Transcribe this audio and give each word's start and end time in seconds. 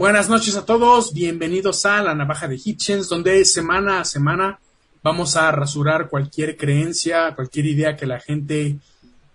Buenas 0.00 0.30
noches 0.30 0.56
a 0.56 0.64
todos, 0.64 1.12
bienvenidos 1.12 1.84
a 1.84 2.02
la 2.02 2.14
Navaja 2.14 2.48
de 2.48 2.54
Hitchens, 2.56 3.10
donde 3.10 3.44
semana 3.44 4.00
a 4.00 4.06
semana 4.06 4.58
vamos 5.02 5.36
a 5.36 5.52
rasurar 5.52 6.08
cualquier 6.08 6.56
creencia, 6.56 7.34
cualquier 7.34 7.66
idea 7.66 7.96
que 7.96 8.06
la 8.06 8.18
gente 8.18 8.78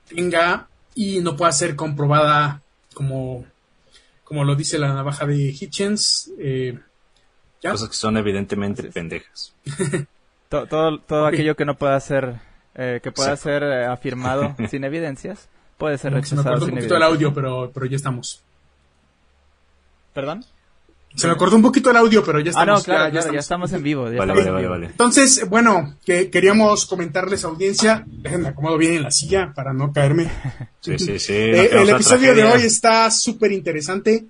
tenga 0.09 0.67
y 0.95 1.19
no 1.19 1.37
pueda 1.37 1.51
ser 1.51 1.75
comprobada 1.75 2.63
como, 2.95 3.45
como 4.23 4.43
lo 4.43 4.55
dice 4.55 4.79
la 4.79 4.91
Navaja 4.91 5.27
de 5.27 5.35
Hitchens. 5.51 6.31
Eh, 6.39 6.79
Cosas 7.61 7.89
que 7.89 7.95
son 7.95 8.17
evidentemente 8.17 8.81
pendejas. 8.85 9.53
todo, 10.49 10.97
todo, 10.97 11.27
aquello 11.27 11.55
que 11.55 11.65
no 11.65 11.77
pueda 11.77 11.99
ser, 11.99 12.41
eh, 12.73 13.01
que 13.03 13.11
pueda 13.11 13.37
ser 13.37 13.61
eh, 13.61 13.85
afirmado 13.85 14.55
sin 14.71 14.83
evidencias, 14.83 15.47
puede 15.77 15.99
ser 15.99 16.13
rechazado. 16.13 16.41
Se 16.41 16.49
me 16.49 16.49
cortó 16.49 16.65
un 16.65 16.71
poquito 16.71 16.97
el 16.97 17.03
audio, 17.03 17.31
pero, 17.35 17.69
pero 17.71 17.85
ya 17.85 17.97
estamos. 17.97 18.41
¿Perdón? 20.11 20.43
Se 21.15 21.27
me 21.27 21.37
cortó 21.37 21.55
un 21.55 21.61
poquito 21.61 21.89
el 21.89 21.97
audio, 21.97 22.23
pero 22.23 22.39
ya 22.39 22.49
estamos. 22.49 22.69
Ah, 22.69 22.77
no, 22.77 22.83
claro, 22.83 23.13
ya, 23.13 23.31
ya, 23.31 23.39
estamos. 23.39 23.71
en 23.71 23.83
vivo. 23.83 24.03
vale, 24.03 24.17
vale, 24.17 24.51
vale, 24.51 24.67
vale, 24.67 24.85
Entonces, 24.87 25.47
bueno, 25.49 25.97
que 26.05 26.29
queríamos 26.29 26.85
comentarles 26.85 27.43
audiencia. 27.43 28.03
Déjenme 28.05 28.49
acomodo 28.49 28.77
bien 28.77 28.93
en 28.93 29.03
la 29.03 29.11
silla 29.11 29.53
para 29.55 29.73
no 29.73 29.91
caerme. 29.91 30.29
Sí, 30.85 30.99
sí, 30.99 31.17
sí. 31.17 31.33
Eh, 31.33 31.69
el 31.71 31.89
episodio 31.89 32.35
de 32.35 32.43
hoy 32.43 32.61
está 32.61 33.09
súper 33.09 33.51
interesante. 33.51 34.25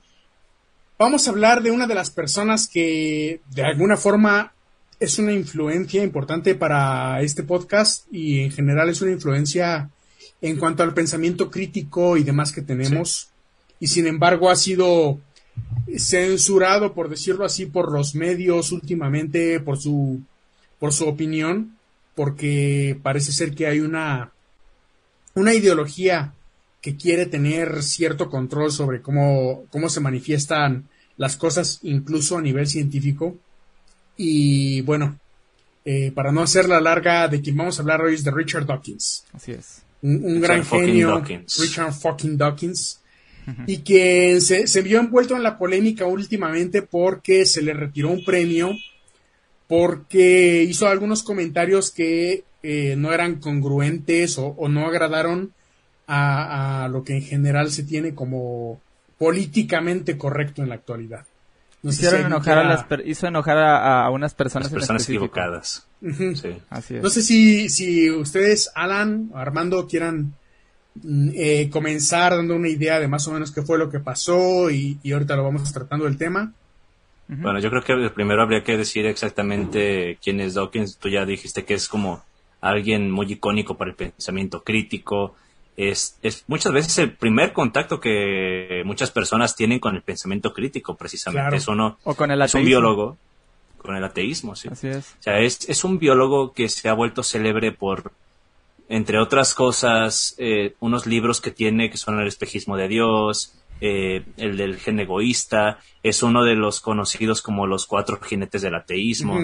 Vamos 0.98 1.27
a 1.27 1.31
hablar 1.31 1.61
de 1.61 1.71
una 1.71 1.85
de 1.85 1.95
las 1.95 2.11
personas 2.11 2.70
que 2.70 3.41
de 3.53 3.63
alguna 3.66 3.97
forma 3.97 4.53
es 5.02 5.20
una 5.20 5.33
influencia 5.33 6.02
importante 6.02 6.55
para 6.55 7.22
este 7.22 7.44
podcast 7.44 8.05
y 8.09 8.39
en 8.39 8.52
general 8.52 8.88
es 8.88 9.02
una 9.02 9.11
influencia 9.11 9.89
en 10.41 10.58
cuanto 10.58 10.83
al 10.83 10.94
pensamiento 10.94 11.52
crítico 11.52 12.16
y 12.16 12.23
demás 12.23 12.53
que 12.53 12.61
tenemos. 12.61 13.30
Y 13.81 13.88
sin 13.88 14.08
embargo 14.08 14.50
ha 14.50 14.56
sido 14.56 15.19
censurado, 15.98 16.94
por 16.94 17.09
decirlo 17.09 17.45
así, 17.45 17.66
por 17.66 17.92
los 17.92 18.16
medios 18.16 18.72
últimamente, 18.72 19.59
por 19.59 19.78
su, 19.78 20.22
por 20.80 20.94
su 20.94 21.08
opinión, 21.08 21.78
porque 22.16 22.97
parece 23.02 23.31
ser 23.31 23.53
que 23.53 23.67
hay 23.67 23.80
una, 23.80 24.31
una 25.34 25.53
ideología 25.53 26.34
que 26.81 26.95
quiere 26.95 27.25
tener 27.25 27.81
cierto 27.84 28.30
control 28.30 28.72
sobre 28.72 29.02
cómo, 29.02 29.64
cómo 29.72 29.89
se 29.89 30.00
manifiestan 30.00 30.88
las 31.17 31.36
cosas, 31.38 31.80
incluso 31.84 32.38
a 32.38 32.42
nivel 32.42 32.67
científico. 32.67 33.36
Y 34.17 34.81
bueno, 34.81 35.17
eh, 35.84 36.12
para 36.14 36.31
no 36.31 36.42
hacerla 36.42 36.80
larga, 36.80 37.28
de 37.28 37.42
quien 37.42 37.58
vamos 37.58 37.78
a 37.78 37.81
hablar 37.81 38.02
hoy 38.02 38.16
es 38.16 38.23
de 38.23 38.31
Richard 38.31 38.66
Dawkins. 38.66 39.25
Así 39.34 39.52
es. 39.52 39.81
Un, 40.02 40.40
gran 40.40 40.64
genio, 40.64 41.23
Richard 41.23 41.92
fucking 41.94 42.38
Dawkins 42.38 43.00
y 43.67 43.79
que 43.79 44.39
se, 44.41 44.81
vio 44.81 44.99
envuelto 44.99 45.35
en 45.35 45.43
la 45.43 45.57
polémica 45.57 46.05
últimamente 46.05 46.81
porque 46.81 47.45
se 47.45 47.61
le 47.61 47.73
retiró 47.73 48.09
un 48.09 48.23
premio 48.23 48.71
porque 49.67 50.63
hizo 50.63 50.88
algunos 50.88 51.23
comentarios 51.23 51.91
que 51.91 52.43
eh, 52.63 52.95
no 52.97 53.13
eran 53.13 53.35
congruentes 53.35 54.38
o, 54.38 54.55
no 54.69 54.85
agradaron 54.88 55.53
a, 56.07 56.88
lo 56.91 57.03
que 57.03 57.13
en 57.13 57.21
general 57.23 57.71
se 57.71 57.83
tiene 57.83 58.13
como 58.13 58.79
políticamente 59.17 60.17
correcto 60.17 60.61
en 60.61 60.69
la 60.69 60.75
actualidad. 60.75 61.25
No 61.81 61.91
enojar 61.91 62.57
a 62.57 63.01
hizo 63.05 63.27
enojar 63.27 63.57
a, 63.59 64.09
unas 64.09 64.33
personas, 64.33 64.69
personas 64.69 65.07
equivocadas. 65.07 65.88
No 66.01 67.09
sé 67.09 67.21
si, 67.21 67.69
si 67.69 68.09
ustedes, 68.09 68.71
Alan 68.73 69.29
o 69.33 69.38
Armando, 69.38 69.88
quieran 69.88 70.33
eh, 71.03 71.69
comenzar 71.69 72.35
dando 72.35 72.55
una 72.55 72.69
idea 72.69 72.99
de 72.99 73.07
más 73.07 73.27
o 73.27 73.33
menos 73.33 73.51
qué 73.51 73.61
fue 73.61 73.77
lo 73.77 73.89
que 73.89 73.99
pasó 73.99 74.69
y, 74.71 74.97
ahorita 75.11 75.35
lo 75.35 75.43
vamos 75.43 75.71
tratando 75.73 76.07
el 76.07 76.17
tema. 76.17 76.53
Bueno, 77.28 77.59
yo 77.59 77.69
creo 77.69 77.83
que 77.83 78.09
primero 78.11 78.44
habría 78.44 78.63
que 78.63 78.78
decir 78.78 79.05
exactamente 79.07 80.17
quién 80.23 80.39
es 80.39 80.53
Dawkins. 80.53 80.97
Tú 80.97 81.09
ya 81.09 81.25
dijiste 81.25 81.66
que 81.66 81.73
es 81.73 81.89
como 81.89 82.23
alguien 82.61 83.09
muy 83.09 83.31
icónico 83.31 83.75
para 83.78 83.91
el 83.91 83.95
pensamiento 83.95 84.63
crítico. 84.63 85.35
Es, 85.75 86.17
es 86.22 86.45
muchas 86.47 86.72
veces 86.72 86.97
el 87.00 87.11
primer 87.13 87.51
contacto 87.51 88.00
que 88.00 88.84
muchas 88.85 89.11
personas 89.11 89.55
tienen 89.55 89.79
con 89.79 89.95
el 89.95 90.03
pensamiento 90.03 90.53
crítico, 90.53 90.95
precisamente. 90.95 91.57
Es 91.57 91.67
uno, 91.67 91.97
o 92.03 92.13
con 92.13 92.29
el 92.29 92.41
es 92.41 92.53
un 92.53 92.63
biólogo, 92.63 93.17
con 93.79 93.95
el 93.95 94.03
ateísmo, 94.03 94.55
sí. 94.55 94.69
Así 94.72 94.88
es. 94.88 95.16
O 95.19 95.23
sea, 95.23 95.39
es, 95.39 95.67
es 95.67 95.84
un 95.84 95.97
biólogo 95.97 96.53
que 96.53 96.69
se 96.69 96.88
ha 96.89 96.94
vuelto 96.94 97.23
célebre 97.23 97.72
por 97.72 98.11
entre 98.88 99.19
otras 99.19 99.53
cosas, 99.53 100.35
eh, 100.38 100.75
unos 100.79 101.06
libros 101.06 101.41
que 101.41 101.51
tiene 101.51 101.90
que 101.90 101.97
son 101.97 102.19
El 102.19 102.28
espejismo 102.28 102.78
de 102.78 102.88
Dios, 102.88 103.56
eh, 103.81 104.23
el 104.38 104.57
del 104.57 104.78
gen 104.78 105.00
egoísta, 105.00 105.79
es 106.03 106.23
uno 106.23 106.44
de 106.44 106.56
los 106.56 106.81
conocidos 106.81 107.41
como 107.41 107.68
los 107.68 107.88
cuatro 107.88 108.19
jinetes 108.22 108.62
del 108.62 108.75
ateísmo. 108.75 109.40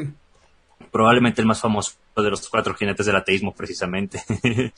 Probablemente 0.91 1.41
el 1.41 1.47
más 1.47 1.61
famoso 1.61 1.93
de 2.15 2.29
los 2.29 2.49
cuatro 2.49 2.73
jinetes 2.73 3.05
del 3.05 3.15
ateísmo, 3.15 3.53
precisamente. 3.53 4.23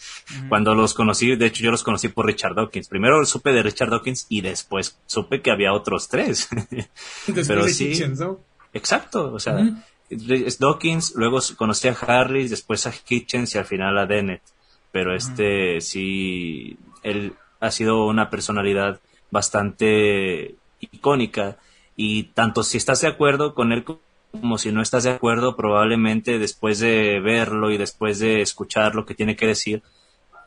Cuando 0.50 0.76
los 0.76 0.94
conocí, 0.94 1.36
de 1.36 1.48
hecho 1.48 1.64
yo 1.64 1.72
los 1.72 1.84
conocí 1.84 2.08
por 2.10 2.26
Richard 2.26 2.56
Dawkins. 2.56 2.88
Primero 2.88 3.26
supe 3.26 3.52
de 3.52 3.64
Richard 3.64 3.90
Dawkins 3.90 4.28
y 4.30 4.42
después 4.42 4.98
supe 5.06 5.42
que 5.42 5.52
había 5.52 5.74
otros 5.74 6.08
tres. 6.08 6.50
Pero 7.48 7.68
sí. 7.68 8.02
Exacto, 8.74 9.32
o 9.34 9.40
sea, 9.40 9.58
Dawkins, 10.60 11.14
luego 11.16 11.40
conocí 11.58 11.88
a 11.88 11.94
Harris, 11.94 12.50
después 12.50 12.88
a 12.88 12.94
Hitchens 13.08 13.56
y 13.56 13.58
al 13.58 13.66
final 13.66 13.98
a 13.98 14.06
Dennett. 14.06 14.42
Pero 14.94 15.16
este 15.16 15.82
sí, 15.82 16.78
él 17.02 17.34
ha 17.60 17.72
sido 17.72 18.06
una 18.06 18.30
personalidad 18.30 19.02
bastante 19.32 20.56
icónica 20.80 21.58
y 21.96 22.24
tanto 22.36 22.62
si 22.62 22.78
estás 22.78 23.02
de 23.02 23.08
acuerdo 23.08 23.56
con 23.56 23.72
él 23.72 23.84
como 23.84 24.58
si 24.60 24.72
no 24.72 24.84
estás 24.84 25.04
de 25.04 25.10
acuerdo, 25.10 25.56
probablemente 25.56 26.38
después 26.38 26.80
de 26.80 27.20
verlo 27.20 27.72
y 27.72 27.78
después 27.78 28.20
de 28.20 28.42
escuchar 28.42 28.94
lo 28.94 29.06
que 29.06 29.16
tiene 29.16 29.36
que 29.36 29.48
decir, 29.48 29.82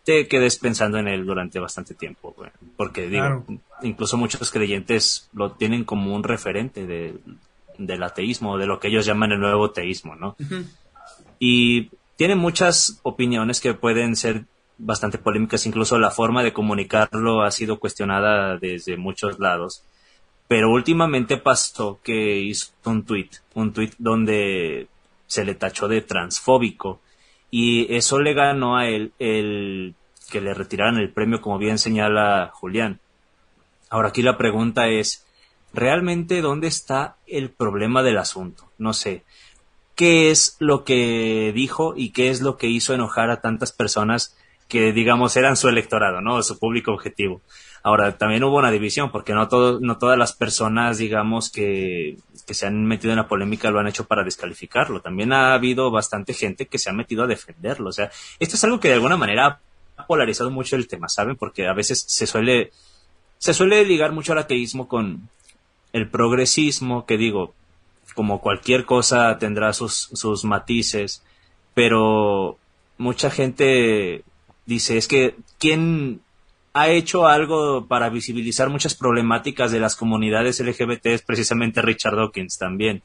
te 0.05 0.29
quedes 0.29 0.59
pensando 0.59 0.99
en 0.99 1.09
él 1.09 1.27
durante 1.27 1.59
bastante 1.59 1.95
tiempo. 1.95 2.34
porque 2.77 3.09
digo, 3.09 3.45
incluso 3.83 4.17
muchos 4.17 4.53
creyentes 4.53 5.28
lo 5.33 5.53
tienen 5.53 5.84
como 5.84 6.15
un 6.15 6.23
referente 6.23 6.87
de, 6.87 7.17
del 7.78 8.03
ateísmo, 8.05 8.59
de 8.59 8.67
lo 8.67 8.78
que 8.78 8.89
ellos 8.89 9.07
llaman 9.07 9.33
el 9.33 9.41
nuevo 9.41 9.73
teísmo, 9.73 10.15
¿no? 10.15 10.37
Y 11.41 11.91
tiene 12.16 12.34
muchas 12.34 13.00
opiniones 13.03 13.60
que 13.60 13.75
pueden 13.75 14.16
ser 14.16 14.44
bastante 14.78 15.19
polémicas, 15.19 15.66
incluso 15.66 15.99
la 15.99 16.10
forma 16.10 16.43
de 16.43 16.53
comunicarlo 16.53 17.43
ha 17.43 17.50
sido 17.50 17.78
cuestionada 17.78 18.59
desde 18.59 18.97
muchos 18.97 19.38
lados. 19.38 19.82
Pero 20.49 20.71
últimamente 20.71 21.38
pasó 21.38 22.00
que 22.03 22.38
hizo 22.38 22.72
un 22.84 23.04
tweet, 23.04 23.31
un 23.54 23.72
tweet 23.72 23.93
donde 23.99 24.88
se 25.27 25.44
le 25.44 25.54
tachó 25.54 25.88
de 25.88 26.03
transfóbico 26.03 27.00
y 27.50 27.93
eso 27.94 28.21
le 28.21 28.34
ganó 28.34 28.77
a 28.77 28.87
él 28.88 29.12
el 29.19 29.94
que 30.31 30.41
le 30.41 30.54
retiraran 30.54 30.98
el 30.98 31.12
premio, 31.12 31.41
como 31.41 31.59
bien 31.59 31.78
señala 31.78 32.50
Julián. 32.53 33.00
Ahora 33.88 34.09
aquí 34.09 34.22
la 34.22 34.37
pregunta 34.37 34.88
es, 34.88 35.27
realmente 35.72 36.41
dónde 36.41 36.66
está 36.66 37.16
el 37.27 37.50
problema 37.50 38.03
del 38.03 38.19
asunto. 38.19 38.71
No 38.78 38.93
sé. 38.93 39.25
¿Qué 39.97 40.31
es 40.31 40.57
lo 40.61 40.84
que 40.84 41.53
dijo 41.55 41.95
y 41.97 42.11
qué 42.11 42.31
es 42.31 42.41
lo 42.41 42.57
que 42.57 42.69
hizo 42.69 42.95
enojar 42.95 43.31
a 43.31 43.41
tantas 43.41 43.73
personas 43.73 44.37
que, 44.69 44.93
digamos, 44.93 45.37
eran 45.37 45.57
su 45.57 45.69
electorado, 45.69 46.21
¿no? 46.21 46.43
Su 46.43 46.59
público 46.59 46.93
objetivo. 46.93 47.41
Ahora, 47.83 48.17
también 48.19 48.45
hubo 48.45 48.59
una 48.59 48.71
división, 48.71 49.11
porque 49.11 49.33
no, 49.33 49.49
todo, 49.49 49.81
no 49.81 49.97
todas 49.99 50.19
las 50.19 50.33
personas, 50.33 50.99
digamos, 50.99 51.51
que, 51.51 52.19
que 52.47 52.55
se 52.55 52.67
han 52.67 52.84
metido 52.84 53.12
en 53.12 53.19
la 53.19 53.29
polémica 53.29 53.71
lo 53.71 53.81
han 53.81 53.89
hecho 53.89 54.07
para 54.07 54.25
descalificarlo. 54.25 55.01
También 55.01 55.33
ha 55.33 55.55
habido 55.55 55.91
bastante 55.91 56.34
gente 56.34 56.67
que 56.67 56.78
se 56.78 56.91
ha 56.91 56.93
metido 56.93 57.25
a 57.25 57.27
defenderlo. 57.27 57.89
O 57.89 57.93
sea, 57.93 58.11
esto 58.39 58.57
es 58.57 58.65
algo 58.65 58.81
que 58.81 58.89
de 58.89 58.95
alguna 58.95 59.16
manera 59.16 59.60
ha 59.97 60.07
polarizado 60.07 60.51
mucho 60.51 60.77
el 60.77 60.89
tema, 60.89 61.09
¿saben? 61.09 61.37
Porque 61.37 61.69
a 61.69 61.72
veces 61.72 62.04
se 62.07 62.27
suele, 62.27 62.71
se 63.39 63.54
suele 63.54 63.84
ligar 63.84 64.13
mucho 64.13 64.33
al 64.33 64.39
ateísmo 64.39 64.89
con, 64.89 65.28
el 65.97 66.10
progresismo, 66.10 67.07
que 67.07 67.16
digo, 67.16 67.54
como 68.16 68.41
cualquier 68.41 68.86
cosa 68.86 69.39
tendrá 69.39 69.72
sus, 69.74 70.09
sus 70.15 70.45
matices, 70.45 71.22
pero 71.74 72.59
mucha 72.98 73.30
gente 73.30 74.24
dice, 74.65 74.97
es 74.97 75.07
que, 75.07 75.36
¿quién 75.59 76.22
ha 76.72 76.89
hecho 76.89 77.27
algo 77.27 77.86
para 77.86 78.09
visibilizar 78.09 78.71
muchas 78.71 78.95
problemáticas 78.95 79.71
de 79.71 79.80
las 79.80 79.97
comunidades 79.97 80.59
LGBT? 80.60 81.07
Es 81.07 81.22
precisamente 81.22 81.83
Richard 81.83 82.16
Dawkins 82.16 82.57
también. 82.57 83.03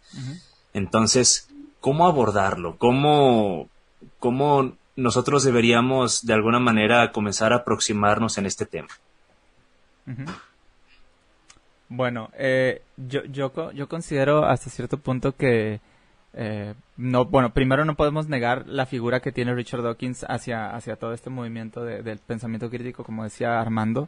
Entonces, 0.73 1.49
¿cómo 1.81 2.07
abordarlo? 2.07 2.77
¿Cómo, 2.77 3.69
¿Cómo 4.17 4.77
nosotros 4.95 5.43
deberíamos 5.43 6.25
de 6.25 6.33
alguna 6.33 6.59
manera 6.59 7.11
comenzar 7.11 7.51
a 7.51 7.57
aproximarnos 7.57 8.37
en 8.37 8.45
este 8.45 8.65
tema? 8.65 8.89
Bueno, 11.93 12.29
eh, 12.37 12.83
yo, 12.95 13.25
yo, 13.25 13.51
yo 13.73 13.89
considero 13.89 14.45
hasta 14.45 14.69
cierto 14.69 14.97
punto 14.97 15.33
que 15.33 15.81
eh, 16.33 16.73
no, 16.95 17.25
bueno, 17.25 17.53
primero 17.53 17.83
no 17.83 17.95
podemos 17.95 18.29
negar 18.29 18.65
la 18.65 18.85
figura 18.85 19.19
que 19.19 19.33
tiene 19.33 19.53
Richard 19.53 19.83
Dawkins 19.83 20.25
hacia, 20.29 20.73
hacia 20.73 20.95
todo 20.95 21.11
este 21.11 21.29
movimiento 21.29 21.83
del 21.83 22.19
pensamiento 22.19 22.69
crítico, 22.69 23.03
como 23.03 23.25
decía 23.25 23.59
Armando. 23.59 24.07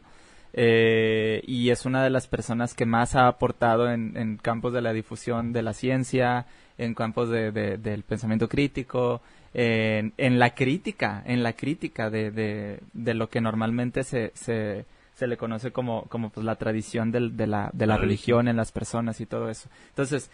eh, 0.54 1.42
y 1.46 1.68
es 1.68 1.84
una 1.84 2.02
de 2.02 2.08
las 2.08 2.26
personas 2.26 2.72
que 2.72 2.86
más 2.86 3.16
ha 3.16 3.28
aportado 3.28 3.90
en, 3.90 4.38
campos 4.38 4.72
de 4.72 4.80
la 4.80 4.94
difusión 4.94 5.52
de 5.52 5.60
la 5.62 5.74
ciencia, 5.74 6.46
en 6.78 6.94
campos 6.94 7.28
de, 7.28 7.52
del 7.52 8.02
pensamiento 8.02 8.48
crítico, 8.48 9.20
en, 9.52 10.38
la 10.38 10.54
crítica, 10.54 11.22
en 11.26 11.42
la 11.42 11.52
crítica 11.52 12.08
de, 12.08 12.30
de, 12.94 13.14
lo 13.14 13.28
que 13.28 13.42
normalmente 13.42 14.04
se, 14.04 14.32
se, 14.34 14.86
se 15.14 15.26
le 15.26 15.36
conoce 15.36 15.70
como, 15.70 16.02
como 16.08 16.30
pues, 16.30 16.44
la 16.44 16.56
tradición 16.56 17.12
del, 17.12 17.36
de 17.36 17.46
la, 17.46 17.70
de 17.72 17.86
la 17.86 17.96
religión 17.96 18.48
en 18.48 18.56
las 18.56 18.72
personas 18.72 19.20
y 19.20 19.26
todo 19.26 19.48
eso. 19.48 19.68
Entonces, 19.90 20.30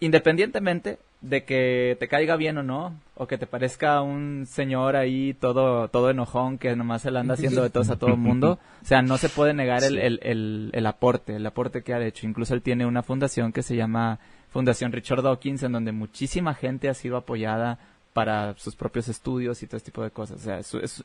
independientemente 0.00 0.98
de 1.22 1.44
que 1.44 1.96
te 1.98 2.06
caiga 2.06 2.36
bien 2.36 2.58
o 2.58 2.62
no, 2.62 3.00
o 3.14 3.26
que 3.26 3.38
te 3.38 3.46
parezca 3.46 4.02
un 4.02 4.44
señor 4.46 4.94
ahí 4.94 5.32
todo, 5.32 5.88
todo 5.88 6.10
enojón 6.10 6.58
que 6.58 6.76
nomás 6.76 7.00
se 7.00 7.10
le 7.10 7.18
anda 7.18 7.32
haciendo 7.32 7.62
de 7.62 7.70
todos 7.70 7.88
a 7.88 7.96
todo 7.96 8.10
el 8.10 8.18
mundo, 8.18 8.58
o 8.82 8.84
sea, 8.84 9.00
no 9.00 9.16
se 9.16 9.30
puede 9.30 9.54
negar 9.54 9.82
el, 9.84 9.98
el, 9.98 10.70
el, 10.72 10.86
aporte, 10.86 11.36
el 11.36 11.46
aporte 11.46 11.82
que 11.82 11.94
ha 11.94 12.04
hecho. 12.04 12.26
Incluso 12.26 12.52
él 12.52 12.60
tiene 12.60 12.84
una 12.84 13.02
fundación 13.02 13.52
que 13.52 13.62
se 13.62 13.74
llama 13.74 14.18
Fundación 14.50 14.92
Richard 14.92 15.22
Dawkins, 15.22 15.62
en 15.62 15.72
donde 15.72 15.92
muchísima 15.92 16.52
gente 16.52 16.90
ha 16.90 16.94
sido 16.94 17.16
apoyada 17.16 17.78
para 18.14 18.54
sus 18.56 18.74
propios 18.74 19.08
estudios 19.08 19.62
y 19.62 19.66
todo 19.66 19.76
este 19.76 19.90
tipo 19.90 20.02
de 20.02 20.10
cosas. 20.10 20.38
O 20.38 20.44
sea, 20.44 20.60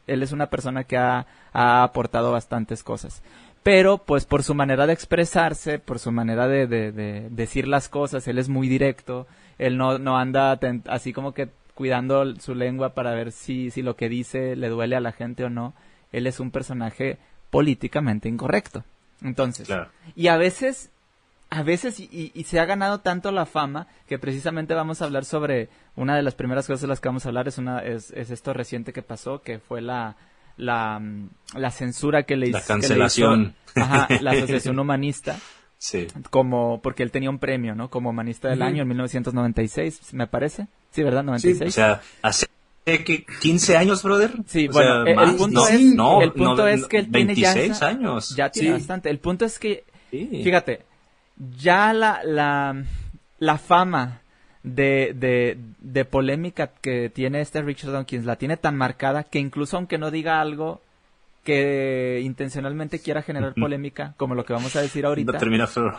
él 0.08 0.24
es 0.24 0.32
una 0.32 0.50
persona 0.50 0.86
que 0.86 0.96
ha, 0.96 1.28
ha 1.52 1.84
aportado 1.84 2.32
bastantes 2.32 2.84
cosas 2.84 3.22
pero 3.64 3.98
pues 3.98 4.26
por 4.26 4.44
su 4.44 4.56
manera 4.56 4.88
de 4.88 4.94
expresarse, 4.94 5.80
por 5.80 6.00
su 6.00 6.12
manera 6.12 6.48
de, 6.48 6.66
de, 6.68 7.28
decir 7.30 7.68
las 7.68 7.90
cosas, 7.90 8.28
él 8.28 8.38
es 8.38 8.50
muy 8.50 8.68
directo, 8.68 9.28
él 9.58 9.78
no, 9.78 9.98
no 10.00 10.18
anda 10.18 10.58
así 10.88 11.14
como 11.14 11.34
que 11.34 11.50
cuidando 11.76 12.36
su 12.38 12.56
lengua 12.56 12.94
para 12.94 13.14
ver 13.14 13.32
si, 13.32 13.72
si 13.72 13.82
lo 13.82 13.96
que 13.96 14.10
dice 14.10 14.56
le 14.56 14.70
duele 14.70 14.96
a 14.96 15.02
la 15.02 15.12
gente 15.12 15.44
o 15.44 15.50
no, 15.50 15.74
él 16.12 16.28
es 16.28 16.40
un 16.40 16.52
personaje 16.52 17.18
políticamente 17.50 18.30
incorrecto. 18.30 18.84
Entonces, 19.22 19.70
y 20.16 20.28
a 20.28 20.38
veces, 20.38 20.92
a 21.52 21.64
veces, 21.64 22.00
y, 22.00 22.32
y, 22.34 22.44
se 22.44 22.60
ha 22.60 22.66
ganado 22.66 23.00
tanto 23.00 23.32
la 23.32 23.46
fama 23.46 23.88
que 24.08 24.20
precisamente 24.20 24.76
vamos 24.76 25.02
a 25.02 25.06
hablar 25.06 25.26
sobre 25.26 25.70
una 25.96 26.16
de 26.16 26.22
las 26.22 26.36
primeras 26.36 26.68
cosas 26.68 26.82
de 26.82 26.88
las 26.88 27.00
que 27.00 27.10
vamos 27.10 27.26
a 27.26 27.30
hablar 27.30 27.48
es 27.48 27.58
una, 27.58 27.80
es, 27.80 28.12
es 28.12 28.30
esto 28.30 28.54
reciente 28.54 28.94
que 28.94 29.02
pasó, 29.02 29.42
que 29.42 29.58
fue 29.58 29.82
la, 29.82 30.16
la, 30.58 31.02
la 31.56 31.72
censura 31.72 32.24
que 32.24 32.38
le 32.38 32.50
hizo. 32.50 32.60
La 32.60 32.64
cancelación. 32.64 33.56
ajá, 33.76 34.08
la 34.22 34.32
Asociación 34.32 34.78
Humanista. 34.78 35.40
Sí. 35.80 36.08
Como, 36.30 36.82
porque 36.82 37.02
él 37.02 37.10
tenía 37.10 37.30
un 37.30 37.40
premio, 37.40 37.74
¿no? 37.74 37.90
Como 37.90 38.10
humanista 38.10 38.50
del 38.50 38.62
año 38.62 38.84
en 38.84 38.88
1996, 38.90 40.14
me 40.14 40.28
parece. 40.28 40.68
Sí, 40.92 41.04
¿verdad? 41.04 41.24
96. 41.24 41.70
O 41.70 41.72
sea, 41.72 42.02
hace 42.22 42.48
que 42.86 43.26
15 43.42 43.78
años, 43.78 44.04
brother. 44.04 44.34
Sí, 44.46 44.68
bueno, 44.68 45.06
el, 45.06 45.36
punto, 45.36 45.68
es, 45.68 45.80
el 45.80 46.32
punto 46.34 46.68
es 46.68 46.86
que 46.86 46.98
él 46.98 47.12
tiene 47.12 47.34
ya 47.34 47.54
años. 47.88 48.36
Ya 48.36 48.52
tiene 48.52 48.74
bastante. 48.74 49.10
El 49.10 49.20
punto 49.20 49.46
es 49.46 49.58
que, 49.58 49.86
fíjate, 50.12 50.82
ya 51.40 51.94
la, 51.94 52.22
la, 52.24 52.84
la 53.40 53.58
fama 53.58 54.22
de, 54.64 55.14
de, 55.16 55.58
de, 55.80 56.06
polémica 56.06 56.68
que 56.82 57.10
tiene 57.10 57.42
este 57.42 57.62
Richard 57.62 57.92
Dawkins 57.92 58.26
la 58.26 58.36
tiene 58.36 58.58
tan 58.58 58.76
marcada 58.76 59.24
que 59.24 59.40
incluso 59.40 59.78
aunque 59.78 59.98
no 59.98 60.12
diga 60.12 60.42
algo 60.42 60.82
que 61.44 62.22
intencionalmente 62.24 63.00
quiera 63.00 63.22
generar 63.22 63.54
polémica, 63.56 64.14
como 64.18 64.36
lo 64.36 64.46
que 64.46 64.54
vamos 64.54 64.76
a 64.76 64.82
decir 64.82 65.06
ahorita, 65.06 65.32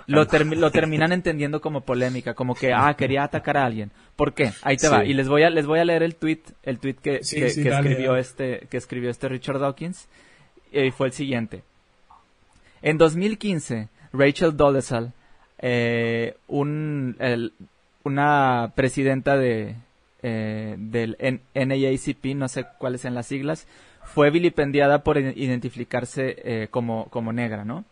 lo, 0.06 0.24
lo, 0.26 0.70
terminan 0.70 1.12
entendiendo 1.12 1.60
como 1.60 1.80
polémica, 1.80 2.34
como 2.34 2.54
que, 2.54 2.72
ah, 2.72 2.94
quería 2.94 3.24
atacar 3.24 3.56
a 3.56 3.64
alguien. 3.64 3.90
¿Por 4.16 4.34
qué? 4.34 4.52
Ahí 4.62 4.76
te 4.76 4.88
va. 4.88 5.04
Y 5.04 5.14
les 5.14 5.28
voy 5.28 5.42
a, 5.42 5.50
les 5.50 5.66
voy 5.66 5.80
a 5.80 5.84
leer 5.84 6.02
el 6.02 6.14
tweet, 6.14 6.42
el 6.62 6.78
tweet 6.78 6.94
que, 7.02 7.20
que, 7.20 7.46
escribió 7.46 8.16
este, 8.16 8.68
que 8.70 8.76
escribió 8.76 9.10
este 9.10 9.28
Richard 9.28 9.58
Dawkins, 9.58 10.08
y 10.72 10.90
fue 10.90 11.08
el 11.08 11.14
siguiente. 11.14 11.64
En 12.82 12.98
2015, 12.98 13.88
Rachel 14.12 14.56
Dolezal, 14.56 15.14
eh, 15.60 16.36
un, 16.48 17.16
el, 17.18 17.52
una 18.04 18.72
presidenta 18.74 19.36
de, 19.36 19.76
eh, 20.22 20.76
del 20.78 21.16
NAACP, 21.54 22.36
no 22.36 22.48
sé 22.48 22.66
cuáles 22.78 23.02
son 23.02 23.14
las 23.14 23.26
siglas, 23.26 23.66
fue 24.04 24.30
vilipendiada 24.30 25.02
por 25.02 25.18
identificarse 25.18 26.36
eh, 26.44 26.68
como, 26.70 27.06
como 27.06 27.32
negra, 27.32 27.64
¿no? 27.64 27.84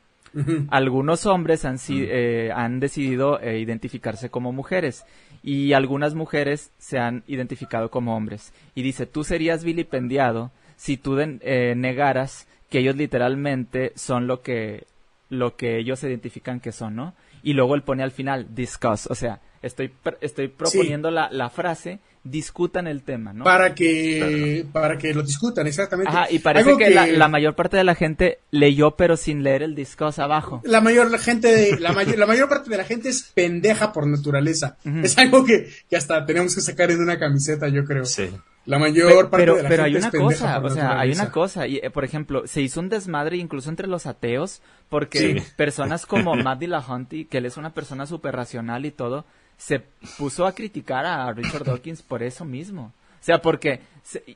Algunos 0.68 1.24
hombres 1.24 1.64
han, 1.64 1.78
eh, 1.88 2.52
han 2.54 2.80
decidido 2.80 3.40
identificarse 3.42 4.28
como 4.28 4.52
mujeres 4.52 5.06
y 5.42 5.72
algunas 5.72 6.14
mujeres 6.14 6.70
se 6.78 6.98
han 6.98 7.24
identificado 7.26 7.90
como 7.90 8.14
hombres. 8.14 8.52
Y 8.74 8.82
dice, 8.82 9.06
tú 9.06 9.24
serías 9.24 9.64
vilipendiado 9.64 10.50
si 10.76 10.98
tú 10.98 11.16
negaras 11.16 12.46
que 12.68 12.80
ellos 12.80 12.94
literalmente 12.96 13.92
son 13.96 14.26
lo 14.26 14.42
que, 14.42 14.84
lo 15.30 15.56
que 15.56 15.78
ellos 15.78 16.04
identifican 16.04 16.60
que 16.60 16.72
son, 16.72 16.94
¿no? 16.94 17.14
Y 17.42 17.52
luego 17.52 17.74
él 17.74 17.82
pone 17.82 18.02
al 18.02 18.10
final, 18.10 18.48
discuss, 18.54 19.06
o 19.06 19.14
sea, 19.14 19.40
estoy, 19.62 19.92
estoy 20.20 20.48
proponiendo 20.48 21.10
la, 21.10 21.28
la, 21.30 21.50
frase, 21.50 22.00
discutan 22.24 22.86
el 22.86 23.02
tema, 23.02 23.32
¿no? 23.32 23.44
Para 23.44 23.74
que, 23.74 24.66
para 24.72 24.98
que 24.98 25.14
lo 25.14 25.22
discutan, 25.22 25.66
exactamente. 25.66 26.10
Ajá, 26.10 26.26
y 26.30 26.38
parece 26.38 26.76
que, 26.76 26.90
La, 26.90 27.28
mayor 27.28 27.54
parte 27.54 27.76
de 27.76 27.84
la 27.84 27.94
gente 27.94 28.40
leyó 28.50 28.92
pero 28.92 29.16
sin 29.16 29.42
leer 29.42 29.62
el 29.62 29.74
discos 29.74 30.18
abajo. 30.18 30.60
La 30.64 30.80
mayor 30.80 31.10
la 31.10 31.18
gente, 31.18 31.78
la, 31.80 31.92
mayor, 31.92 32.18
la 32.18 32.26
mayor 32.26 32.48
parte 32.48 32.70
de 32.70 32.76
la 32.76 32.84
gente 32.84 33.08
es 33.08 33.30
pendeja 33.34 33.92
por 33.92 34.06
naturaleza. 34.06 34.76
Es 35.02 35.18
algo 35.18 35.44
que, 35.44 35.68
que 35.88 35.96
hasta 35.96 36.24
tenemos 36.24 36.54
que 36.54 36.60
sacar 36.60 36.90
en 36.90 37.00
una 37.00 37.18
camiseta, 37.18 37.68
yo 37.68 37.84
creo. 37.84 38.04
Sí. 38.04 38.30
La 38.68 38.78
mayor 38.78 39.30
parte 39.30 39.46
de 39.46 39.62
la 39.62 39.68
pero 39.68 39.84
hay 39.84 39.96
una 39.96 40.10
cosa, 40.10 40.58
o 40.58 40.68
sea, 40.68 41.00
hay 41.00 41.12
una 41.12 41.32
cosa, 41.32 41.66
y 41.66 41.78
eh, 41.78 41.88
por 41.88 42.04
ejemplo, 42.04 42.46
se 42.46 42.60
hizo 42.60 42.80
un 42.80 42.90
desmadre 42.90 43.38
incluso 43.38 43.70
entre 43.70 43.86
los 43.86 44.04
ateos, 44.04 44.60
porque 44.90 45.42
personas 45.56 46.04
como 46.04 46.34
Matt 46.34 46.58
Dillahunty, 46.58 47.24
que 47.24 47.38
él 47.38 47.46
es 47.46 47.56
una 47.56 47.72
persona 47.72 48.04
súper 48.04 48.36
racional 48.36 48.84
y 48.84 48.90
todo, 48.90 49.24
se 49.56 49.80
puso 50.18 50.46
a 50.46 50.52
criticar 50.52 51.06
a 51.06 51.32
Richard 51.32 51.64
Dawkins 51.64 52.02
por 52.02 52.22
eso 52.22 52.44
mismo. 52.44 52.92
O 53.18 53.24
sea, 53.24 53.40
porque 53.40 53.80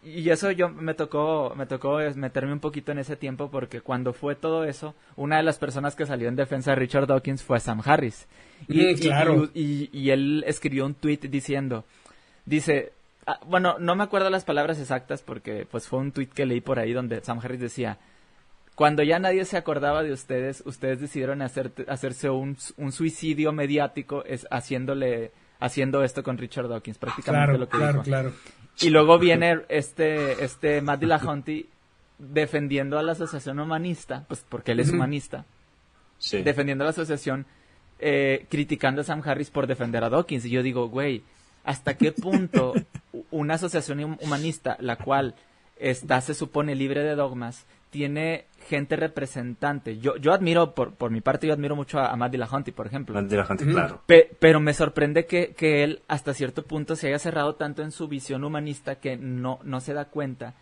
y 0.03 0.31
eso 0.31 0.51
yo 0.51 0.71
me 0.71 0.95
tocó 0.95 1.53
me 1.55 1.67
tocó 1.67 1.99
meterme 2.15 2.55
un 2.55 2.61
poquito 2.61 2.91
en 2.91 2.99
ese 3.01 3.17
tiempo 3.17 3.51
porque 3.51 3.83
cuando 3.83 4.15
fue 4.15 4.35
todo 4.35 4.65
eso, 4.65 4.95
una 5.15 5.37
de 5.37 5.43
las 5.43 5.59
personas 5.59 5.95
que 5.95 6.07
salió 6.07 6.29
en 6.29 6.37
defensa 6.37 6.71
de 6.71 6.77
Richard 6.77 7.07
Dawkins 7.07 7.43
fue 7.43 7.61
Sam 7.61 7.83
Harris. 7.85 8.27
Y, 8.67 8.95
mm, 8.95 8.99
claro. 8.99 9.51
y, 9.53 10.09
él 10.09 10.43
escribió 10.47 10.87
un 10.87 10.95
tweet 10.95 11.21
diciendo, 11.29 11.85
dice, 12.47 12.93
ah, 13.27 13.41
bueno, 13.47 13.77
no 13.79 13.95
me 13.95 14.05
acuerdo 14.05 14.31
las 14.31 14.45
palabras 14.45 14.79
exactas 14.79 15.23
porque 15.23 15.67
pues 15.71 15.89
fue 15.89 16.01
un 16.01 16.13
tweet 16.13 16.29
que 16.29 16.47
leí 16.47 16.61
por 16.61 16.79
ahí 16.79 16.93
donde 16.93 17.23
Sam 17.23 17.41
Harris 17.43 17.61
decía, 17.61 17.99
cuando 18.75 19.03
ya 19.03 19.19
nadie 19.19 19.45
se 19.45 19.57
acordaba 19.57 20.03
de 20.03 20.13
ustedes, 20.13 20.63
ustedes 20.65 21.01
decidieron 21.01 21.43
hacer, 21.43 21.73
hacerse 21.89 22.31
un, 22.31 22.57
un 22.77 22.93
suicidio 22.93 23.53
mediático 23.53 24.25
es, 24.25 24.47
haciéndole, 24.51 25.33
haciendo 25.61 26.03
esto 26.03 26.23
con 26.23 26.39
Richard 26.39 26.69
Dawkins, 26.69 26.99
prácticamente 26.99 27.59
lo 27.59 27.69
que 27.69 27.77
claro, 27.77 28.03
Claro. 28.03 28.33
Y 28.81 28.89
luego 28.89 29.19
viene 29.19 29.61
este, 29.69 30.43
este 30.43 30.81
Matt 30.81 31.01
Dillahunty 31.01 31.69
defendiendo 32.19 32.99
a 32.99 33.03
la 33.03 33.13
asociación 33.13 33.61
humanista, 33.61 34.25
pues 34.29 34.45
porque 34.49 34.73
él 34.73 34.81
es 34.81 34.91
humanista, 34.91 35.45
defendiendo 36.31 36.85
a 36.85 36.87
la 36.87 36.91
asociación, 36.91 37.47
eh, 37.99 38.47
criticando 38.49 39.03
a 39.03 39.05
Sam 39.05 39.23
Harris 39.25 39.51
por 39.51 39.67
defender 39.67 40.03
a 40.05 40.09
Dawkins. 40.09 40.47
Y 40.47 40.51
yo 40.51 40.63
digo, 40.63 40.89
güey, 40.89 41.23
¿hasta 41.65 41.97
qué 41.97 42.13
punto 42.13 42.73
una 43.31 43.55
asociación 43.55 44.19
humanista, 44.21 44.77
la 44.81 44.97
cual 44.97 45.35
está, 45.77 46.21
se 46.21 46.35
supone, 46.35 46.75
libre 46.75 47.03
de 47.03 47.15
dogmas, 47.15 47.67
tiene 47.91 48.47
gente 48.69 48.97
representante. 48.97 49.99
Yo, 49.99 50.17
yo 50.17 50.33
admiro, 50.33 50.75
por, 50.75 50.95
por 50.95 51.11
mi 51.11 51.21
parte, 51.21 51.47
yo 51.47 51.53
admiro 51.53 51.77
mucho 51.77 51.99
a, 51.99 52.11
a 52.11 52.17
Matt 52.17 52.33
Dillahunty, 52.33 52.73
por 52.73 52.87
ejemplo. 52.87 53.15
Matt 53.15 53.31
Dillahunty, 53.31 53.65
claro. 53.67 54.03
pero 54.07 54.61
me 54.61 54.73
sorprende 54.73 55.27
que, 55.27 55.53
que, 55.55 55.85
él, 55.85 56.01
hasta 56.09 56.33
cierto 56.33 56.63
punto, 56.63 56.97
se 56.97 57.09
haya 57.09 57.19
cerrado 57.19 57.55
tanto 57.57 57.83
en 57.83 57.93
su 57.93 58.09
visión 58.09 58.45
humanista 58.45 58.95
que 58.95 59.17
no, 59.17 59.59
no 59.65 59.81
se 59.81 59.93
da 59.93 60.07
cuenta 60.07 60.55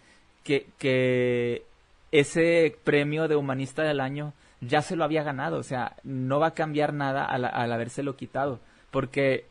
que, 0.42 0.66
que 0.78 1.62
ese 2.10 2.76
premio 2.82 3.28
de 3.28 3.36
humanista 3.36 3.84
del 3.84 4.00
año 4.00 4.32
ya 4.60 4.82
se 4.82 4.96
lo 4.96 5.04
había 5.04 5.22
ganado. 5.22 5.58
O 5.58 5.62
sea, 5.62 5.96
no 6.02 6.40
va 6.40 6.48
a 6.48 6.54
cambiar 6.54 6.92
nada 6.92 7.24
al, 7.24 7.44
al 7.44 7.72
habérselo 7.72 8.16
quitado. 8.16 8.58
Porque 8.90 9.46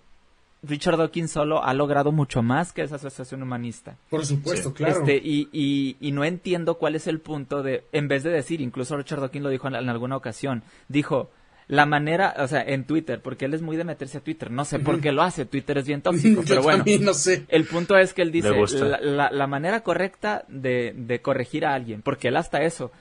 Richard 0.61 0.97
Dawkins 0.97 1.31
solo 1.31 1.63
ha 1.63 1.73
logrado 1.73 2.11
mucho 2.11 2.41
más 2.41 2.73
que 2.73 2.81
esa 2.81 2.95
asociación 2.95 3.41
humanista. 3.41 3.97
Por 4.09 4.25
supuesto, 4.25 4.73
claro. 4.73 4.99
Este, 4.99 5.15
y, 5.15 5.47
y, 5.51 5.95
y, 6.01 6.11
no 6.11 6.25
entiendo 6.25 6.77
cuál 6.77 6.95
es 6.95 7.07
el 7.07 7.19
punto 7.19 7.63
de, 7.63 7.85
en 7.91 8.07
vez 8.07 8.23
de 8.23 8.29
decir, 8.29 8.59
incluso 8.59 8.97
Richard 8.97 9.21
Dawkins 9.21 9.43
lo 9.43 9.49
dijo 9.49 9.67
en, 9.67 9.75
alguna 9.75 10.17
ocasión, 10.17 10.63
dijo, 10.89 11.31
la 11.67 11.85
manera, 11.85 12.35
o 12.39 12.47
sea, 12.47 12.61
en 12.61 12.85
Twitter, 12.85 13.21
porque 13.21 13.45
él 13.45 13.53
es 13.53 13.61
muy 13.61 13.77
de 13.77 13.83
meterse 13.85 14.17
a 14.17 14.21
Twitter, 14.21 14.51
no 14.51 14.65
sé 14.65 14.79
por 14.79 14.99
qué 14.99 15.11
lo 15.11 15.21
hace, 15.21 15.45
Twitter 15.45 15.77
es 15.77 15.87
bien 15.87 16.01
tóxico, 16.03 16.43
pero 16.45 16.63
bueno, 16.63 16.83
no 16.99 17.13
sé. 17.13 17.45
el 17.47 17.65
punto 17.65 17.95
es 17.97 18.13
que 18.13 18.23
él 18.23 18.31
dice, 18.31 18.51
la, 19.01 19.29
la, 19.31 19.47
manera 19.47 19.81
correcta 19.81 20.43
de, 20.49 20.93
de 20.95 21.21
corregir 21.21 21.65
a 21.65 21.73
alguien, 21.73 22.01
porque 22.01 22.29
él 22.29 22.37
hasta 22.37 22.63
eso, 22.63 22.91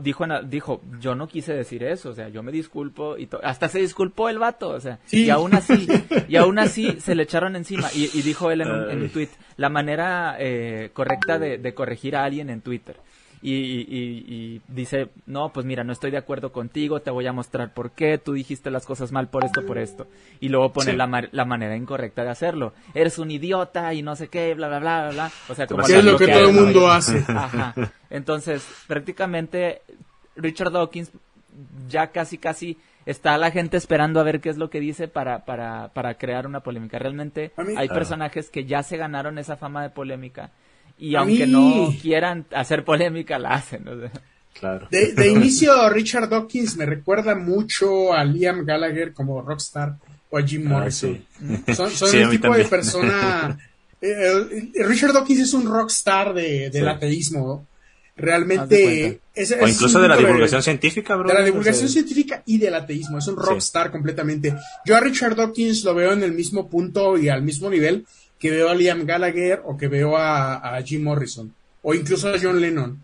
dijo, 0.00 0.26
dijo, 0.44 0.80
yo 1.00 1.14
no 1.14 1.26
quise 1.26 1.52
decir 1.52 1.82
eso, 1.82 2.10
o 2.10 2.14
sea, 2.14 2.28
yo 2.28 2.42
me 2.42 2.52
disculpo 2.52 3.18
y 3.18 3.28
hasta 3.42 3.68
se 3.68 3.80
disculpó 3.80 4.28
el 4.28 4.38
vato, 4.38 4.68
o 4.68 4.80
sea, 4.80 5.00
y 5.10 5.30
aún 5.30 5.54
así, 5.54 5.88
y 6.28 6.36
aún 6.36 6.58
así 6.58 7.00
se 7.00 7.14
le 7.14 7.24
echaron 7.24 7.56
encima. 7.56 7.88
Y, 7.94 8.22
dijo 8.22 8.50
él 8.50 8.60
en 8.60 8.70
un, 8.70 9.08
tweet, 9.10 9.28
la 9.56 9.68
manera 9.68 10.36
eh, 10.38 10.90
correcta 10.92 11.38
de, 11.38 11.74
corregir 11.74 12.16
a 12.16 12.24
alguien 12.24 12.50
en 12.50 12.60
Twitter. 12.60 12.96
Y, 13.42 14.60
dice, 14.68 15.08
no, 15.26 15.52
pues 15.52 15.66
mira, 15.66 15.84
no 15.84 15.92
estoy 15.92 16.10
de 16.10 16.16
acuerdo 16.18 16.52
contigo, 16.52 17.00
te 17.00 17.10
voy 17.10 17.26
a 17.26 17.32
mostrar 17.32 17.72
por 17.74 17.92
qué, 17.92 18.18
tú 18.18 18.32
dijiste 18.32 18.70
las 18.70 18.86
cosas 18.86 19.12
mal 19.12 19.28
por 19.28 19.44
esto, 19.44 19.64
por 19.64 19.78
esto. 19.78 20.06
Y 20.40 20.48
luego 20.48 20.72
pone 20.72 20.94
la, 20.94 21.28
la 21.30 21.44
manera 21.44 21.76
incorrecta 21.76 22.24
de 22.24 22.30
hacerlo. 22.30 22.72
Eres 22.94 23.18
un 23.18 23.30
idiota 23.30 23.92
y 23.94 24.02
no 24.02 24.16
sé 24.16 24.28
qué, 24.28 24.54
bla, 24.54 24.68
bla, 24.68 24.78
bla, 24.78 25.10
bla. 25.10 25.30
O 25.48 25.54
sea, 25.54 25.66
como... 25.66 25.82
es 25.82 26.04
lo 26.04 26.16
que, 26.16 26.28
todo 26.28 26.48
el 26.48 26.54
mundo 26.54 26.88
hace. 26.88 27.18
Ajá. 27.28 27.74
Entonces, 28.10 28.66
prácticamente, 28.86 29.82
Richard 30.36 30.72
Dawkins 30.72 31.10
ya 31.88 32.08
casi, 32.08 32.38
casi 32.38 32.78
está 33.06 33.38
la 33.38 33.50
gente 33.50 33.76
esperando 33.76 34.20
a 34.20 34.24
ver 34.24 34.40
qué 34.40 34.50
es 34.50 34.56
lo 34.56 34.68
que 34.68 34.80
dice 34.80 35.08
para, 35.08 35.44
para, 35.44 35.88
para 35.88 36.14
crear 36.14 36.46
una 36.46 36.60
polémica. 36.60 36.98
Realmente 36.98 37.52
hay 37.76 37.88
personajes 37.88 38.50
que 38.50 38.64
ya 38.64 38.82
se 38.82 38.96
ganaron 38.96 39.38
esa 39.38 39.56
fama 39.56 39.82
de 39.82 39.90
polémica 39.90 40.50
y 40.98 41.14
aunque 41.14 41.46
no 41.46 41.94
quieran 42.00 42.46
hacer 42.52 42.84
polémica, 42.84 43.38
la 43.38 43.50
hacen. 43.50 43.84
Claro. 44.58 44.88
De, 44.90 45.28
inicio, 45.28 45.88
Richard 45.90 46.28
Dawkins 46.28 46.76
me 46.76 46.86
recuerda 46.86 47.34
mucho 47.34 48.14
a 48.14 48.24
Liam 48.24 48.64
Gallagher 48.64 49.12
como 49.12 49.42
rockstar 49.42 49.96
o 50.30 50.38
a 50.38 50.42
Jim 50.42 50.66
ah, 50.66 50.70
Morrison. 50.70 51.24
Son, 51.74 52.14
el 52.14 52.30
tipo 52.30 52.54
de 52.54 52.64
persona... 52.64 53.58
Eh, 53.98 54.84
Richard 54.84 55.14
Dawkins 55.14 55.40
es 55.40 55.54
un 55.54 55.64
rockstar 55.66 56.34
de, 56.34 56.68
del 56.68 56.86
ateísmo. 56.86 57.66
Realmente... 58.14 59.20
o 59.34 59.66
incluso 59.66 60.00
de 60.00 60.06
la 60.06 60.18
divulgación 60.18 60.62
científica, 60.62 61.16
bro. 61.16 61.26
De 61.26 61.34
la 61.34 61.42
divulgación 61.42 61.88
científica 61.88 62.42
y 62.44 62.58
del 62.58 62.74
ateísmo. 62.74 63.18
Es 63.18 63.26
un 63.26 63.36
rockstar 63.36 63.90
completamente. 63.90 64.54
Yo 64.84 64.96
a 64.96 65.00
Richard 65.00 65.34
Dawkins 65.34 65.82
lo 65.82 65.94
veo 65.94 66.12
en 66.12 66.22
el 66.22 66.32
mismo 66.32 66.68
punto 66.68 67.16
y 67.16 67.30
al 67.30 67.42
mismo 67.42 67.70
nivel 67.70 68.06
que 68.38 68.50
veo 68.50 68.68
a 68.68 68.74
Liam 68.74 69.04
Gallagher 69.04 69.62
o 69.64 69.76
que 69.76 69.88
veo 69.88 70.16
a, 70.16 70.80
Jim 70.84 71.02
Morrison 71.02 71.54
o 71.82 71.94
incluso 71.94 72.28
a 72.28 72.38
John 72.40 72.60
Lennon. 72.60 73.02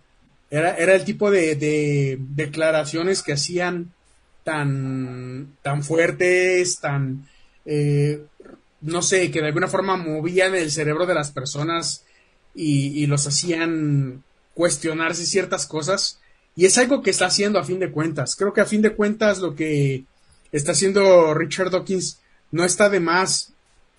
Era, 0.51 0.77
era 0.77 0.95
el 0.95 1.05
tipo 1.05 1.31
de, 1.31 2.19
declaraciones 2.21 3.23
que 3.23 3.33
hacían 3.33 3.93
tan, 4.45 5.57
tan 5.63 5.83
fuertes, 5.83 6.79
tan, 6.81 7.27
eh, 7.65 8.23
no 8.83 9.03
sé, 9.03 9.31
que 9.31 9.41
de 9.41 9.47
alguna 9.47 9.69
forma 9.69 9.97
movían 9.97 10.55
el 10.55 10.71
cerebro 10.71 11.07
de 11.07 11.15
las 11.15 11.31
personas 11.31 12.05
y, 12.55 13.07
los 13.07 13.27
hacían 13.27 14.23
cuestionarse 14.55 15.25
ciertas 15.25 15.67
cosas. 15.67 16.19
Y 16.55 16.67
es 16.67 16.77
algo 16.77 17.03
que 17.03 17.11
está 17.11 17.27
haciendo 17.27 17.59
a 17.59 17.65
fin 17.65 17.79
de 17.79 17.91
cuentas. 17.91 18.37
Creo 18.37 18.53
que 18.53 18.61
a 18.61 18.67
fin 18.67 18.83
de 18.83 18.95
cuentas 18.95 19.39
lo 19.39 19.55
que 19.55 20.05
está 20.51 20.73
haciendo 20.73 21.33
Richard 21.33 21.71
Dawkins 21.71 22.19
no 22.51 22.65
está 22.65 22.91
de 22.91 23.01
más 23.01 23.52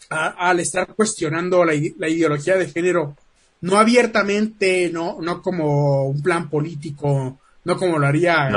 al 0.09 0.59
estar 0.59 0.87
cuestionando 0.87 1.63
la, 1.65 1.73
ideología 1.75 2.55
de 2.55 2.67
género, 2.67 3.15
no 3.61 3.77
abiertamente, 3.77 4.89
no, 4.91 5.17
no 5.21 5.41
como 5.41 6.07
un 6.07 6.21
plan 6.21 6.49
político, 6.49 7.39
no 7.63 7.77
como 7.77 7.97
lo 7.97 8.07
haría 8.07 8.49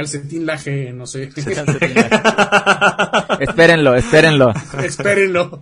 calcetín, 0.00 0.46
Laje, 0.46 0.92
no 0.92 1.06
sé. 1.06 1.24
espérenlo, 3.40 3.94
espérenlo. 3.94 4.52
espérenlo. 4.82 5.60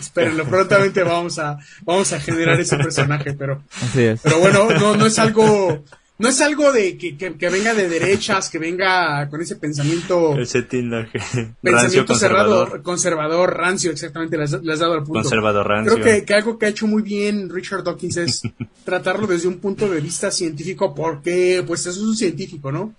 espérenlo. 0.00 0.44
Prontamente 0.46 1.02
vamos 1.04 1.38
a, 1.38 1.58
vamos 1.82 2.12
a 2.12 2.20
generar 2.20 2.58
ese 2.58 2.76
personaje, 2.76 3.32
pero, 3.34 3.62
pero 3.94 4.40
bueno, 4.40 4.68
no, 4.70 4.96
no 4.96 5.06
es 5.06 5.18
algo, 5.18 5.84
no 6.20 6.28
es 6.28 6.40
algo 6.42 6.70
de 6.70 6.98
que, 6.98 7.16
que, 7.16 7.48
venga 7.48 7.72
de 7.72 7.88
derechas, 7.88 8.50
que 8.50 8.58
venga 8.58 9.26
con 9.30 9.40
ese 9.40 9.56
pensamiento. 9.56 10.38
Ese 10.38 10.62
pensamiento 11.62 12.14
cerrado, 12.14 12.82
conservador, 12.82 13.56
rancio, 13.56 13.90
exactamente, 13.90 14.36
le 14.36 14.44
has, 14.44 14.50
dado 14.50 14.92
al 14.92 15.02
punto. 15.02 15.22
Conservador, 15.22 15.66
rancio. 15.66 15.94
Creo 15.94 16.24
que, 16.26 16.34
algo 16.34 16.58
que 16.58 16.66
ha 16.66 16.68
hecho 16.68 16.86
muy 16.86 17.02
bien 17.02 17.48
Richard 17.48 17.84
Dawkins 17.84 18.18
es 18.18 18.42
tratarlo 18.84 19.26
desde 19.26 19.48
un 19.48 19.58
punto 19.58 19.88
de 19.88 20.00
vista 20.00 20.30
científico, 20.30 20.94
porque 20.94 21.64
pues 21.66 21.80
eso 21.80 21.90
es 21.90 22.06
un 22.06 22.16
científico, 22.16 22.70
¿no? 22.70 22.94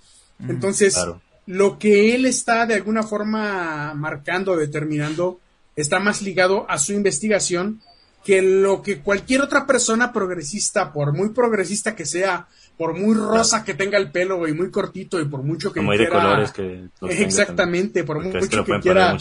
Entonces, 0.47 0.97
lo 1.45 1.77
que 1.77 2.15
él 2.15 2.25
está 2.25 2.65
de 2.65 2.73
alguna 2.73 3.03
forma 3.03 3.93
marcando, 3.93 4.57
determinando, 4.57 5.39
está 5.75 5.99
más 5.99 6.23
ligado 6.23 6.65
a 6.67 6.79
su 6.79 6.93
investigación 6.93 7.81
que 8.23 8.41
lo 8.41 8.81
que 8.81 8.99
cualquier 8.99 9.41
otra 9.41 9.65
persona 9.65 10.13
progresista, 10.13 10.93
por 10.93 11.13
muy 11.13 11.29
progresista 11.29 11.95
que 11.95 12.05
sea, 12.05 12.47
por 12.77 12.97
muy 12.97 13.15
rosa 13.15 13.63
que 13.63 13.73
tenga 13.73 13.97
el 13.97 14.11
pelo, 14.11 14.47
y 14.47 14.53
muy 14.53 14.71
cortito 14.71 15.19
y 15.19 15.25
por 15.25 15.43
mucho 15.43 15.71
que 15.71 15.81
quiera... 15.81 16.03
de 16.03 16.09
colores 16.09 16.51
que... 16.51 16.89
Exactamente, 17.09 18.03
por 18.03 18.21
mucho 18.21 18.39
que, 18.39 18.79
quiera... 18.79 19.17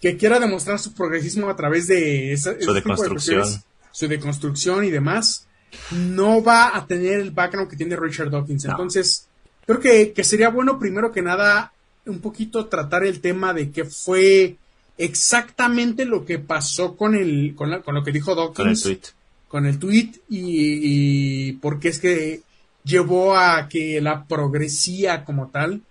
Que 0.00 0.16
quiera 0.16 0.40
demostrar 0.40 0.78
su 0.78 0.94
progresismo 0.94 1.50
a 1.50 1.56
través 1.56 1.86
de 1.86 2.32
esa, 2.32 2.58
su 2.58 2.72
deconstrucción. 2.72 3.44
su 3.92 4.08
deconstrucción 4.08 4.84
y 4.84 4.90
demás, 4.90 5.46
no 5.90 6.42
va 6.42 6.76
a 6.76 6.86
tener 6.86 7.20
el 7.20 7.32
background 7.32 7.70
que 7.70 7.76
tiene 7.76 7.96
Richard 7.96 8.30
Dawkins. 8.30 8.64
Entonces, 8.64 9.28
creo 9.66 9.78
que, 9.78 10.12
que 10.12 10.24
sería 10.24 10.48
bueno 10.48 10.78
primero 10.78 11.12
que 11.12 11.22
nada 11.22 11.72
un 12.06 12.20
poquito 12.20 12.66
tratar 12.66 13.04
el 13.04 13.20
tema 13.20 13.52
de 13.52 13.70
qué 13.70 13.84
fue 13.84 14.56
exactamente 15.04 16.04
lo 16.04 16.24
que 16.24 16.38
pasó 16.38 16.96
con 16.96 17.14
el 17.14 17.54
con, 17.54 17.82
con 17.82 17.94
lo 17.94 18.04
que 18.04 18.12
dijo 18.12 18.34
Dawkins 18.34 18.56
con 18.56 18.68
el 18.68 18.80
tweet 18.82 19.00
con 19.48 19.66
el 19.66 19.78
tweet 19.78 20.10
y, 20.28 21.48
y 21.48 21.52
porque 21.54 21.88
es 21.88 21.98
que 21.98 22.42
llevó 22.84 23.36
a 23.36 23.68
que 23.68 24.00
la 24.00 24.24
progresía 24.24 25.24
como 25.24 25.48
tal, 25.48 25.82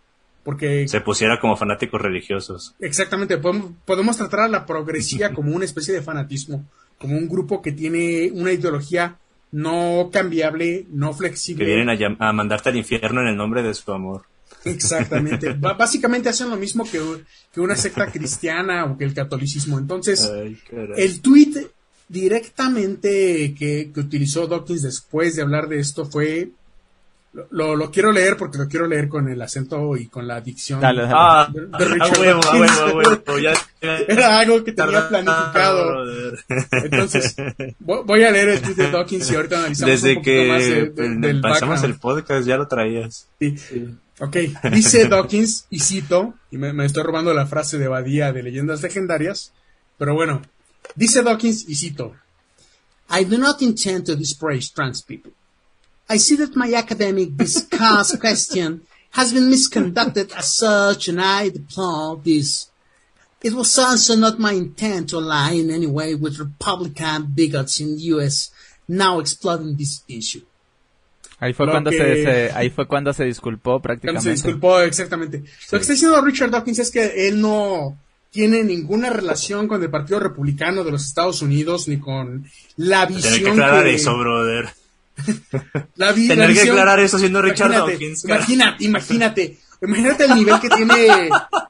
porque... 0.43 0.87
Se 0.87 1.01
pusiera 1.01 1.39
como 1.39 1.55
fanáticos 1.55 2.01
religiosos. 2.01 2.75
Exactamente, 2.79 3.37
podemos, 3.37 4.17
tratar 4.17 4.41
a 4.41 4.47
la 4.47 4.65
progresía 4.65 5.33
como 5.33 5.55
una 5.55 5.65
especie 5.65 5.93
de 5.93 6.01
fanatismo, 6.01 6.65
como 6.97 7.17
un 7.17 7.27
grupo 7.27 7.61
que 7.61 7.71
tiene 7.71 8.31
una 8.33 8.51
ideología 8.51 9.17
no 9.51 10.09
cambiable, 10.11 10.85
no 10.91 11.13
flexible. 11.13 11.65
Que 11.65 11.75
vienen 11.75 12.17
a, 12.19 12.33
mandarte 12.33 12.69
al 12.69 12.77
infierno 12.77 13.21
en 13.21 13.27
el 13.27 13.37
nombre 13.37 13.63
de 13.63 13.73
su 13.73 13.91
amor. 13.91 14.23
Exactamente. 14.65 15.53
básicamente 15.53 16.29
hacen 16.29 16.49
lo 16.49 16.57
mismo 16.57 16.85
que, 16.89 16.99
una 17.59 17.75
secta 17.75 18.07
cristiana 18.07 18.85
o 18.85 18.97
que 18.97 19.05
el 19.05 19.13
catolicismo. 19.13 19.77
Entonces, 19.79 20.29
el 20.97 21.21
tweet 21.21 21.67
directamente 22.07 23.53
que, 23.57 23.91
que, 23.93 23.99
utilizó 23.99 24.47
Dawkins 24.47 24.81
después 24.81 25.35
de 25.35 25.43
hablar 25.43 25.67
de 25.67 25.79
esto 25.79 26.05
fue 26.05 26.49
lo, 27.51 27.75
lo, 27.75 27.91
quiero 27.91 28.11
leer 28.11 28.35
porque 28.37 28.57
lo 28.57 28.67
quiero 28.67 28.87
leer 28.87 29.07
con 29.07 29.29
el 29.29 29.39
acento 29.39 29.95
y 29.95 30.07
con 30.07 30.27
la 30.27 30.41
dicción 30.41 30.81
de, 30.81 30.87
ah, 30.87 31.47
Richard 31.77 32.41
Era 34.07 34.39
algo 34.39 34.63
que 34.63 34.71
tenía 34.71 35.07
planificado. 35.07 36.05
Entonces, 36.83 37.35
voy 37.79 38.23
a 38.23 38.31
leer 38.31 38.49
el 38.49 38.61
tweet 38.61 38.73
de 38.73 38.91
Dawkins 38.91 39.31
y 39.31 39.35
ahorita 39.35 39.59
analizamos 39.59 39.91
Desde 39.91 40.09
un 40.09 40.15
poquito 40.15 40.31
que 40.31 40.47
más 40.47 41.21
de, 41.21 41.39
pasamos 41.39 41.83
el 41.83 41.95
podcast 41.99 42.47
ya 42.47 42.57
lo 42.57 42.67
traías. 42.67 43.27
Sí. 43.39 43.55
Ok, 44.19 44.35
dice 44.71 45.05
Dawkins, 45.09 45.65
y 45.69 45.79
cito, 45.79 46.33
y 46.51 46.57
me, 46.57 46.73
me 46.73 46.85
estoy 46.85 47.03
robando 47.03 47.33
la 47.33 47.47
frase 47.47 47.77
de 47.77 47.87
Badía 47.87 48.33
de 48.33 48.43
Leyendas 48.43 48.81
Legendarias, 48.81 49.53
pero 49.97 50.13
bueno, 50.13 50.41
dice 50.95 51.23
Dawkins, 51.23 51.67
y 51.69 51.75
cito, 51.75 52.15
I 53.09 53.23
do 53.23 53.37
not 53.37 53.61
intend 53.61 54.05
to 54.05 54.15
dispraise 54.15 54.71
trans 54.71 55.01
people. 55.01 55.31
I 56.09 56.17
see 56.17 56.35
that 56.37 56.55
my 56.55 56.73
academic 56.73 57.35
discuss 57.37 58.17
question 58.19 58.81
has 59.11 59.33
been 59.33 59.49
misconducted 59.49 60.31
as 60.35 60.55
such, 60.55 61.07
and 61.07 61.19
I 61.21 61.49
deplore 61.49 62.17
this. 62.23 62.69
It 63.41 63.53
was 63.53 63.77
also 63.79 64.15
not 64.15 64.37
my 64.37 64.51
intent 64.51 65.09
to 65.09 65.17
align 65.17 65.69
in 65.69 65.71
any 65.71 65.87
way 65.87 66.13
with 66.13 66.39
Republican 66.39 67.27
bigots 67.33 67.79
in 67.79 67.95
the 67.95 68.01
U.S. 68.15 68.51
now 68.87 69.19
exploiting 69.19 69.75
this 69.75 70.03
issue. 70.07 70.41
Ahí 71.39 71.53
fue, 71.53 71.69
cuando 71.69 71.89
se, 71.89 71.97
se, 71.97 72.51
ahí 72.53 72.69
fue 72.69 72.85
cuando 72.85 73.13
se 73.13 73.23
disculpó 73.23 73.79
prácticamente. 73.79 74.23
Cuando 74.23 74.37
se 74.37 74.47
disculpó, 74.47 74.81
exactamente. 74.81 75.39
Sí. 75.39 75.67
Lo 75.71 75.77
que 75.77 75.81
está 75.81 75.93
diciendo 75.93 76.21
Richard 76.21 76.51
Dawkins 76.51 76.79
es 76.79 76.91
que 76.91 77.27
él 77.27 77.39
no 77.39 77.97
tiene 78.29 78.63
ninguna 78.63 79.09
relación 79.09 79.67
con 79.67 79.81
el 79.81 79.89
Partido 79.89 80.19
Republicano 80.19 80.83
de 80.83 80.91
los 80.91 81.05
Estados 81.05 81.41
Unidos 81.41 81.87
ni 81.87 81.97
con 81.97 82.45
la 82.75 83.05
visión. 83.05 83.33
Tiene 83.33 83.43
que 83.45 83.51
aclarar 83.51 83.83
que... 83.85 83.95
eso, 83.95 84.17
brother. 84.17 84.69
La 85.95 86.13
Tener 86.13 86.53
que 86.53 86.61
aclarar 86.61 86.99
eso 86.99 87.17
siendo 87.17 87.41
Richard 87.41 87.71
Dawkins. 87.71 88.23
Imagínate, 88.25 88.83
imagínate. 88.83 89.57
Imagínate 89.81 90.25
el 90.25 90.35
nivel 90.35 90.59
que 90.59 90.69
tiene 90.69 91.29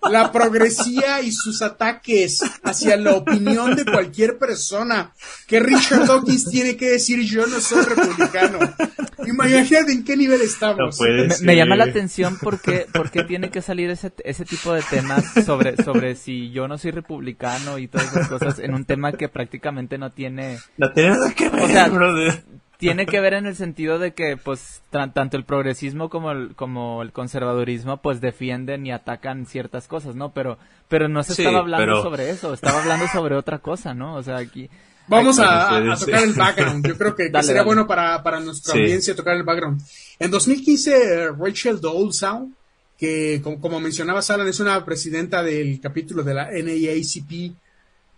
la 0.09 0.31
progresía 0.31 1.21
y 1.21 1.31
sus 1.31 1.61
ataques 1.61 2.41
hacia 2.63 2.97
la 2.97 3.15
opinión 3.15 3.75
de 3.75 3.85
cualquier 3.85 4.37
persona. 4.37 5.13
Que 5.47 5.59
Richard 5.59 6.07
Dawkins 6.07 6.49
tiene 6.49 6.75
que 6.75 6.91
decir 6.91 7.21
yo 7.21 7.45
no 7.45 7.59
soy 7.59 7.83
republicano. 7.83 8.59
Imagínate 9.27 9.91
en 9.91 10.03
qué 10.03 10.17
nivel 10.17 10.41
estamos. 10.41 10.99
me, 11.41 11.55
llama 11.55 11.75
la 11.75 11.85
atención 11.85 12.37
porque, 12.41 12.87
porque 12.91 13.23
tiene 13.23 13.51
que 13.51 13.61
salir 13.61 13.89
ese, 13.91 14.11
ese 14.23 14.45
tipo 14.45 14.73
de 14.73 14.81
temas 14.81 15.25
sobre, 15.45 15.77
sobre 15.83 16.15
si 16.15 16.51
yo 16.51 16.67
no 16.67 16.77
soy 16.77 16.91
republicano 16.91 17.77
y 17.77 17.87
todas 17.87 18.07
esas 18.07 18.27
cosas 18.27 18.59
en 18.59 18.73
un 18.73 18.85
tema 18.85 19.11
que 19.11 19.29
prácticamente 19.29 19.97
no 19.97 20.11
tiene... 20.11 20.57
No 20.77 20.91
tiene 20.91 21.11
nada 21.11 21.31
que 21.33 21.49
ver, 21.49 21.91
brother 21.91 22.43
tiene 22.79 23.05
que 23.05 23.19
ver 23.19 23.33
en 23.33 23.45
el 23.45 23.57
sentido 23.57 23.99
de 23.99 24.13
que 24.13 24.37
pues 24.37 24.81
tanto 24.89 25.35
el 25.35 25.43
progresismo 25.43 26.09
como 26.09 26.31
el, 26.31 26.55
como 26.55 27.01
el 27.01 27.11
conservadurismo 27.11 27.97
pues 27.97 28.21
defienden 28.21 28.85
y 28.85 28.91
atacan 28.93 29.45
ciertas 29.45 29.87
cosas, 29.87 30.15
¿no? 30.15 30.31
Pero 30.31 30.57
pero 30.87 31.09
no 31.09 31.21
se 31.21 31.33
estaba 31.33 31.59
hablando 31.59 32.01
sobre 32.01 32.29
eso, 32.29 32.53
estaba 32.53 32.81
hablando 32.81 33.05
sobre 33.09 33.35
otra 33.35 33.59
cosa, 33.59 33.93
¿no? 33.93 34.15
O 34.15 34.23
sea, 34.23 34.37
aquí 34.37 34.69
Vamos 35.09 35.39
a, 35.39 35.81
tocar 35.99 36.23
el 36.23 36.33
background. 36.33 36.87
Yo 36.87 36.95
creo 36.95 37.15
que, 37.15 37.31
sería 37.41 37.63
bueno 37.63 37.87
para, 37.87 38.21
para 38.21 38.39
nuestra 38.39 38.75
audiencia 38.75 39.15
tocar 39.15 39.35
el 39.35 39.43
background. 39.43 39.81
En 40.19 40.29
2015, 40.29 41.31
Rachel 41.31 41.81
Dolezal, 41.81 42.47
que 42.95 43.41
como, 43.41 43.79
mencionaba 43.79 44.21
Alan, 44.29 44.47
es 44.47 44.59
una 44.59 44.85
presidenta 44.85 45.41
del 45.41 45.81
capítulo 45.81 46.21
de 46.21 46.33
la 46.35 46.51
NAACP 46.51 47.55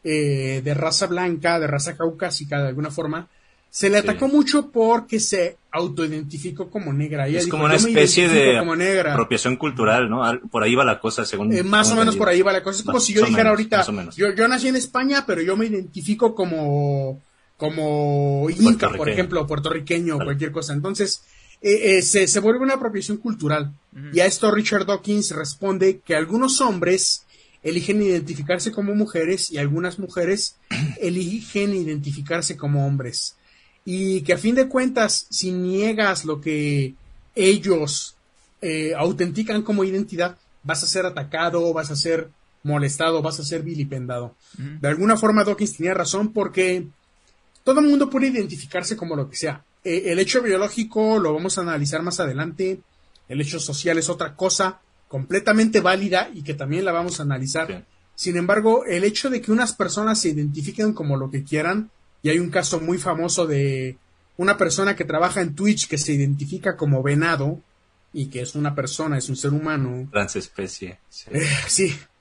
eh, 0.04 0.62
de 0.62 0.74
raza 0.74 1.08
blanca, 1.08 1.60
de 1.62 1.68
raza 1.68 1.96
caucásica, 1.96 2.62
de 2.62 2.68
alguna 2.68 2.92
forma, 2.92 3.30
se 3.72 3.90
le 3.90 4.00
atacó 4.00 4.28
mucho 4.28 4.70
porque 4.70 5.22
se 5.22 5.58
autoidentificó 5.72 6.70
como 6.70 6.92
negra. 6.92 7.30
es 7.30 7.48
como 7.48 7.64
una 7.64 7.76
especie 7.76 8.28
de 8.28 8.58
apropiación 8.58 9.56
cultural, 9.56 10.10
¿no? 10.10 10.22
Por 10.52 10.64
ahí 10.64 10.76
va 10.76 10.84
la 10.84 11.00
cosa, 11.00 11.26
según. 11.26 11.54
Eh, 11.54 11.64
más 11.64 11.90
o 11.90 11.96
menos 11.96 12.18
por 12.18 12.28
ahí 12.28 12.42
va 12.42 12.52
la 12.52 12.62
cosa. 12.62 12.80
Es 12.80 12.86
como 12.86 13.00
si 13.00 13.14
yo 13.14 13.26
dijera 13.26 13.52
ahorita, 13.52 13.86
yo, 14.18 14.36
yo 14.36 14.48
nací 14.50 14.68
en 14.68 14.76
España, 14.76 15.24
pero 15.26 15.42
yo 15.42 15.56
me 15.56 15.68
identifico 15.68 16.36
como, 16.36 17.22
como 17.56 18.50
inca, 18.50 18.90
por 18.90 19.08
ejemplo, 19.08 19.48
puertorriqueño, 19.48 20.18
o 20.18 20.20
cualquier 20.20 20.52
cosa. 20.52 20.74
Entonces, 20.74 21.24
eh, 21.62 21.98
eh, 21.98 22.02
se, 22.02 22.28
se, 22.28 22.40
vuelve 22.42 22.60
una 22.60 22.74
apropiación 22.74 23.18
cultural. 23.20 23.72
Y 24.12 24.20
a 24.20 24.26
esto 24.26 24.52
Richard 24.52 24.86
Dawkins 24.86 25.32
responde 25.32 26.02
que 26.06 26.14
algunos 26.14 26.60
hombres 26.60 27.24
eligen 27.64 28.02
identificarse 28.02 28.74
como 28.74 28.96
mujeres 28.96 29.50
y 29.50 29.60
algunas 29.60 29.98
mujeres 29.98 30.58
eligen 31.00 31.74
identificarse 31.74 32.58
como 32.58 32.86
hombres 32.86 33.38
y 33.86 34.22
que 34.22 34.34
a 34.34 34.38
fin 34.38 34.56
de 34.56 34.68
cuentas, 34.68 35.28
si 35.30 35.52
niegas 35.52 36.26
lo 36.26 36.40
que 36.40 36.94
ellos 37.36 38.16
eh, 38.62 38.94
autentican 38.96 39.64
como 39.64 39.84
identidad, 39.84 40.38
vas 40.64 40.84
a 40.84 40.88
ser 40.88 41.06
atacado, 41.06 41.74
vas 41.74 41.92
a 41.92 41.96
ser 41.96 42.30
molestado, 42.64 43.22
vas 43.22 43.40
a 43.40 43.44
ser 43.44 43.64
vilipendado. 43.64 44.36
De 44.58 44.88
alguna 44.88 45.18
forma 45.18 45.44
Dawkins 45.44 45.78
tenía 45.78 45.94
razón 45.94 46.32
porque 46.32 46.86
todo 47.64 47.80
el 47.80 47.88
mundo 47.88 48.10
puede 48.10 48.28
identificarse 48.28 48.96
como 48.96 49.16
lo 49.16 49.30
que 49.30 49.36
sea. 49.36 49.64
Eh, 49.84 50.04
el 50.08 50.20
hecho 50.20 50.44
biológico 50.44 51.18
lo 51.18 51.34
vamos 51.34 51.58
a 51.58 51.62
analizar 51.62 52.04
más 52.04 52.20
adelante, 52.20 52.82
el 53.28 53.42
hecho 53.42 53.60
social 53.60 53.98
es 53.98 54.10
otra 54.10 54.36
cosa 54.36 54.82
completamente 55.08 55.82
válida 55.82 56.30
y 56.34 56.44
que 56.44 56.54
también 56.54 56.86
la 56.86 56.92
vamos 56.92 57.20
a 57.20 57.24
analizar. 57.24 57.86
Sin 58.14 58.38
embargo, 58.38 58.86
el 58.86 59.04
hecho 59.04 59.30
de 59.30 59.42
que 59.42 59.52
unas 59.52 59.74
personas 59.74 60.22
se 60.22 60.30
identifiquen 60.30 60.94
como 60.94 61.18
lo 61.18 61.32
que 61.32 61.44
quieran, 61.44 61.90
y 62.24 62.30
hay 62.30 62.40
un 62.40 62.50
caso 62.50 62.80
muy 62.80 62.98
famoso 62.98 63.48
de 63.48 63.98
una 64.38 64.58
persona 64.58 64.96
que 64.96 65.06
trabaja 65.06 65.42
en 65.42 65.56
Twitch 65.56 65.88
que 65.88 65.98
se 65.98 66.14
identifica 66.14 66.76
como 66.76 67.04
venado 67.04 67.60
y 68.14 68.26
que 68.28 68.42
es 68.42 68.56
una 68.56 68.76
persona, 68.76 69.18
es 69.18 69.30
un 69.30 69.36
ser 69.36 69.52
humano. 69.52 70.08
Transespecie. 70.12 71.00
Sí, 71.10 71.30
eh, 71.32 71.48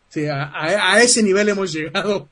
sí, 0.09 0.27
a, 0.27 1.01
ese 1.03 1.23
nivel 1.23 1.49
hemos 1.49 1.73
llegado. 1.73 2.29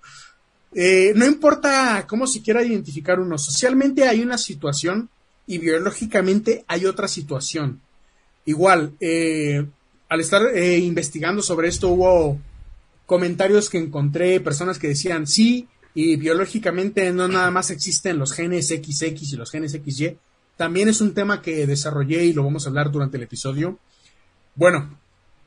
Eh, 0.75 1.13
no 1.17 1.25
importa 1.25 2.07
cómo 2.07 2.27
se 2.27 2.43
quiera 2.43 2.63
identificar 2.63 3.19
uno, 3.19 3.39
socialmente 3.39 4.05
hay 4.05 4.23
una 4.23 4.37
situación 4.37 5.09
y 5.47 5.59
biológicamente 5.59 6.65
hay 6.69 6.87
otra 6.87 7.09
situación. 7.09 7.81
Igual, 8.45 8.93
eh, 9.01 9.67
al 10.09 10.21
estar 10.21 10.43
investigando 10.57 11.43
sobre 11.43 11.69
esto 11.69 11.89
hubo 11.89 12.39
comentarios 13.07 13.71
que 13.71 13.79
encontré, 13.79 14.41
personas 14.41 14.79
que 14.79 14.89
decían, 14.89 15.27
sí, 15.27 15.67
y 16.01 16.15
biológicamente 16.15 17.11
no 17.11 17.27
nada 17.27 17.51
más 17.51 17.71
existen 17.71 18.21
los 18.21 18.33
genes 18.33 18.69
XX 18.69 19.33
y 19.33 19.37
los 19.37 19.51
genes 19.51 19.73
XY. 19.73 20.17
También 20.57 20.89
es 20.89 21.01
un 21.01 21.13
tema 21.13 21.43
que 21.43 21.67
desarrollé 21.67 22.25
y 22.25 22.33
lo 22.33 22.45
vamos 22.45 22.65
a 22.65 22.69
hablar 22.69 22.93
durante 22.93 23.17
el 23.17 23.25
episodio. 23.25 23.81
Bueno, 24.55 24.97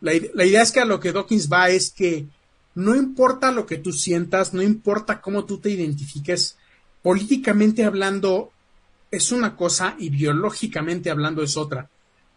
la, 0.01 0.13
idea 0.13 0.62
es 0.62 0.74
que 0.74 0.81
a 0.81 0.86
lo 0.86 1.00
que 1.00 1.13
Dawkins 1.13 1.50
va 1.50 1.70
es 1.70 1.89
que 1.89 2.25
no 2.75 2.98
importa 2.98 3.53
lo 3.53 3.65
que 3.65 3.77
tú 3.77 3.93
sientas, 3.93 4.53
no 4.53 4.62
importa 4.62 5.22
cómo 5.22 5.46
tú 5.46 5.60
te 5.60 5.70
identifiques, 5.70 6.58
políticamente 7.01 7.86
hablando 7.86 8.51
es 9.10 9.31
una 9.31 9.55
cosa 9.55 9.96
y 10.00 10.10
biológicamente 10.10 11.10
hablando 11.10 11.43
es 11.43 11.55
otra. 11.55 11.89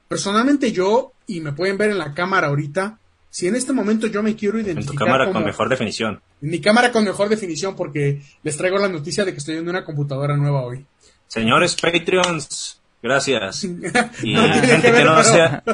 Personalmente 0.06 0.70
yo, 0.70 1.14
y 1.26 1.40
me 1.40 1.52
pueden 1.52 1.78
ver 1.78 1.90
en 1.90 1.98
la 1.98 2.14
cámara 2.14 2.46
ahorita, 2.46 2.96
si 3.34 3.48
en 3.48 3.56
este 3.56 3.72
momento 3.72 4.06
yo 4.06 4.22
me 4.22 4.36
quiero 4.36 4.60
identificar. 4.60 4.92
En 4.92 4.96
tu 4.96 5.04
cámara 5.04 5.32
con 5.32 5.44
mejor 5.44 5.68
definición. 5.68 6.22
Mi 6.40 6.60
cámara 6.60 6.92
con 6.92 7.02
mejor 7.04 7.28
definición, 7.28 7.74
porque 7.74 8.22
les 8.44 8.56
traigo 8.56 8.78
la 8.78 8.86
noticia 8.86 9.24
de 9.24 9.32
que 9.32 9.38
estoy 9.38 9.56
en 9.56 9.68
una 9.68 9.84
computadora 9.84 10.36
nueva 10.36 10.62
hoy. 10.62 10.86
Señores 11.26 11.74
Patreons, 11.74 12.80
gracias. 13.02 13.64
Y 14.22 14.36
gente 14.36 14.92
que, 14.92 15.04
no 15.04 15.24
sea, 15.24 15.64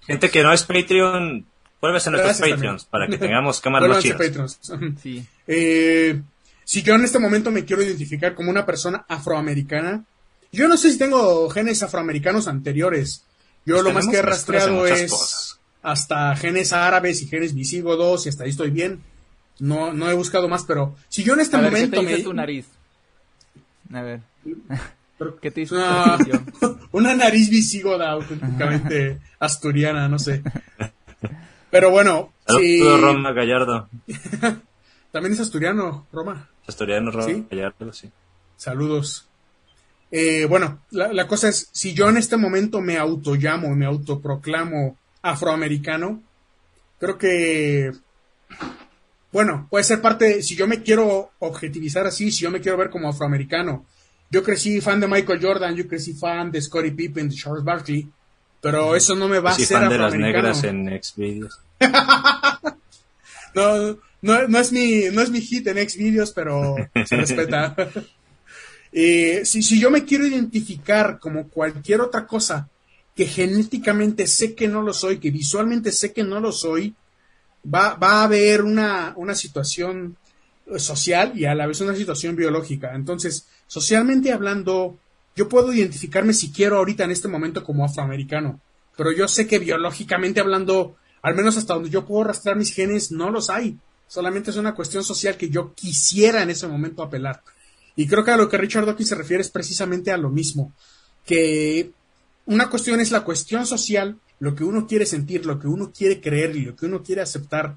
gente 0.00 0.30
que 0.30 0.42
no 0.42 0.50
es 0.50 0.62
Patreon, 0.62 1.44
vuélvese 1.78 2.08
a 2.08 2.12
nuestros 2.12 2.38
Patreons 2.38 2.86
para 2.86 3.06
que 3.06 3.18
tengamos 3.18 3.60
cámaras 3.60 3.90
más 3.90 4.02
chidas. 4.02 4.58
Sí. 5.02 5.22
Eh, 5.46 6.18
si 6.64 6.82
yo 6.82 6.94
en 6.94 7.04
este 7.04 7.18
momento 7.18 7.50
me 7.50 7.66
quiero 7.66 7.82
identificar 7.82 8.34
como 8.34 8.48
una 8.48 8.64
persona 8.64 9.04
afroamericana, 9.06 10.04
yo 10.52 10.68
no 10.68 10.78
sé 10.78 10.90
si 10.90 10.96
tengo 10.96 11.50
genes 11.50 11.82
afroamericanos 11.82 12.48
anteriores. 12.48 13.24
Yo 13.66 13.74
pues 13.74 13.84
lo 13.84 13.92
más 13.92 14.08
que 14.08 14.16
he 14.16 14.22
rastreado 14.22 14.86
es 14.86 15.49
hasta 15.82 16.34
genes 16.36 16.72
árabes 16.72 17.22
y 17.22 17.26
genes 17.26 17.54
visigodos 17.54 18.26
y 18.26 18.28
hasta 18.28 18.44
ahí 18.44 18.50
estoy 18.50 18.70
bien. 18.70 19.00
No, 19.58 19.92
no 19.92 20.10
he 20.10 20.14
buscado 20.14 20.48
más, 20.48 20.64
pero 20.64 20.96
si 21.08 21.22
yo 21.22 21.34
en 21.34 21.40
este 21.40 21.56
momento 21.56 22.00
¿qué 22.00 22.06
te 22.06 22.16
me... 22.16 22.22
tu 22.22 22.32
nariz? 22.32 22.66
A 23.92 24.02
ver. 24.02 24.20
¿Qué 25.42 25.50
te 25.50 25.60
hizo 25.62 25.74
una, 25.74 26.16
una 26.92 27.14
nariz 27.14 27.50
visigoda 27.50 28.10
auténticamente 28.10 29.18
asturiana, 29.38 30.08
no 30.08 30.18
sé. 30.18 30.42
Pero 31.70 31.90
bueno, 31.90 32.32
sí. 32.46 32.82
Roma 32.82 33.32
Gallardo. 33.32 33.88
También 35.12 35.34
es 35.34 35.40
asturiano, 35.40 36.06
Roma. 36.12 36.48
Asturiano, 36.66 37.10
Roma 37.10 37.46
Gallardo, 37.50 37.92
sí. 37.92 38.10
Saludos. 38.56 39.28
Eh, 40.10 40.46
bueno, 40.46 40.80
la, 40.90 41.12
la, 41.12 41.28
cosa 41.28 41.48
es, 41.48 41.68
si 41.72 41.94
yo 41.94 42.08
en 42.08 42.16
este 42.16 42.36
momento 42.36 42.80
me 42.80 42.96
autollamo, 42.98 43.74
me 43.76 43.86
autoproclamo 43.86 44.96
afroamericano, 45.22 46.22
creo 46.98 47.18
que, 47.18 47.92
bueno, 49.32 49.66
puede 49.70 49.84
ser 49.84 50.00
parte, 50.00 50.42
si 50.42 50.56
yo 50.56 50.66
me 50.66 50.82
quiero 50.82 51.30
objetivizar 51.38 52.06
así, 52.06 52.30
si 52.30 52.42
yo 52.42 52.50
me 52.50 52.60
quiero 52.60 52.78
ver 52.78 52.90
como 52.90 53.08
afroamericano, 53.08 53.86
yo 54.30 54.42
crecí 54.42 54.80
fan 54.80 55.00
de 55.00 55.08
Michael 55.08 55.40
Jordan, 55.42 55.74
yo 55.74 55.88
crecí 55.88 56.14
fan 56.14 56.50
de 56.52 56.62
Scottie 56.62 56.92
Pippen, 56.92 57.28
de 57.28 57.34
Charles 57.34 57.64
Barkley, 57.64 58.08
pero 58.60 58.94
eso 58.94 59.14
no 59.14 59.26
me 59.28 59.40
va 59.40 59.50
a 59.50 59.52
hacer 59.54 59.78
fan 59.78 59.88
de 59.88 59.98
las 59.98 60.14
negras 60.14 60.62
en 60.64 60.86
Xvideos. 61.02 61.60
no, 63.54 63.98
no, 64.22 64.48
no, 64.48 64.58
es 64.58 64.72
mi, 64.72 65.04
no 65.12 65.22
es 65.22 65.30
mi 65.30 65.40
hit 65.40 65.66
en 65.66 65.88
Xvideos, 65.88 66.32
pero 66.32 66.76
se 67.06 67.16
respeta. 67.16 67.74
eh, 68.92 69.42
si, 69.44 69.62
si 69.62 69.80
yo 69.80 69.90
me 69.90 70.04
quiero 70.04 70.26
identificar 70.26 71.18
como 71.18 71.48
cualquier 71.48 72.02
otra 72.02 72.26
cosa 72.26 72.68
que 73.20 73.26
genéticamente 73.26 74.26
sé 74.26 74.54
que 74.54 74.66
no 74.66 74.80
lo 74.80 74.94
soy, 74.94 75.18
que 75.18 75.30
visualmente 75.30 75.92
sé 75.92 76.14
que 76.14 76.24
no 76.24 76.40
lo 76.40 76.52
soy, 76.52 76.94
va, 77.62 77.92
va 77.96 78.12
a 78.12 78.24
haber 78.24 78.62
una, 78.62 79.12
una 79.14 79.34
situación 79.34 80.16
social 80.78 81.32
y 81.34 81.44
a 81.44 81.54
la 81.54 81.66
vez 81.66 81.82
una 81.82 81.94
situación 81.94 82.34
biológica. 82.34 82.94
Entonces, 82.94 83.46
socialmente 83.66 84.32
hablando, 84.32 84.96
yo 85.36 85.50
puedo 85.50 85.70
identificarme 85.70 86.32
si 86.32 86.50
quiero 86.50 86.78
ahorita 86.78 87.04
en 87.04 87.10
este 87.10 87.28
momento 87.28 87.62
como 87.62 87.84
afroamericano, 87.84 88.58
pero 88.96 89.12
yo 89.12 89.28
sé 89.28 89.46
que 89.46 89.58
biológicamente 89.58 90.40
hablando, 90.40 90.96
al 91.20 91.34
menos 91.34 91.58
hasta 91.58 91.74
donde 91.74 91.90
yo 91.90 92.06
puedo 92.06 92.24
rastrear 92.24 92.56
mis 92.56 92.72
genes, 92.72 93.12
no 93.12 93.28
los 93.28 93.50
hay. 93.50 93.76
Solamente 94.06 94.50
es 94.50 94.56
una 94.56 94.74
cuestión 94.74 95.04
social 95.04 95.36
que 95.36 95.50
yo 95.50 95.74
quisiera 95.74 96.42
en 96.42 96.48
ese 96.48 96.66
momento 96.66 97.02
apelar. 97.02 97.42
Y 97.96 98.06
creo 98.06 98.24
que 98.24 98.30
a 98.30 98.38
lo 98.38 98.48
que 98.48 98.56
Richard 98.56 98.86
Dawkins 98.86 99.10
se 99.10 99.14
refiere 99.14 99.42
es 99.42 99.50
precisamente 99.50 100.10
a 100.10 100.16
lo 100.16 100.30
mismo, 100.30 100.72
que 101.26 101.92
una 102.50 102.68
cuestión 102.68 102.98
es 102.98 103.12
la 103.12 103.20
cuestión 103.20 103.64
social, 103.64 104.18
lo 104.40 104.56
que 104.56 104.64
uno 104.64 104.88
quiere 104.88 105.06
sentir, 105.06 105.46
lo 105.46 105.60
que 105.60 105.68
uno 105.68 105.92
quiere 105.96 106.20
creer 106.20 106.56
y 106.56 106.62
lo 106.62 106.74
que 106.74 106.86
uno 106.86 107.00
quiere 107.00 107.22
aceptar, 107.22 107.76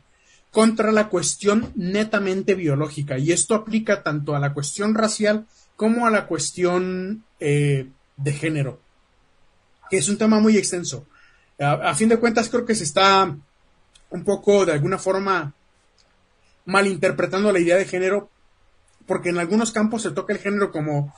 contra 0.50 0.92
la 0.92 1.10
cuestión 1.10 1.72
netamente 1.76 2.56
biológica. 2.56 3.20
Y 3.20 3.32
esto 3.32 3.54
aplica 3.54 4.02
tanto 4.02 4.36
a 4.36 4.40
la 4.40 4.52
cuestión 4.52 4.96
racial 4.96 5.46
como 5.76 6.08
a 6.08 6.10
la 6.10 6.26
cuestión 6.26 7.24
eh, 7.40 7.88
de 8.18 8.34
género, 8.34 8.80
que 9.92 9.98
es 9.98 10.10
un 10.10 10.18
tema 10.18 10.40
muy 10.40 10.58
extenso. 10.58 11.06
A, 11.60 11.94
fin 11.94 12.10
de 12.10 12.18
cuentas, 12.18 12.50
creo 12.50 12.66
que 12.66 12.74
se 12.74 12.84
está 12.84 13.36
un 14.10 14.24
poco, 14.24 14.66
de 14.66 14.72
alguna 14.72 14.98
forma, 14.98 15.54
malinterpretando 16.66 17.52
la 17.52 17.60
idea 17.60 17.78
de 17.78 17.86
género, 17.86 18.28
porque 19.06 19.30
en 19.30 19.38
algunos 19.38 19.72
campos 19.72 20.02
se 20.02 20.10
toca 20.10 20.34
el 20.34 20.40
género 20.40 20.72
como 20.72 21.14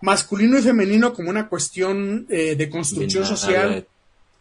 masculino 0.00 0.58
y 0.58 0.62
femenino 0.62 1.12
como 1.12 1.30
una 1.30 1.48
cuestión 1.48 2.26
eh, 2.28 2.54
de 2.56 2.70
construcción 2.70 3.26
social, 3.26 3.86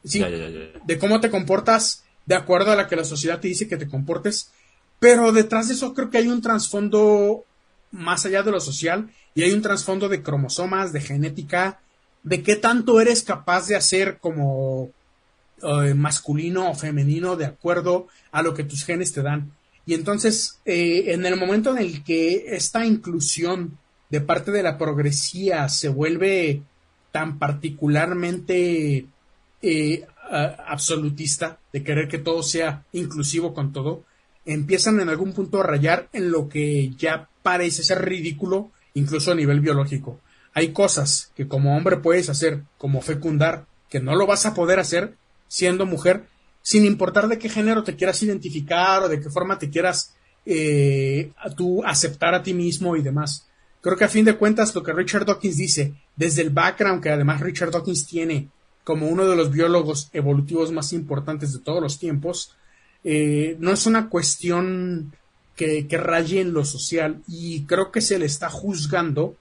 de 0.04 1.00
cómo 1.00 1.20
te 1.20 1.30
comportas 1.30 2.04
de 2.26 2.36
acuerdo 2.36 2.72
a 2.72 2.76
la 2.76 2.88
que 2.88 2.96
la 2.96 3.04
sociedad 3.04 3.40
te 3.40 3.48
dice 3.48 3.68
que 3.68 3.78
te 3.78 3.88
comportes, 3.88 4.52
pero 5.00 5.32
detrás 5.32 5.68
de 5.68 5.76
eso 5.76 5.94
creo 5.94 6.10
que 6.10 6.18
hay 6.18 6.28
un 6.28 6.42
trasfondo 6.42 7.44
más 7.92 8.26
allá 8.26 8.44
de 8.44 8.52
lo 8.52 8.60
social 8.60 9.10
y 9.34 9.44
hay 9.44 9.52
un 9.52 9.62
trasfondo 9.62 10.10
de 10.10 10.24
cromosomas, 10.24 10.94
de 10.94 11.02
genética, 11.02 11.80
de 12.24 12.42
qué 12.42 12.56
tanto 12.56 13.00
eres 13.00 13.22
capaz 13.22 13.68
de 13.68 13.76
hacer 13.76 14.18
como 14.20 14.90
eh, 15.62 15.94
masculino 15.94 16.72
o 16.72 16.76
femenino 16.76 17.36
de 17.36 17.46
acuerdo 17.46 18.08
a 18.32 18.42
lo 18.42 18.54
que 18.54 18.64
tus 18.64 18.84
genes 18.84 19.14
te 19.14 19.22
dan. 19.22 19.52
Y 19.86 19.94
entonces, 19.94 20.60
eh, 20.66 21.06
en 21.08 21.26
el 21.26 21.38
momento 21.38 21.72
en 21.72 21.78
el 21.78 22.04
que 22.04 22.56
esta 22.56 22.86
inclusión 22.86 23.78
de 24.16 24.22
parte 24.22 24.52
de 24.52 24.64
la 24.64 24.78
progresía 24.78 25.68
se 25.68 25.90
vuelve 25.90 26.62
tan 27.12 27.38
particularmente 27.38 29.06
eh, 29.62 30.06
absolutista, 30.30 31.60
de 31.74 31.84
querer 31.84 32.08
que 32.08 32.18
todo 32.18 32.42
sea 32.42 32.86
inclusivo 32.94 33.54
con 33.54 33.74
todo, 33.74 34.06
empiezan 34.46 35.02
en 35.02 35.10
algún 35.10 35.34
punto 35.34 35.60
a 35.60 35.64
rayar 35.64 36.08
en 36.14 36.32
lo 36.32 36.48
que 36.48 36.92
ya 36.98 37.28
parece 37.44 37.84
ser 37.84 38.06
ridículo, 38.06 38.72
incluso 38.94 39.34
a 39.34 39.36
nivel 39.36 39.60
biológico. 39.60 40.22
Hay 40.54 40.70
cosas 40.70 41.34
que 41.36 41.50
como 41.50 41.76
hombre 41.76 41.98
puedes 41.98 42.30
hacer, 42.30 42.64
como 42.78 43.02
fecundar, 43.02 43.66
que 43.90 44.00
no 44.00 44.16
lo 44.16 44.26
vas 44.26 44.46
a 44.46 44.54
poder 44.54 44.80
hacer 44.80 45.18
siendo 45.50 45.86
mujer, 45.86 46.24
sin 46.62 46.86
importar 46.86 47.28
de 47.28 47.38
qué 47.38 47.50
género 47.50 47.84
te 47.84 47.98
quieras 47.98 48.24
identificar 48.24 49.04
o 49.04 49.10
de 49.10 49.20
qué 49.20 49.30
forma 49.30 49.60
te 49.60 49.70
quieras 49.70 50.16
eh, 50.46 51.34
tú 51.58 51.84
aceptar 51.84 52.34
a 52.34 52.44
ti 52.44 52.54
mismo 52.54 52.96
y 52.96 53.02
demás. 53.02 53.46
Creo 53.86 53.98
que 53.98 54.06
a 54.06 54.10
fin 54.10 54.26
de 54.26 54.36
cuentas 54.36 54.74
lo 54.74 54.82
que 54.82 54.94
Richard 54.94 55.28
Dawkins 55.28 55.58
dice, 55.58 55.94
desde 56.16 56.42
el 56.42 56.50
background 56.50 57.04
que 57.04 57.12
además 57.12 57.40
Richard 57.40 57.70
Dawkins 57.70 58.08
tiene 58.08 58.50
como 58.84 59.08
uno 59.08 59.28
de 59.28 59.36
los 59.36 59.52
biólogos 59.52 60.10
evolutivos 60.12 60.72
más 60.72 60.92
importantes 60.92 61.54
de 61.54 61.60
todos 61.60 61.84
los 61.84 62.00
tiempos, 62.00 62.56
eh, 63.04 63.56
no 63.60 63.72
es 63.72 63.86
una 63.86 64.10
cuestión 64.10 65.14
que, 65.56 65.88
raye 65.92 66.42
en 66.42 66.52
lo 66.52 66.66
social 66.66 67.22
y 67.28 67.66
creo 67.66 67.92
que 67.92 68.02
se 68.02 68.18
le 68.18 68.26
está 68.26 68.50
juzgando 68.50 69.36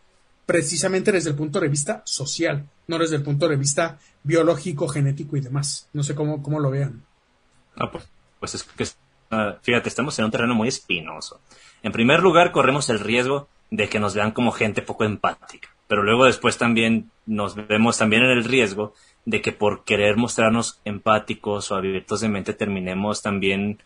precisamente 0.44 1.11
desde 1.11 1.30
el 1.30 1.37
punto 1.37 1.59
de 1.59 1.68
vista 1.68 2.02
social, 2.04 2.68
no 2.87 2.98
desde 2.98 3.16
el 3.16 3.22
punto 3.22 3.48
de 3.48 3.57
vista 3.57 3.98
biológico, 4.24 4.88
genético 4.88 5.38
y 5.38 5.40
demás. 5.40 5.88
No 5.94 6.02
sé 6.02 6.14
cómo, 6.14 6.42
cómo 6.42 6.61
lo 6.61 6.70
vean. 6.70 7.02
Ah, 7.76 7.90
pues, 7.90 8.04
pues, 8.38 8.57
es 8.57 8.62
que, 8.62 8.85
fíjate, 9.62 9.88
estamos 9.88 10.18
en 10.18 10.26
un 10.26 10.30
terreno 10.30 10.54
muy 10.54 10.68
espinoso. 10.68 11.40
En 11.83 11.92
primer 11.92 12.20
lugar, 12.20 12.52
corremos 12.52 12.90
el 12.90 13.00
riesgo 13.00 13.48
de 13.74 13.88
que 13.88 13.98
nos 13.98 14.14
vean 14.14 14.30
como 14.30 14.52
gente 14.52 14.82
poco 14.82 15.04
empática, 15.04 15.68
pero 15.88 16.04
luego 16.04 16.26
después 16.26 16.58
también 16.58 17.10
nos 17.26 17.56
vemos 17.56 17.98
también 17.98 18.22
en 18.22 18.30
el 18.30 18.44
riesgo 18.44 18.94
de 19.24 19.40
que 19.40 19.50
por 19.50 19.82
querer 19.84 20.16
mostrarnos 20.16 20.80
empáticos 20.84 21.70
o 21.70 21.74
abiertos 21.74 22.20
de 22.20 22.28
mente 22.28 22.52
terminemos 22.52 23.20
también 23.20 23.80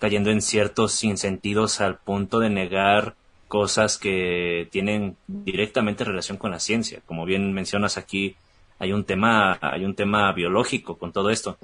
cayendo 0.00 0.30
en 0.30 0.42
ciertos 0.42 0.92
sinsentidos 0.92 1.80
al 1.80 1.98
punto 1.98 2.40
de 2.40 2.50
negar 2.50 3.14
cosas 3.46 3.96
que 3.96 4.68
tienen 4.72 5.16
directamente 5.26 6.04
relación 6.04 6.36
con 6.36 6.50
la 6.50 6.60
ciencia. 6.60 7.00
Como 7.06 7.24
bien 7.24 7.52
mencionas 7.52 7.96
aquí, 7.96 8.36
hay 8.78 8.92
un 8.92 9.04
tema, 9.04 9.58
hay 9.60 9.84
un 9.84 9.94
tema 9.94 10.32
biológico 10.32 10.98
con 10.98 11.12
todo 11.12 11.30
esto. 11.30 11.58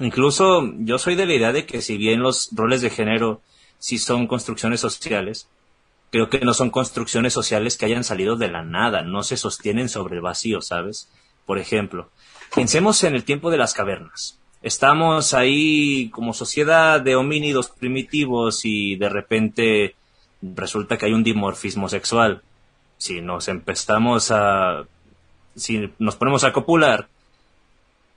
Incluso 0.00 0.62
yo 0.78 0.98
soy 0.98 1.14
de 1.14 1.26
la 1.26 1.34
idea 1.34 1.52
de 1.52 1.64
que 1.64 1.80
si 1.80 1.96
bien 1.96 2.20
los 2.20 2.50
roles 2.52 2.82
de 2.82 2.90
género 2.90 3.40
sí 3.78 3.98
son 3.98 4.26
construcciones 4.26 4.80
sociales, 4.80 5.48
creo 6.10 6.28
que 6.28 6.40
no 6.40 6.54
son 6.54 6.70
construcciones 6.70 7.32
sociales 7.32 7.76
que 7.76 7.86
hayan 7.86 8.04
salido 8.04 8.36
de 8.36 8.48
la 8.48 8.62
nada, 8.62 9.02
no 9.02 9.22
se 9.22 9.36
sostienen 9.36 9.88
sobre 9.88 10.16
el 10.16 10.22
vacío, 10.22 10.60
¿sabes? 10.60 11.10
Por 11.46 11.58
ejemplo, 11.58 12.10
Pensemos 12.54 13.04
en 13.04 13.14
el 13.14 13.24
tiempo 13.24 13.50
de 13.50 13.58
las 13.58 13.74
cavernas. 13.74 14.38
Estamos 14.62 15.34
ahí 15.34 16.08
como 16.10 16.32
sociedad 16.32 17.00
de 17.00 17.14
homínidos 17.14 17.68
primitivos 17.68 18.64
y 18.64 18.96
de 18.96 19.08
repente 19.08 19.94
resulta 20.42 20.96
que 20.96 21.06
hay 21.06 21.12
un 21.12 21.22
dimorfismo 21.22 21.88
sexual. 21.88 22.42
Si 22.96 23.20
nos 23.20 23.48
empezamos 23.48 24.30
a... 24.30 24.84
si 25.54 25.90
nos 25.98 26.16
ponemos 26.16 26.42
a 26.44 26.52
copular, 26.52 27.08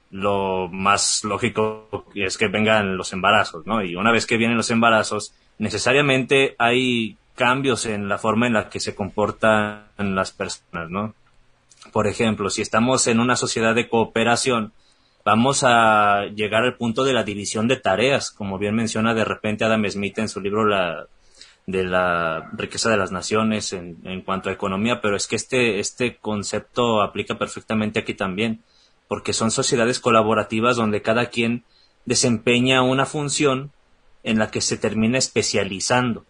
lo 0.09 0.67
más 0.69 1.23
lógico 1.23 2.05
es 2.15 2.37
que 2.37 2.47
vengan 2.47 2.97
los 2.97 3.13
embarazos, 3.13 3.65
¿no? 3.67 3.83
Y 3.83 3.95
una 3.95 4.11
vez 4.11 4.25
que 4.25 4.37
vienen 4.37 4.57
los 4.57 4.71
embarazos, 4.71 5.33
necesariamente 5.59 6.55
hay 6.57 7.17
cambios 7.35 7.85
en 7.85 8.09
la 8.09 8.17
forma 8.17 8.47
en 8.47 8.53
la 8.53 8.69
que 8.69 8.79
se 8.79 8.95
comportan 8.95 9.85
las 9.97 10.31
personas, 10.31 10.89
¿no? 10.89 11.15
Por 11.91 12.07
ejemplo, 12.07 12.49
si 12.49 12.61
estamos 12.61 13.07
en 13.07 13.19
una 13.19 13.35
sociedad 13.35 13.73
de 13.73 13.89
cooperación, 13.89 14.73
vamos 15.25 15.63
a 15.63 16.25
llegar 16.35 16.63
al 16.63 16.77
punto 16.77 17.03
de 17.03 17.13
la 17.13 17.23
división 17.23 17.67
de 17.67 17.77
tareas, 17.77 18.31
como 18.31 18.57
bien 18.57 18.75
menciona 18.75 19.13
de 19.13 19.25
repente 19.25 19.65
Adam 19.65 19.89
Smith 19.89 20.19
en 20.19 20.29
su 20.29 20.41
libro 20.41 20.65
la, 20.65 21.07
de 21.65 21.83
la 21.83 22.49
riqueza 22.53 22.89
de 22.89 22.97
las 22.97 23.11
naciones 23.11 23.73
en, 23.73 23.97
en, 24.03 24.21
cuanto 24.21 24.49
a 24.49 24.53
economía, 24.53 25.01
pero 25.01 25.15
es 25.15 25.27
que 25.27 25.35
este, 25.35 25.79
este 25.79 26.17
concepto 26.17 27.01
aplica 27.01 27.37
perfectamente 27.37 27.99
aquí 27.99 28.13
también, 28.13 28.61
porque 29.07 29.33
son 29.33 29.51
sociedades 29.51 29.99
colaborativas 29.99 30.75
donde 30.75 31.01
cada 31.01 31.27
quien 31.27 31.63
desempeña 32.05 32.81
una 32.83 33.05
función 33.05 33.71
en 34.23 34.37
la 34.37 34.51
que 34.51 34.61
se 34.61 34.77
termina 34.77 35.17
especializando 35.17 36.25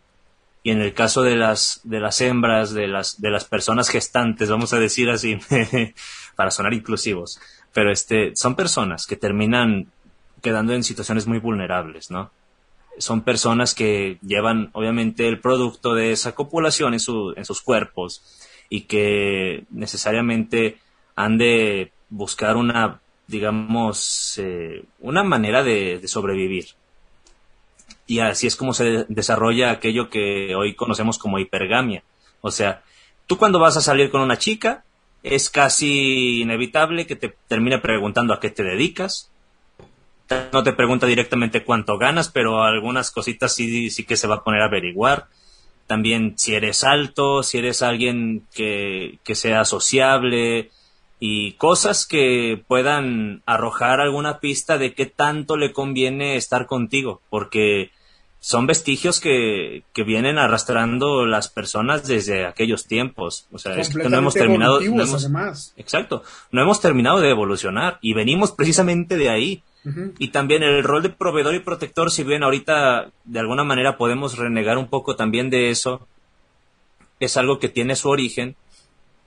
y 0.64 0.72
en 0.72 0.82
el 0.82 0.94
caso 0.94 1.24
de 1.24 1.36
las 1.36 1.82
de 1.84 2.00
las 2.00 2.22
hembras 2.22 2.74
de 2.74 2.88
las 2.88 3.20
de 3.22 3.32
las 3.32 3.46
personas 3.46 3.90
gestantes 3.90 4.50
vamos 4.50 4.74
a 4.74 4.80
decir 4.80 5.10
así 5.10 5.40
para 6.36 6.52
sonar 6.52 6.74
inclusivos 6.74 7.40
pero 7.74 7.92
este 7.92 8.36
son 8.36 8.56
personas 8.56 9.08
que 9.08 9.16
terminan 9.16 9.88
quedando 10.42 10.74
en 10.74 10.84
situaciones 10.84 11.28
muy 11.28 11.40
vulnerables 11.40 12.12
no 12.12 12.32
son 12.98 13.22
personas 13.22 13.74
que 13.74 14.20
llevan 14.22 14.70
obviamente 14.74 15.28
el 15.28 15.40
producto 15.40 15.96
de 15.96 16.12
esa 16.12 16.34
copulación 16.34 16.94
en 16.94 17.00
su 17.00 17.34
en 17.36 17.46
sus 17.46 17.62
cuerpos 17.62 18.40
y 18.70 18.82
que 18.82 19.66
necesariamente 19.72 20.78
han 21.16 21.38
de 21.38 21.92
buscar 22.10 22.56
una 22.58 23.02
digamos 23.28 24.36
eh, 24.38 24.84
una 25.00 25.24
manera 25.24 25.64
de 25.64 26.02
sobrevivir 26.08 26.76
y 28.08 28.20
así 28.20 28.48
es 28.48 28.56
como 28.56 28.74
se 28.74 29.06
desarrolla 29.08 29.72
aquello 29.72 30.10
que 30.10 30.56
hoy 30.56 30.76
conocemos 30.76 31.18
como 31.18 31.40
hipergamia. 31.40 32.04
O 32.42 32.52
sea, 32.52 32.84
tú 33.28 33.38
cuando 33.38 33.60
vas 33.60 33.78
a 33.78 33.82
salir 33.82 34.12
con 34.12 34.22
una 34.22 34.38
chica, 34.38 34.84
es 35.24 35.50
casi 35.50 36.42
inevitable 36.42 37.06
que 37.06 37.16
te 37.16 37.36
termine 37.48 37.78
preguntando 37.80 38.34
a 38.34 38.40
qué 38.40 38.50
te 38.50 38.64
dedicas. 38.64 39.30
No 40.52 40.64
te 40.64 40.74
pregunta 40.74 41.06
directamente 41.08 41.64
cuánto 41.64 41.98
ganas, 41.98 42.30
pero 42.30 42.64
algunas 42.64 43.12
cositas 43.12 43.54
sí, 43.54 43.90
sí 43.90 44.06
que 44.06 44.18
se 44.18 44.28
va 44.28 44.36
a 44.36 44.44
poner 44.44 44.62
a 44.62 44.66
averiguar. 44.66 45.28
También 45.88 46.36
si 46.38 46.56
eres 46.56 46.84
alto, 46.84 47.44
si 47.44 47.58
eres 47.58 47.82
alguien 47.82 48.48
que, 48.54 49.20
que 49.24 49.36
sea 49.36 49.66
sociable, 49.66 50.72
y 51.24 51.52
cosas 51.54 52.08
que 52.08 52.64
puedan 52.68 53.44
arrojar 53.46 54.02
alguna 54.02 54.40
pista 54.40 54.80
de 54.80 54.96
qué 54.96 55.06
tanto 55.06 55.56
le 55.56 55.72
conviene 55.72 56.36
estar 56.36 56.66
contigo, 56.66 57.22
porque 57.30 57.92
son 58.40 58.66
vestigios 58.66 59.20
que, 59.20 59.84
que 59.94 60.04
vienen 60.04 60.40
arrastrando 60.40 61.28
las 61.28 61.48
personas 61.48 62.08
desde 62.08 62.48
aquellos 62.48 62.88
tiempos. 62.88 63.46
O 63.52 63.60
sea, 63.60 63.76
es 63.76 63.90
que 63.90 64.10
no 64.10 64.18
hemos 64.18 64.34
terminado. 64.34 64.80
exacto, 65.78 66.24
no 66.52 66.64
hemos 66.64 66.82
terminado 66.82 67.20
de 67.20 67.30
evolucionar 67.30 68.00
y 68.02 68.14
venimos 68.14 68.52
precisamente 68.58 69.16
de 69.16 69.30
ahí. 69.30 69.64
Y 70.18 70.30
también 70.30 70.64
el 70.64 70.84
rol 70.84 71.04
de 71.04 71.10
proveedor 71.10 71.54
y 71.54 71.60
protector, 71.60 72.10
si 72.12 72.24
bien 72.24 72.44
ahorita 72.44 73.12
de 73.26 73.40
alguna 73.40 73.64
manera 73.64 73.98
podemos 73.98 74.38
renegar 74.38 74.80
un 74.80 74.88
poco 74.88 75.16
también 75.16 75.52
de 75.52 75.70
eso, 75.70 76.08
es 77.20 77.38
algo 77.38 77.60
que 77.60 77.70
tiene 77.70 77.96
su 77.96 78.10
origen 78.10 78.56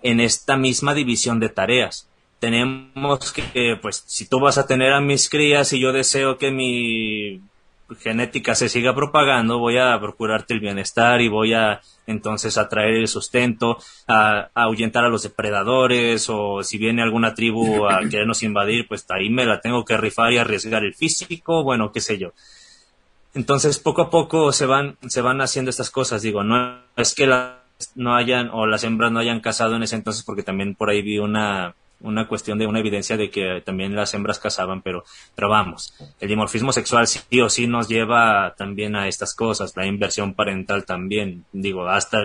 en 0.05 0.21
esta 0.21 0.57
misma 0.57 0.95
división 0.95 1.41
de 1.41 1.49
tareas. 1.49 2.09
Tenemos 2.39 3.33
que, 3.33 3.77
pues, 3.81 4.05
si 4.07 4.29
tú 4.29 4.39
vas 4.39 4.59
a 4.59 4.67
tener 4.67 4.93
a 4.93 5.01
mis 5.01 5.31
crías 5.31 5.73
y 5.73 5.81
yo 5.81 5.93
deseo 5.93 6.37
que 6.37 6.51
mi 6.51 7.41
genética 8.01 8.55
se 8.55 8.69
siga 8.69 8.95
propagando, 8.95 9.59
voy 9.59 9.79
a 9.79 9.99
procurarte 9.99 10.53
el 10.53 10.61
bienestar 10.61 11.23
y 11.23 11.29
voy 11.29 11.55
a 11.55 11.81
entonces 12.07 12.59
atraer 12.59 12.95
el 12.97 13.09
sustento, 13.09 13.79
a, 14.07 14.51
ahuyentar 14.55 15.05
a 15.05 15.09
los 15.09 15.23
depredadores 15.23 16.29
o 16.29 16.63
si 16.63 16.77
viene 16.77 17.03
alguna 17.03 17.35
tribu 17.35 17.87
a 17.87 18.01
querernos 18.11 18.43
invadir, 18.43 18.87
pues 18.87 19.07
ahí 19.09 19.31
me 19.31 19.47
la 19.47 19.61
tengo 19.61 19.87
que 19.87 19.97
rifar 19.97 20.33
y 20.33 20.39
arriesgar 20.39 20.85
el 20.85 20.95
físico, 20.95 21.63
bueno, 21.63 21.93
qué 21.93 22.03
sé 22.03 22.19
yo. 22.19 22.33
Entonces, 23.33 23.79
poco 23.79 24.03
a 24.03 24.11
poco 24.11 24.53
se 24.53 24.67
van, 24.67 24.99
se 25.09 25.23
van 25.23 25.41
haciendo 25.41 25.71
estas 25.71 25.91
cosas. 25.91 26.23
Digo, 26.23 26.45
no 26.45 26.79
es 26.97 27.15
que 27.15 27.27
las 27.27 27.64
no 27.95 28.15
hayan, 28.15 28.51
o 28.53 28.67
las 28.67 28.85
hembras 28.85 29.13
no 29.13 29.21
hayan 29.21 29.41
casado 29.41 29.77
en 29.77 29.83
ese 29.83 29.97
entonces, 29.97 30.25
porque 30.25 30.43
también 30.43 30.75
por 30.75 30.91
ahí 30.91 31.03
vi 31.03 31.19
una, 31.19 31.75
una 32.01 32.29
cuestión 32.29 32.59
de 32.59 32.67
una 32.67 32.81
evidencia 32.81 33.17
de 33.17 33.31
que 33.31 33.63
también 33.65 33.97
las 33.97 34.15
hembras 34.15 34.39
cazaban, 34.39 34.83
pero, 34.83 35.05
pero 35.35 35.49
vamos, 35.49 35.95
el 36.21 36.29
dimorfismo 36.29 36.73
sexual 36.73 37.07
sí 37.07 37.41
o 37.41 37.49
sí 37.49 37.67
nos 37.67 37.89
lleva 37.89 38.55
también 38.57 38.97
a 38.97 39.09
estas 39.09 39.35
cosas, 39.35 39.77
la 39.77 39.87
inversión 39.87 40.35
parental 40.35 40.85
también, 40.85 41.45
digo, 41.53 41.89
hasta 41.89 42.19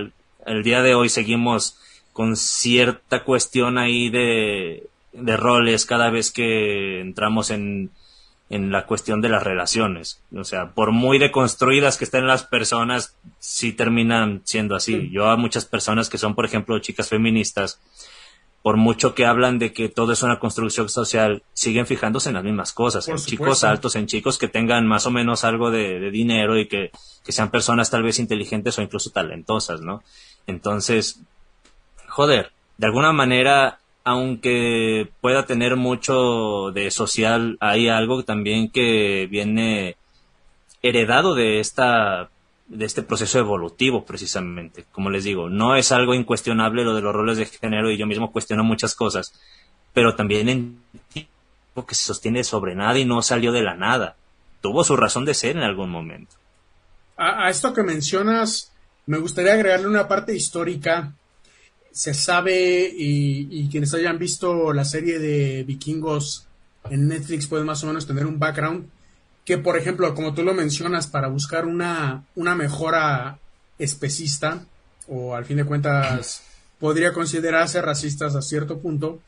el, 0.45 0.63
día 0.63 0.81
de 0.81 0.95
hoy 0.95 1.09
seguimos 1.09 1.77
con 2.13 2.35
cierta 2.35 3.23
cuestión 3.23 3.77
ahí 3.77 4.09
de, 4.09 4.87
de 5.13 5.37
roles 5.37 5.85
cada 5.85 6.09
vez 6.09 6.31
que 6.31 6.99
entramos 6.99 7.49
en, 7.49 7.91
en 8.49 8.71
la 8.71 8.85
cuestión 8.85 9.21
de 9.21 9.29
las 9.29 9.43
relaciones. 9.43 10.21
O 10.35 10.43
sea, 10.43 10.71
por 10.71 10.91
muy 10.91 11.19
deconstruidas 11.19 11.97
que 11.97 12.05
estén 12.05 12.27
las 12.27 12.43
personas, 12.43 13.15
sí 13.37 13.73
terminan 13.73 14.41
siendo 14.43 14.75
así. 14.75 15.09
Yo 15.11 15.29
a 15.29 15.37
muchas 15.37 15.65
personas 15.65 16.09
que 16.09 16.17
son, 16.17 16.33
por 16.33 16.45
ejemplo, 16.45 16.79
chicas 16.79 17.09
feministas, 17.09 17.79
por 18.61 18.75
mucho 18.75 19.15
que 19.15 19.25
hablan 19.25 19.59
de 19.59 19.71
que 19.71 19.87
todo 19.87 20.11
es 20.11 20.23
una 20.23 20.39
construcción 20.39 20.89
social, 20.89 21.43
siguen 21.53 21.85
fijándose 21.85 22.29
en 22.29 22.35
las 22.35 22.43
mismas 22.43 22.73
cosas, 22.73 23.07
en 23.07 23.17
chicos 23.17 23.63
altos, 23.63 23.95
en 23.95 24.07
chicos 24.07 24.37
que 24.37 24.47
tengan 24.47 24.85
más 24.85 25.05
o 25.05 25.11
menos 25.11 25.43
algo 25.43 25.71
de, 25.71 26.11
dinero 26.11 26.57
y 26.57 26.67
que, 26.67 26.91
sean 27.23 27.51
personas 27.51 27.91
tal 27.91 28.01
vez 28.01 28.17
inteligentes 28.17 28.77
o 28.77 28.81
incluso 28.81 29.11
talentosas, 29.11 29.81
¿no? 29.81 30.03
Entonces, 30.47 31.21
joder, 32.07 32.51
de 32.77 32.87
alguna 32.87 33.13
manera, 33.13 33.79
aunque 34.09 35.07
pueda 35.21 35.45
tener 35.45 35.75
mucho 35.75 36.71
de 36.71 36.89
social, 36.89 37.57
hay 37.59 37.89
algo 37.89 38.23
también 38.23 38.71
que 38.71 39.27
viene 39.29 39.97
heredado 40.81 41.35
de 41.35 41.59
esta 41.59 42.29
de 42.65 42.85
este 42.85 43.03
proceso 43.03 43.37
evolutivo 43.37 44.05
precisamente. 44.05 44.85
Como 44.91 45.11
les 45.11 45.25
digo, 45.25 45.49
no 45.49 45.75
es 45.75 45.91
algo 45.91 46.15
incuestionable 46.15 46.83
lo 46.83 46.95
de 46.95 47.01
los 47.01 47.13
roles 47.13 47.37
de 47.37 47.45
género 47.45 47.91
y 47.91 47.97
yo 47.97 48.07
mismo 48.07 48.31
cuestiono 48.31 48.63
muchas 48.63 48.95
cosas, 48.95 49.31
pero 49.93 50.15
también 50.15 50.49
en 50.49 50.79
que 51.87 51.95
se 51.95 52.03
sostiene 52.03 52.43
sobre 52.43 52.75
nada 52.75 52.97
y 52.97 53.05
no 53.05 53.21
salió 53.21 53.51
de 53.51 53.61
la 53.61 53.75
nada. 53.75 54.15
Tuvo 54.61 54.83
su 54.83 54.97
razón 54.97 55.23
de 55.23 55.35
ser 55.35 55.55
en 55.55 55.63
algún 55.63 55.89
momento. 55.91 56.35
A, 57.15 57.49
esto 57.49 57.73
que 57.73 57.83
mencionas, 57.83 58.73
me 59.05 59.19
gustaría 59.19 59.53
agregarle 59.53 59.87
una 59.87 60.07
parte 60.07 60.35
histórica. 60.35 61.13
Se 61.91 62.13
sabe, 62.13 62.91
y, 62.95 63.47
y, 63.49 63.69
quienes 63.69 63.93
hayan 63.93 64.19
visto 64.19 64.73
la 64.73 64.85
serie 64.85 65.19
de 65.19 65.63
vikingos 65.63 66.45
en 66.89 67.07
Netflix 67.07 67.47
pueden 67.47 67.65
más 67.65 67.83
o 67.83 67.87
menos 67.87 68.05
tener 68.05 68.25
un 68.25 68.39
background 68.39 68.87
que, 69.49 69.57
por 69.57 69.77
ejemplo, 69.77 70.13
como 70.13 70.33
tú 70.35 70.43
lo 70.43 70.53
mencionas, 70.53 71.07
para 71.07 71.27
buscar 71.27 71.65
una, 71.65 72.23
una 72.35 72.53
mejora 72.53 73.39
especista, 73.79 74.63
o 75.07 75.35
al 75.35 75.45
fin 75.45 75.57
de 75.57 75.65
cuentas 75.65 76.43
podría 76.79 77.13
considerarse 77.13 77.81
racistas 77.81 78.35
a 78.35 78.43
cierto 78.43 78.77
punto, 78.77 79.19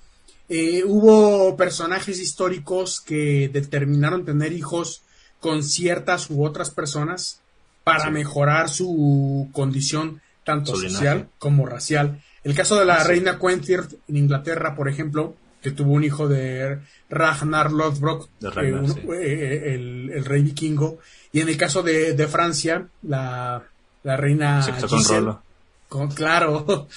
eh, 0.47 0.83
hubo 0.85 1.57
personajes 1.57 2.19
históricos 2.19 3.01
que 3.01 3.49
determinaron 3.51 4.23
tener 4.23 4.53
hijos 4.53 5.01
con 5.39 5.63
ciertas 5.63 6.29
u 6.29 6.45
otras 6.45 6.69
personas 6.69 7.39
para 7.83 8.11
mejorar 8.11 8.69
su 8.69 9.49
condición 9.53 10.21
tanto 10.43 10.75
social 10.75 11.29
como 11.39 11.65
racial. 11.65 12.21
El 12.43 12.55
caso 12.55 12.79
de 12.79 12.85
la 12.85 13.03
reina 13.03 13.37
Quenthirt 13.37 13.93
en 14.07 14.17
Inglaterra, 14.17 14.75
por 14.75 14.89
ejemplo, 14.89 15.35
que 15.61 15.71
tuvo 15.71 15.93
un 15.93 16.03
hijo 16.03 16.27
de 16.27 16.79
Ragnar 17.09 17.71
Lothbrok, 17.71 18.29
eh, 18.41 19.11
eh, 19.13 19.73
el, 19.75 20.25
rey 20.25 20.41
vikingo, 20.41 20.97
y 21.31 21.41
en 21.41 21.49
el 21.49 21.57
caso 21.57 21.83
de, 21.83 22.27
Francia, 22.27 22.87
la, 23.03 23.63
reina 24.03 24.65
con 25.87 26.09
claro. 26.09 26.65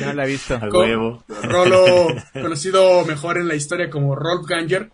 no 0.00 0.12
la 0.12 0.24
he 0.24 0.28
visto. 0.28 0.58
huevo. 0.72 1.24
Rolo, 1.42 2.06
conocido 2.32 3.04
mejor 3.04 3.36
en 3.36 3.48
la 3.48 3.56
historia 3.56 3.90
como 3.90 4.14
Rolf 4.14 4.46
Ganger, 4.46 4.92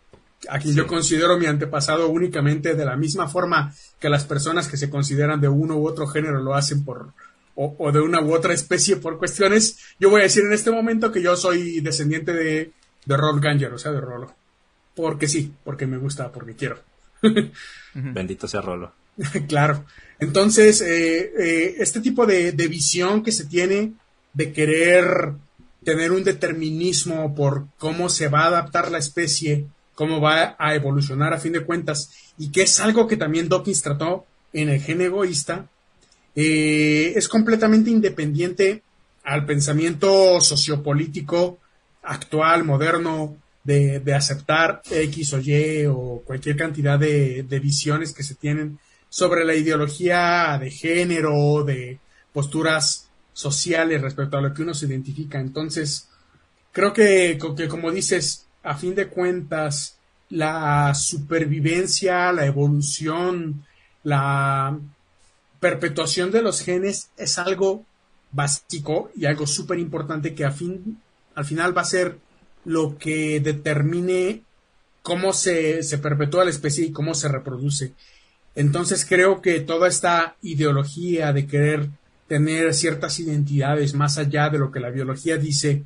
a 0.49 0.59
quien 0.59 0.75
yo 0.75 0.87
considero 0.87 1.39
mi 1.39 1.45
antepasado 1.45 2.09
únicamente 2.09 2.75
de 2.75 2.85
la 2.87 2.97
misma 2.97 3.29
forma 3.29 3.75
que 4.01 4.09
las 4.09 4.25
personas 4.25 4.67
que 4.69 4.79
se 4.79 4.89
consideran 4.89 5.41
de 5.41 5.49
uno 5.49 5.77
u 5.77 5.87
otro 5.87 6.07
género 6.07 6.41
lo 6.41 6.55
hacen 6.55 6.85
por, 6.87 7.13
o, 7.57 7.90
de 7.90 8.01
una 8.01 8.21
u 8.21 8.35
otra 8.35 8.53
especie 8.53 8.97
por 8.97 9.19
cuestiones, 9.19 9.79
yo 9.99 10.11
voy 10.11 10.21
a 10.21 10.25
decir 10.25 10.45
en 10.45 10.53
este 10.53 10.71
momento 10.71 11.11
que 11.11 11.23
yo 11.23 11.37
soy 11.37 11.81
descendiente 11.81 12.33
de, 12.33 12.73
de 13.07 13.16
Rolf 13.16 13.42
Ganger, 13.42 13.73
o 13.73 13.79
sea, 13.79 13.92
de 13.92 14.01
Rolo. 14.01 14.35
Porque 14.95 15.27
sí, 15.27 15.53
porque 15.64 15.87
me 15.87 15.97
gusta, 15.97 16.31
porque 16.31 16.55
quiero. 16.55 16.79
Bendito 17.95 18.47
sea 18.47 18.61
Rolo. 18.61 18.92
claro. 19.49 19.85
Entonces, 20.21 20.83
eh, 20.83 21.33
eh, 21.38 21.75
este 21.79 22.01
tipo 22.01 22.27
de, 22.27 22.53
de, 22.53 22.69
visión 22.69 23.23
que 23.23 23.33
se 23.33 23.47
tiene 23.47 23.92
de 24.35 24.53
querer 24.53 25.33
tener 25.83 26.12
un 26.12 26.25
determinismo 26.25 27.35
por 27.35 27.69
cómo 27.79 28.09
se 28.09 28.29
va 28.29 28.40
a 28.40 28.49
adaptar 28.49 28.90
la 28.90 28.99
especie, 28.99 29.66
cómo 29.95 30.21
va 30.21 30.57
a 30.59 30.75
evolucionar 30.75 31.33
a 31.33 31.38
fin 31.38 31.53
de 31.53 31.64
cuentas, 31.64 32.11
y 32.37 32.51
que 32.51 32.62
es 32.62 32.81
algo 32.81 33.07
que 33.07 33.16
también 33.16 33.49
Dawkins 33.49 33.83
trató 33.83 34.27
en 34.53 34.69
el 34.69 34.81
gen 34.81 35.01
egoísta, 35.01 35.69
eh, 36.37 37.14
es 37.16 37.29
completamente 37.29 37.90
independiente 37.90 38.83
al 39.25 39.46
pensamiento 39.46 40.40
sociopolítico 40.40 41.59
actual, 42.03 42.64
moderno, 42.64 43.37
de, 43.64 43.99
de, 43.99 44.14
aceptar 44.14 44.83
X 44.88 45.33
o 45.33 45.40
Y 45.40 45.87
o 45.87 46.22
cualquier 46.25 46.57
cantidad 46.57 46.99
de, 46.99 47.42
de, 47.42 47.59
visiones 47.59 48.12
que 48.12 48.22
se 48.22 48.37
tienen 48.37 48.79
sobre 49.09 49.44
la 49.44 49.57
ideología 49.57 50.57
de 50.61 50.70
género, 50.70 51.64
de 51.64 51.99
posturas 52.33 53.09
sociales 53.33 54.03
respecto 54.03 54.37
a 54.37 54.40
lo 54.40 54.55
que 54.55 54.62
uno 54.62 54.72
se 54.72 54.87
identifica. 54.87 55.40
Entonces, 55.40 56.09
creo 56.70 56.92
que, 56.92 57.38
que 57.57 57.66
como 57.66 57.90
dices, 57.90 58.46
a 58.62 58.77
fin 58.77 58.94
de 58.94 59.09
cuentas, 59.09 59.96
la 60.29 60.94
supervivencia, 60.94 62.33
la 62.33 62.46
evolución, 62.46 63.64
la 64.05 64.79
perpetuación 65.61 66.31
de 66.31 66.42
los 66.42 66.61
genes 66.61 67.11
es 67.16 67.38
algo 67.38 67.85
básico 68.33 69.11
y 69.16 69.27
algo 69.27 69.47
súper 69.47 69.79
importante 69.79 70.35
que 70.35 70.45
a 70.45 70.51
fin, 70.51 71.01
al 71.35 71.45
final 71.45 71.77
va 71.77 71.83
a 71.83 71.87
ser 71.87 72.19
lo 72.64 72.99
que 72.99 73.40
determine 73.40 74.42
cómo 75.03 75.33
se, 75.33 75.83
se 75.83 75.99
perpetúa 75.99 76.45
la 76.45 76.51
especie 76.51 76.85
y 76.85 76.92
cómo 76.92 77.14
se 77.14 77.29
reproduce. 77.29 77.92
Entonces 78.55 79.05
creo 79.07 79.40
que 79.40 79.61
toda 79.61 79.88
esta 79.88 80.37
ideología 80.42 81.33
de 81.33 81.47
querer 81.47 81.88
tener 82.27 82.75
ciertas 82.75 83.21
identidades 83.21 83.95
más 83.95 84.19
allá 84.19 84.49
de 84.49 84.59
lo 84.59 84.73
que 84.73 84.81
la 84.81 84.90
biología 84.90 85.37
dice, 85.37 85.85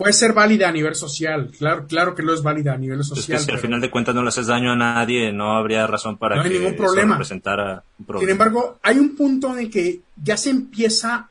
puede 0.00 0.14
ser 0.14 0.32
válida 0.32 0.66
a 0.66 0.72
nivel 0.72 0.94
social. 0.94 1.50
Claro, 1.58 1.86
claro 1.86 2.14
que 2.14 2.22
lo 2.22 2.32
es 2.32 2.42
válida 2.42 2.72
a 2.72 2.78
nivel 2.78 3.04
social. 3.04 3.38
si 3.38 3.50
al 3.50 3.58
final 3.58 3.82
de 3.82 3.90
cuentas 3.90 4.14
no 4.14 4.22
le 4.22 4.30
haces 4.30 4.46
daño 4.46 4.72
a 4.72 4.76
nadie, 4.76 5.30
no 5.30 5.58
habría 5.58 5.86
razón 5.86 6.16
para 6.16 6.36
no 6.36 6.42
hay 6.42 6.48
que 6.48 6.58
ningún 6.58 6.74
problema. 6.74 7.16
representara 7.16 7.84
un 7.98 8.06
problema. 8.06 8.20
Sin 8.26 8.30
embargo, 8.30 8.78
hay 8.82 8.96
un 8.96 9.14
punto 9.14 9.52
en 9.52 9.58
el 9.58 9.70
que 9.70 10.00
ya 10.16 10.38
se 10.38 10.48
empieza, 10.48 11.28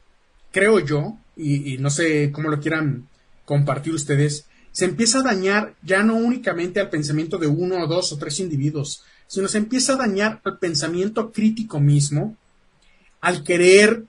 creo 0.52 0.80
yo, 0.82 1.18
y, 1.36 1.74
y 1.74 1.78
no 1.80 1.90
sé 1.90 2.32
cómo 2.32 2.48
lo 2.50 2.60
quieran 2.60 3.08
compartir 3.44 3.96
ustedes, 3.96 4.48
se 4.72 4.86
empieza 4.86 5.22
a 5.22 5.24
dañar 5.24 5.74
ya 5.82 6.04
no 6.04 6.18
únicamente 6.18 6.80
al 6.80 6.92
pensamiento 6.92 7.40
de 7.40 7.48
uno 7.48 7.84
o 7.84 7.88
dos 7.88 8.14
o 8.14 8.20
tres 8.20 8.40
individuos, 8.40 9.04
sino 9.26 9.48
se 9.48 9.58
empieza 9.58 9.94
a 9.94 9.98
dañar 9.98 10.42
al 10.44 10.60
pensamiento 10.60 11.32
crítico 11.32 11.80
mismo, 11.80 12.38
al 13.20 13.44
querer 13.44 14.04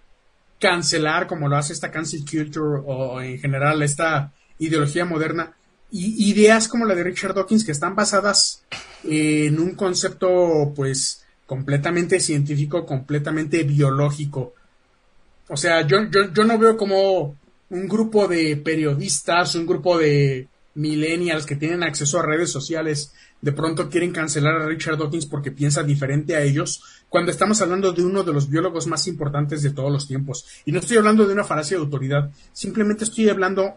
cancelar, 0.59 1.27
como 1.27 1.49
lo 1.49 1.57
hace 1.57 1.73
esta 1.73 1.91
cancel 1.91 2.27
culture 2.31 2.83
o 2.85 3.23
en 3.23 3.39
general 3.39 3.83
esta 3.83 4.35
ideología 4.61 5.05
moderna, 5.05 5.55
y 5.93 6.31
ideas 6.31 6.69
como 6.69 6.85
la 6.85 6.95
de 6.95 7.03
Richard 7.03 7.35
Dawkins 7.35 7.65
que 7.65 7.73
están 7.73 7.97
basadas 7.97 8.63
en 9.03 9.59
un 9.59 9.75
concepto 9.75 10.73
pues 10.75 11.25
completamente 11.47 12.21
científico, 12.21 12.87
completamente 12.87 13.65
biológico. 13.65 14.55
O 15.49 15.57
sea, 15.57 15.85
yo, 15.85 16.05
yo, 16.05 16.33
yo 16.33 16.45
no 16.45 16.57
veo 16.59 16.77
como 16.77 17.37
un 17.71 17.89
grupo 17.89 18.29
de 18.29 18.57
periodistas, 18.57 19.57
un 19.57 19.67
grupo 19.67 19.99
de 19.99 20.47
millennials 20.75 21.45
que 21.45 21.57
tienen 21.57 21.83
acceso 21.83 22.21
a 22.21 22.27
redes 22.27 22.51
sociales 22.51 23.13
de 23.41 23.53
pronto 23.53 23.89
quieren 23.89 24.13
cancelar 24.13 24.57
a 24.57 24.67
Richard 24.67 24.99
Dawkins 24.99 25.27
porque 25.27 25.51
piensa 25.51 25.83
diferente 25.83 26.37
a 26.37 26.43
ellos, 26.43 26.83
cuando 27.09 27.31
estamos 27.31 27.61
hablando 27.63 27.93
de 27.93 28.05
uno 28.05 28.23
de 28.23 28.33
los 28.33 28.49
biólogos 28.49 28.87
más 28.87 29.07
importantes 29.07 29.63
de 29.63 29.71
todos 29.71 29.91
los 29.91 30.07
tiempos. 30.07 30.47
Y 30.65 30.73
no 30.73 30.81
estoy 30.81 30.99
hablando 30.99 31.27
de 31.27 31.33
una 31.33 31.45
falacia 31.45 31.77
de 31.77 31.83
autoridad, 31.83 32.31
simplemente 32.53 33.05
estoy 33.05 33.29
hablando 33.29 33.77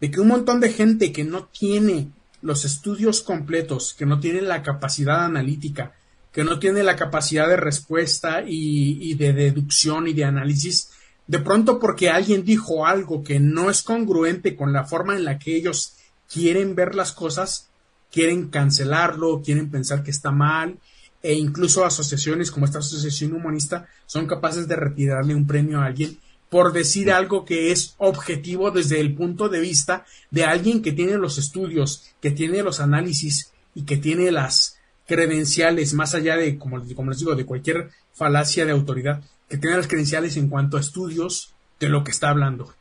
de 0.00 0.10
que 0.10 0.20
un 0.20 0.28
montón 0.28 0.60
de 0.60 0.72
gente 0.72 1.12
que 1.12 1.24
no 1.24 1.44
tiene 1.46 2.10
los 2.40 2.64
estudios 2.64 3.22
completos, 3.22 3.94
que 3.98 4.06
no 4.06 4.20
tiene 4.20 4.42
la 4.42 4.62
capacidad 4.62 5.24
analítica, 5.24 5.92
que 6.32 6.44
no 6.44 6.58
tiene 6.58 6.82
la 6.82 6.96
capacidad 6.96 7.48
de 7.48 7.56
respuesta 7.56 8.44
y, 8.46 9.14
de 9.14 9.32
deducción 9.32 10.06
y 10.06 10.12
de 10.12 10.24
análisis, 10.24 10.90
de 11.26 11.40
pronto 11.40 11.78
porque 11.78 12.10
alguien 12.10 12.44
dijo 12.44 12.86
algo 12.86 13.24
que 13.24 13.40
no 13.40 13.70
es 13.70 13.82
congruente 13.82 14.54
con 14.54 14.72
la 14.72 14.84
forma 14.84 15.16
en 15.16 15.24
la 15.24 15.38
que 15.38 15.56
ellos 15.56 15.94
quieren 16.32 16.74
ver 16.74 16.94
las 16.94 17.12
cosas, 17.12 17.68
quieren 18.12 18.48
cancelarlo, 18.48 19.42
quieren 19.42 19.70
pensar 19.70 20.02
que 20.02 20.10
está 20.10 20.30
mal, 20.30 20.78
e 21.22 21.34
incluso 21.34 21.84
asociaciones 21.84 22.50
como 22.50 22.66
esta 22.66 22.78
asociación 22.78 23.32
humanista 23.32 23.88
son 24.06 24.26
capaces 24.26 24.68
de 24.68 24.76
retirarle 24.76 25.34
un 25.34 25.46
premio 25.46 25.80
a 25.80 25.86
alguien 25.86 26.18
por 26.50 26.72
decir 26.72 27.10
algo 27.12 27.44
que 27.44 27.72
es 27.72 27.94
objetivo 27.98 28.70
desde 28.70 29.00
el 29.00 29.14
punto 29.14 29.48
de 29.48 29.60
vista 29.60 30.06
de 30.30 30.44
alguien 30.44 30.82
que 30.82 30.92
tiene 30.92 31.18
los 31.18 31.38
estudios, 31.38 32.10
que 32.20 32.30
tiene 32.30 32.62
los 32.62 32.80
análisis 32.80 33.52
y 33.74 33.84
que 33.84 33.96
tiene 33.96 34.30
las 34.30 34.78
credenciales, 35.06 35.94
más 35.94 36.14
allá 36.14 36.36
de, 36.36 36.58
como, 36.58 36.82
como 36.94 37.10
les 37.10 37.18
digo, 37.18 37.34
de 37.34 37.46
cualquier 37.46 37.90
falacia 38.12 38.66
de 38.66 38.72
autoridad, 38.72 39.22
que 39.48 39.56
tiene 39.56 39.76
las 39.76 39.88
credenciales 39.88 40.36
en 40.36 40.48
cuanto 40.48 40.76
a 40.76 40.80
estudios 40.80 41.54
de 41.80 41.88
lo 41.88 42.04
que 42.04 42.10
está 42.10 42.30
hablando. 42.30 42.74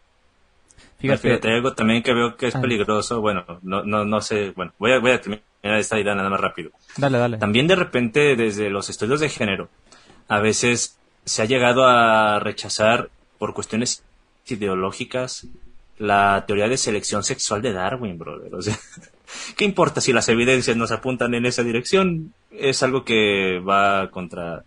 Fíjate, 1.00 1.40
algo 1.44 1.74
también 1.74 2.02
que 2.02 2.14
veo 2.14 2.36
que 2.36 2.48
es 2.48 2.56
ah. 2.56 2.62
peligroso. 2.62 3.22
Bueno, 3.22 3.46
no, 3.62 3.84
no, 3.84 4.04
no 4.04 4.22
sé. 4.22 4.52
Bueno, 4.56 4.74
voy 4.80 4.94
a, 4.94 5.00
voy 5.00 5.12
a 5.12 5.22
terminar 5.22 5.44
esta 5.62 6.00
idea 6.00 6.16
nada 6.16 6.30
más 6.30 6.40
rápido. 6.40 6.72
Dale, 6.98 7.20
dale. 7.20 7.38
También 7.38 7.68
de 7.68 7.76
repente, 7.76 8.36
desde 8.36 8.70
los 8.70 8.90
estudios 8.90 9.20
de 9.20 9.30
género, 9.30 9.70
a 10.28 10.40
veces 10.40 10.98
se 11.24 11.42
ha 11.42 11.46
llegado 11.46 11.86
a 11.86 12.40
rechazar 12.40 13.10
por 13.38 13.54
cuestiones 13.54 14.04
ideológicas 14.48 15.48
la 16.00 16.44
teoría 16.46 16.68
de 16.68 16.78
selección 16.78 17.24
sexual 17.24 17.62
de 17.62 17.74
Darwin, 17.74 18.18
brother. 18.18 18.54
O 18.54 18.60
¿qué 19.58 19.66
importa 19.66 20.02
si 20.02 20.14
las 20.14 20.30
evidencias 20.30 20.78
nos 20.78 20.92
apuntan 20.92 21.34
en 21.34 21.46
esa 21.46 21.64
dirección? 21.64 22.34
Es 22.52 22.84
algo 22.84 23.04
que 23.04 23.60
va 23.60 24.10
contra, 24.12 24.64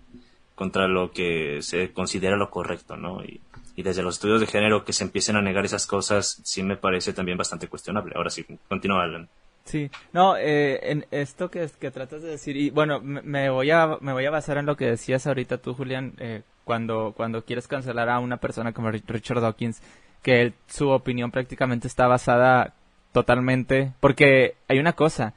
contra 0.54 0.88
lo 0.88 1.12
que 1.12 1.58
se 1.62 1.92
considera 1.92 2.36
lo 2.36 2.50
correcto, 2.50 2.96
¿no? 2.96 3.22
Y, 3.24 3.40
y 3.76 3.82
desde 3.82 4.02
los 4.02 4.16
estudios 4.16 4.40
de 4.40 4.46
género 4.46 4.84
que 4.84 4.92
se 4.92 5.04
empiecen 5.04 5.36
a 5.36 5.42
negar 5.42 5.64
esas 5.64 5.86
cosas, 5.86 6.40
sí 6.44 6.62
me 6.62 6.76
parece 6.76 7.12
también 7.12 7.38
bastante 7.38 7.68
cuestionable. 7.68 8.14
Ahora 8.16 8.30
sí, 8.30 8.44
continúa, 8.68 9.04
Alan. 9.04 9.28
Sí, 9.64 9.90
no, 10.12 10.36
eh, 10.36 10.80
en 10.90 11.06
esto 11.10 11.50
que, 11.50 11.68
que 11.78 11.90
tratas 11.90 12.22
de 12.22 12.30
decir, 12.30 12.56
y 12.56 12.70
bueno, 12.70 13.00
me, 13.00 13.50
voy 13.50 13.70
a, 13.70 13.98
me 14.00 14.12
voy 14.12 14.26
a 14.26 14.30
basar 14.30 14.58
en 14.58 14.66
lo 14.66 14.76
que 14.76 14.86
decías 14.86 15.26
ahorita 15.26 15.58
tú, 15.58 15.74
Julián, 15.74 16.14
eh, 16.18 16.42
cuando, 16.70 17.14
cuando 17.16 17.44
quieres 17.44 17.66
cancelar 17.66 18.08
a 18.08 18.20
una 18.20 18.36
persona 18.36 18.72
como 18.72 18.92
Richard 18.92 19.40
Dawkins, 19.40 19.82
que 20.22 20.52
su 20.68 20.88
opinión 20.88 21.32
prácticamente 21.32 21.88
está 21.88 22.06
basada 22.06 22.74
totalmente, 23.10 23.92
porque 23.98 24.54
hay 24.68 24.78
una 24.78 24.92
cosa, 24.92 25.34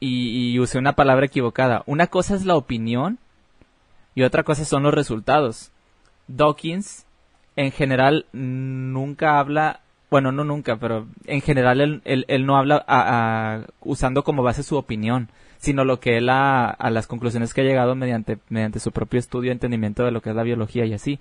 y, 0.00 0.50
y 0.50 0.58
usé 0.58 0.76
una 0.78 0.94
palabra 0.94 1.26
equivocada, 1.26 1.84
una 1.86 2.08
cosa 2.08 2.34
es 2.34 2.44
la 2.44 2.56
opinión 2.56 3.20
y 4.16 4.24
otra 4.24 4.42
cosa 4.42 4.64
son 4.64 4.82
los 4.82 4.92
resultados. 4.92 5.70
Dawkins, 6.26 7.06
en 7.54 7.70
general, 7.70 8.26
nunca 8.32 9.38
habla 9.38 9.78
bueno, 10.10 10.32
no 10.32 10.42
nunca, 10.42 10.74
pero 10.74 11.06
en 11.26 11.40
general 11.40 11.80
él, 11.80 12.24
él, 12.26 12.46
no 12.46 12.56
habla 12.56 13.64
usando 13.78 14.24
como 14.24 14.42
base 14.42 14.64
su 14.64 14.76
opinión, 14.76 15.28
sino 15.58 15.84
lo 15.84 16.00
que 16.00 16.18
él 16.18 16.28
a, 16.28 16.70
a, 16.70 16.90
las 16.90 17.06
conclusiones 17.06 17.52
que 17.52 17.60
ha 17.60 17.64
llegado 17.64 17.94
mediante, 17.94 18.38
mediante 18.48 18.80
su 18.80 18.92
propio 18.92 19.20
estudio, 19.20 19.52
entendimiento 19.52 20.04
de 20.04 20.12
lo 20.12 20.22
que 20.22 20.30
es 20.30 20.36
la 20.36 20.42
biología 20.42 20.86
y 20.86 20.94
así. 20.94 21.18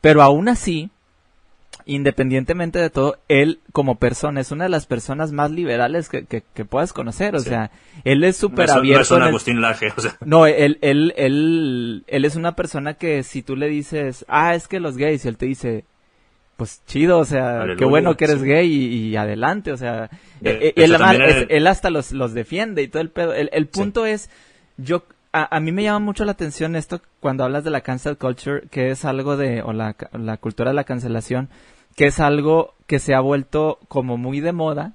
Pero 0.00 0.22
aún 0.22 0.48
así, 0.48 0.90
independientemente 1.84 2.78
de 2.78 2.90
todo, 2.90 3.18
él 3.28 3.60
como 3.72 3.96
persona 3.96 4.40
es 4.40 4.50
una 4.52 4.64
de 4.64 4.70
las 4.70 4.86
personas 4.86 5.32
más 5.32 5.50
liberales 5.50 6.08
que, 6.08 6.24
que, 6.24 6.64
puedas 6.64 6.92
conocer. 6.92 7.34
O 7.34 7.40
sea, 7.40 7.70
él 8.04 8.24
es 8.24 8.36
súper 8.36 8.70
abierto. 8.70 8.98
No 8.98 9.02
es 9.02 9.10
un 9.10 9.22
Agustín 9.22 9.60
Laje, 9.60 9.92
o 9.96 10.00
sea. 10.00 10.16
No, 10.24 10.46
él, 10.46 10.78
él, 10.80 11.12
él, 11.16 12.04
él 12.06 12.24
es 12.24 12.36
una 12.36 12.54
persona 12.54 12.94
que 12.94 13.22
si 13.22 13.42
tú 13.42 13.56
le 13.56 13.68
dices, 13.68 14.24
ah, 14.28 14.54
es 14.54 14.68
que 14.68 14.80
los 14.80 14.96
gays, 14.96 15.24
y 15.24 15.28
él 15.28 15.36
te 15.36 15.46
dice, 15.46 15.84
pues 16.56 16.82
chido, 16.86 17.18
o 17.18 17.24
sea, 17.24 17.64
qué 17.76 17.84
bueno 17.84 18.16
que 18.16 18.24
eres 18.24 18.42
gay 18.42 18.70
y, 18.70 19.16
adelante, 19.16 19.72
o 19.72 19.76
sea, 19.76 20.04
eh, 20.42 20.72
eh, 20.76 21.46
él, 21.48 21.66
hasta 21.66 21.90
los, 21.90 22.12
los 22.12 22.34
defiende 22.34 22.82
y 22.82 22.88
todo 22.88 23.02
el 23.02 23.10
pedo. 23.10 23.32
El, 23.32 23.66
punto 23.66 24.06
es, 24.06 24.30
yo, 24.76 25.04
a, 25.32 25.58
mí 25.60 25.72
me 25.72 25.82
llama 25.82 25.98
mucho 25.98 26.24
la 26.24 26.32
atención 26.32 26.76
esto 26.76 27.00
cuando 27.20 27.44
hablas 27.44 27.64
de 27.64 27.70
la 27.70 27.80
cancel 27.80 28.16
culture, 28.16 28.68
que 28.70 28.90
es 28.90 29.04
algo 29.04 29.36
de, 29.36 29.62
o 29.62 29.72
la, 29.72 29.96
la 30.12 30.36
cultura 30.36 30.70
de 30.70 30.76
la 30.76 30.84
cancelación, 30.84 31.48
que 31.96 32.06
es 32.06 32.20
algo 32.20 32.74
que 32.86 32.98
se 32.98 33.14
ha 33.14 33.20
vuelto 33.20 33.78
como 33.88 34.16
muy 34.16 34.40
de 34.40 34.52
moda, 34.52 34.92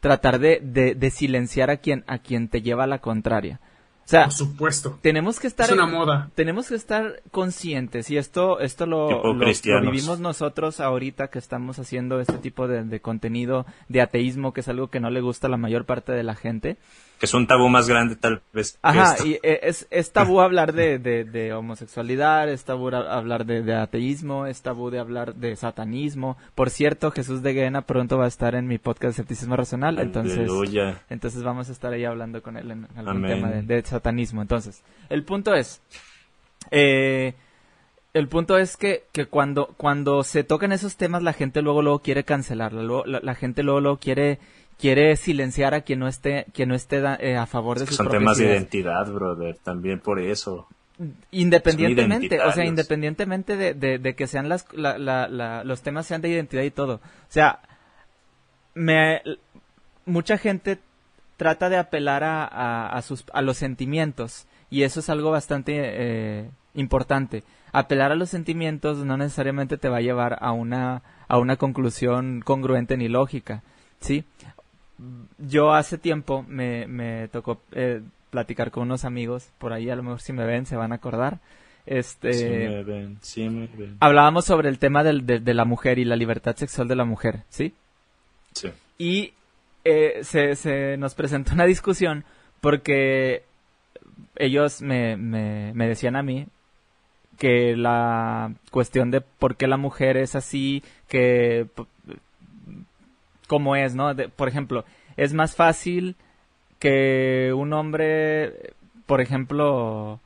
tratar 0.00 0.38
de, 0.38 0.60
de, 0.62 0.94
de 0.94 1.10
silenciar 1.10 1.70
a 1.70 1.76
quien, 1.76 2.04
a 2.06 2.18
quien 2.18 2.48
te 2.48 2.62
lleva 2.62 2.84
a 2.84 2.88
la 2.88 2.98
contraria. 2.98 3.60
O 4.06 4.08
sea, 4.08 4.24
por 4.24 4.32
supuesto. 4.32 4.98
Tenemos 5.02 5.40
que 5.40 5.48
estar. 5.48 5.66
Es 5.66 5.72
una 5.72 5.86
moda. 5.86 6.30
Tenemos 6.36 6.68
que 6.68 6.76
estar 6.76 7.22
conscientes 7.32 8.08
y 8.08 8.16
esto, 8.16 8.60
esto 8.60 8.86
lo, 8.86 9.34
vivimos 9.34 10.20
nosotros 10.20 10.78
ahorita 10.78 11.26
que 11.26 11.40
estamos 11.40 11.80
haciendo 11.80 12.20
este 12.20 12.38
tipo 12.38 12.68
de, 12.68 13.00
contenido 13.00 13.66
de 13.88 14.00
ateísmo, 14.00 14.52
que 14.52 14.60
es 14.60 14.68
algo 14.68 14.90
que 14.90 15.00
no 15.00 15.10
le 15.10 15.20
gusta 15.22 15.48
a 15.48 15.50
la 15.50 15.56
mayor 15.56 15.86
parte 15.86 16.12
de 16.12 16.22
la 16.22 16.36
gente 16.36 16.76
que 17.18 17.26
es 17.26 17.34
un 17.34 17.46
tabú 17.46 17.68
más 17.68 17.88
grande 17.88 18.16
tal 18.16 18.42
vez. 18.52 18.78
Ajá, 18.82 19.16
y 19.24 19.34
eh, 19.42 19.60
es, 19.62 19.86
es 19.90 20.12
tabú 20.12 20.40
hablar 20.42 20.72
de, 20.74 20.98
de, 20.98 21.52
homosexualidad, 21.52 22.50
es 22.50 22.64
tabú 22.64 22.88
hablar 22.88 23.46
de, 23.46 23.74
ateísmo, 23.74 24.46
es 24.46 24.60
tabú 24.62 24.90
de 24.90 24.98
hablar 24.98 25.34
de 25.34 25.56
satanismo. 25.56 26.36
Por 26.54 26.70
cierto, 26.70 27.10
Jesús 27.10 27.42
de 27.42 27.54
Guena 27.54 27.82
pronto 27.82 28.18
va 28.18 28.26
a 28.26 28.28
estar 28.28 28.54
en 28.54 28.66
mi 28.66 28.78
podcast 28.78 29.12
Escepticismo 29.12 29.56
Racional, 29.56 29.98
entonces, 29.98 30.48
entonces 31.08 31.42
vamos 31.42 31.68
a 31.68 31.72
estar 31.72 31.92
ahí 31.92 32.04
hablando 32.04 32.42
con 32.42 32.56
él 32.56 32.70
en 32.70 32.88
algún 32.96 33.22
tema 33.26 33.48
de, 33.50 33.82
satanismo. 33.82 34.42
Entonces, 34.42 34.82
el 35.08 35.24
punto 35.24 35.54
es, 35.54 35.80
eh, 36.70 37.34
el 38.12 38.28
punto 38.28 38.58
es 38.58 38.76
que, 38.76 39.04
que 39.12 39.26
cuando, 39.26 39.74
cuando 39.76 40.22
se 40.22 40.44
tocan 40.44 40.72
esos 40.72 40.96
temas 40.96 41.22
la 41.22 41.32
gente 41.32 41.62
luego 41.62 41.80
luego 41.82 42.00
quiere 42.00 42.24
cancelarlo, 42.24 43.04
la, 43.06 43.20
la 43.20 43.34
gente 43.34 43.62
luego 43.62 43.80
luego 43.80 43.98
quiere 43.98 44.38
quiere 44.78 45.16
silenciar 45.16 45.74
a 45.74 45.82
quien 45.82 46.00
no 46.00 46.08
esté, 46.08 46.46
quien 46.52 46.68
no 46.68 46.74
esté 46.74 47.02
eh, 47.20 47.36
a 47.36 47.46
favor 47.46 47.78
de 47.78 47.84
es 47.84 47.90
sus 47.90 47.96
Son 47.96 48.08
temas 48.08 48.38
de 48.38 48.46
identidad, 48.46 49.10
brother, 49.10 49.56
también 49.62 50.00
por 50.00 50.20
eso. 50.20 50.68
Independientemente, 51.30 52.40
o 52.40 52.52
sea, 52.52 52.64
independientemente 52.64 53.56
de, 53.56 53.98
de, 53.98 54.14
que 54.14 54.26
sean 54.26 54.48
las, 54.48 54.66
los 54.72 55.82
temas 55.82 56.06
sean 56.06 56.22
de 56.22 56.30
identidad 56.30 56.62
y 56.62 56.70
todo. 56.70 56.94
O 56.94 57.00
sea, 57.28 57.60
me, 58.74 59.20
mucha 60.06 60.38
gente 60.38 60.78
trata 61.36 61.68
de 61.68 61.76
apelar 61.76 62.24
a, 62.24 62.88
a, 62.88 63.02
sus, 63.02 63.24
a 63.34 63.42
los 63.42 63.58
sentimientos 63.58 64.46
y 64.70 64.82
eso 64.82 65.00
es 65.00 65.10
algo 65.10 65.30
bastante 65.30 65.74
eh, 65.76 66.50
importante. 66.74 67.44
Apelar 67.72 68.12
a 68.12 68.16
los 68.16 68.30
sentimientos 68.30 68.98
no 68.98 69.16
necesariamente 69.16 69.76
te 69.76 69.88
va 69.88 69.98
a 69.98 70.02
llevar 70.02 70.38
a 70.40 70.52
una, 70.52 71.02
a 71.28 71.38
una 71.38 71.56
conclusión 71.56 72.40
congruente 72.42 72.96
ni 72.96 73.08
lógica, 73.08 73.62
¿sí? 74.00 74.24
Yo 75.38 75.72
hace 75.72 75.98
tiempo 75.98 76.44
me, 76.48 76.86
me 76.86 77.28
tocó 77.28 77.60
eh, 77.72 78.02
platicar 78.30 78.70
con 78.70 78.84
unos 78.84 79.04
amigos, 79.04 79.50
por 79.58 79.72
ahí 79.72 79.90
a 79.90 79.96
lo 79.96 80.02
mejor 80.02 80.20
si 80.20 80.32
me 80.32 80.44
ven 80.44 80.66
se 80.66 80.76
van 80.76 80.92
a 80.92 80.96
acordar. 80.96 81.40
Este, 81.84 82.32
sí 82.32 82.44
me 82.44 82.82
ven, 82.82 83.18
sí 83.20 83.48
me 83.48 83.68
ven. 83.68 83.96
Hablábamos 84.00 84.44
sobre 84.44 84.68
el 84.68 84.78
tema 84.78 85.04
del, 85.04 85.24
de, 85.24 85.54
la 85.54 85.64
mujer 85.64 85.98
y 85.98 86.04
la 86.04 86.16
libertad 86.16 86.56
sexual 86.56 86.88
de 86.88 86.96
la 86.96 87.04
mujer, 87.04 87.44
¿sí? 87.48 87.74
Sí. 88.52 88.70
Y 88.98 89.32
eh, 89.84 90.20
se, 90.22 90.56
se 90.56 90.96
nos 90.96 91.14
presentó 91.14 91.54
una 91.54 91.64
discusión 91.64 92.24
porque 92.60 93.44
ellos 94.34 94.82
me, 94.82 95.16
me, 95.16 95.72
me 95.74 95.86
decían 95.86 96.16
a 96.16 96.22
mí 96.22 96.48
que 97.38 97.76
la 97.76 98.52
cuestión 98.70 99.10
de 99.10 99.20
por 99.20 99.56
qué 99.56 99.66
la 99.66 99.76
mujer 99.76 100.16
es 100.16 100.34
así, 100.34 100.82
que 101.08 101.66
como 103.46 103.76
es, 103.76 103.94
¿no? 103.94 104.14
por 104.36 104.48
ejemplo, 104.48 104.84
es 105.16 105.32
más 105.32 105.54
fácil 105.54 106.16
que 106.78 107.52
un 107.56 107.72
hombre, 107.72 108.74
por 109.06 109.20
ejemplo, 109.20 110.20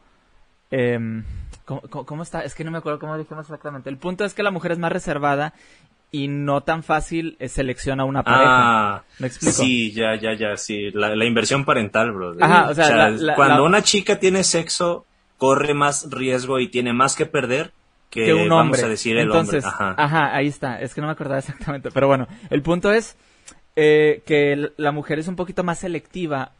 eh, 0.70 1.22
¿cómo, 1.64 2.22
está? 2.22 2.42
Es 2.42 2.54
que 2.54 2.64
no 2.64 2.70
me 2.70 2.78
acuerdo 2.78 2.98
cómo 2.98 3.16
dijimos 3.16 3.46
exactamente. 3.46 3.90
El 3.90 3.98
punto 3.98 4.24
es 4.24 4.34
que 4.34 4.42
la 4.42 4.50
mujer 4.50 4.72
es 4.72 4.78
más 4.78 4.92
reservada 4.92 5.54
y 6.12 6.28
no 6.28 6.62
tan 6.62 6.82
fácil 6.82 7.36
selecciona 7.48 8.04
una 8.04 8.24
pareja. 8.24 8.96
Ah, 8.96 9.04
¿Me 9.18 9.28
explico? 9.28 9.62
Sí, 9.62 9.92
ya, 9.92 10.16
ya, 10.16 10.34
ya, 10.34 10.56
sí. 10.56 10.90
La, 10.92 11.24
inversión 11.24 11.64
parental, 11.64 12.12
bro. 12.12 12.36
Ajá, 12.40 12.70
o 12.70 12.74
sea, 12.74 13.14
cuando 13.36 13.64
una 13.64 13.82
chica 13.82 14.18
tiene 14.18 14.42
sexo, 14.42 15.06
corre 15.38 15.74
más 15.74 16.10
riesgo 16.10 16.58
y 16.58 16.68
tiene 16.68 16.92
más 16.92 17.14
que 17.14 17.26
perder 17.26 17.72
que, 18.10 18.34
un 18.34 18.52
hombre. 18.52 18.80
Vamos 18.80 18.82
a 18.82 18.88
decir 18.88 19.16
el 19.16 19.28
Entonces, 19.28 19.64
Ajá. 19.64 19.94
ajá. 19.96 20.34
ahí 20.36 20.48
está. 20.48 20.80
Es 20.80 20.94
que 20.94 21.00
no 21.00 21.06
me 21.06 21.12
acordaba 21.12 21.38
exactamente. 21.38 21.90
Pero 21.90 22.08
bueno, 22.08 22.26
el 22.50 22.60
punto 22.62 22.92
es 22.92 23.16
eh, 23.76 24.22
que 24.26 24.72
la 24.76 24.92
mujer 24.92 25.18
es 25.18 25.28
un 25.28 25.36
poquito 25.36 25.64
más 25.64 25.78
selectiva 25.78 26.52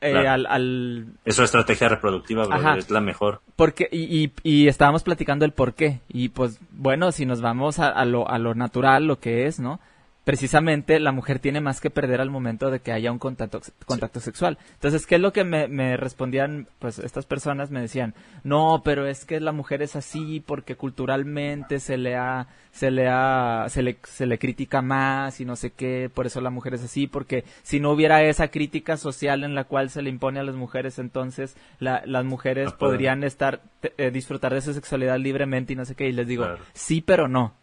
eh, 0.00 0.14
al, 0.14 0.46
al... 0.46 1.06
Es 1.24 1.36
su 1.36 1.42
estrategia 1.42 1.88
reproductiva, 1.88 2.44
es 2.76 2.90
la 2.90 3.00
mejor. 3.00 3.40
Porque, 3.56 3.88
y, 3.90 4.24
y, 4.24 4.32
y, 4.42 4.68
estábamos 4.68 5.02
platicando 5.02 5.44
el 5.44 5.52
por 5.52 5.74
qué. 5.74 6.00
Y 6.08 6.28
pues, 6.28 6.60
bueno, 6.70 7.10
si 7.10 7.26
nos 7.26 7.40
vamos 7.40 7.78
a, 7.78 7.88
a, 7.88 8.04
lo, 8.04 8.28
a 8.28 8.38
lo 8.38 8.54
natural, 8.54 9.06
lo 9.06 9.18
que 9.18 9.46
es, 9.46 9.58
¿no? 9.58 9.80
Precisamente 10.28 11.00
la 11.00 11.10
mujer 11.10 11.38
tiene 11.38 11.62
más 11.62 11.80
que 11.80 11.88
perder 11.88 12.20
al 12.20 12.28
momento 12.28 12.70
de 12.70 12.80
que 12.80 12.92
haya 12.92 13.10
un 13.10 13.18
contacto, 13.18 13.62
contacto 13.86 14.20
sexual. 14.20 14.58
Entonces, 14.74 15.06
¿qué 15.06 15.14
es 15.14 15.22
lo 15.22 15.32
que 15.32 15.42
me, 15.42 15.96
respondían? 15.96 16.68
Pues 16.80 16.98
estas 16.98 17.24
personas 17.24 17.70
me 17.70 17.80
decían, 17.80 18.12
no, 18.44 18.82
pero 18.84 19.06
es 19.06 19.24
que 19.24 19.40
la 19.40 19.52
mujer 19.52 19.80
es 19.80 19.96
así 19.96 20.44
porque 20.46 20.76
culturalmente 20.76 21.80
se 21.80 21.96
le 21.96 22.14
ha, 22.14 22.46
se 22.72 22.90
le 22.90 23.08
ha, 23.08 23.68
se 23.70 23.82
le, 23.82 23.96
se 24.02 24.26
le 24.26 24.38
critica 24.38 24.82
más 24.82 25.40
y 25.40 25.46
no 25.46 25.56
sé 25.56 25.70
qué, 25.70 26.10
por 26.12 26.26
eso 26.26 26.42
la 26.42 26.50
mujer 26.50 26.74
es 26.74 26.84
así, 26.84 27.06
porque 27.06 27.44
si 27.62 27.80
no 27.80 27.90
hubiera 27.90 28.22
esa 28.22 28.48
crítica 28.48 28.98
social 28.98 29.44
en 29.44 29.54
la 29.54 29.64
cual 29.64 29.88
se 29.88 30.02
le 30.02 30.10
impone 30.10 30.40
a 30.40 30.44
las 30.44 30.56
mujeres, 30.56 30.98
entonces 30.98 31.56
las 31.78 32.24
mujeres 32.26 32.74
podrían 32.74 33.24
estar, 33.24 33.62
eh, 33.96 34.10
disfrutar 34.10 34.52
de 34.52 34.60
su 34.60 34.74
sexualidad 34.74 35.18
libremente 35.18 35.72
y 35.72 35.76
no 35.76 35.86
sé 35.86 35.94
qué, 35.94 36.06
y 36.06 36.12
les 36.12 36.28
digo, 36.28 36.44
sí, 36.74 37.00
pero 37.00 37.28
no. 37.28 37.54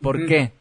¿Por 0.00 0.24
qué? 0.26 0.52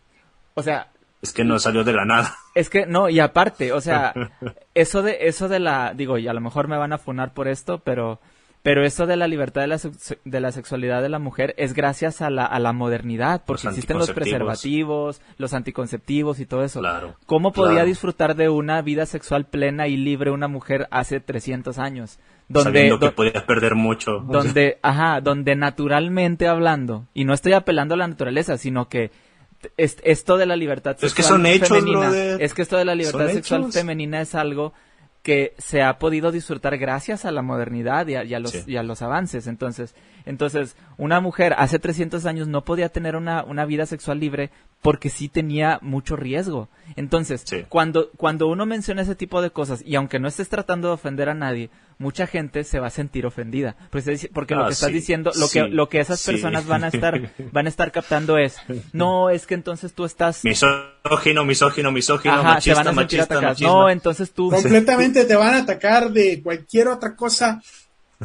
O 0.56 0.64
sea, 0.64 0.90
es 1.26 1.34
que 1.34 1.44
no 1.44 1.60
salió 1.60 1.84
de 1.84 1.94
la 1.94 2.06
nada. 2.06 2.36
Es 2.54 2.70
que 2.70 2.86
no, 2.86 3.10
y 3.10 3.20
aparte, 3.20 3.74
o 3.74 3.82
sea, 3.82 4.14
eso 4.76 5.02
de 5.02 5.18
eso 5.22 5.50
de 5.50 5.60
la 5.60 5.94
digo, 5.96 6.18
y 6.18 6.28
a 6.28 6.34
lo 6.34 6.42
mejor 6.42 6.68
me 6.68 6.78
van 6.78 6.94
a 6.94 6.98
funar 6.98 7.34
por 7.34 7.48
esto, 7.48 7.80
pero 7.80 8.20
pero 8.62 8.84
eso 8.84 9.06
de 9.06 9.16
la 9.16 9.28
libertad 9.28 9.62
de 9.62 9.68
la, 9.68 9.80
de 10.24 10.40
la 10.40 10.52
sexualidad 10.52 11.04
de 11.04 11.10
la 11.10 11.20
mujer 11.20 11.54
es 11.58 11.74
gracias 11.74 12.24
a 12.24 12.32
la, 12.32 12.46
a 12.46 12.58
la 12.58 12.74
modernidad, 12.74 13.44
porque 13.46 13.68
existen 13.68 14.00
los 14.00 14.10
preservativos, 14.10 15.22
los 15.38 15.54
anticonceptivos 15.54 16.40
y 16.40 16.48
todo 16.48 16.64
eso. 16.64 16.80
Claro. 16.80 17.16
¿Cómo 17.28 17.54
podía 17.54 17.86
disfrutar 17.86 18.36
de 18.36 18.50
una 18.50 18.82
vida 18.82 19.06
sexual 19.06 19.46
plena 19.46 19.88
y 19.88 19.98
libre 19.98 20.32
una 20.32 20.48
mujer 20.48 20.88
hace 20.90 21.20
300 21.20 21.78
años? 21.78 22.18
Donde, 22.48 22.80
Sabiendo 22.80 23.00
que 23.00 23.12
podías 23.12 23.44
perder 23.44 23.76
mucho. 23.76 24.20
Donde, 24.20 24.80
ajá, 24.82 25.22
donde 25.22 25.56
naturalmente 25.56 26.48
hablando, 26.48 27.06
y 27.14 27.26
no 27.26 27.36
estoy 27.36 27.54
apelando 27.54 27.94
a 27.94 27.98
la 27.98 28.08
naturaleza, 28.08 28.58
sino 28.58 28.90
que 28.90 29.12
esto 29.78 30.38
de 30.38 30.46
la 30.46 30.56
libertad 30.56 30.98
sexual 30.98 31.08
es 31.08 31.14
que 31.14 31.24
son 31.24 31.46
hechos, 31.46 31.70
femenina, 31.70 32.38
es 32.40 32.54
que 32.54 32.62
esto 32.62 32.78
de 32.78 32.86
la 32.86 32.96
libertad 32.96 33.30
sexual 33.30 33.72
femenina 33.72 34.22
es 34.22 34.36
algo 34.36 34.74
que 35.26 35.56
se 35.58 35.82
ha 35.82 35.98
podido 35.98 36.32
disfrutar 36.32 36.78
gracias 36.78 37.26
a 37.26 37.32
la 37.32 37.42
modernidad 37.42 38.06
y 38.06 38.16
a, 38.16 38.40
los, 38.40 38.68
y 38.68 38.78
a 38.78 38.84
los 38.84 39.02
avances. 39.02 39.48
Entonces, 39.48 39.96
entonces, 40.26 40.78
una 40.98 41.20
mujer 41.20 41.56
hace 41.58 41.80
300 41.80 42.28
años 42.28 42.48
no 42.48 42.64
podía 42.64 42.90
tener 42.90 43.16
una, 43.16 43.44
una 43.44 43.66
vida 43.66 43.88
sexual 43.88 44.20
libre 44.20 44.52
porque 44.86 45.10
sí 45.10 45.30
tenía 45.30 45.80
mucho 45.82 46.16
riesgo. 46.16 46.70
Entonces, 46.96 47.44
cuando, 47.70 48.12
cuando 48.18 48.46
uno 48.46 48.68
menciona 48.68 49.02
ese 49.02 49.16
tipo 49.16 49.42
de 49.42 49.50
cosas, 49.50 49.82
y 49.84 49.96
aunque 49.96 50.20
no 50.20 50.28
estés 50.28 50.48
tratando 50.48 50.90
de 50.90 50.94
ofender 50.94 51.28
a 51.28 51.34
nadie, 51.34 51.72
mucha 51.98 52.28
gente 52.28 52.64
se 52.64 52.80
va 52.80 52.86
a 52.86 52.92
sentir 52.92 53.26
ofendida. 53.26 53.76
Pues, 53.90 54.06
porque 54.32 54.54
lo 54.54 54.66
ah, 54.66 54.68
que 54.68 54.74
estás 54.74 54.92
diciendo, 54.92 55.32
lo 55.38 55.50
que, 55.50 55.64
lo 55.64 55.90
que 55.90 56.02
esas 56.02 56.24
personas 56.24 56.68
van 56.68 56.84
a 56.84 56.90
estar, 56.90 57.20
van 57.52 57.66
a 57.66 57.70
estar 57.70 57.92
captando 57.92 58.38
es, 58.38 58.58
no, 58.94 59.32
es 59.32 59.48
que 59.48 59.56
entonces 59.56 59.92
tú 59.94 60.06
estás... 60.06 60.44
Misógino, 60.44 61.44
misógino, 61.46 61.92
misógino, 61.92 62.44
machista, 62.44 62.92
machista, 62.92 63.42
machista, 63.42 63.68
No, 63.68 63.90
entonces 63.90 64.34
tú... 64.34 64.52
Completamente 64.52 65.26
te 65.26 65.36
van 65.36 65.56
a 65.56 65.60
atacar 65.62 66.12
de 66.12 66.44
cualquier 66.44 66.90
otra 66.90 67.16
cosa 67.16 67.60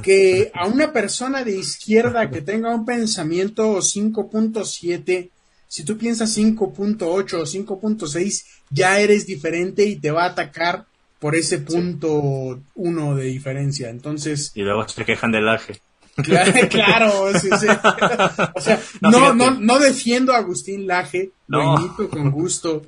que 0.03 0.51
a 0.53 0.67
una 0.67 0.93
persona 0.93 1.43
de 1.43 1.57
izquierda 1.57 2.29
que 2.29 2.43
tenga 2.43 2.75
un 2.75 2.85
pensamiento 2.85 3.79
5.7 3.79 5.31
si 5.71 5.85
tú 5.85 5.97
piensas 5.97 6.37
5.8 6.37 7.05
o 7.05 7.47
5.6, 7.47 8.45
ya 8.71 8.99
eres 8.99 9.25
diferente 9.25 9.85
y 9.85 9.95
te 9.95 10.11
va 10.11 10.25
a 10.25 10.31
atacar 10.31 10.87
por 11.21 11.37
ese 11.37 11.59
punto 11.59 12.61
uno 12.75 13.15
de 13.15 13.27
diferencia. 13.27 13.89
Entonces. 13.89 14.51
Y 14.57 14.63
luego 14.63 14.89
se 14.89 15.05
quejan 15.05 15.31
del 15.31 15.49
aje. 15.49 15.81
Claro, 16.71 17.33
sí, 17.39 17.49
sí. 17.61 17.67
O 18.55 18.61
sea, 18.61 18.83
no, 19.01 19.33
no, 19.33 19.53
no, 19.53 19.79
defiendo 19.79 20.33
a 20.33 20.39
Agustín 20.39 20.89
Laje, 20.89 21.31
lo 21.47 21.77
invito 21.77 22.11
con 22.11 22.33
gusto. 22.33 22.83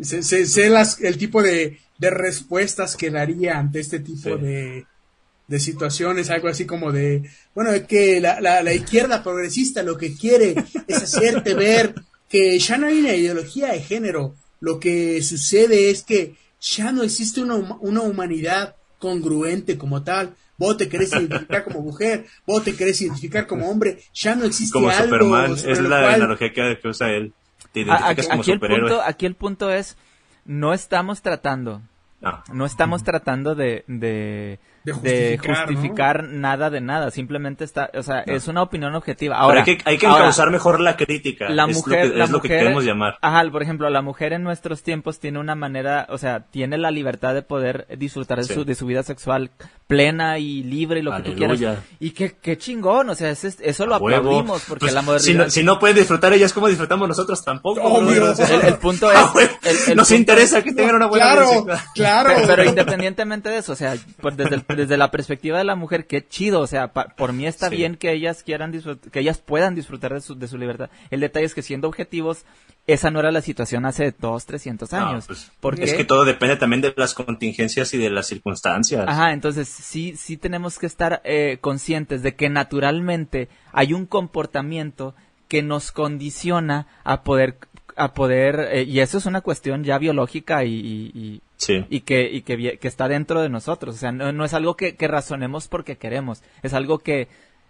Sé, 0.00 0.22
sé, 0.22 0.70
las, 0.70 1.00
el 1.00 1.18
tipo 1.18 1.42
de, 1.42 1.80
de, 1.98 2.10
respuestas 2.10 2.96
que 2.96 3.10
daría 3.10 3.58
ante 3.58 3.80
este 3.80 3.98
tipo 3.98 4.36
de, 4.36 4.86
de 5.48 5.60
situaciones, 5.60 6.30
algo 6.30 6.46
así 6.46 6.64
como 6.64 6.92
de, 6.92 7.28
bueno, 7.56 7.72
es 7.72 7.82
que 7.88 8.20
la, 8.20 8.40
la, 8.40 8.62
la 8.62 8.72
izquierda 8.72 9.22
progresista 9.22 9.82
lo 9.82 9.98
que 9.98 10.16
quiere 10.16 10.54
es 10.86 11.02
hacerte 11.02 11.54
ver 11.54 11.94
que 12.30 12.58
ya 12.58 12.78
no 12.78 12.86
hay 12.86 13.00
una 13.00 13.14
ideología 13.14 13.72
de 13.72 13.80
género. 13.80 14.36
Lo 14.60 14.78
que 14.78 15.20
sucede 15.22 15.90
es 15.90 16.04
que 16.04 16.36
ya 16.60 16.92
no 16.92 17.02
existe 17.02 17.42
una, 17.42 17.56
una 17.56 18.02
humanidad 18.02 18.76
congruente 18.98 19.76
como 19.76 20.02
tal. 20.02 20.34
Vos 20.56 20.76
te 20.76 20.88
querés 20.88 21.12
identificar 21.12 21.64
como 21.64 21.80
mujer, 21.80 22.26
vos 22.46 22.62
te 22.62 22.76
querés 22.76 23.00
identificar 23.00 23.46
como 23.46 23.68
hombre, 23.70 23.98
ya 24.12 24.34
no 24.34 24.44
existe 24.44 24.74
como 24.74 24.90
algo. 24.90 25.04
Superman, 25.04 25.52
es 25.52 25.80
la 25.80 26.14
analogía 26.14 26.52
que, 26.52 26.78
usa 26.86 27.10
él. 27.10 27.32
Te 27.72 27.86
aquí, 27.90 28.26
como 28.28 28.42
El 28.42 28.60
punto, 28.60 29.02
aquí 29.02 29.26
el 29.26 29.34
punto 29.34 29.70
es, 29.70 29.96
no 30.44 30.74
estamos 30.74 31.22
tratando, 31.22 31.80
no, 32.20 32.42
no 32.52 32.66
estamos 32.66 33.04
tratando 33.04 33.54
de, 33.54 33.84
de 33.86 34.60
de 34.84 35.38
justificar, 35.38 36.24
nada 36.24 36.70
de 36.70 36.80
nada, 36.80 37.10
simplemente 37.10 37.64
está, 37.64 37.90
o 37.94 38.02
sea, 38.02 38.20
es 38.20 38.48
una 38.48 38.62
opinión 38.62 38.94
objetiva. 38.94 39.36
Ahora, 39.36 39.64
hay 39.66 39.76
que, 39.76 39.82
hay 39.84 39.98
que 39.98 40.06
encauzar 40.06 40.50
mejor 40.50 40.80
la 40.80 40.96
crítica. 40.96 41.48
La 41.48 41.66
mujer, 41.66 42.12
es 42.16 42.30
lo 42.30 42.40
que, 42.40 42.48
queremos 42.48 42.84
llamar. 42.84 43.18
Ajá, 43.20 43.48
por 43.50 43.62
ejemplo, 43.62 43.88
la 43.90 44.02
mujer 44.02 44.32
en 44.32 44.42
nuestros 44.42 44.82
tiempos 44.82 45.20
tiene 45.20 45.38
una 45.38 45.54
manera, 45.54 46.06
o 46.10 46.18
sea, 46.18 46.46
tiene 46.50 46.78
la 46.78 46.90
libertad 46.90 47.34
de 47.34 47.42
poder 47.42 47.86
disfrutar 47.98 48.38
de, 48.38 48.44
su, 48.44 48.64
de 48.64 48.74
su 48.74 48.86
vida 48.86 49.02
sexual 49.02 49.50
plena 49.86 50.38
y 50.38 50.62
libre 50.62 51.00
y 51.00 51.02
lo 51.02 51.16
que 51.16 51.22
tú 51.22 51.34
quieras. 51.34 51.78
Y 51.98 52.10
qué, 52.12 52.36
qué 52.40 52.56
chingón, 52.56 53.10
o 53.10 53.14
sea, 53.14 53.30
eso 53.30 53.86
lo 53.86 53.96
aplaudimos 53.96 54.62
porque 54.66 54.86
pues, 54.86 54.94
la 54.94 55.02
modernidad... 55.02 55.48
Si 55.48 55.64
no, 55.64 55.78
pueden 55.78 55.96
disfrutar 55.96 56.32
ellas, 56.32 56.52
¿cómo 56.52 56.68
disfrutamos 56.68 57.08
nosotros 57.08 57.44
tampoco? 57.44 58.00
el, 58.00 58.74
punto 58.74 59.10
es... 59.62 59.94
Nos 59.96 60.10
interesa 60.12 60.62
que 60.62 60.72
tengan 60.72 60.96
una 60.96 61.06
buena 61.06 61.34
Claro, 61.34 61.66
claro. 61.94 62.30
Pero, 62.46 62.64
independientemente 62.64 63.48
de 63.48 63.58
eso, 63.58 63.72
o 63.72 63.76
sea, 63.76 63.96
pues 64.20 64.36
desde, 64.36 64.60
desde 64.76 64.96
la 64.96 65.10
perspectiva 65.10 65.58
de 65.58 65.64
la 65.64 65.76
mujer, 65.76 66.06
qué 66.06 66.26
chido, 66.26 66.60
o 66.60 66.66
sea, 66.66 66.92
por 66.92 67.32
mí 67.32 67.46
está 67.46 67.68
bien 67.68 67.96
que 67.96 68.12
ellas 68.12 68.42
quieran 68.42 68.72
que 69.10 69.20
ellas 69.20 69.38
puedan 69.38 69.74
disfrutar 69.74 70.14
de 70.14 70.20
su, 70.20 70.34
de 70.34 70.48
su 70.48 70.58
libertad. 70.58 70.90
El 71.10 71.20
detalle 71.20 71.46
es 71.46 71.54
que 71.54 71.62
siendo 71.62 71.88
objetivos, 71.88 72.44
esa 72.86 73.10
no 73.10 73.20
era 73.20 73.30
la 73.30 73.40
situación 73.40 73.86
hace 73.86 74.14
dos, 74.18 74.46
trescientos 74.46 74.92
años. 74.92 75.26
Pues, 75.26 75.50
porque 75.60 75.84
es 75.84 75.94
que 75.94 76.04
todo 76.04 76.24
depende 76.24 76.56
también 76.56 76.80
de 76.80 76.92
las 76.96 77.14
contingencias 77.14 77.94
y 77.94 77.98
de 77.98 78.10
las 78.10 78.26
circunstancias. 78.26 79.04
Ajá, 79.06 79.32
entonces 79.32 79.68
sí, 79.68 80.14
sí 80.16 80.36
tenemos 80.36 80.78
que 80.78 80.86
estar 80.86 81.20
eh, 81.24 81.58
conscientes 81.60 82.22
de 82.22 82.34
que 82.34 82.48
naturalmente 82.48 83.48
hay 83.72 83.92
un 83.92 84.06
comportamiento 84.06 85.14
que 85.48 85.62
nos 85.62 85.92
condiciona 85.92 86.86
a 87.04 87.22
poder 87.22 87.58
a 88.00 88.14
poder 88.14 88.68
eh, 88.72 88.82
y 88.84 89.00
eso 89.00 89.18
es 89.18 89.26
una 89.26 89.42
cuestión 89.42 89.84
ya 89.84 89.98
biológica 89.98 90.64
y, 90.64 90.70
y, 91.14 92.00
que 92.00 92.28
y 92.30 92.40
que, 92.42 92.78
que, 92.78 92.88
está 92.88 93.08
dentro 93.08 93.42
de 93.42 93.50
nosotros. 93.50 93.94
O 93.94 93.98
sea 93.98 94.10
no, 94.10 94.44
es 94.44 94.54
algo 94.54 94.74
que, 94.74 94.96
que, 94.96 95.06
razonemos 95.06 95.68
porque 95.68 95.96
queremos. 95.96 96.42
Es 96.62 96.72
algo 96.72 96.98
que 96.98 97.28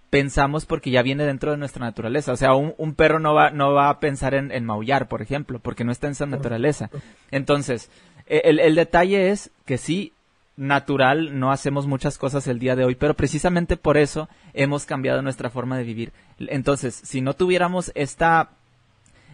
pensamos 0.09 0.66
porque 0.66 0.91
ya 0.91 1.03
viene 1.03 1.24
dentro 1.24 1.51
de 1.51 1.57
nuestra 1.57 1.85
naturaleza. 1.85 2.33
O 2.33 2.37
sea 2.37 2.55
un, 2.55 2.74
un 2.78 2.95
perro 2.95 3.18
no 3.18 3.35
va 3.35 3.51
no 3.51 3.72
va 3.72 3.89
a 3.89 3.99
pensar 3.99 4.35
en, 4.35 4.53
en, 4.53 4.64
maullar 4.64 5.09
por 5.09 5.20
ejemplo 5.20 5.59
porque 5.59 5.85
no 5.85 5.91
está 5.91 6.07
en 6.07 6.14
su 6.14 6.26
naturaleza. 6.26 6.91
Entonces 7.33 7.91
e, 8.26 8.43
el, 8.45 8.61
el 8.61 8.76
detalle 8.76 9.31
es 9.31 9.51
que 9.66 9.78
sí 9.78 10.12
natural, 10.57 11.39
no 11.39 11.53
hacemos 11.53 11.87
muchas 11.87 12.18
cosas 12.18 12.47
el 12.47 12.59
día 12.59 12.76
de 12.76 12.85
hoy, 12.85 12.95
pero 12.95 13.14
precisamente 13.14 13.78
por 13.78 13.97
eso 13.97 14.28
hemos 14.53 14.85
cambiado 14.85 15.22
nuestra 15.22 15.49
forma 15.49 15.78
de 15.78 15.85
vivir. 15.85 16.12
Entonces, 16.39 16.95
si 16.95 17.22
no 17.22 17.33
tuviéramos 17.33 17.91
esta 17.95 18.51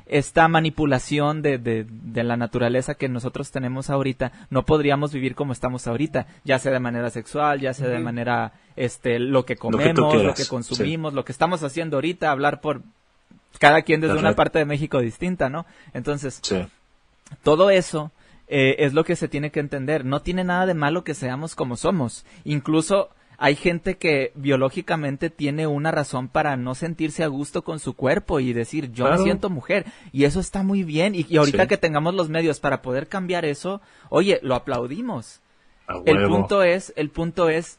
esta 0.06 0.46
manipulación 0.48 1.42
de, 1.42 1.58
de, 1.58 1.86
de, 1.88 2.24
la 2.24 2.36
naturaleza 2.36 2.94
que 2.94 3.08
nosotros 3.08 3.50
tenemos 3.50 3.90
ahorita, 3.90 4.32
no 4.50 4.64
podríamos 4.64 5.12
vivir 5.12 5.34
como 5.34 5.52
estamos 5.52 5.86
ahorita, 5.86 6.26
ya 6.44 6.58
sea 6.58 6.72
de 6.72 6.80
manera 6.80 7.10
sexual, 7.10 7.60
ya 7.60 7.74
sea 7.74 7.88
de 7.88 7.98
manera, 7.98 8.52
este, 8.76 9.18
lo 9.18 9.44
que 9.44 9.56
comemos, 9.56 10.14
lo 10.22 10.34
que, 10.34 10.46
consumimos, 10.46 11.12
lo 11.12 11.24
que 11.24 11.32
estamos 11.32 11.62
haciendo 11.62 11.96
ahorita, 11.96 12.30
hablar 12.30 12.60
por 12.60 12.82
cada 13.58 13.82
quien 13.82 14.00
desde 14.00 14.18
una 14.18 14.36
parte 14.36 14.58
de 14.58 14.64
México 14.64 15.00
distinta, 15.00 15.48
¿no? 15.48 15.66
Entonces, 15.92 16.40
todo 17.42 17.70
eso 17.70 18.12
eh, 18.48 18.76
es 18.78 18.94
lo 18.94 19.04
que 19.04 19.16
se 19.16 19.28
tiene 19.28 19.50
que 19.50 19.60
entender. 19.60 20.04
No 20.04 20.22
tiene 20.22 20.44
nada 20.44 20.66
de 20.66 20.74
malo 20.74 21.04
que 21.04 21.14
seamos 21.14 21.54
como 21.54 21.76
somos. 21.76 22.24
Incluso 22.44 23.10
hay 23.38 23.54
gente 23.54 23.96
que 23.96 24.32
biológicamente 24.34 25.30
tiene 25.30 25.66
una 25.66 25.90
razón 25.90 26.28
para 26.28 26.56
no 26.56 26.74
sentirse 26.74 27.22
a 27.22 27.28
gusto 27.28 27.62
con 27.62 27.78
su 27.78 27.94
cuerpo 27.94 28.40
y 28.40 28.52
decir 28.52 28.92
yo 28.92 29.10
me 29.10 29.18
siento 29.18 29.50
mujer 29.50 29.86
y 30.12 30.24
eso 30.24 30.40
está 30.40 30.62
muy 30.62 30.82
bien. 30.82 31.14
Y, 31.14 31.36
ahorita 31.36 31.66
que 31.66 31.76
tengamos 31.76 32.14
los 32.14 32.28
medios 32.28 32.60
para 32.60 32.82
poder 32.82 33.08
cambiar 33.08 33.44
eso, 33.44 33.80
oye, 34.08 34.38
lo 34.42 34.54
aplaudimos. 34.54 35.40
El 36.04 36.26
punto 36.26 36.62
es, 36.62 36.92
el 36.96 37.10
punto 37.10 37.48
es 37.48 37.78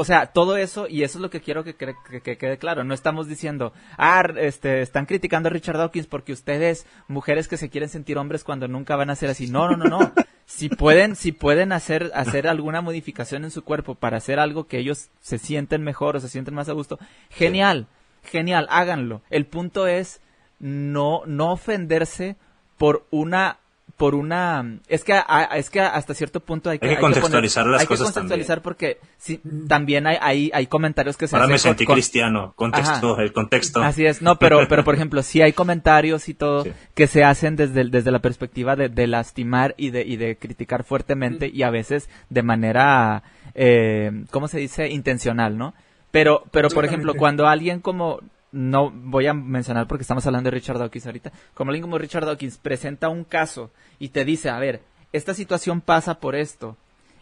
o 0.00 0.04
sea, 0.04 0.26
todo 0.26 0.56
eso, 0.56 0.86
y 0.88 1.02
eso 1.02 1.18
es 1.18 1.22
lo 1.22 1.28
que 1.28 1.40
quiero 1.40 1.64
que, 1.64 1.74
quede 1.74 2.58
claro. 2.58 2.84
No 2.84 2.94
estamos 2.94 3.26
diciendo, 3.26 3.72
ah, 3.96 4.22
este, 4.36 4.80
están 4.80 5.06
criticando 5.06 5.48
a 5.48 5.50
Richard 5.50 5.76
Dawkins 5.76 6.06
porque 6.06 6.32
ustedes, 6.32 6.86
mujeres 7.08 7.48
que 7.48 7.56
se 7.56 7.68
quieren 7.68 7.88
sentir 7.88 8.16
hombres 8.16 8.44
cuando 8.44 8.68
nunca 8.68 8.94
van 8.94 9.10
a 9.10 9.16
ser 9.16 9.28
así. 9.28 9.48
No, 9.48 9.68
no, 9.68 9.76
no, 9.76 9.86
no. 9.86 10.12
si 10.46 10.68
pueden, 10.68 11.16
si 11.16 11.32
pueden 11.32 11.72
hacer, 11.72 12.12
hacer 12.14 12.46
alguna 12.46 12.80
modificación 12.80 13.42
en 13.42 13.50
su 13.50 13.64
cuerpo 13.64 13.96
para 13.96 14.18
hacer 14.18 14.38
algo 14.38 14.68
que 14.68 14.78
ellos 14.78 15.08
se 15.20 15.38
sienten 15.38 15.82
mejor 15.82 16.14
o 16.14 16.20
se 16.20 16.28
sienten 16.28 16.54
más 16.54 16.68
a 16.68 16.74
gusto, 16.74 17.00
genial, 17.28 17.88
genial, 18.22 18.68
háganlo. 18.70 19.22
El 19.30 19.46
punto 19.46 19.88
es 19.88 20.20
no, 20.60 21.22
no 21.26 21.50
ofenderse 21.50 22.36
por 22.76 23.04
una 23.10 23.58
por 23.98 24.14
una 24.14 24.78
es 24.86 25.02
que 25.02 25.20
es 25.56 25.70
que 25.70 25.80
hasta 25.80 26.14
cierto 26.14 26.38
punto 26.38 26.70
hay 26.70 26.78
que, 26.78 26.88
hay 26.88 26.94
que 26.94 27.00
contextualizar 27.00 27.66
las 27.66 27.80
hay 27.80 27.86
cosas 27.88 28.08
que 28.08 28.14
contextualizar 28.14 28.62
porque 28.62 28.98
sí, 29.18 29.40
también 29.66 30.06
hay, 30.06 30.16
hay, 30.20 30.50
hay 30.54 30.66
comentarios 30.68 31.16
que 31.16 31.26
se 31.26 31.34
ahora 31.34 31.48
me 31.48 31.58
sentí 31.58 31.84
cristiano. 31.84 32.54
Contexto 32.54 33.18
el 33.18 33.32
contexto. 33.32 33.82
Así 33.82 34.06
es. 34.06 34.22
No 34.22 34.38
pero 34.38 34.66
pero 34.68 34.84
por 34.84 34.94
ejemplo 34.94 35.22
sí 35.22 35.42
hay 35.42 35.52
comentarios 35.52 36.28
y 36.28 36.34
todo 36.34 36.64
que 36.94 37.08
se 37.08 37.24
hacen 37.24 37.56
desde 37.56 37.84
desde 37.84 38.10
la 38.12 38.20
perspectiva 38.20 38.76
de, 38.76 38.88
de, 38.88 39.08
lastimar 39.08 39.74
y 39.76 39.90
de 39.90 40.02
y 40.02 40.16
de 40.16 40.36
criticar 40.36 40.84
fuertemente 40.84 41.50
y 41.52 41.64
a 41.64 41.70
veces 41.70 42.08
de 42.30 42.42
manera 42.44 43.24
eh, 43.54 44.24
cómo 44.30 44.46
se 44.46 44.60
dice 44.60 44.88
intencional 44.88 45.58
no 45.58 45.74
pero 46.12 46.44
pero 46.52 46.68
por 46.68 46.84
ejemplo 46.84 47.14
cuando 47.14 47.48
alguien 47.48 47.80
como 47.80 48.20
no 48.52 48.90
voy 48.90 49.26
a 49.26 49.34
mencionar 49.34 49.86
porque 49.86 50.02
estamos 50.02 50.26
hablando 50.26 50.48
de 50.50 50.54
Richard 50.54 50.78
Dawkins 50.78 51.06
ahorita, 51.06 51.32
como 51.54 51.70
alguien 51.70 51.82
como 51.82 51.98
Richard 51.98 52.26
Dawkins 52.26 52.58
presenta 52.58 53.08
un 53.08 53.24
caso 53.24 53.70
y 53.98 54.08
te 54.10 54.24
dice, 54.24 54.50
a 54.50 54.58
ver, 54.58 54.82
esta 55.12 55.34
situación 55.34 55.80
pasa 55.80 56.20
por 56.20 56.34
esto, 56.34 56.76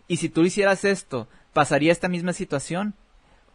y 0.09 0.17
si 0.19 0.29
tú 0.29 0.43
hicieras 0.43 0.85
esto, 0.85 1.29
¿pasaría 1.53 1.93
esta 1.93 2.09
misma 2.09 2.33
situación? 2.33 2.95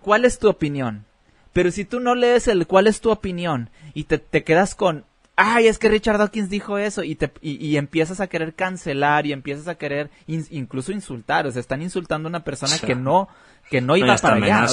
¿Cuál 0.02 0.26
es 0.26 0.40
tu 0.40 0.50
opinión? 0.50 1.06
Pero 1.54 1.72
si 1.72 1.86
tú 1.86 2.00
no 2.00 2.16
lees 2.16 2.48
el 2.48 2.68
cuál 2.68 2.88
es 2.88 3.02
tu 3.02 3.12
opinión 3.12 3.70
y 3.94 4.06
te, 4.06 4.18
te 4.18 4.44
quedas 4.44 4.76
con, 4.76 5.06
ay, 5.42 5.68
es 5.68 5.80
que 5.80 5.90
Richard 5.90 6.18
Dawkins 6.18 6.50
dijo 6.50 6.78
eso 6.78 7.04
y, 7.04 7.16
te, 7.16 7.32
y, 7.42 7.76
empiezas 7.78 8.20
a 8.20 8.28
querer 8.28 8.54
cancelar 8.54 9.26
y 9.26 9.34
empiezas 9.34 9.68
a 9.68 9.76
querer 9.76 10.10
incluso 10.28 10.92
insultar, 10.92 11.48
o 11.48 11.52
sea, 11.52 11.60
están 11.60 11.82
insultando 11.82 12.28
a 12.28 12.30
una 12.30 12.44
persona 12.44 12.78
que 12.80 12.96
no 12.96 13.28
que 13.70 13.80
no 13.80 13.96
iba 13.96 14.18
para 14.18 14.36
allá. 14.36 14.66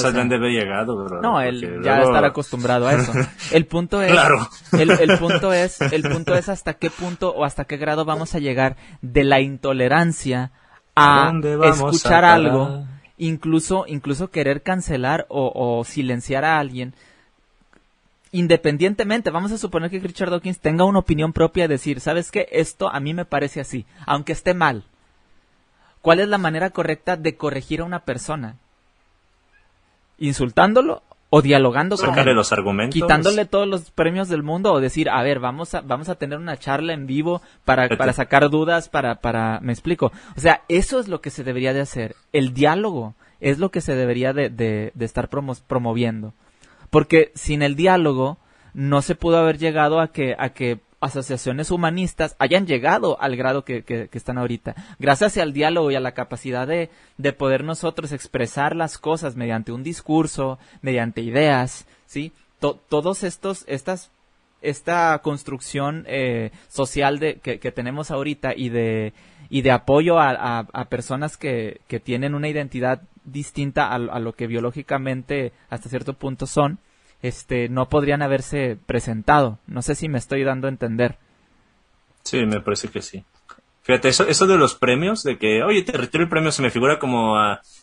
llegado, 0.49 1.21
No, 1.21 1.39
él 1.39 1.81
ya 1.81 2.01
estar 2.01 2.25
acostumbrado 2.25 2.85
a 2.85 2.95
eso. 2.95 3.13
El 3.51 3.65
punto 3.65 4.01
es, 4.01 4.11
claro. 4.11 4.47
el, 4.73 4.91
el, 4.91 5.17
punto 5.17 5.53
es, 5.53 5.79
el 5.79 6.03
punto 6.03 6.35
es 6.35 6.49
hasta 6.49 6.73
qué 6.73 6.89
punto 6.89 7.33
o 7.33 7.45
hasta 7.45 7.63
qué 7.63 7.77
grado 7.77 8.03
vamos 8.03 8.35
a 8.35 8.39
llegar 8.39 8.75
de 9.01 9.23
la 9.23 9.39
intolerancia 9.39 10.51
a 10.95 11.31
escuchar 11.63 12.25
algo, 12.25 12.85
incluso, 13.17 13.85
incluso 13.87 14.29
querer 14.29 14.63
cancelar 14.63 15.25
o, 15.29 15.83
silenciar 15.85 16.45
a 16.45 16.59
alguien, 16.59 16.93
independientemente, 18.31 19.31
vamos 19.31 19.51
a 19.51 19.57
suponer 19.57 19.89
que 19.89 19.99
Richard 19.99 20.29
Dawkins 20.29 20.59
tenga 20.59 20.85
una 20.85 20.99
opinión 20.99 21.33
propia 21.33 21.67
de 21.67 21.75
decir, 21.75 21.99
¿sabes 21.99 22.31
qué? 22.31 22.47
Esto 22.51 22.89
a 22.89 22.99
mí 22.99 23.13
me 23.13 23.25
parece 23.25 23.61
así, 23.61 23.85
aunque 24.05 24.33
esté 24.33 24.53
mal. 24.53 24.83
¿Cuál 26.01 26.19
es 26.19 26.27
la 26.27 26.37
manera 26.37 26.69
correcta 26.69 27.17
de 27.17 27.35
corregir 27.35 27.81
a 27.81 27.85
una 27.85 27.99
persona? 27.99 28.55
¿Insultándolo 30.17 31.03
o 31.29 31.41
dialogando 31.41 31.95
con 31.97 32.17
él, 32.17 32.35
los 32.35 32.51
argumentos. 32.51 32.93
quitándole 32.93 33.45
todos 33.45 33.67
los 33.67 33.91
premios 33.91 34.29
del 34.29 34.41
mundo 34.41 34.73
o 34.73 34.79
decir, 34.79 35.09
a 35.09 35.21
ver, 35.21 35.39
vamos 35.39 35.75
a, 35.75 35.81
vamos 35.81 36.09
a 36.09 36.15
tener 36.15 36.39
una 36.39 36.57
charla 36.57 36.93
en 36.93 37.05
vivo 37.05 37.41
para, 37.65 37.87
para 37.89 38.13
sacar 38.13 38.49
dudas, 38.49 38.89
para, 38.89 39.15
para, 39.15 39.59
me 39.61 39.71
explico. 39.71 40.11
O 40.35 40.39
sea, 40.39 40.63
eso 40.67 40.99
es 40.99 41.07
lo 41.07 41.21
que 41.21 41.29
se 41.29 41.43
debería 41.43 41.73
de 41.73 41.81
hacer. 41.81 42.15
El 42.33 42.53
diálogo 42.53 43.13
es 43.39 43.59
lo 43.59 43.69
que 43.69 43.81
se 43.81 43.95
debería 43.95 44.33
de, 44.33 44.49
de, 44.49 44.91
de 44.95 45.05
estar 45.05 45.29
promoviendo. 45.29 46.33
Porque 46.89 47.31
sin 47.35 47.61
el 47.61 47.75
diálogo 47.75 48.37
no 48.73 49.01
se 49.01 49.15
pudo 49.15 49.37
haber 49.37 49.57
llegado 49.57 49.99
a 49.99 50.11
que, 50.11 50.35
a 50.37 50.49
que 50.49 50.79
asociaciones 51.01 51.71
humanistas 51.71 52.35
hayan 52.39 52.67
llegado 52.67 53.21
al 53.21 53.35
grado 53.35 53.63
que, 53.63 53.83
que, 53.83 54.09
están 54.11 54.37
ahorita. 54.37 54.75
Gracias 54.99 55.37
al 55.37 55.53
diálogo 55.53 55.91
y 55.91 55.95
a 55.95 55.99
la 55.99 56.13
capacidad 56.13 56.67
de, 56.67 56.89
de 57.17 57.33
poder 57.33 57.63
nosotros 57.63 58.11
expresar 58.11 58.75
las 58.75 58.97
cosas 58.97 59.35
mediante 59.35 59.71
un 59.71 59.83
discurso, 59.83 60.59
mediante 60.81 61.21
ideas, 61.21 61.87
¿sí? 62.05 62.33
todos 62.59 63.23
estos, 63.23 63.63
estas, 63.67 64.11
esta 64.61 65.19
construcción 65.19 66.03
eh, 66.07 66.51
social 66.67 67.19
de, 67.19 67.35
que, 67.35 67.59
que, 67.59 67.71
tenemos 67.71 68.11
ahorita 68.11 68.53
y 68.55 68.69
de, 68.69 69.13
y 69.49 69.61
de 69.61 69.71
apoyo 69.71 70.19
a, 70.19 70.59
a, 70.59 70.85
personas 70.89 71.37
que, 71.37 71.79
que, 71.87 71.99
tienen 72.01 72.35
una 72.35 72.49
identidad 72.49 73.03
distinta 73.31 73.87
a, 73.87 73.95
a 73.95 74.19
lo 74.19 74.33
que 74.33 74.47
biológicamente 74.47 75.53
hasta 75.69 75.89
cierto 75.89 76.13
punto 76.13 76.45
son, 76.45 76.79
este, 77.21 77.69
no 77.69 77.89
podrían 77.89 78.21
haberse 78.21 78.77
presentado. 78.85 79.59
No 79.67 79.81
sé 79.81 79.95
si 79.95 80.09
me 80.09 80.17
estoy 80.17 80.43
dando 80.43 80.67
a 80.67 80.71
entender. 80.71 81.17
Sí, 82.23 82.45
me 82.45 82.61
parece 82.61 82.89
que 82.89 83.01
sí. 83.01 83.23
Fíjate, 83.81 84.09
eso, 84.09 84.27
eso 84.27 84.45
de 84.45 84.57
los 84.57 84.75
premios, 84.75 85.23
de 85.23 85.37
que, 85.37 85.63
oye, 85.63 85.81
te 85.81 85.93
retiro 85.93 86.23
el 86.23 86.29
premio, 86.29 86.51
se 86.51 86.61
me 86.61 86.69
figura 86.69 86.99
como, 86.99 87.35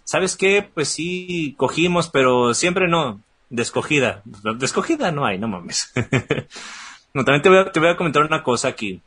¿sabes 0.05 0.37
qué? 0.37 0.69
Pues 0.73 0.89
sí, 0.89 1.55
cogimos, 1.57 2.09
pero 2.09 2.55
siempre 2.55 2.87
no, 2.87 3.21
descogida. 3.51 4.23
Descogida 4.59 5.11
no 5.11 5.27
hay, 5.27 5.39
no 5.39 5.49
mames. 5.49 5.93
no, 7.15 7.25
también 7.25 7.43
te 7.73 7.81
voy 7.81 7.89
a 7.89 7.97
comentar 7.97 8.23
una 8.23 8.45
cosa 8.45 8.69
aquí, 8.69 9.03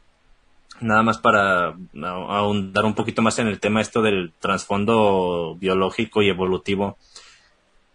nada 0.82 1.04
más 1.04 1.18
para 1.18 1.76
ahondar 2.04 2.86
un 2.86 2.96
poquito 2.96 3.22
más 3.22 3.40
en 3.40 3.48
el 3.48 3.60
tema 3.60 3.82
esto 3.82 4.02
del 4.02 4.34
trasfondo 4.40 5.56
biológico 5.60 6.22
y 6.22 6.30
evolutivo. 6.30 6.98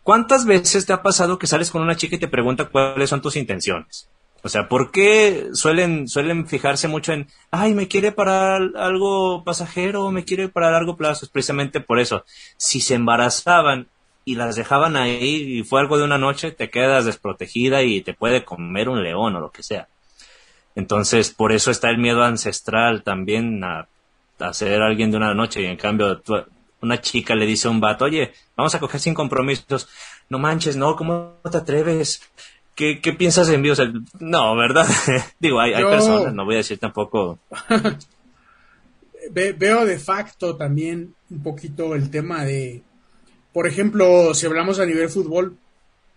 ¿Cuántas 0.02 0.44
veces 0.44 0.84
te 0.84 0.92
ha 0.92 1.02
pasado 1.02 1.38
que 1.38 1.46
sales 1.46 1.70
con 1.70 1.82
una 1.82 1.96
chica 1.96 2.16
y 2.16 2.18
te 2.18 2.28
pregunta 2.28 2.66
cuáles 2.66 3.08
son 3.08 3.22
tus 3.22 3.36
intenciones? 3.36 4.08
O 4.42 4.50
sea, 4.50 4.68
¿por 4.68 4.90
qué 4.90 5.48
suelen, 5.54 6.06
suelen 6.06 6.46
fijarse 6.46 6.86
mucho 6.86 7.14
en, 7.14 7.28
ay, 7.50 7.72
me 7.72 7.88
quiere 7.88 8.12
para 8.12 8.56
algo 8.56 9.42
pasajero, 9.42 10.10
me 10.10 10.26
quiere 10.26 10.50
para 10.50 10.70
largo 10.70 10.98
plazo? 10.98 11.24
Es 11.24 11.30
precisamente 11.30 11.80
por 11.80 11.98
eso. 11.98 12.24
Si 12.58 12.80
se 12.80 12.94
embarazaban 12.94 13.88
y 14.26 14.34
las 14.34 14.56
dejaban 14.56 14.96
ahí 14.96 15.58
y 15.60 15.64
fue 15.64 15.80
algo 15.80 15.96
de 15.96 16.04
una 16.04 16.18
noche, 16.18 16.50
te 16.50 16.68
quedas 16.68 17.06
desprotegida 17.06 17.82
y 17.82 18.02
te 18.02 18.12
puede 18.12 18.44
comer 18.44 18.90
un 18.90 19.02
león 19.02 19.34
o 19.34 19.40
lo 19.40 19.50
que 19.50 19.62
sea. 19.62 19.88
Entonces, 20.74 21.30
por 21.30 21.52
eso 21.52 21.70
está 21.70 21.90
el 21.90 21.98
miedo 21.98 22.22
ancestral 22.22 23.02
también 23.02 23.62
a, 23.62 23.88
a 24.38 24.52
ser 24.52 24.82
alguien 24.82 25.10
de 25.10 25.16
una 25.16 25.34
noche 25.34 25.62
y 25.62 25.66
en 25.66 25.76
cambio 25.76 26.20
una 26.80 27.00
chica 27.00 27.34
le 27.34 27.46
dice 27.46 27.68
a 27.68 27.70
un 27.70 27.80
vato, 27.80 28.04
oye, 28.04 28.32
vamos 28.56 28.74
a 28.74 28.80
coger 28.80 29.00
sin 29.00 29.14
compromisos. 29.14 29.88
No 30.28 30.38
manches, 30.38 30.76
no, 30.76 30.96
¿cómo 30.96 31.38
te 31.50 31.56
atreves? 31.56 32.22
¿Qué, 32.74 33.00
qué 33.00 33.12
piensas 33.12 33.46
de 33.46 33.54
envíos? 33.54 33.80
No, 34.18 34.56
¿verdad? 34.56 34.86
Digo, 35.38 35.60
hay, 35.60 35.74
hay 35.74 35.84
personas, 35.84 36.34
no 36.34 36.44
voy 36.44 36.54
a 36.54 36.58
decir 36.58 36.78
tampoco. 36.78 37.38
veo 39.30 39.86
de 39.86 39.98
facto 39.98 40.56
también 40.56 41.14
un 41.30 41.42
poquito 41.42 41.94
el 41.94 42.10
tema 42.10 42.44
de, 42.44 42.82
por 43.52 43.66
ejemplo, 43.66 44.34
si 44.34 44.46
hablamos 44.46 44.78
a 44.80 44.86
nivel 44.86 45.08
fútbol, 45.08 45.56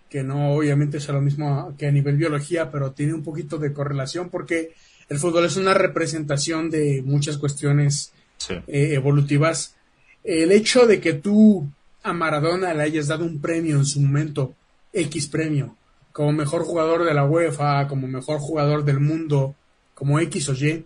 que 0.10 0.24
no 0.24 0.54
obviamente 0.54 0.98
es 0.98 1.08
lo 1.10 1.22
mismo 1.22 1.74
que 1.78 1.88
a 1.88 1.92
nivel 1.92 2.18
biología, 2.18 2.72
pero 2.72 2.92
tiene 2.92 3.14
un 3.14 3.24
poquito 3.24 3.58
de 3.58 3.74
correlación 3.74 4.30
porque 4.30 4.74
el 5.10 5.20
fútbol 5.20 5.46
es 5.46 5.58
una 5.58 5.74
representación 5.74 6.70
de 6.70 7.02
muchas 7.06 7.38
cuestiones 7.38 8.12
eh, 8.50 8.94
evolutivas. 8.94 9.76
El 10.24 10.52
hecho 10.52 10.86
de 10.86 11.00
que 11.00 11.14
tú 11.14 11.68
a 12.04 12.14
Maradona 12.14 12.74
le 12.74 12.84
hayas 12.84 13.08
dado 13.08 13.26
un 13.26 13.40
premio 13.40 13.78
en 13.78 13.86
su 13.86 14.02
momento, 14.02 14.54
X 14.94 15.28
premio, 15.28 15.76
como 16.12 16.32
mejor 16.32 16.64
jugador 16.64 17.06
de 17.06 17.14
la 17.14 17.26
UEFA, 17.26 17.88
como 17.88 18.08
mejor 18.08 18.40
jugador 18.40 18.84
del 18.84 19.00
mundo, 19.00 19.56
como 19.94 20.20
X 20.20 20.50
o 20.50 20.54
Y, 20.54 20.86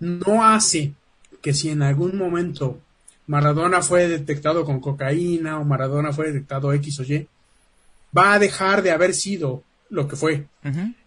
no 0.00 0.44
hace 0.44 0.92
que 1.40 1.54
si 1.54 1.70
en 1.70 1.82
algún 1.82 2.16
momento 2.16 2.78
Maradona 3.26 3.82
fue 3.82 4.08
detectado 4.08 4.64
con 4.64 4.80
cocaína 4.80 5.58
o 5.58 5.64
Maradona 5.64 6.12
fue 6.12 6.26
detectado 6.26 6.72
X 6.72 7.00
o 7.00 7.02
Y, 7.04 7.26
va 8.16 8.34
a 8.34 8.38
dejar 8.38 8.82
de 8.82 8.90
haber 8.90 9.14
sido 9.14 9.64
lo 9.90 10.08
que 10.08 10.16
fue. 10.16 10.46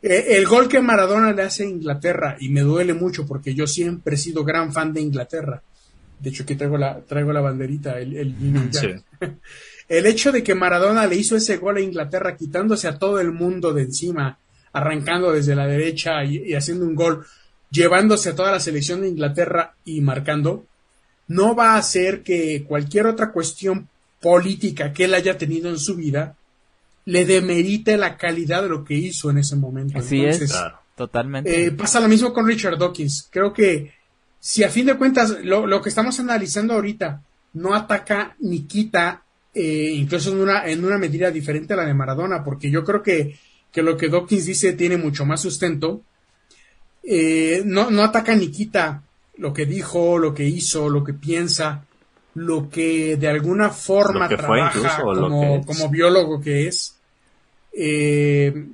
Eh, 0.01 0.25
el 0.29 0.45
gol 0.45 0.67
que 0.67 0.81
Maradona 0.81 1.33
le 1.33 1.43
hace 1.43 1.63
a 1.63 1.67
Inglaterra, 1.67 2.37
y 2.39 2.49
me 2.49 2.61
duele 2.61 2.93
mucho 2.93 3.25
porque 3.25 3.53
yo 3.53 3.67
siempre 3.67 4.15
he 4.15 4.17
sido 4.17 4.43
gran 4.43 4.71
fan 4.71 4.93
de 4.93 5.01
Inglaterra, 5.01 5.61
de 6.19 6.29
hecho, 6.29 6.43
aquí 6.43 6.55
traigo 6.55 6.77
la, 6.77 6.99
traigo 7.01 7.31
la 7.31 7.41
banderita, 7.41 7.99
el, 7.99 8.15
el, 8.15 8.35
el 9.87 10.05
hecho 10.05 10.31
de 10.31 10.43
que 10.43 10.55
Maradona 10.55 11.05
le 11.05 11.15
hizo 11.15 11.35
ese 11.35 11.57
gol 11.57 11.77
a 11.77 11.81
Inglaterra 11.81 12.35
quitándose 12.35 12.87
a 12.87 12.97
todo 12.97 13.19
el 13.19 13.31
mundo 13.31 13.73
de 13.73 13.83
encima, 13.83 14.39
arrancando 14.73 15.31
desde 15.31 15.55
la 15.55 15.67
derecha 15.67 16.23
y, 16.23 16.53
haciendo 16.55 16.85
un 16.85 16.95
gol, 16.95 17.25
llevándose 17.69 18.29
a 18.29 18.35
toda 18.35 18.51
la 18.51 18.59
selección 18.59 19.01
de 19.01 19.09
Inglaterra 19.09 19.75
y 19.85 20.01
marcando, 20.01 20.65
no 21.27 21.55
va 21.55 21.73
a 21.73 21.77
hacer 21.77 22.23
que 22.23 22.63
cualquier 22.63 23.05
otra 23.05 23.31
cuestión 23.31 23.87
política 24.19 24.93
que 24.93 25.05
él 25.05 25.13
haya 25.13 25.37
tenido 25.37 25.69
en 25.69 25.77
su 25.77 25.95
vida 25.95 26.35
le 27.07 27.23
demerite 27.23 27.95
la 27.95 28.17
calidad 28.17 28.63
de 28.63 28.69
lo 28.69 28.83
que 28.83 28.93
hizo 28.93 29.29
en 29.29 29.37
ese 29.37 29.55
momento. 29.55 29.97
Así 29.97 30.25
es, 30.25 30.53
totalmente. 30.93 31.67
Eh, 31.67 31.71
pasa 31.71 32.01
lo 32.01 32.09
mismo 32.09 32.33
con 32.33 32.45
Richard 32.45 32.77
Dawkins. 32.77 33.29
Creo 33.31 33.53
que 33.53 33.93
si 34.41 34.65
a 34.65 34.69
fin 34.69 34.85
de 34.85 34.97
cuentas 34.97 35.37
lo, 35.41 35.81
que 35.81 35.87
estamos 35.87 36.19
analizando 36.19 36.73
ahorita 36.73 37.23
no 37.53 37.73
ataca 37.73 38.35
ni 38.41 38.63
quita, 38.63 39.23
eh, 39.53 39.91
incluso 39.93 40.33
en 40.33 40.41
una, 40.41 40.65
en 40.65 40.83
una 40.83 40.97
medida 40.97 41.31
diferente 41.31 41.73
a 41.73 41.77
la 41.77 41.85
de 41.85 41.93
Maradona, 41.93 42.43
porque 42.43 42.69
yo 42.69 42.83
creo 42.83 43.01
que, 43.01 43.39
que 43.71 43.81
lo 43.81 43.95
que 43.95 44.09
Dawkins 44.09 44.45
dice 44.45 44.73
tiene 44.73 44.97
mucho 44.97 45.25
más 45.25 45.39
sustento, 45.39 46.01
eh, 47.03 47.61
no, 47.63 47.89
no 47.89 48.03
ataca 48.03 48.35
ni 48.35 48.51
quita 48.51 49.01
lo 49.37 49.53
que 49.53 49.65
dijo, 49.65 50.17
lo 50.17 50.33
que 50.33 50.43
hizo, 50.43 50.89
lo 50.89 51.05
que 51.05 51.13
piensa, 51.13 51.85
lo 52.33 52.69
que 52.69 53.15
de 53.15 53.29
alguna 53.29 53.69
forma 53.69 54.27
trabaja 54.27 55.01
como, 55.01 55.65
como 55.65 55.89
biólogo 55.89 56.41
que 56.41 56.67
es. 56.67 56.96
Eh, 57.79 58.65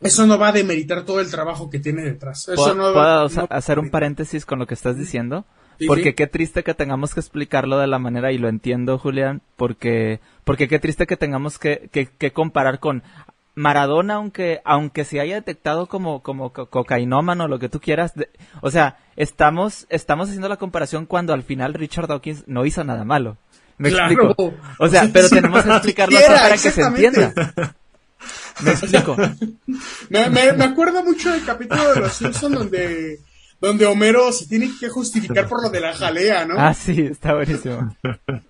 eso 0.00 0.26
no 0.26 0.38
va 0.38 0.48
a 0.48 0.52
demeritar 0.52 1.04
todo 1.04 1.20
el 1.20 1.30
trabajo 1.30 1.70
que 1.70 1.78
tiene 1.78 2.02
detrás. 2.02 2.46
Eso 2.48 2.74
no 2.74 2.92
¿Puedo 2.92 3.48
hacer 3.48 3.78
un 3.78 3.90
paréntesis 3.90 4.44
con 4.44 4.58
lo 4.58 4.66
que 4.66 4.74
estás 4.74 4.98
diciendo? 4.98 5.44
porque 5.86 6.14
qué 6.14 6.26
triste 6.26 6.62
que 6.62 6.74
tengamos 6.74 7.14
que 7.14 7.20
explicarlo 7.20 7.78
de 7.78 7.86
la 7.86 7.98
manera, 7.98 8.32
y 8.32 8.38
lo 8.38 8.48
entiendo, 8.48 8.98
Julián, 8.98 9.42
porque, 9.56 10.20
porque 10.44 10.68
qué 10.68 10.78
triste 10.78 11.06
que 11.06 11.16
tengamos 11.16 11.58
que, 11.58 11.88
que, 11.90 12.32
comparar 12.32 12.78
con 12.78 13.02
Maradona, 13.54 14.14
aunque, 14.14 14.60
aunque 14.64 15.04
se 15.04 15.20
haya 15.20 15.34
detectado 15.34 15.86
como, 15.86 16.22
como 16.22 16.52
cocainómano, 16.52 17.48
lo 17.48 17.58
que 17.58 17.68
tú 17.68 17.80
quieras, 17.80 18.12
o 18.60 18.70
sea, 18.70 18.98
estamos, 19.16 19.86
estamos 19.88 20.28
haciendo 20.28 20.48
la 20.48 20.56
comparación 20.56 21.06
cuando 21.06 21.32
al 21.32 21.42
final 21.42 21.74
Richard 21.74 22.08
Dawkins 22.08 22.44
no 22.46 22.64
hizo 22.64 22.84
nada 22.84 23.04
malo. 23.04 23.36
¿Me 23.76 23.88
explico? 23.88 24.54
O 24.78 24.88
sea, 24.88 25.08
pero 25.12 25.28
tenemos 25.28 25.64
que 25.64 25.70
explicarlo 25.70 26.18
para 26.20 26.52
que 26.52 26.70
se 26.70 26.82
entienda. 26.82 27.32
Me 28.60 28.70
explico. 28.70 29.16
me, 30.10 30.28
me, 30.30 30.64
acuerdo 30.64 31.02
mucho 31.02 31.30
del 31.30 31.44
capítulo 31.44 31.94
de 31.94 32.00
Los 32.00 32.12
Simpsons 32.12 32.54
donde, 32.54 33.20
donde 33.60 33.86
Homero 33.86 34.32
se 34.32 34.46
tiene 34.46 34.70
que 34.78 34.88
justificar 34.88 35.48
por 35.48 35.62
lo 35.62 35.70
de 35.70 35.80
la 35.80 35.94
jalea, 35.94 36.44
¿no? 36.44 36.54
Ah, 36.58 36.74
sí, 36.74 37.08
está 37.10 37.34
buenísimo. 37.34 37.96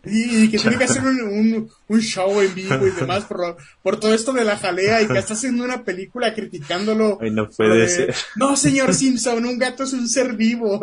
Y, 0.05 0.51
que 0.51 0.59
tiene 0.59 0.77
que 0.77 0.85
hacer 0.85 1.03
un, 1.05 1.71
un, 1.89 2.01
show 2.01 2.41
en 2.41 2.55
vivo 2.55 2.87
y 2.87 2.91
demás 2.91 3.25
por, 3.25 3.57
por 3.83 3.99
todo 3.99 4.13
esto 4.13 4.33
de 4.33 4.45
la 4.45 4.57
jalea 4.57 5.03
y 5.03 5.07
que 5.07 5.19
está 5.19 5.35
haciendo 5.35 5.65
una 5.65 5.85
película 5.85 6.35
criticándolo. 6.35 7.19
Ay, 7.21 7.31
no 7.31 7.49
puede 7.49 7.89
ser. 7.89 8.15
No, 8.37 8.57
señor 8.57 8.93
Simpson, 8.93 9.45
un 9.45 9.59
gato 9.59 9.85
es 9.85 9.93
un 9.93 10.09
ser 10.09 10.35
vivo. 10.35 10.81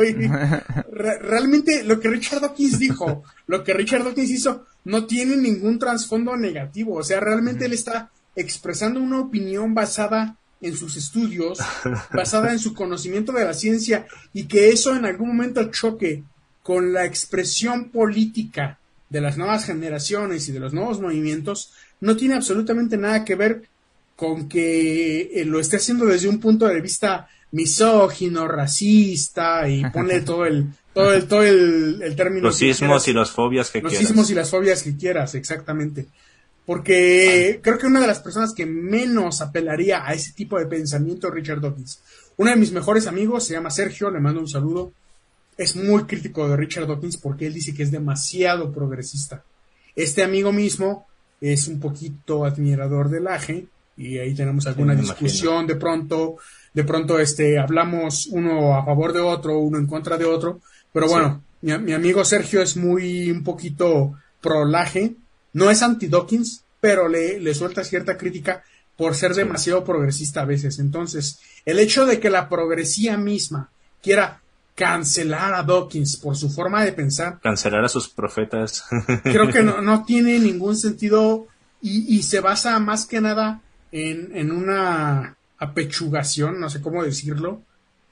realmente 0.81 1.83
lo 1.83 1.99
que 1.99 2.09
Richard 2.09 2.41
Dawkins 2.41 2.79
dijo, 2.79 3.23
lo 3.47 3.63
que 3.63 3.73
Richard 3.73 4.03
Dawkins 4.03 4.29
hizo, 4.29 4.65
no 4.85 5.05
tiene 5.05 5.35
ningún 5.35 5.77
trasfondo 5.77 6.35
negativo. 6.37 6.95
O 6.95 7.03
sea, 7.03 7.19
realmente 7.19 7.65
él 7.65 7.73
está 7.73 8.09
expresando 8.35 8.99
una 8.99 9.19
opinión 9.19 9.73
basada 9.73 10.35
en 10.61 10.77
sus 10.77 10.95
estudios, 10.95 11.59
basada 12.13 12.51
en 12.51 12.59
su 12.59 12.73
conocimiento 12.73 13.31
de 13.31 13.45
la 13.45 13.53
ciencia 13.53 14.05
y 14.33 14.43
que 14.45 14.69
eso 14.69 14.95
en 14.95 15.05
algún 15.05 15.29
momento 15.29 15.69
choque 15.71 16.23
con 16.63 16.93
la 16.93 17.05
expresión 17.05 17.89
política 17.89 18.77
de 19.09 19.21
las 19.21 19.37
nuevas 19.37 19.65
generaciones 19.65 20.47
y 20.47 20.51
de 20.51 20.59
los 20.59 20.73
nuevos 20.73 21.01
movimientos 21.01 21.73
no 21.99 22.15
tiene 22.15 22.35
absolutamente 22.35 22.97
nada 22.97 23.25
que 23.25 23.35
ver 23.35 23.63
con 24.15 24.47
que 24.47 25.31
eh, 25.33 25.45
lo 25.45 25.59
esté 25.59 25.77
haciendo 25.77 26.05
desde 26.05 26.29
un 26.29 26.39
punto 26.39 26.67
de 26.67 26.79
vista 26.79 27.27
misógino, 27.51 28.47
racista 28.47 29.67
y 29.67 29.83
pone 29.93 30.21
todo 30.21 30.45
el 30.45 30.67
todo 30.93 31.13
el 31.13 31.27
todo 31.27 31.43
el, 31.43 32.13
término 32.15 32.47
los 32.47 32.57
sismos 32.57 33.07
y 33.07 33.13
las 33.13 33.31
fobias 33.31 33.69
que 33.69 33.81
los 33.81 33.91
quieras. 33.91 34.07
sismos 34.07 34.29
y 34.29 34.33
las 34.35 34.49
fobias 34.49 34.83
que 34.83 34.95
quieras, 34.95 35.35
exactamente. 35.35 36.07
Porque 36.65 37.59
creo 37.63 37.77
que 37.77 37.87
una 37.87 38.01
de 38.01 38.07
las 38.07 38.19
personas 38.19 38.53
que 38.53 38.65
menos 38.65 39.41
apelaría 39.41 40.05
a 40.07 40.13
ese 40.13 40.33
tipo 40.33 40.59
de 40.59 40.67
pensamiento 40.67 41.27
es 41.27 41.33
Richard 41.33 41.61
Dawkins. 41.61 42.01
Uno 42.37 42.51
de 42.51 42.57
mis 42.57 42.71
mejores 42.71 43.07
amigos 43.07 43.45
se 43.45 43.53
llama 43.53 43.69
Sergio, 43.69 44.09
le 44.11 44.19
mando 44.19 44.39
un 44.39 44.47
saludo. 44.47 44.91
Es 45.57 45.75
muy 45.75 46.03
crítico 46.03 46.47
de 46.47 46.55
Richard 46.55 46.87
Dawkins 46.87 47.17
porque 47.17 47.47
él 47.47 47.53
dice 47.53 47.73
que 47.73 47.83
es 47.83 47.91
demasiado 47.91 48.71
progresista. 48.71 49.43
Este 49.95 50.23
amigo 50.23 50.53
mismo 50.53 51.07
es 51.41 51.67
un 51.67 51.79
poquito 51.79 52.45
admirador 52.45 53.09
del 53.09 53.27
AGE 53.27 53.67
y 53.97 54.17
ahí 54.19 54.33
tenemos 54.33 54.65
alguna 54.67 54.95
discusión 54.95 55.67
de 55.67 55.75
pronto, 55.75 56.37
de 56.73 56.83
pronto 56.83 57.19
este 57.19 57.59
hablamos 57.59 58.27
uno 58.27 58.75
a 58.75 58.85
favor 58.85 59.11
de 59.11 59.19
otro, 59.19 59.59
uno 59.59 59.77
en 59.77 59.87
contra 59.87 60.17
de 60.17 60.25
otro, 60.25 60.61
pero 60.93 61.07
bueno, 61.07 61.43
mi, 61.61 61.77
mi, 61.79 61.93
amigo 61.93 62.23
Sergio 62.23 62.61
es 62.61 62.77
muy 62.77 63.29
un 63.29 63.43
poquito 63.43 64.13
pro 64.39 64.65
Laje, 64.65 65.15
no 65.53 65.69
es 65.69 65.81
anti-Dawkins, 65.81 66.63
pero 66.79 67.07
le, 67.07 67.39
le 67.39 67.53
suelta 67.53 67.83
cierta 67.83 68.17
crítica 68.17 68.63
por 68.97 69.15
ser 69.15 69.33
demasiado 69.33 69.83
progresista 69.83 70.41
a 70.41 70.45
veces. 70.45 70.79
Entonces, 70.79 71.39
el 71.65 71.79
hecho 71.79 72.05
de 72.05 72.19
que 72.19 72.29
la 72.29 72.49
progresía 72.49 73.17
misma 73.17 73.69
quiera 74.01 74.41
cancelar 74.75 75.53
a 75.53 75.63
Dawkins 75.63 76.17
por 76.17 76.35
su 76.35 76.49
forma 76.49 76.83
de 76.83 76.93
pensar. 76.93 77.39
Cancelar 77.41 77.85
a 77.85 77.89
sus 77.89 78.09
profetas. 78.09 78.85
creo 79.23 79.49
que 79.49 79.63
no, 79.63 79.81
no 79.81 80.03
tiene 80.07 80.39
ningún 80.39 80.75
sentido 80.75 81.47
y, 81.81 82.15
y, 82.15 82.23
se 82.23 82.39
basa 82.39 82.79
más 82.79 83.05
que 83.05 83.21
nada 83.21 83.61
en, 83.91 84.35
en, 84.35 84.51
una 84.51 85.35
apechugación, 85.57 86.59
no 86.59 86.69
sé 86.69 86.79
cómo 86.79 87.03
decirlo, 87.03 87.61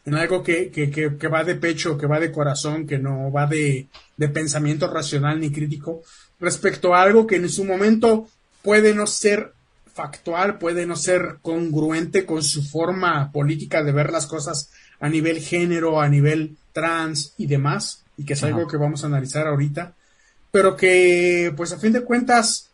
en 0.06 0.16
algo 0.16 0.44
que, 0.44 0.72
que, 0.72 0.90
que, 0.90 1.18
que, 1.18 1.28
va 1.28 1.44
de 1.44 1.56
pecho, 1.56 1.98
que 1.98 2.08
va 2.08 2.20
de 2.20 2.32
corazón, 2.32 2.88
que 2.88 2.98
no 2.98 3.32
va 3.32 3.46
de, 3.46 3.88
de 4.18 4.30
pensamiento 4.30 4.92
racional 4.92 5.40
ni 5.40 5.52
crítico, 5.52 6.02
respecto 6.40 6.96
a 6.96 7.02
algo 7.02 7.28
que 7.28 7.36
en 7.36 7.50
su 7.50 7.66
momento 7.66 8.28
puede 8.62 8.94
no 8.94 9.08
ser 9.08 9.54
factual, 9.94 10.58
puede 10.58 10.86
no 10.86 10.96
ser 10.96 11.38
congruente 11.42 12.26
con 12.26 12.42
su 12.44 12.64
forma 12.64 13.32
política 13.32 13.84
de 13.84 13.92
ver 13.92 14.12
las 14.12 14.28
cosas 14.28 14.72
a 15.00 15.10
nivel 15.10 15.42
género, 15.42 16.02
a 16.02 16.08
nivel 16.08 16.56
trans 16.72 17.34
y 17.38 17.48
demás, 17.48 18.04
y 18.18 18.26
que 18.26 18.34
es 18.34 18.44
Ajá. 18.44 18.54
algo 18.54 18.68
que 18.68 18.78
vamos 18.78 19.04
a 19.04 19.08
analizar 19.08 19.48
ahorita, 19.48 19.94
pero 20.52 20.76
que 20.76 21.54
pues 21.56 21.74
a 21.74 21.80
fin 21.80 21.92
de 21.92 22.02
cuentas 22.02 22.70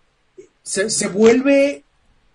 se, 0.62 0.90
se 0.90 1.08
vuelve, 1.08 1.84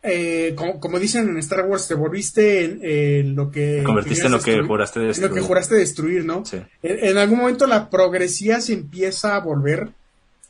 eh, 0.03 0.55
como, 0.57 0.81
como, 0.81 0.99
dicen 0.99 1.29
en 1.29 1.39
Star 1.39 1.67
Wars, 1.67 1.87
te 1.89 1.95
volviste 1.95 2.65
en, 2.65 2.81
en 2.83 3.37
lo 3.37 3.51
que... 3.51 3.79
Te 3.79 3.85
convertiste 3.85 4.27
en 4.27 4.33
lo 4.33 4.41
que 4.41 4.63
juraste 4.63 5.01
destruir. 5.01 5.25
En 5.25 5.35
lo 5.35 5.41
que 5.41 5.47
juraste 5.47 5.75
destruir, 5.75 6.25
¿no? 6.25 6.45
Sí. 6.45 6.57
En, 6.83 7.09
en, 7.11 7.19
algún 7.19 7.39
momento 7.39 7.67
la 7.67 7.91
progresía 7.91 8.61
se 8.61 8.73
empieza 8.73 9.37
a 9.37 9.41
volver... 9.41 9.91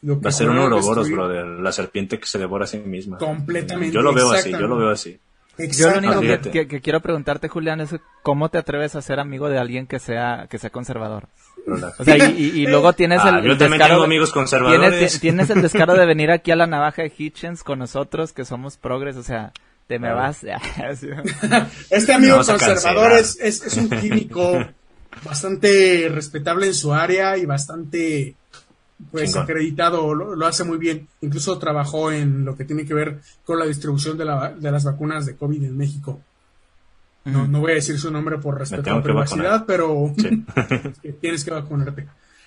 Lo 0.03 0.19
que 0.19 0.25
Va 0.25 0.31
a 0.31 0.33
ser 0.33 0.49
un 0.49 0.59
Ouroboros, 0.59 1.11
brother, 1.11 1.47
la 1.47 1.73
serpiente 1.73 2.19
que 2.19 2.27
se 2.27 2.39
devora 2.39 2.65
a 2.65 2.69
sí 2.69 2.79
misma. 2.79 3.19
Completamente. 3.19 3.95
Yo 3.95 4.01
lo 4.01 4.15
veo 4.15 4.33
así, 4.33 4.51
yo 4.51 4.67
lo 4.67 4.77
veo 4.77 4.91
así. 4.91 5.21
Yo 5.59 5.91
lo 5.91 5.99
único 5.99 6.21
que, 6.21 6.51
que, 6.51 6.69
que, 6.69 6.81
quiero 6.81 7.01
preguntarte, 7.01 7.49
Julián, 7.49 7.81
es 7.81 7.95
cómo 8.23 8.49
te 8.49 8.57
atreves 8.57 8.97
a 8.97 9.03
ser 9.03 9.21
amigo 9.21 9.51
de 9.51 9.59
alguien 9.59 9.87
que 9.87 9.99
sea 9.99 10.47
que 10.49 10.59
sea 10.59 10.71
conservador. 10.71 11.29
O 11.99 12.05
sea, 12.05 12.17
y, 12.17 12.33
y, 12.33 12.61
y 12.61 12.67
luego 12.67 12.93
tienes 12.95 13.23
el, 13.23 13.35
ah, 13.35 13.41
yo 13.43 13.53
el 13.53 13.59
también 13.59 13.83
tengo 13.83 14.05
amigos 14.05 14.33
conservadores. 14.33 14.91
Tienes, 14.91 15.21
tienes, 15.21 15.51
el 15.51 15.61
descaro 15.61 15.95
de 15.95 16.07
venir 16.07 16.31
aquí 16.31 16.51
a 16.51 16.57
la 16.57 16.67
navaja 16.67 17.03
de 17.03 17.13
Hitchens 17.17 17.63
con 17.63 17.79
nosotros, 17.79 18.33
que 18.33 18.45
somos 18.45 18.79
progres, 18.79 19.17
o 19.17 19.23
sea, 19.23 19.53
te 19.87 19.99
me 19.99 20.13
vas. 20.13 20.45
este 21.91 22.13
amigo 22.15 22.37
conservador 22.37 23.13
es, 23.13 23.39
es, 23.41 23.63
es 23.65 23.77
un 23.77 23.91
químico 23.91 24.65
bastante 25.25 26.09
respetable 26.11 26.67
en 26.67 26.75
su 26.75 26.95
área 26.95 27.37
y 27.37 27.45
bastante 27.45 28.35
pues 29.11 29.31
Chingón. 29.31 29.43
acreditado, 29.43 30.15
lo, 30.15 30.35
lo, 30.35 30.47
hace 30.47 30.65
muy 30.65 30.79
bien. 30.79 31.09
Incluso 31.21 31.59
trabajó 31.59 32.13
en 32.13 32.45
lo 32.45 32.57
que 32.57 32.65
tiene 32.65 32.85
que 32.85 32.95
ver 32.95 33.21
con 33.45 33.59
la 33.59 33.67
distribución 33.67 34.19
de, 34.19 34.25
la, 34.25 34.51
de 34.51 34.71
las 34.71 34.85
vacunas 34.85 35.27
de 35.27 35.37
COVID 35.37 35.65
en 35.65 35.77
México. 35.77 36.21
No, 37.25 37.47
no 37.47 37.61
voy 37.61 37.73
a 37.73 37.75
decir 37.75 37.99
su 37.99 38.11
nombre 38.11 38.39
por 38.39 38.59
respeto 38.59 38.91
a 38.91 38.97
la 38.97 39.03
privacidad, 39.03 39.65
pero 39.67 40.13
sí. 40.17 40.45
tienes 41.21 41.45
que 41.45 41.51
vacunarte. 41.51 42.07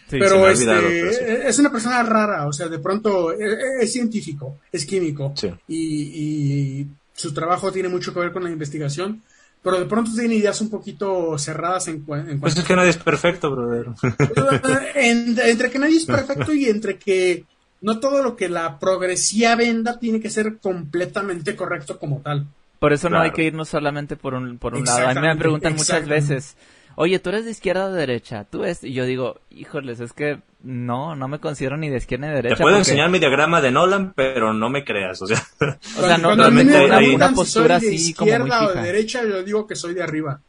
Sí, 0.09 0.19
pero 0.19 0.47
este, 0.49 0.65
pero 0.65 0.89
sí. 1.11 1.17
es 1.45 1.59
una 1.59 1.71
persona 1.71 2.03
rara, 2.03 2.47
o 2.47 2.53
sea, 2.53 2.67
de 2.67 2.79
pronto 2.79 3.31
es, 3.31 3.57
es 3.81 3.93
científico, 3.93 4.59
es 4.71 4.85
químico 4.85 5.33
y, 5.67 5.77
y 5.77 6.87
su 7.13 7.33
trabajo 7.33 7.71
tiene 7.71 7.87
mucho 7.87 8.13
que 8.13 8.19
ver 8.19 8.31
con 8.31 8.43
la 8.43 8.51
investigación, 8.51 9.21
pero 9.63 9.79
de 9.79 9.85
pronto 9.85 10.11
tiene 10.13 10.35
ideas 10.35 10.59
un 10.59 10.69
poquito 10.69 11.37
cerradas 11.37 11.87
en, 11.87 12.05
en 12.27 12.39
Pues 12.39 12.57
es 12.57 12.65
que 12.65 12.75
nadie 12.75 12.89
es 12.89 12.97
perfecto, 12.97 13.49
brother. 13.49 13.87
en, 14.95 15.39
entre 15.39 15.71
que 15.71 15.79
nadie 15.79 15.95
es 15.95 16.05
perfecto 16.05 16.53
y 16.53 16.65
entre 16.65 16.97
que 16.97 17.45
no 17.81 17.99
todo 17.99 18.21
lo 18.21 18.35
que 18.35 18.49
la 18.49 18.77
progresía 18.77 19.55
venda 19.55 19.99
tiene 19.99 20.19
que 20.19 20.29
ser 20.29 20.57
completamente 20.57 21.55
correcto 21.55 21.97
como 21.97 22.19
tal. 22.19 22.45
Por 22.79 22.91
eso 22.91 23.07
claro. 23.07 23.23
no 23.23 23.25
hay 23.25 23.31
que 23.31 23.43
irnos 23.45 23.69
solamente 23.69 24.17
por 24.17 24.33
un, 24.33 24.57
por 24.57 24.75
un 24.75 24.83
lado. 24.83 25.07
A 25.07 25.13
mí 25.13 25.21
me 25.21 25.35
preguntan 25.37 25.75
muchas 25.75 26.05
veces, 26.05 26.57
oye, 26.95 27.19
¿tú 27.19 27.29
eres 27.29 27.45
de 27.45 27.51
izquierda 27.51 27.85
o 27.85 27.91
de 27.91 27.99
derecha? 27.99 28.45
¿Tú 28.45 28.63
es? 28.63 28.83
Y 28.83 28.93
yo 28.93 29.05
digo, 29.05 29.39
híjoles, 29.49 29.99
es 29.99 30.13
que 30.13 30.39
no, 30.63 31.15
no 31.15 31.27
me 31.27 31.39
considero 31.39 31.77
ni 31.77 31.89
de 31.89 31.97
izquierda 31.97 32.27
ni 32.27 32.31
de 32.31 32.35
derecha. 32.37 32.55
Te 32.55 32.61
puedo 32.63 32.77
porque... 32.77 32.89
enseñar 32.89 33.09
mi 33.09 33.19
diagrama 33.19 33.61
de 33.61 33.71
Nolan, 33.71 34.13
pero 34.13 34.53
no 34.53 34.69
me 34.69 34.83
creas, 34.83 35.21
o 35.21 35.27
sea. 35.27 35.41
O 35.97 36.01
sea, 36.01 36.17
no, 36.17 36.35
realmente 36.35 36.75
hay 36.77 37.15
una, 37.15 37.27
una 37.27 37.35
postura 37.35 37.79
si 37.79 37.95
así 37.95 38.13
como 38.13 38.31
muy 38.31 38.49
fija. 38.49 38.65
o 38.65 38.73
de 38.73 38.81
derecha, 38.81 39.23
yo 39.23 39.43
digo 39.43 39.67
que 39.67 39.75
soy 39.75 39.93
de 39.93 40.03
arriba. 40.03 40.39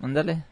Ándale. 0.00 0.44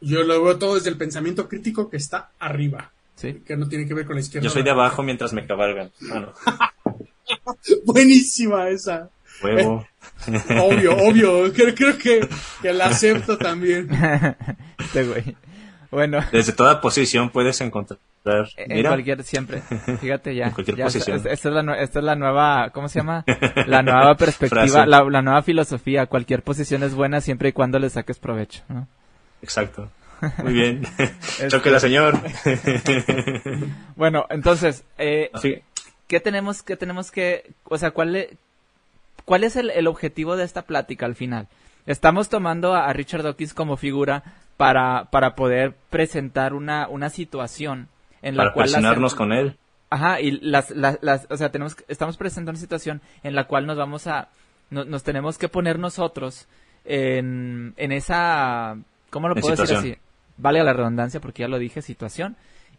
Yo 0.00 0.22
lo 0.22 0.42
veo 0.42 0.58
todo 0.58 0.74
desde 0.74 0.90
el 0.90 0.96
pensamiento 0.96 1.48
crítico 1.48 1.88
que 1.88 1.96
está 1.96 2.30
arriba. 2.38 2.90
Sí. 3.16 3.42
Que 3.46 3.56
no 3.56 3.68
tiene 3.68 3.86
que 3.86 3.94
ver 3.94 4.06
con 4.06 4.16
la 4.16 4.20
izquierda. 4.20 4.44
Yo 4.44 4.50
soy 4.50 4.62
de 4.62 4.70
abajo 4.70 5.02
mientras 5.02 5.32
me 5.32 5.46
cabalgan. 5.46 5.90
Ah, 6.12 6.20
no. 6.20 6.32
Buenísima 7.84 8.68
esa. 8.68 9.08
Huevo. 9.42 9.86
Obvio, 10.60 10.96
obvio. 10.96 11.52
Creo, 11.52 11.74
creo 11.74 11.98
que, 11.98 12.28
que 12.62 12.72
la 12.72 12.86
acepto 12.86 13.38
también. 13.38 13.88
este 14.78 15.04
güey. 15.04 15.36
Bueno. 15.90 16.20
Desde 16.32 16.52
toda 16.52 16.80
posición 16.80 17.30
puedes 17.30 17.60
encontrar. 17.60 17.98
Mira. 18.24 18.48
En 18.68 18.86
cualquier, 18.86 19.22
siempre. 19.22 19.60
Fíjate 20.00 20.34
ya. 20.34 20.46
En 20.48 20.52
cualquier 20.52 20.78
ya, 20.78 20.84
posición. 20.84 21.18
Esta, 21.18 21.30
esta, 21.30 21.48
es 21.48 21.54
la, 21.54 21.74
esta 21.80 21.98
es 21.98 22.04
la 22.04 22.16
nueva, 22.16 22.70
¿cómo 22.70 22.88
se 22.88 23.00
llama? 23.00 23.24
La 23.66 23.82
nueva 23.82 24.14
perspectiva, 24.16 24.86
la, 24.86 25.04
la, 25.04 25.22
nueva 25.22 25.42
filosofía. 25.42 26.06
Cualquier 26.06 26.42
posición 26.42 26.82
es 26.82 26.94
buena 26.94 27.20
siempre 27.20 27.50
y 27.50 27.52
cuando 27.52 27.78
le 27.78 27.90
saques 27.90 28.18
provecho, 28.18 28.62
¿no? 28.68 28.88
Exacto. 29.42 29.90
Muy 30.42 30.54
bien. 30.54 30.82
este... 30.98 31.48
Choquela, 31.48 31.78
señor. 31.78 32.18
bueno, 33.94 34.26
entonces, 34.30 34.84
eh, 34.96 35.30
sí. 35.40 35.62
¿qué 36.06 36.18
tenemos, 36.18 36.62
qué 36.62 36.76
tenemos 36.76 37.10
que, 37.10 37.52
o 37.64 37.76
sea, 37.76 37.90
cuál, 37.90 38.12
le, 38.12 38.38
cuál 39.24 39.44
es 39.44 39.56
el, 39.56 39.70
el 39.70 39.86
objetivo 39.86 40.36
de 40.36 40.44
esta 40.44 40.62
plática 40.62 41.06
al 41.06 41.14
final? 41.14 41.48
Estamos 41.86 42.28
tomando 42.28 42.74
a, 42.74 42.86
a 42.86 42.92
Richard 42.92 43.22
Dawkins 43.22 43.54
como 43.54 43.76
figura 43.76 44.22
para, 44.56 45.08
para 45.10 45.34
poder 45.34 45.74
presentar 45.90 46.54
una, 46.54 46.88
una 46.88 47.10
situación 47.10 47.88
en 48.22 48.36
la 48.36 48.44
para 48.44 48.54
cual... 48.54 48.70
Para 48.72 49.08
con 49.10 49.32
él. 49.32 49.56
Ajá, 49.90 50.20
y 50.20 50.32
las, 50.40 50.70
las, 50.70 50.98
las, 51.02 51.26
o 51.30 51.36
sea, 51.36 51.50
tenemos, 51.52 51.76
estamos 51.88 52.16
presentando 52.16 52.52
una 52.52 52.58
situación 52.58 53.00
en 53.22 53.34
la 53.34 53.44
cual 53.44 53.66
nos 53.66 53.76
vamos 53.76 54.06
a, 54.06 54.28
no, 54.70 54.84
nos 54.84 55.04
tenemos 55.04 55.38
que 55.38 55.48
poner 55.48 55.78
nosotros 55.78 56.48
en, 56.84 57.74
en 57.76 57.92
esa, 57.92 58.76
¿cómo 59.10 59.28
lo 59.28 59.36
en 59.36 59.42
puedo 59.42 59.54
situación. 59.54 59.82
decir 59.82 59.94
así? 59.98 60.02
Vale 60.36 60.64
la 60.64 60.72
redundancia 60.72 61.20
porque 61.20 61.42
ya 61.42 61.48
lo 61.48 61.58
dije, 61.58 61.80
situación. 61.80 62.36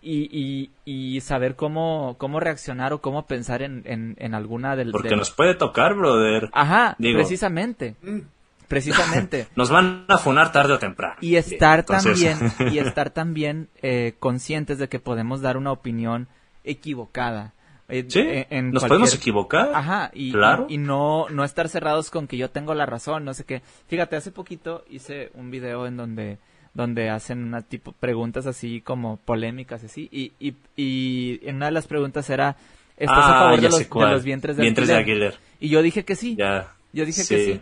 Y, 0.07 0.69
y, 0.85 1.15
y, 1.15 1.19
saber 1.21 1.55
cómo, 1.55 2.15
cómo 2.19 2.39
reaccionar 2.39 2.93
o 2.93 3.01
cómo 3.01 3.25
pensar 3.25 3.63
en, 3.63 3.81
en, 3.85 4.15
en 4.19 4.35
alguna 4.35 4.75
del... 4.75 4.91
Porque 4.91 5.09
del... 5.09 5.17
nos 5.17 5.31
puede 5.31 5.55
tocar, 5.55 5.95
brother. 5.95 6.51
Ajá, 6.53 6.95
Digo, 6.99 7.17
precisamente. 7.17 7.95
Precisamente. 8.67 9.47
Nos 9.55 9.69
van 9.69 10.05
a 10.07 10.17
funar 10.17 10.51
tarde 10.51 10.73
o 10.73 10.79
temprano. 10.79 11.15
Y 11.21 11.35
estar 11.35 11.79
Entonces... 11.79 12.37
también, 12.37 12.53
y 12.73 12.79
estar 12.79 13.09
también 13.09 13.69
eh, 13.81 14.15
conscientes 14.19 14.77
de 14.77 14.89
que 14.89 14.99
podemos 14.99 15.41
dar 15.41 15.57
una 15.57 15.71
opinión 15.71 16.27
equivocada. 16.63 17.53
Eh, 17.87 18.05
sí, 18.07 18.19
en, 18.19 18.47
en 18.49 18.71
nos 18.71 18.81
cualquier... 18.81 18.99
podemos 18.99 19.15
equivocar. 19.15 19.71
Ajá, 19.73 20.11
y, 20.13 20.31
claro. 20.31 20.65
y, 20.69 20.75
y, 20.75 20.77
no, 20.77 21.29
no 21.29 21.43
estar 21.43 21.69
cerrados 21.69 22.09
con 22.09 22.27
que 22.27 22.37
yo 22.37 22.49
tengo 22.49 22.73
la 22.73 22.85
razón, 22.85 23.25
no 23.25 23.33
sé 23.33 23.43
qué. 23.43 23.61
Fíjate, 23.87 24.15
hace 24.15 24.31
poquito 24.31 24.83
hice 24.89 25.31
un 25.35 25.51
video 25.51 25.85
en 25.85 25.97
donde 25.97 26.39
donde 26.75 27.09
hacen 27.09 27.43
una 27.43 27.63
tipo 27.63 27.93
preguntas 27.93 28.45
así 28.45 28.81
como 28.81 29.17
polémicas 29.17 29.83
así 29.83 30.07
y, 30.11 30.33
y, 30.39 30.55
y 30.75 31.39
en 31.47 31.55
una 31.55 31.67
de 31.67 31.71
las 31.71 31.87
preguntas 31.87 32.29
era 32.29 32.57
¿estás 32.97 33.17
ah, 33.17 33.37
a 33.37 33.43
favor 33.43 33.61
de 33.61 33.69
los, 33.69 33.89
de 33.89 34.11
los, 34.11 34.23
vientres 34.23 34.57
de 34.57 34.63
vientres 34.63 34.89
alquiler? 34.89 35.19
de 35.19 35.25
alquiler? 35.27 35.39
Y 35.59 35.69
yo 35.69 35.81
dije 35.81 36.05
que 36.05 36.15
sí. 36.15 36.35
Ya. 36.35 36.73
Yo 36.93 37.05
dije 37.05 37.23
sí. 37.23 37.35
que 37.35 37.45
sí. 37.45 37.61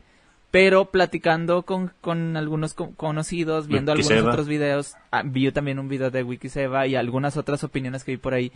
pero 0.52 0.86
platicando 0.86 1.64
con, 1.64 1.92
con 2.02 2.38
algunos 2.38 2.74
conocidos, 2.74 3.68
viendo 3.68 3.92
algunos 3.92 4.24
otros 4.24 4.48
videos, 4.48 4.96
ah, 5.12 5.24
vi 5.24 5.52
también 5.52 5.80
un 5.80 5.88
video 5.88 6.12
de 6.12 6.24
Wikiseba 6.24 6.88
y 6.88 6.96
algunas 6.96 7.38
otras 7.38 7.64
opiniones 7.64 8.04
que 8.04 8.12
vi 8.12 8.18
por 8.18 8.34
ahí, 8.34 8.52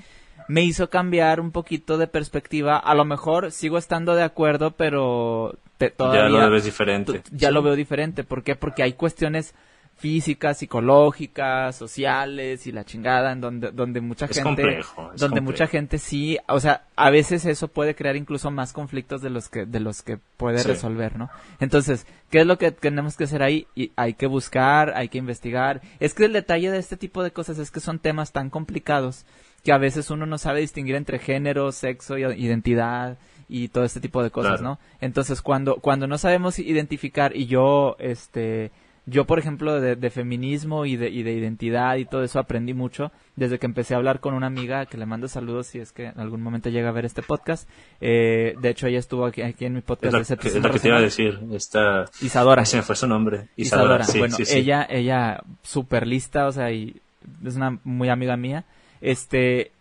me 0.47 0.63
hizo 0.63 0.89
cambiar 0.89 1.39
un 1.39 1.51
poquito 1.51 1.97
de 1.97 2.07
perspectiva. 2.07 2.77
A 2.77 2.93
lo 2.93 3.05
mejor 3.05 3.51
sigo 3.51 3.77
estando 3.77 4.15
de 4.15 4.23
acuerdo, 4.23 4.71
pero 4.71 5.57
todavía... 5.95 6.29
Ya 6.29 6.45
lo 6.45 6.51
ves 6.51 6.65
diferente. 6.65 7.21
Ya 7.31 7.51
lo 7.51 7.61
veo 7.63 7.75
diferente. 7.75 8.23
¿Por 8.23 8.43
qué? 8.43 8.55
Porque 8.55 8.83
hay 8.83 8.93
cuestiones 8.93 9.55
físicas, 9.97 10.59
psicológicas, 10.59 11.75
sociales 11.75 12.67
y 12.67 12.71
la 12.71 12.85
chingada 12.85 13.31
en 13.31 13.41
donde 13.41 13.71
donde 13.71 13.99
mucha 13.99 14.27
gente 14.27 14.79
donde 15.17 15.41
mucha 15.41 15.65
gente 15.65 15.97
sí, 15.97 16.37
o 16.47 16.59
sea, 16.59 16.83
a 16.95 17.09
veces 17.09 17.45
eso 17.45 17.67
puede 17.67 17.95
crear 17.95 18.15
incluso 18.15 18.51
más 18.51 18.73
conflictos 18.73 19.23
de 19.23 19.31
los 19.31 19.49
que 19.49 19.65
de 19.65 19.79
los 19.79 20.03
que 20.03 20.19
puede 20.37 20.61
resolver, 20.61 21.17
¿no? 21.17 21.29
Entonces, 21.59 22.05
¿qué 22.29 22.41
es 22.41 22.45
lo 22.45 22.59
que 22.59 22.71
tenemos 22.71 23.17
que 23.17 23.23
hacer 23.23 23.41
ahí? 23.41 23.65
Y 23.73 23.91
hay 23.95 24.13
que 24.13 24.27
buscar, 24.27 24.93
hay 24.95 25.09
que 25.09 25.17
investigar. 25.17 25.81
Es 25.99 26.13
que 26.13 26.25
el 26.25 26.33
detalle 26.33 26.69
de 26.69 26.77
este 26.77 26.95
tipo 26.95 27.23
de 27.23 27.31
cosas 27.31 27.57
es 27.57 27.71
que 27.71 27.79
son 27.79 27.97
temas 27.97 28.31
tan 28.31 28.51
complicados 28.51 29.25
que 29.63 29.71
a 29.71 29.79
veces 29.79 30.11
uno 30.11 30.27
no 30.27 30.37
sabe 30.37 30.61
distinguir 30.61 30.95
entre 30.95 31.17
género, 31.17 31.71
sexo, 31.71 32.19
identidad 32.19 33.17
y 33.49 33.69
todo 33.69 33.83
este 33.83 33.99
tipo 33.99 34.21
de 34.21 34.29
cosas, 34.29 34.61
¿no? 34.61 34.77
Entonces, 35.01 35.41
cuando 35.41 35.77
cuando 35.77 36.05
no 36.05 36.19
sabemos 36.19 36.59
identificar 36.59 37.35
y 37.35 37.47
yo 37.47 37.95
este 37.97 38.71
yo, 39.09 39.23
por 39.25 39.39
ejemplo, 39.39 39.79
de, 39.79 40.09
feminismo 40.09 40.85
y 40.85 40.97
de, 40.97 41.09
identidad 41.09 41.95
y 41.95 42.03
todo 42.03 42.23
eso 42.23 42.39
aprendí 42.39 42.73
mucho 42.73 43.13
desde 43.37 43.57
que 43.57 43.65
empecé 43.65 43.93
a 43.93 43.97
hablar 43.97 44.19
con 44.19 44.33
una 44.33 44.47
amiga 44.47 44.85
que 44.85 44.97
le 44.97 45.05
mando 45.05 45.29
saludos 45.29 45.67
si 45.67 45.79
es 45.79 45.93
que 45.93 46.07
en 46.07 46.19
algún 46.19 46.41
momento 46.41 46.69
llega 46.69 46.89
a 46.89 46.91
ver 46.91 47.05
este 47.05 47.23
podcast. 47.23 47.69
Eh, 48.01 48.55
de 48.59 48.69
hecho, 48.69 48.85
ella 48.87 48.99
estuvo 48.99 49.25
aquí, 49.25 49.43
aquí 49.43 49.63
en 49.63 49.75
mi 49.75 49.81
podcast. 49.81 50.13
Es 50.13 50.29
lo, 50.29 50.37
que, 50.37 50.47
es 50.49 50.53
que 50.53 50.79
te 50.79 50.87
iba 50.89 50.97
a 50.97 51.01
decir. 51.01 51.39
Esta... 51.53 52.03
Isadora. 52.21 52.65
Se 52.65 52.75
me 52.75 52.83
fue 52.83 52.97
su 52.97 53.07
nombre. 53.07 53.47
Isadora. 53.55 54.05
bueno, 54.17 54.35
ella, 54.49 54.85
ella 54.89 55.41
súper 55.63 56.05
lista, 56.05 56.45
o 56.45 56.51
sea, 56.51 56.73
y 56.73 56.99
es 57.45 57.55
una 57.55 57.79
muy 57.85 58.09
amiga 58.09 58.35
mía. 58.35 58.65
Este, 58.99 59.71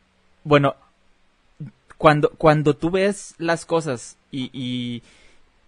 bueno, 0.44 0.76
cuando, 1.98 2.30
cuando 2.30 2.74
tú 2.76 2.92
ves 2.92 3.34
las 3.38 3.64
cosas 3.64 4.18
y, 4.30 4.50
y, 4.52 5.02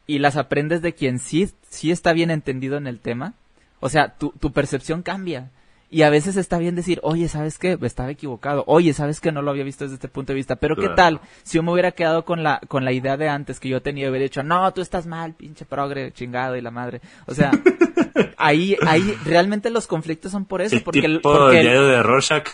y 0.06 0.20
las 0.20 0.36
aprendes 0.36 0.80
de 0.80 0.94
quien 0.94 1.18
sí, 1.18 1.50
sí 1.68 1.90
está 1.90 2.12
bien 2.12 2.30
entendido 2.30 2.76
en 2.76 2.86
el 2.86 3.00
tema, 3.00 3.34
o 3.80 3.88
sea, 3.88 4.14
tu, 4.16 4.30
tu 4.30 4.52
percepción 4.52 5.02
cambia. 5.02 5.50
Y 5.90 6.02
a 6.02 6.10
veces 6.10 6.36
está 6.36 6.58
bien 6.58 6.74
decir, 6.74 7.00
oye, 7.02 7.28
¿sabes 7.28 7.58
qué? 7.58 7.78
Estaba 7.80 8.10
equivocado. 8.10 8.62
Oye, 8.66 8.92
¿sabes 8.92 9.20
qué? 9.20 9.32
No 9.32 9.40
lo 9.40 9.50
había 9.50 9.64
visto 9.64 9.84
desde 9.84 9.94
este 9.94 10.08
punto 10.08 10.32
de 10.32 10.36
vista. 10.36 10.56
Pero 10.56 10.76
¿qué 10.76 10.90
tal 10.90 11.20
si 11.44 11.56
yo 11.56 11.62
me 11.62 11.72
hubiera 11.72 11.92
quedado 11.92 12.26
con 12.26 12.42
la, 12.42 12.60
con 12.68 12.84
la 12.84 12.92
idea 12.92 13.16
de 13.16 13.28
antes 13.30 13.58
que 13.58 13.70
yo 13.70 13.80
tenía 13.80 14.10
hubiera 14.10 14.24
dicho, 14.24 14.42
no, 14.42 14.70
tú 14.74 14.82
estás 14.82 15.06
mal, 15.06 15.32
pinche 15.32 15.64
progre, 15.64 16.12
chingado 16.12 16.56
y 16.56 16.60
la 16.60 16.70
madre? 16.70 17.00
O 17.26 17.34
sea, 17.34 17.52
ahí, 18.36 18.76
ahí, 18.86 19.16
realmente 19.24 19.70
los 19.70 19.86
conflictos 19.86 20.30
son 20.30 20.44
por 20.44 20.60
eso. 20.60 20.76
porque, 20.84 21.20
porque, 21.22 21.62
de 21.62 22.02
Rorschach. 22.02 22.48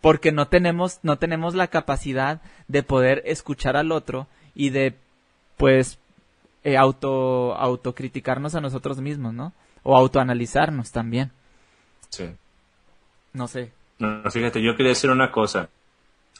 porque 0.00 0.30
no 0.30 0.46
tenemos, 0.46 1.00
no 1.02 1.18
tenemos 1.18 1.56
la 1.56 1.66
capacidad 1.66 2.42
de 2.68 2.84
poder 2.84 3.22
escuchar 3.26 3.76
al 3.76 3.90
otro 3.90 4.28
y 4.54 4.70
de, 4.70 4.94
pues, 5.56 5.98
eh, 6.62 6.76
auto, 6.76 7.56
autocriticarnos 7.56 8.54
a 8.54 8.60
nosotros 8.60 9.00
mismos, 9.00 9.34
¿no? 9.34 9.52
O 9.82 9.96
autoanalizarnos 9.96 10.92
también. 10.92 11.32
Sí. 12.10 12.30
No 13.32 13.48
sé. 13.48 13.72
No, 13.98 14.30
fíjate, 14.30 14.62
yo 14.62 14.76
quería 14.76 14.90
decir 14.90 15.10
una 15.10 15.30
cosa 15.30 15.70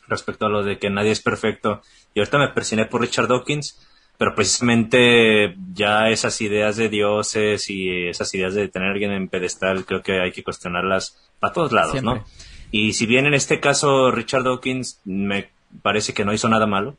respecto 0.06 0.46
a 0.46 0.48
lo 0.48 0.62
de 0.62 0.78
que 0.78 0.90
nadie 0.90 1.10
es 1.10 1.20
perfecto. 1.20 1.82
Y 2.14 2.20
ahorita 2.20 2.38
me 2.38 2.48
presioné 2.48 2.86
por 2.86 3.00
Richard 3.00 3.28
Dawkins, 3.28 3.78
pero 4.16 4.34
precisamente 4.34 5.54
ya 5.72 6.08
esas 6.08 6.40
ideas 6.40 6.76
de 6.76 6.88
dioses 6.88 7.68
y 7.70 8.08
esas 8.08 8.34
ideas 8.34 8.54
de 8.54 8.68
tener 8.68 8.88
a 8.88 8.92
alguien 8.92 9.12
en 9.12 9.28
pedestal, 9.28 9.84
creo 9.84 10.02
que 10.02 10.20
hay 10.20 10.32
que 10.32 10.42
cuestionarlas 10.42 11.18
para 11.38 11.52
todos 11.52 11.72
lados, 11.72 12.02
¿no? 12.02 12.24
Y 12.70 12.94
si 12.94 13.06
bien 13.06 13.26
en 13.26 13.34
este 13.34 13.60
caso 13.60 14.10
Richard 14.10 14.44
Dawkins 14.44 15.00
me 15.04 15.50
parece 15.82 16.12
que 16.12 16.24
no 16.24 16.32
hizo 16.32 16.48
nada 16.48 16.66
malo, 16.66 16.96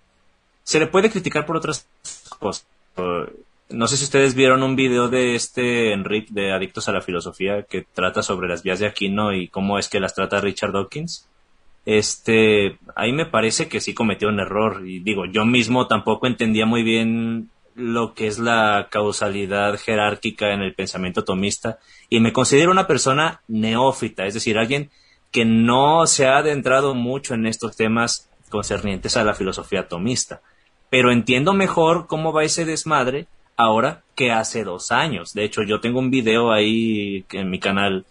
se 0.63 0.79
le 0.79 0.87
puede 0.87 1.09
criticar 1.09 1.45
por 1.45 1.57
otras 1.57 1.87
cosas. 2.39 2.65
No 3.69 3.87
sé 3.87 3.97
si 3.97 4.05
ustedes 4.05 4.33
vieron 4.33 4.63
un 4.63 4.75
video 4.75 5.09
de 5.09 5.35
este 5.35 5.93
Enrique 5.93 6.29
de 6.31 6.51
Adictos 6.51 6.89
a 6.89 6.91
la 6.91 7.01
Filosofía 7.01 7.61
que 7.69 7.83
trata 7.83 8.23
sobre 8.23 8.47
las 8.47 8.63
vías 8.63 8.79
de 8.79 8.87
Aquino 8.87 9.31
y 9.31 9.47
cómo 9.47 9.77
es 9.77 9.89
que 9.89 9.99
las 9.99 10.15
trata 10.15 10.41
Richard 10.41 10.71
Dawkins. 10.71 11.29
Este, 11.85 12.79
ahí 12.95 13.13
me 13.13 13.27
parece 13.27 13.67
que 13.67 13.79
sí 13.79 13.93
cometió 13.93 14.27
un 14.29 14.39
error 14.39 14.87
y 14.87 14.99
digo, 14.99 15.25
yo 15.27 15.45
mismo 15.45 15.85
tampoco 15.85 16.25
entendía 16.25 16.65
muy 16.65 16.81
bien 16.81 17.51
lo 17.75 18.15
que 18.15 18.25
es 18.25 18.39
la 18.39 18.87
causalidad 18.89 19.77
jerárquica 19.79 20.51
en 20.51 20.61
el 20.61 20.73
pensamiento 20.73 21.23
tomista 21.23 21.77
y 22.09 22.21
me 22.21 22.33
considero 22.33 22.71
una 22.71 22.87
persona 22.87 23.41
neófita, 23.47 24.25
es 24.25 24.33
decir, 24.33 24.57
alguien 24.57 24.89
que 25.31 25.45
no 25.45 26.07
se 26.07 26.25
ha 26.25 26.39
adentrado 26.39 26.95
mucho 26.95 27.35
en 27.35 27.45
estos 27.45 27.77
temas 27.77 28.29
concernientes 28.49 29.15
a 29.15 29.23
la 29.23 29.35
filosofía 29.35 29.87
tomista, 29.87 30.41
pero 30.89 31.11
entiendo 31.11 31.53
mejor 31.53 32.07
cómo 32.07 32.33
va 32.33 32.43
ese 32.43 32.65
desmadre 32.65 33.27
ahora 33.59 34.03
que 34.15 34.31
hace 34.31 34.63
dos 34.63 34.91
años. 34.91 35.33
De 35.33 35.43
hecho, 35.43 35.63
yo 35.63 35.81
tengo 35.81 35.99
un 35.99 36.09
video 36.09 36.53
ahí 36.53 37.25
en 37.31 37.49
mi 37.49 37.59
canal 37.59 38.05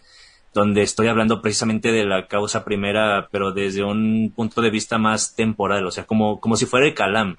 donde 0.53 0.83
estoy 0.83 1.07
hablando 1.07 1.41
precisamente 1.41 1.91
de 1.91 2.05
la 2.05 2.27
causa 2.27 2.63
primera, 2.63 3.27
pero 3.31 3.51
desde 3.51 3.83
un 3.83 4.31
punto 4.35 4.61
de 4.61 4.69
vista 4.69 4.99
más 4.99 5.35
temporal, 5.35 5.85
o 5.87 5.91
sea, 5.91 6.05
como, 6.05 6.39
como 6.39 6.55
si 6.55 6.67
fuera 6.67 6.85
el 6.85 6.93
Calam. 6.93 7.37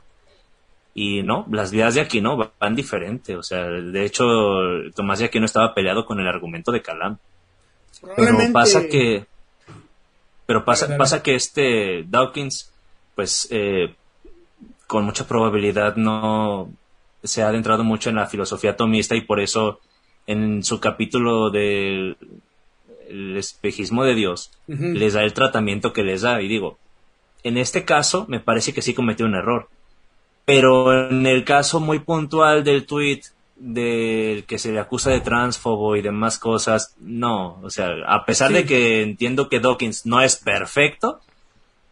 Y 0.93 1.23
no, 1.23 1.47
las 1.53 1.71
vidas 1.71 1.95
de 1.95 2.01
aquí 2.01 2.21
no 2.21 2.37
van 2.59 2.75
diferente, 2.75 3.37
o 3.37 3.45
sea, 3.45 3.65
de 3.67 4.05
hecho, 4.05 4.27
Tomás 4.97 5.21
de 5.21 5.27
Aquino 5.27 5.47
estaba 5.47 5.73
peleado 5.73 6.05
con 6.05 6.19
el 6.19 6.27
argumento 6.27 6.73
de 6.73 6.83
Calam. 6.83 7.19
Pero 8.17 8.39
pasa 8.53 8.89
que, 8.89 9.25
pero 10.47 10.65
pasa, 10.65 10.97
pasa 10.97 11.23
que 11.23 11.37
este 11.37 12.05
Dawkins, 12.09 12.73
pues, 13.15 13.47
eh, 13.53 13.95
con 14.89 15.05
mucha 15.05 15.29
probabilidad 15.29 15.95
no, 15.95 16.73
se 17.23 17.43
ha 17.43 17.49
adentrado 17.49 17.85
mucho 17.85 18.11
en 18.11 18.17
la 18.17 18.27
filosofía 18.27 18.77
tomista 18.77 19.15
y 19.15 19.23
por 19.23 19.41
eso 19.41 19.81
en 20.27 20.63
su 20.63 20.81
capítulo 20.81 21.51
del 21.51 22.17
espejismo 23.37 24.05
de 24.05 24.15
Dios 24.15 24.53
les 24.67 25.15
da 25.15 25.23
el 25.23 25.33
tratamiento 25.33 25.93
que 25.93 26.05
les 26.05 26.23
da. 26.23 26.41
Y 26.41 26.49
digo, 26.49 26.79
en 27.43 27.57
este 27.57 27.85
caso 27.85 28.27
me 28.29 28.41
parece 28.41 28.73
que 28.73 28.83
sí 28.83 28.95
cometió 28.95 29.27
un 29.27 29.35
error, 29.35 29.69
pero 30.45 31.09
en 31.09 31.27
el 31.27 31.45
caso 31.45 31.81
muy 31.81 31.99
puntual 32.01 32.65
del 32.65 32.87
tweet 32.87 33.23
del 33.57 34.45
que 34.45 34.59
se 34.59 34.73
le 34.73 34.81
acusa 34.81 35.11
de 35.11 35.21
transfobo 35.21 35.95
y 35.95 36.03
demás 36.03 36.39
cosas, 36.39 36.95
no, 36.99 37.61
o 37.63 37.69
sea, 37.69 37.91
a 38.07 38.25
pesar 38.25 38.53
de 38.53 38.65
que 38.65 39.03
entiendo 39.03 39.51
que 39.51 39.61
Dawkins 39.61 40.07
no 40.07 40.23
es 40.23 40.37
perfecto, 40.37 41.21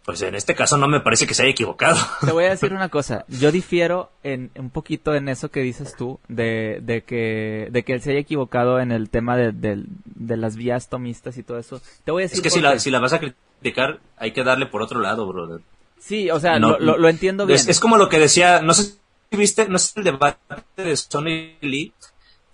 pues 0.08 0.22
en 0.22 0.34
este 0.34 0.54
caso 0.54 0.78
no 0.78 0.88
me 0.88 1.00
parece 1.00 1.26
que 1.26 1.34
se 1.34 1.42
haya 1.42 1.50
equivocado. 1.50 1.98
Te 2.24 2.32
voy 2.32 2.46
a 2.46 2.48
decir 2.48 2.72
una 2.72 2.88
cosa, 2.88 3.26
yo 3.28 3.52
difiero 3.52 4.10
en 4.22 4.50
un 4.56 4.70
poquito 4.70 5.14
en 5.14 5.28
eso 5.28 5.50
que 5.50 5.60
dices 5.60 5.96
tú, 5.98 6.18
de, 6.28 6.78
de, 6.80 7.02
que, 7.02 7.68
de 7.70 7.82
que 7.82 7.92
él 7.92 8.00
se 8.00 8.12
haya 8.12 8.20
equivocado 8.20 8.80
en 8.80 8.90
el 8.90 9.10
tema 9.10 9.36
de, 9.36 9.52
de, 9.52 10.36
las 10.38 10.56
vías 10.56 10.88
tomistas 10.88 11.36
y 11.36 11.42
todo 11.42 11.58
eso. 11.58 11.82
Te 12.06 12.10
voy 12.10 12.22
a 12.22 12.24
decir 12.24 12.38
es 12.38 12.42
que 12.42 12.48
si 12.48 12.62
la, 12.62 12.78
si 12.78 12.90
la 12.90 13.00
vas 13.00 13.12
a 13.12 13.20
criticar, 13.20 14.00
hay 14.16 14.32
que 14.32 14.42
darle 14.44 14.64
por 14.64 14.80
otro 14.80 14.98
lado, 14.98 15.26
brother. 15.26 15.60
Sí, 15.98 16.30
o 16.30 16.40
sea, 16.40 16.58
lo, 16.58 16.78
lo, 16.78 17.08
entiendo 17.10 17.44
bien. 17.44 17.58
Es, 17.58 17.68
es, 17.68 17.78
como 17.78 17.98
lo 17.98 18.08
que 18.08 18.18
decía, 18.18 18.62
no 18.62 18.72
sé 18.72 18.84
si 18.84 19.36
viste, 19.36 19.68
no 19.68 19.78
sé 19.78 19.92
el 19.96 20.04
debate 20.04 20.38
de 20.78 20.96
Sony 20.96 21.58
Lee 21.60 21.92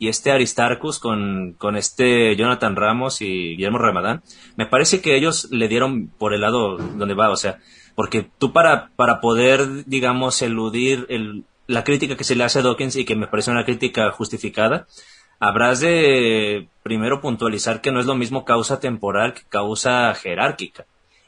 y 0.04 0.08
este 0.08 0.30
Aristarchus 0.30 0.98
con, 0.98 1.54
con 1.56 1.76
este 1.76 2.36
Jonathan 2.36 2.76
Ramos 2.76 3.22
y 3.22 3.56
Guillermo 3.56 3.78
Ramadán, 3.78 4.22
me 4.54 4.66
parece 4.66 5.00
que 5.00 5.16
ellos 5.16 5.48
le 5.50 5.66
dieron 5.66 6.08
por 6.08 6.34
el 6.34 6.42
lado 6.42 6.76
donde 6.76 7.14
va, 7.14 7.30
o 7.30 7.36
sea, 7.36 7.58
porque 7.94 8.28
tú 8.38 8.52
para, 8.52 8.90
para 8.96 9.22
poder, 9.22 9.86
digamos, 9.86 10.42
eludir 10.42 11.06
el, 11.08 11.44
la 11.66 11.84
crítica 11.84 12.18
que 12.18 12.24
se 12.24 12.36
le 12.36 12.44
hace 12.44 12.58
a 12.58 12.62
Dawkins 12.62 12.96
y 12.96 13.06
que 13.06 13.16
me 13.16 13.28
parece 13.28 13.50
una 13.50 13.64
crítica 13.64 14.10
justificada, 14.10 14.86
habrás 15.40 15.80
de 15.80 16.68
primero 16.82 17.22
puntualizar 17.22 17.80
que 17.80 17.90
no 17.90 17.98
es 17.98 18.04
lo 18.04 18.14
mismo 18.14 18.44
causa 18.44 18.80
temporal 18.80 19.32
que 19.32 19.44
causa 19.48 20.12
jerárquica. 20.14 20.84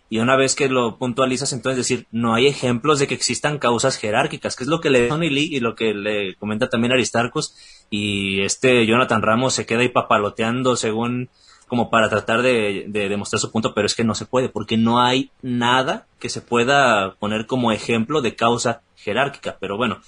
Y 0.08 0.18
una 0.18 0.36
vez 0.36 0.54
que 0.54 0.68
lo 0.68 0.98
puntualizas, 0.98 1.52
entonces 1.52 1.78
decir, 1.78 2.06
no 2.12 2.34
hay 2.34 2.46
ejemplos 2.46 2.98
de 2.98 3.08
que 3.08 3.14
existan 3.14 3.58
causas 3.58 3.98
jerárquicas, 3.98 4.54
que 4.54 4.64
es 4.64 4.68
lo 4.68 4.80
que 4.80 4.90
le 4.90 5.08
Tony 5.08 5.30
Lee 5.30 5.48
y 5.50 5.60
lo 5.60 5.74
que 5.74 5.94
le 5.94 6.36
comenta 6.36 6.68
también 6.68 6.92
Aristarcos, 6.92 7.56
y 7.90 8.42
este 8.42 8.86
Jonathan 8.86 9.22
Ramos 9.22 9.54
se 9.54 9.66
queda 9.66 9.80
ahí 9.80 9.88
papaloteando 9.88 10.76
según 10.76 11.28
como 11.68 11.90
para 11.90 12.08
tratar 12.08 12.42
de, 12.42 12.86
demostrar 12.88 13.40
su 13.40 13.50
punto, 13.50 13.74
pero 13.74 13.86
es 13.86 13.94
que 13.94 14.04
no 14.04 14.14
se 14.14 14.24
puede, 14.24 14.48
porque 14.48 14.76
no 14.76 15.00
hay 15.00 15.32
nada 15.42 16.06
que 16.20 16.28
se 16.28 16.40
pueda 16.40 17.14
poner 17.14 17.46
como 17.46 17.72
ejemplo 17.72 18.22
de 18.22 18.36
causa 18.36 18.82
jerárquica. 18.94 19.56
Pero 19.58 19.76
bueno, 19.76 20.00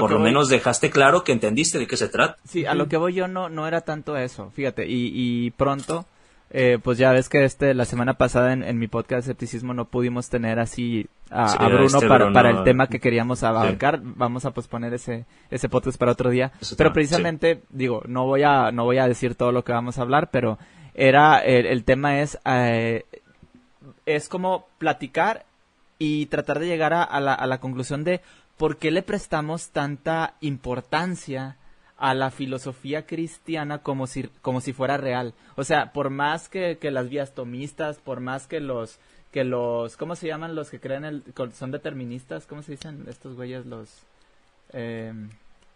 por 0.00 0.10
lo 0.10 0.18
menos 0.18 0.48
dejaste 0.48 0.90
claro 0.90 1.22
que 1.22 1.30
entendiste 1.30 1.78
de 1.78 1.86
qué 1.86 1.96
se 1.96 2.08
trata. 2.08 2.38
Sí, 2.44 2.66
a 2.66 2.74
lo 2.74 2.88
que 2.88 2.96
voy 2.96 3.14
yo 3.14 3.28
no, 3.28 3.48
no 3.48 3.68
era 3.68 3.82
tanto 3.82 4.16
eso, 4.16 4.50
fíjate, 4.50 4.88
y, 4.88 5.12
y 5.14 5.50
pronto 5.52 6.04
eh, 6.56 6.78
pues 6.80 6.98
ya 6.98 7.10
ves 7.10 7.28
que 7.28 7.44
este 7.44 7.74
la 7.74 7.84
semana 7.84 8.14
pasada 8.14 8.52
en, 8.52 8.78
mi 8.78 8.86
podcast 8.86 9.26
de 9.26 9.32
escepticismo 9.32 9.74
no 9.74 9.86
pudimos 9.86 10.28
tener 10.28 10.60
así 10.60 11.08
a, 11.28 11.66
Bruno, 11.66 11.86
este 11.86 12.06
para, 12.06 12.32
para, 12.32 12.50
el 12.50 12.62
tema 12.62 12.86
que 12.86 13.00
queríamos 13.00 13.42
abarcar. 13.42 13.98
Vamos 14.00 14.44
a 14.44 14.52
posponer 14.52 14.94
ese 14.94 15.26
ese 15.50 15.68
podcast 15.68 15.98
para 15.98 16.12
otro 16.12 16.30
día. 16.30 16.52
pero 16.78 16.92
precisamente 16.92 17.64
digo 17.70 18.04
no 18.06 18.26
voy 18.26 18.44
a 18.44 18.70
no 18.70 18.84
voy 18.84 18.98
a 18.98 19.08
decir 19.08 19.34
todo 19.34 19.50
lo 19.50 19.64
que 19.64 19.72
vamos 19.72 19.98
a 19.98 20.02
hablar, 20.02 20.30
pero 20.30 20.56
era 20.94 21.40
el, 21.40 21.82
tema 21.82 22.20
es 22.20 22.38
eh, 22.44 23.04
es 24.06 24.28
como 24.28 24.68
platicar 24.78 25.46
y 25.98 26.26
tratar 26.26 26.60
de 26.60 26.68
llegar 26.68 26.94
a, 26.94 27.18
la, 27.18 27.34
a 27.34 27.48
la 27.48 27.58
conclusión 27.58 28.04
de 28.04 28.20
por 28.56 28.76
qué 28.76 28.92
le 28.92 29.02
prestamos 29.02 29.70
tanta 29.70 30.34
importancia 30.40 31.56
a 31.96 32.14
la 32.14 32.30
filosofía 32.30 33.06
cristiana 33.06 33.78
como 33.78 34.06
si, 34.06 34.24
como 34.42 34.60
si 34.60 34.72
fuera 34.72 34.96
real. 34.96 35.34
O 35.56 35.64
sea, 35.64 35.92
por 35.92 36.10
más 36.10 36.48
que, 36.48 36.78
que 36.78 36.90
las 36.90 37.08
vías 37.08 37.34
tomistas, 37.34 37.98
por 37.98 38.20
más 38.20 38.46
que 38.46 38.60
los, 38.60 38.98
que 39.30 39.44
los, 39.44 39.96
¿cómo 39.96 40.16
se 40.16 40.26
llaman 40.26 40.54
los 40.54 40.70
que 40.70 40.80
creen 40.80 41.04
el, 41.04 41.22
son 41.54 41.70
deterministas? 41.70 42.46
¿Cómo 42.46 42.62
se 42.62 42.72
dicen 42.72 43.04
estos 43.08 43.36
güeyes 43.36 43.66
los? 43.66 43.90
Eh, 44.72 45.12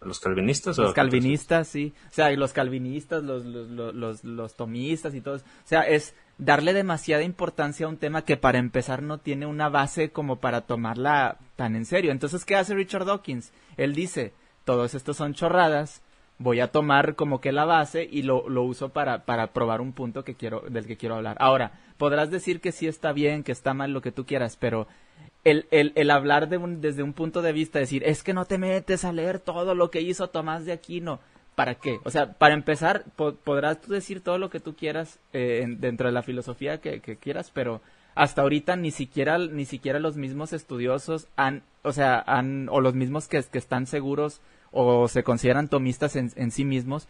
¿Los 0.01 0.21
calvinistas? 0.21 0.79
Los 0.79 0.95
calvinistas, 0.95 1.67
sí. 1.67 1.93
O 2.09 2.15
sea, 2.15 2.31
los 2.31 2.53
calvinistas, 2.53 3.25
los, 3.25 3.45
los, 3.45 3.95
los, 3.95 4.25
los, 4.25 4.55
tomistas 4.55 5.15
y 5.15 5.21
todo. 5.21 5.37
O 5.37 5.41
sea, 5.65 5.83
es 5.83 6.15
darle 6.39 6.73
demasiada 6.73 7.25
importancia 7.25 7.87
a 7.87 7.89
un 7.89 7.97
tema 7.97 8.23
que 8.23 8.37
para 8.37 8.59
empezar 8.59 9.03
no 9.03 9.19
tiene 9.19 9.47
una 9.47 9.69
base 9.69 10.11
como 10.11 10.37
para 10.37 10.61
tomarla 10.63 11.39
tan 11.57 11.75
en 11.75 11.85
serio. 11.85 12.13
Entonces, 12.13 12.45
¿qué 12.45 12.55
hace 12.55 12.75
Richard 12.75 13.07
Dawkins? 13.07 13.51
Él 13.77 13.95
dice, 13.95 14.33
todos 14.65 14.95
estos 14.95 15.17
son 15.17 15.35
chorradas, 15.35 16.01
voy 16.39 16.61
a 16.61 16.69
tomar 16.69 17.17
como 17.17 17.41
que 17.41 17.53
la 17.53 17.65
base 17.65 18.09
y 18.11 18.23
lo, 18.23 18.49
lo 18.49 18.63
uso 18.63 18.91
para, 18.91 19.25
para 19.25 19.49
probar 19.49 19.81
un 19.81 19.93
punto 19.93 20.25
que 20.25 20.35
quiero, 20.35 20.63
del 20.69 20.87
que 20.87 20.97
quiero 20.97 21.17
hablar. 21.17 21.37
Ahora, 21.41 21.73
podrás 21.97 22.31
decir 22.31 22.61
que 22.61 22.73
sí 22.73 22.87
está 22.87 23.13
bien, 23.13 23.43
que 23.43 23.53
está 23.53 23.75
mal, 23.75 23.93
lo 23.93 24.01
que 24.01 24.13
tú 24.13 24.25
quieras, 24.25 24.57
pero 24.57 24.87
el, 25.45 25.67
el, 25.71 25.93
el 25.97 26.11
hablar 26.11 26.49
de 26.49 26.57
un, 26.57 26.81
desde 26.81 27.03
un 27.03 27.13
punto 27.13 27.43
de 27.43 27.53
vista, 27.53 27.79
decir, 27.79 28.03
es 28.05 28.23
que 28.23 28.35
no 28.35 28.45
te 28.45 28.59
metes 28.59 29.05
a 29.05 29.13
leer 29.13 29.41
todo 29.41 29.75
lo 29.75 29.91
que 29.91 30.01
hizo 30.01 30.29
Tomás 30.29 30.65
de 30.65 30.73
Aquino. 30.73 31.21
¿Para 31.55 31.75
qué? 31.75 31.99
O 32.05 32.11
sea, 32.11 32.35
para 32.35 32.55
empezar, 32.55 33.05
podrás 33.17 33.81
tú 33.81 33.93
decir 33.93 34.23
todo 34.23 34.39
lo 34.39 34.49
que 34.49 34.61
tú 34.61 34.77
quieras 34.77 35.19
eh, 35.33 35.65
dentro 35.67 36.07
de 36.07 36.13
la 36.13 36.23
filosofía 36.23 36.81
que, 36.81 37.01
que, 37.01 37.17
quieras, 37.17 37.51
pero 37.53 37.81
hasta 38.15 38.43
ahorita 38.43 38.77
ni 38.77 38.93
siquiera, 38.93 39.39
ni 39.39 39.65
siquiera 39.65 39.99
los 39.99 40.17
mismos 40.17 40.53
estudiosos 40.53 41.27
han, 41.35 41.65
o 41.83 41.93
sea, 41.93 42.23
han, 42.25 42.69
o 42.69 42.81
los 42.81 42.95
mismos 42.95 43.27
que, 43.27 43.43
que 43.43 43.59
están 43.59 43.89
seguros 43.89 44.41
o 44.73 45.09
se 45.09 45.23
consideran 45.23 45.69
tomistas 45.69 46.17
en, 46.17 46.31
en 46.37 46.51
sí 46.51 46.65
mismos, 46.65 47.09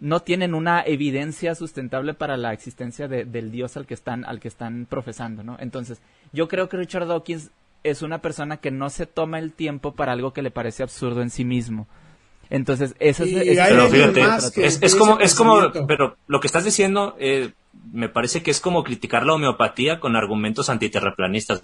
no 0.00 0.20
tienen 0.20 0.54
una 0.54 0.82
evidencia 0.82 1.54
sustentable 1.54 2.14
para 2.14 2.36
la 2.36 2.52
existencia 2.52 3.08
del 3.08 3.50
Dios 3.50 3.76
al 3.76 3.86
que 3.86 3.94
están, 3.94 4.24
al 4.24 4.40
que 4.40 4.48
están 4.48 4.86
profesando, 4.88 5.42
¿no? 5.42 5.56
Entonces, 5.60 6.00
yo 6.32 6.48
creo 6.48 6.68
que 6.68 6.76
Richard 6.76 7.06
Dawkins 7.06 7.50
es 7.82 8.02
una 8.02 8.18
persona 8.18 8.58
que 8.58 8.70
no 8.70 8.90
se 8.90 9.06
toma 9.06 9.38
el 9.38 9.52
tiempo 9.52 9.92
para 9.92 10.12
algo 10.12 10.32
que 10.32 10.42
le 10.42 10.50
parece 10.50 10.82
absurdo 10.82 11.22
en 11.22 11.30
sí 11.30 11.44
mismo. 11.44 11.86
Entonces, 12.50 12.94
eso 12.98 13.24
es, 13.24 14.82
es, 14.82 14.94
como, 14.94 15.18
es 15.20 15.34
como, 15.34 15.70
pero 15.86 16.16
lo 16.26 16.40
que 16.40 16.46
estás 16.46 16.64
diciendo, 16.64 17.14
eh, 17.18 17.52
me 17.92 18.08
parece 18.08 18.42
que 18.42 18.50
es 18.50 18.60
como 18.60 18.84
criticar 18.84 19.26
la 19.26 19.34
homeopatía 19.34 20.00
con 20.00 20.16
argumentos 20.16 20.70
antiterraplanistas. 20.70 21.62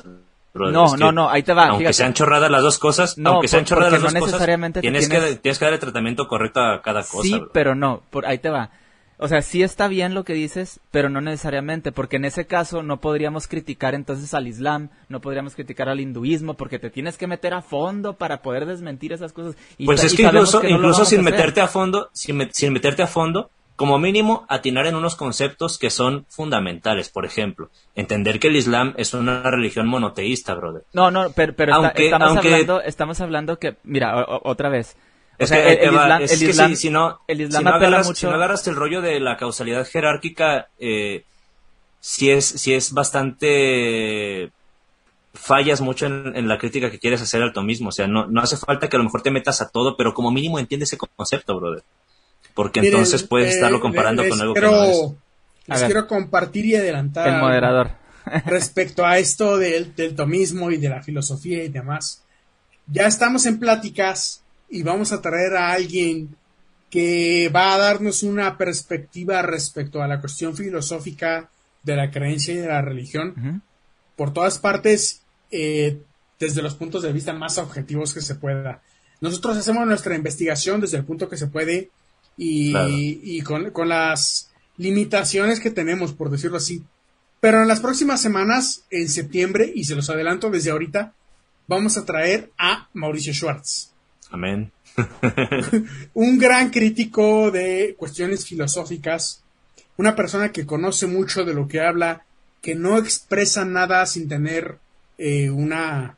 No, 0.55 0.96
no, 0.96 1.11
no, 1.11 1.28
ahí 1.28 1.42
te 1.42 1.52
va. 1.52 1.68
Aunque 1.68 1.92
sean 1.92 2.14
chorradas 2.14 2.50
las 2.50 2.62
dos 2.62 2.78
cosas, 2.78 3.16
aunque 3.24 3.48
sean 3.48 3.64
chorradas 3.64 4.00
las 4.00 4.12
dos 4.12 4.14
cosas, 4.14 4.46
tienes, 4.80 5.09
que, 5.09 5.36
tienes 5.36 5.59
que 5.59 5.64
dar 5.64 5.74
el 5.74 5.80
tratamiento 5.80 6.28
correcto 6.28 6.61
a 6.61 6.80
cada 6.80 7.02
cosa. 7.02 7.22
Sí, 7.22 7.42
pero 7.52 7.74
no, 7.74 8.02
por, 8.11 8.24
ahí 8.26 8.38
te 8.38 8.50
va. 8.50 8.70
O 9.16 9.28
sea, 9.28 9.42
sí 9.42 9.62
está 9.62 9.86
bien 9.86 10.12
lo 10.12 10.24
que 10.24 10.32
dices, 10.32 10.80
pero 10.90 11.09
no 11.09 11.20
necesariamente, 11.20 11.92
porque 11.92 12.16
en 12.16 12.24
ese 12.24 12.46
caso 12.46 12.82
no 12.82 13.00
podríamos 13.00 13.46
criticar 13.46 13.94
entonces 13.94 14.34
al 14.34 14.48
Islam, 14.48 14.90
no 15.09 15.20
podríamos 15.20 15.55
criticar 15.55 15.88
al 15.88 16.00
hinduismo, 16.00 16.55
porque 16.55 16.80
te 16.80 16.90
tienes 16.90 17.16
que 17.16 17.28
meter 17.28 17.55
a 17.55 17.62
fondo 17.62 18.16
para 18.16 18.42
poder 18.42 18.66
desmentir 18.66 19.12
esas 19.12 19.32
cosas. 19.32 19.57
pues 19.84 20.02
es 20.02 20.14
que 20.14 20.22
incluso, 20.22 20.66
incluso 20.66 21.05
sin 21.05 21.22
meterte 21.22 21.61
a 21.61 21.68
fondo, 21.68 22.11
sin, 22.12 22.48
sin 22.52 22.72
meterte 22.72 23.02
a 23.02 23.07
fondo, 23.07 23.50
como 23.76 23.98
mínimo, 23.98 24.46
atinar 24.48 24.86
en 24.86 24.94
unos 24.94 25.16
conceptos 25.16 25.78
que 25.78 25.90
son 25.90 26.26
fundamentales. 26.28 27.08
Por 27.08 27.24
ejemplo, 27.24 27.70
entender 27.94 28.38
que 28.38 28.48
el 28.48 28.56
Islam 28.56 28.94
es 28.96 29.14
una 29.14 29.42
religión 29.42 29.88
monoteísta, 29.88 30.54
brother. 30.54 30.84
No, 30.92 31.10
no, 31.10 31.30
pero, 31.30 31.52
estamos, 31.94 32.36
hablando, 32.36 32.80
estamos 32.80 33.20
hablando 33.20 33.58
que, 33.58 33.76
mira, 33.82 34.24
otra 34.42 34.68
vez. 34.68 34.96
Es 35.38 35.50
que, 35.50 35.72
el, 35.72 35.88
Islam, 35.92 36.22
es 36.22 36.30
que 36.30 36.76
si, 36.76 36.90
no, 36.90 37.20
el 37.26 37.40
Islam 37.40 37.60
si 37.60 37.64
no 37.64 37.74
agarras, 37.74 38.06
mucho... 38.06 38.20
si 38.20 38.26
no 38.26 38.34
agarras 38.34 38.66
el 38.68 38.76
rollo 38.76 39.02
de 39.02 39.18
la 39.18 39.36
causalidad 39.36 39.84
jerárquica, 39.84 40.68
eh, 40.78 41.24
si 41.98 42.30
es, 42.30 42.44
si 42.44 42.74
es 42.74 42.92
bastante 42.92 44.52
fallas 45.32 45.80
mucho 45.80 46.06
en, 46.06 46.36
en, 46.36 46.46
la 46.46 46.58
crítica 46.58 46.92
que 46.92 47.00
quieres 47.00 47.20
hacer 47.20 47.42
al 47.42 47.64
mismo. 47.64 47.88
O 47.88 47.92
sea, 47.92 48.06
no, 48.06 48.26
no 48.26 48.40
hace 48.40 48.56
falta 48.56 48.88
que 48.88 48.94
a 48.94 48.98
lo 48.98 49.04
mejor 49.04 49.22
te 49.22 49.32
metas 49.32 49.60
a 49.60 49.70
todo, 49.70 49.96
pero 49.96 50.14
como 50.14 50.30
mínimo 50.30 50.60
entiende 50.60 50.84
ese 50.84 50.96
concepto, 50.96 51.58
brother 51.58 51.82
porque 52.55 52.80
entonces 52.80 53.22
puedes 53.22 53.55
estarlo 53.55 53.80
comparando 53.80 54.26
con 54.28 54.40
algo 54.40 54.55
que 54.55 54.61
no 54.61 54.84
es. 54.84 55.12
Les 55.66 55.82
quiero 55.84 56.07
compartir 56.07 56.66
y 56.66 56.76
adelantar. 56.76 57.28
El 57.28 57.40
moderador. 57.40 57.90
respecto 58.46 59.05
a 59.05 59.18
esto 59.18 59.59
del, 59.59 59.94
del 59.94 60.14
tomismo 60.14 60.70
y 60.70 60.78
de 60.78 60.88
la 60.88 61.02
filosofía 61.02 61.62
y 61.64 61.68
demás. 61.68 62.22
Ya 62.86 63.07
estamos 63.07 63.46
en 63.46 63.59
pláticas 63.59 64.42
y 64.70 64.82
vamos 64.82 65.12
a 65.12 65.20
traer 65.20 65.57
a 65.57 65.72
alguien 65.72 66.36
que 66.90 67.50
va 67.55 67.74
a 67.74 67.78
darnos 67.78 68.22
una 68.22 68.57
perspectiva 68.57 69.42
respecto 69.42 70.02
a 70.02 70.07
la 70.07 70.20
cuestión 70.20 70.57
filosófica 70.57 71.50
de 71.82 71.96
la 71.96 72.11
creencia 72.11 72.55
y 72.55 72.59
de 72.59 72.68
la 72.68 72.82
religión 72.82 73.62
por 74.16 74.32
todas 74.32 74.59
partes 74.59 75.22
eh, 75.50 75.98
desde 76.38 76.62
los 76.62 76.74
puntos 76.74 77.02
de 77.02 77.12
vista 77.12 77.32
más 77.32 77.59
objetivos 77.59 78.14
que 78.14 78.20
se 78.20 78.34
pueda. 78.36 78.80
Nosotros 79.20 79.57
hacemos 79.57 79.86
nuestra 79.86 80.14
investigación 80.14 80.80
desde 80.80 80.98
el 80.98 81.05
punto 81.05 81.28
que 81.28 81.36
se 81.36 81.46
puede 81.46 81.90
y, 82.37 83.41
con, 83.43 83.89
las 83.89 84.51
limitaciones 84.76 85.61
que 85.61 85.70
tenemos, 85.70 86.12
por 86.12 86.30
decirlo 86.30 86.57
así. 86.57 86.82
Pero 87.41 87.62
en 87.62 87.68
las 87.68 87.80
próximas 87.80 88.20
semanas, 88.20 88.85
en 88.91 89.09
septiembre, 89.09 89.70
y 89.74 89.85
se 89.85 89.95
los 89.95 90.11
adelanto 90.11 90.51
desde 90.51 90.70
ahorita, 90.70 91.12
vamos 91.66 91.97
a 91.97 92.05
traer 92.05 92.51
a 92.59 92.89
Mauricio 92.95 93.35
Schwartz. 93.35 93.93
Amén. 94.30 94.72
un 96.14 96.39
gran 96.39 96.70
crítico 96.70 97.51
de 97.51 97.95
cuestiones 97.99 98.47
filosóficas, 98.47 99.43
una 99.97 100.16
persona 100.16 100.53
que 100.53 100.66
conoce 100.66 101.07
mucho 101.07 101.45
de 101.45 101.55
lo 101.55 101.68
que 101.68 101.80
habla, 101.80 102.24
que 102.62 102.74
no 102.74 102.99
expresa 102.99 103.64
nada 103.64 104.07
sin 104.07 104.26
tener 104.26 104.78
eh, 105.18 105.51
una, 105.51 106.16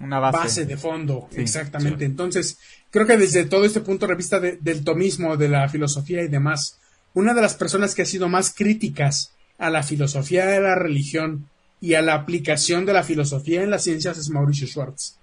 una 0.00 0.18
base. 0.18 0.66
de 0.66 0.76
fondo. 0.76 1.28
Exactamente. 1.32 2.04
Entonces, 2.04 2.58
creo 2.94 3.08
que 3.08 3.16
desde 3.16 3.44
todo 3.44 3.64
este 3.64 3.80
punto 3.80 4.06
de 4.06 4.14
vista 4.14 4.38
del 4.38 4.84
tomismo, 4.84 5.36
de 5.36 5.48
la 5.48 5.68
filosofía 5.68 6.22
y 6.22 6.28
demás, 6.28 6.78
una 7.12 7.34
de 7.34 7.42
las 7.42 7.54
personas 7.54 7.92
que 7.92 8.02
ha 8.02 8.06
sido 8.06 8.28
más 8.28 8.54
críticas 8.54 9.32
a 9.58 9.68
la 9.68 9.82
filosofía 9.82 10.46
de 10.46 10.60
la 10.60 10.76
religión 10.76 11.48
y 11.80 11.94
a 11.94 12.02
la 12.02 12.14
aplicación 12.14 12.86
de 12.86 12.92
la 12.92 13.02
filosofía 13.02 13.64
en 13.64 13.70
las 13.70 13.82
ciencias 13.82 14.16
es 14.16 14.30
Mauricio 14.30 14.68
Schwartz. 14.68 15.18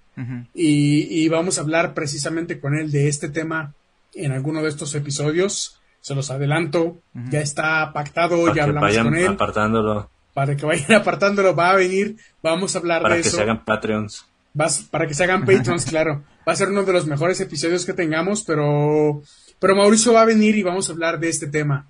y, 0.52 1.26
vamos 1.30 1.56
a 1.56 1.62
hablar 1.62 1.94
precisamente 1.94 2.60
con 2.60 2.74
él 2.74 2.90
de 2.90 3.08
este 3.08 3.30
tema 3.30 3.72
en 4.14 4.32
alguno 4.32 4.62
de 4.62 4.68
estos 4.68 4.94
episodios. 4.94 5.80
Se 6.02 6.14
los 6.14 6.30
adelanto, 6.30 6.98
ya 7.30 7.40
está 7.40 7.90
pactado, 7.94 8.54
ya 8.54 8.64
hablamos 8.64 8.98
con 8.98 9.14
él. 9.14 9.28
Apartándolo. 9.28 10.10
Para 10.34 10.54
que 10.58 10.66
vayan 10.66 10.92
apartándolo, 11.00 11.56
va 11.56 11.70
a 11.70 11.76
venir, 11.76 12.18
vamos 12.42 12.76
a 12.76 12.80
hablar 12.80 13.02
de 13.02 13.08
eso. 13.08 13.12
Para 13.12 13.22
que 13.22 13.30
se 13.30 13.40
hagan 13.40 13.64
Patreons. 13.64 14.26
Vas, 14.54 14.82
para 14.82 15.06
que 15.06 15.14
se 15.14 15.24
hagan 15.24 15.40
Patreons, 15.46 15.84
claro 15.84 16.22
va 16.46 16.52
a 16.52 16.56
ser 16.56 16.70
uno 16.70 16.84
de 16.84 16.92
los 16.92 17.06
mejores 17.06 17.40
episodios 17.40 17.86
que 17.86 17.92
tengamos, 17.92 18.42
pero, 18.42 19.22
pero 19.58 19.76
Mauricio 19.76 20.12
va 20.12 20.22
a 20.22 20.26
venir 20.26 20.56
y 20.56 20.62
vamos 20.62 20.88
a 20.88 20.92
hablar 20.92 21.20
de 21.20 21.28
este 21.28 21.46
tema. 21.46 21.88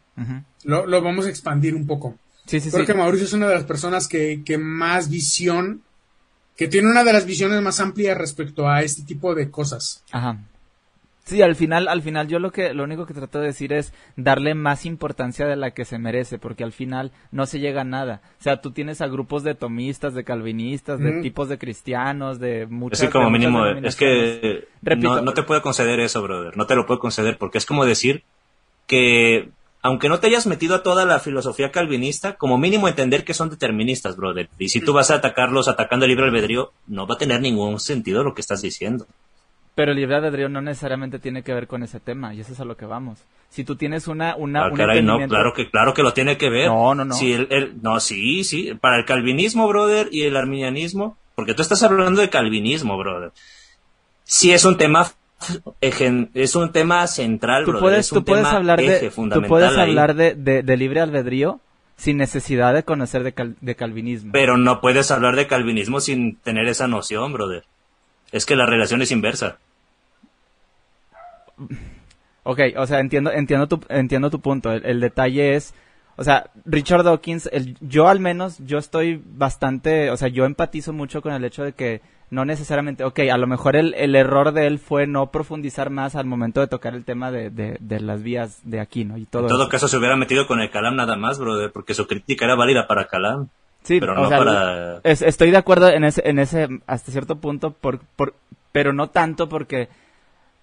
lo, 0.64 0.86
lo, 0.86 1.02
vamos 1.02 1.26
a 1.26 1.30
expandir 1.30 1.74
un 1.74 1.86
poco. 1.86 2.16
Sí, 2.46 2.60
sí, 2.60 2.70
Creo 2.70 2.86
que 2.86 2.94
Mauricio 2.94 3.26
es 3.26 3.32
una 3.32 3.48
de 3.48 3.54
las 3.54 3.64
personas 3.64 4.08
que, 4.08 4.42
que 4.44 4.58
más 4.58 5.08
visión, 5.08 5.82
que 6.56 6.68
tiene 6.68 6.90
una 6.90 7.04
de 7.04 7.12
las 7.12 7.24
visiones 7.24 7.60
más 7.62 7.80
amplias 7.80 8.18
respecto 8.18 8.68
a 8.68 8.82
este 8.82 9.02
tipo 9.02 9.34
de 9.34 9.50
cosas. 9.50 10.02
Ajá. 10.10 10.38
Sí, 11.24 11.40
al 11.40 11.54
final, 11.54 11.86
al 11.86 12.02
final 12.02 12.26
yo 12.26 12.40
lo 12.40 12.50
que, 12.50 12.74
lo 12.74 12.82
único 12.82 13.06
que 13.06 13.14
trato 13.14 13.38
de 13.38 13.46
decir 13.46 13.72
es 13.72 13.92
darle 14.16 14.54
más 14.54 14.84
importancia 14.84 15.46
de 15.46 15.54
la 15.54 15.70
que 15.70 15.84
se 15.84 15.98
merece, 15.98 16.38
porque 16.38 16.64
al 16.64 16.72
final 16.72 17.12
no 17.30 17.46
se 17.46 17.60
llega 17.60 17.82
a 17.82 17.84
nada. 17.84 18.22
O 18.40 18.42
sea, 18.42 18.60
tú 18.60 18.72
tienes 18.72 19.00
a 19.00 19.06
grupos 19.06 19.44
de 19.44 19.54
tomistas, 19.54 20.14
de 20.14 20.24
calvinistas, 20.24 20.98
de 20.98 21.22
tipos 21.22 21.48
de 21.48 21.58
cristianos, 21.58 22.40
de 22.40 22.66
muchas. 22.66 23.02
Es 23.02 23.10
como 23.10 23.30
mínimo, 23.30 23.64
es 23.66 23.94
que 23.94 24.66
no, 24.82 25.32
te 25.32 25.44
puedo 25.44 25.62
conceder 25.62 26.00
eso, 26.00 26.22
brother. 26.22 26.56
No 26.56 26.66
te 26.66 26.74
lo 26.74 26.86
puedo 26.86 26.98
conceder 26.98 27.38
porque 27.38 27.58
es 27.58 27.66
como 27.66 27.84
decir 27.84 28.24
que 28.88 29.48
aunque 29.80 30.08
no 30.08 30.18
te 30.18 30.26
hayas 30.26 30.46
metido 30.46 30.74
a 30.74 30.82
toda 30.82 31.04
la 31.04 31.20
filosofía 31.20 31.70
calvinista, 31.70 32.34
como 32.34 32.58
mínimo 32.58 32.88
entender 32.88 33.24
que 33.24 33.34
son 33.34 33.50
deterministas, 33.50 34.16
brother. 34.16 34.48
Y 34.58 34.68
si 34.68 34.80
tú 34.80 34.92
vas 34.92 35.10
a 35.10 35.16
atacarlos 35.16 35.68
atacando 35.68 36.04
el 36.04 36.10
libre 36.10 36.26
albedrío, 36.26 36.72
no 36.86 37.06
va 37.06 37.14
a 37.14 37.18
tener 37.18 37.40
ningún 37.40 37.78
sentido 37.80 38.24
lo 38.24 38.34
que 38.34 38.40
estás 38.40 38.62
diciendo. 38.62 39.06
Pero 39.74 39.92
el 39.92 39.96
libre 39.96 40.16
albedrío 40.16 40.48
no 40.48 40.60
necesariamente 40.60 41.18
tiene 41.18 41.42
que 41.42 41.54
ver 41.54 41.66
con 41.66 41.82
ese 41.82 41.98
tema, 41.98 42.34
y 42.34 42.40
eso 42.40 42.52
es 42.52 42.60
a 42.60 42.64
lo 42.64 42.76
que 42.76 42.84
vamos. 42.84 43.24
Si 43.48 43.64
tú 43.64 43.76
tienes 43.76 44.06
una... 44.06 44.36
una 44.36 44.66
ah, 44.66 44.70
caray, 44.74 45.02
no, 45.02 45.18
claro 45.28 45.52
que, 45.54 45.70
claro 45.70 45.94
que 45.94 46.02
lo 46.02 46.12
tiene 46.12 46.36
que 46.36 46.50
ver. 46.50 46.68
No, 46.68 46.94
no, 46.94 47.04
no. 47.04 47.14
Si 47.14 47.32
el, 47.32 47.78
no, 47.82 48.00
sí, 48.00 48.44
sí. 48.44 48.74
Para 48.74 48.98
el 48.98 49.04
calvinismo, 49.04 49.66
brother, 49.68 50.08
y 50.10 50.22
el 50.22 50.36
arminianismo, 50.36 51.16
porque 51.34 51.54
tú 51.54 51.62
estás 51.62 51.82
hablando 51.82 52.20
de 52.20 52.30
calvinismo, 52.30 52.98
brother. 52.98 53.32
Sí 54.24 54.52
es 54.52 54.64
un 54.64 54.76
tema 54.76 55.06
es 55.80 56.56
un 56.56 56.72
tema 56.72 57.06
central, 57.06 57.64
tú 57.64 57.78
puedes, 57.78 58.08
tú 58.08 58.24
puedes 58.24 58.46
hablar 58.46 58.80
de, 58.80 59.10
Tú 59.10 59.42
puedes 59.48 59.76
hablar 59.76 60.14
de, 60.14 60.34
de, 60.34 60.76
libre 60.76 61.00
albedrío 61.00 61.60
sin 61.96 62.16
necesidad 62.16 62.74
de 62.74 62.84
conocer 62.84 63.22
de, 63.22 63.54
de, 63.60 63.74
calvinismo. 63.74 64.32
Pero 64.32 64.56
no 64.56 64.80
puedes 64.80 65.10
hablar 65.10 65.36
de 65.36 65.46
calvinismo 65.46 66.00
sin 66.00 66.36
tener 66.36 66.68
esa 66.68 66.86
noción, 66.86 67.32
brother. 67.32 67.64
Es 68.32 68.46
que 68.46 68.56
la 68.56 68.66
relación 68.66 69.02
es 69.02 69.12
inversa. 69.12 69.58
Ok, 72.44 72.60
o 72.76 72.86
sea, 72.86 72.98
entiendo, 72.98 73.30
entiendo, 73.30 73.68
tu, 73.68 73.80
entiendo 73.88 74.30
tu 74.30 74.40
punto. 74.40 74.72
El, 74.72 75.00
detalle 75.00 75.54
es, 75.54 75.74
o 76.16 76.24
sea, 76.24 76.50
Richard 76.64 77.04
Dawkins, 77.04 77.48
el, 77.52 77.76
yo 77.80 78.08
al 78.08 78.18
menos, 78.18 78.58
yo 78.58 78.78
estoy 78.78 79.22
bastante, 79.24 80.10
o 80.10 80.16
sea, 80.16 80.28
yo 80.28 80.44
empatizo 80.44 80.92
mucho 80.92 81.22
con 81.22 81.32
el 81.32 81.44
hecho 81.44 81.62
de 81.62 81.74
que 81.74 82.00
no 82.30 82.44
necesariamente, 82.44 83.04
ok, 83.04 83.20
a 83.30 83.36
lo 83.36 83.46
mejor 83.46 83.76
el, 83.76 83.94
el 83.94 84.16
error 84.16 84.52
de 84.52 84.66
él 84.66 84.78
fue 84.78 85.06
no 85.06 85.30
profundizar 85.30 85.90
más 85.90 86.16
al 86.16 86.24
momento 86.24 86.60
de 86.60 86.66
tocar 86.66 86.94
el 86.94 87.04
tema 87.04 87.30
de, 87.30 87.50
de, 87.50 88.00
las 88.00 88.22
vías 88.22 88.60
de 88.64 88.80
aquí, 88.80 89.04
¿no? 89.04 89.18
Y 89.18 89.26
todo 89.26 89.42
en 89.42 89.48
todo 89.48 89.68
caso 89.68 89.86
se 89.86 89.98
hubiera 89.98 90.16
metido 90.16 90.46
con 90.46 90.58
el 90.60 90.70
Calam 90.70 90.96
nada 90.96 91.14
más, 91.14 91.38
brother, 91.38 91.70
porque 91.70 91.92
su 91.92 92.06
crítica 92.06 92.46
era 92.46 92.54
válida 92.54 92.88
para 92.88 93.06
Calam. 93.06 93.50
Sí, 93.82 93.98
pero 94.00 94.14
no 94.14 94.28
para... 94.28 95.00
estoy 95.04 95.50
de 95.50 95.56
acuerdo 95.56 95.88
en 95.88 96.04
ese, 96.04 96.22
en 96.24 96.38
ese, 96.38 96.68
hasta 96.86 97.10
cierto 97.10 97.36
punto, 97.36 97.72
por, 97.72 98.00
por, 98.16 98.34
pero 98.70 98.92
no 98.92 99.10
tanto 99.10 99.48
porque 99.48 99.88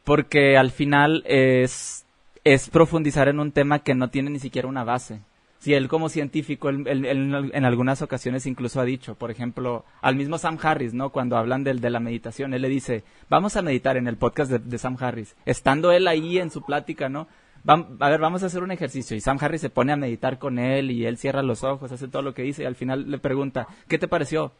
porque 0.10 0.58
al 0.58 0.72
final 0.72 1.24
es, 1.28 2.04
es 2.44 2.70
profundizar 2.70 3.28
en 3.28 3.40
un 3.40 3.52
tema 3.52 3.80
que 3.80 3.94
no 3.94 4.10
tiene 4.10 4.32
ni 4.32 4.40
siquiera 4.40 4.68
una 4.68 4.84
base. 4.84 5.20
Si 5.60 5.74
él 5.74 5.88
como 5.88 6.10
científico, 6.10 6.70
él, 6.70 6.88
en 6.88 7.66
algunas 7.66 8.02
ocasiones 8.02 8.48
incluso 8.48 8.82
ha 8.82 8.86
dicho, 8.86 9.14
por 9.14 9.30
ejemplo, 9.30 9.86
al 10.02 10.16
mismo 10.16 10.38
Sam 10.38 10.58
Harris, 10.60 10.96
¿no? 10.96 11.12
Cuando 11.12 11.38
hablan 11.38 11.64
del, 11.64 11.80
de 11.80 11.90
la 11.90 12.00
meditación, 12.00 12.56
él 12.56 12.62
le 12.64 12.70
dice, 12.70 13.04
vamos 13.30 13.56
a 13.56 13.62
meditar 13.62 13.98
en 13.98 14.08
el 14.08 14.16
podcast 14.16 14.50
de, 14.50 14.78
Sam 14.80 14.98
Harris. 15.00 15.36
Estando 15.46 15.92
él 15.92 16.08
ahí 16.08 16.40
en 16.40 16.50
su 16.50 16.64
plática, 16.64 17.08
¿no? 17.08 17.28
A 17.66 18.10
ver, 18.10 18.20
vamos 18.20 18.44
a 18.44 18.48
hacer 18.48 18.64
un 18.64 18.72
ejercicio. 18.72 19.16
Y 19.16 19.22
Sam 19.22 19.38
Harris 19.42 19.62
se 19.62 19.70
pone 19.70 19.92
a 19.92 19.98
meditar 19.98 20.40
con 20.40 20.60
él 20.60 20.92
y 20.92 21.06
él 21.06 21.18
cierra 21.18 21.44
los 21.44 21.64
ojos, 21.64 21.92
hace 21.92 22.08
todo 22.08 22.22
lo 22.22 22.34
que 22.34 22.44
dice 22.44 22.64
y 22.64 22.66
al 22.66 22.76
final 22.76 23.10
le 23.10 23.18
pregunta, 23.20 23.68
¿qué 23.88 23.98
te 23.98 24.08
pareció? 24.08 24.52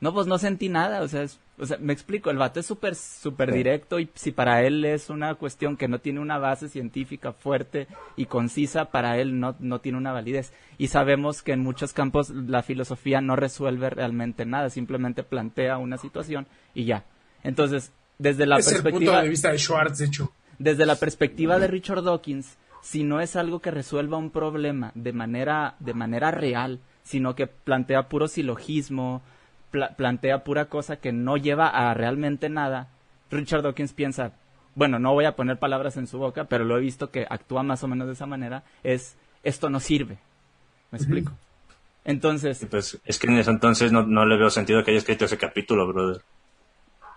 No, 0.00 0.14
pues 0.14 0.28
no 0.28 0.38
sentí 0.38 0.68
nada, 0.68 1.02
o 1.02 1.08
sea, 1.08 1.26
o 1.58 1.66
sea 1.66 1.76
me 1.80 1.92
explico, 1.92 2.30
el 2.30 2.38
vato 2.38 2.60
es 2.60 2.66
súper, 2.66 2.94
súper 2.94 3.52
directo 3.52 3.98
y 3.98 4.08
si 4.14 4.30
para 4.30 4.62
él 4.62 4.84
es 4.84 5.10
una 5.10 5.34
cuestión 5.34 5.76
que 5.76 5.88
no 5.88 5.98
tiene 5.98 6.20
una 6.20 6.38
base 6.38 6.68
científica 6.68 7.32
fuerte 7.32 7.88
y 8.14 8.26
concisa, 8.26 8.92
para 8.92 9.18
él 9.18 9.40
no, 9.40 9.56
no 9.58 9.80
tiene 9.80 9.98
una 9.98 10.12
validez. 10.12 10.52
Y 10.78 10.88
sabemos 10.88 11.42
que 11.42 11.52
en 11.52 11.60
muchos 11.60 11.92
campos 11.92 12.30
la 12.30 12.62
filosofía 12.62 13.20
no 13.20 13.34
resuelve 13.34 13.90
realmente 13.90 14.46
nada, 14.46 14.70
simplemente 14.70 15.24
plantea 15.24 15.78
una 15.78 15.98
situación 15.98 16.46
y 16.74 16.84
ya. 16.84 17.04
Entonces, 17.42 17.90
desde 18.18 18.46
la 18.46 18.56
perspectiva... 18.56 19.22
de 19.22 19.28
vista 19.28 19.50
de 19.50 19.58
Schwartz, 19.58 19.98
de 19.98 20.04
hecho. 20.06 20.32
Desde 20.58 20.86
la 20.86 20.96
perspectiva 20.96 21.58
de 21.58 21.66
Richard 21.66 22.02
Dawkins, 22.02 22.56
si 22.80 23.04
no 23.04 23.20
es 23.20 23.36
algo 23.36 23.60
que 23.60 23.70
resuelva 23.70 24.16
un 24.16 24.30
problema 24.30 24.92
de 24.94 25.12
manera, 25.12 25.74
de 25.78 25.94
manera 25.94 26.30
real, 26.30 26.80
sino 27.02 27.34
que 27.34 27.46
plantea 27.46 28.08
puro 28.08 28.28
silogismo, 28.28 29.22
plantea 29.70 30.44
pura 30.44 30.66
cosa 30.66 30.96
que 30.96 31.12
no 31.12 31.36
lleva 31.36 31.68
a 31.68 31.94
realmente 31.94 32.48
nada, 32.48 32.88
Richard 33.30 33.62
Dawkins 33.62 33.92
piensa, 33.92 34.32
bueno, 34.74 34.98
no 34.98 35.12
voy 35.12 35.26
a 35.26 35.36
poner 35.36 35.58
palabras 35.58 35.96
en 35.96 36.06
su 36.06 36.18
boca, 36.18 36.44
pero 36.44 36.64
lo 36.64 36.78
he 36.78 36.80
visto 36.80 37.10
que 37.10 37.26
actúa 37.28 37.62
más 37.62 37.82
o 37.84 37.88
menos 37.88 38.06
de 38.06 38.14
esa 38.14 38.26
manera, 38.26 38.62
es, 38.82 39.16
esto 39.42 39.70
no 39.70 39.80
sirve. 39.80 40.18
¿Me 40.90 40.98
explico? 40.98 41.32
Entonces... 42.04 42.66
Pues 42.70 42.98
es 43.04 43.18
que 43.18 43.26
en 43.26 43.38
ese 43.38 43.50
entonces 43.50 43.92
no, 43.92 44.24
le 44.24 44.36
veo 44.38 44.50
sentido 44.50 44.82
que 44.82 44.92
haya 44.92 44.98
escrito 44.98 45.26
ese 45.26 45.36
capítulo, 45.36 45.86
brother. 45.86 46.22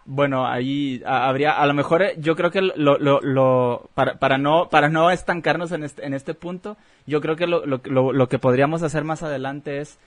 Bueno, 0.05 0.47
ahí 0.47 1.01
habría, 1.05 1.51
a 1.51 1.65
lo 1.67 1.73
mejor 1.73 2.01
eh, 2.01 2.15
yo 2.17 2.35
creo 2.35 2.49
que 2.49 2.61
lo, 2.61 2.97
lo, 2.97 3.21
lo 3.21 3.89
para, 3.93 4.17
para, 4.17 4.37
no, 4.37 4.67
para 4.69 4.89
no 4.89 5.11
estancarnos 5.11 5.71
en 5.71 5.83
este, 5.83 6.05
en 6.05 6.13
este 6.13 6.33
punto, 6.33 6.77
yo 7.05 7.21
creo 7.21 7.35
que 7.35 7.47
lo, 7.47 7.65
lo, 7.65 8.11
lo 8.11 8.27
que 8.27 8.39
podríamos 8.39 8.81
hacer 8.83 9.03
más 9.03 9.21
adelante 9.21 9.79
es 9.79 9.99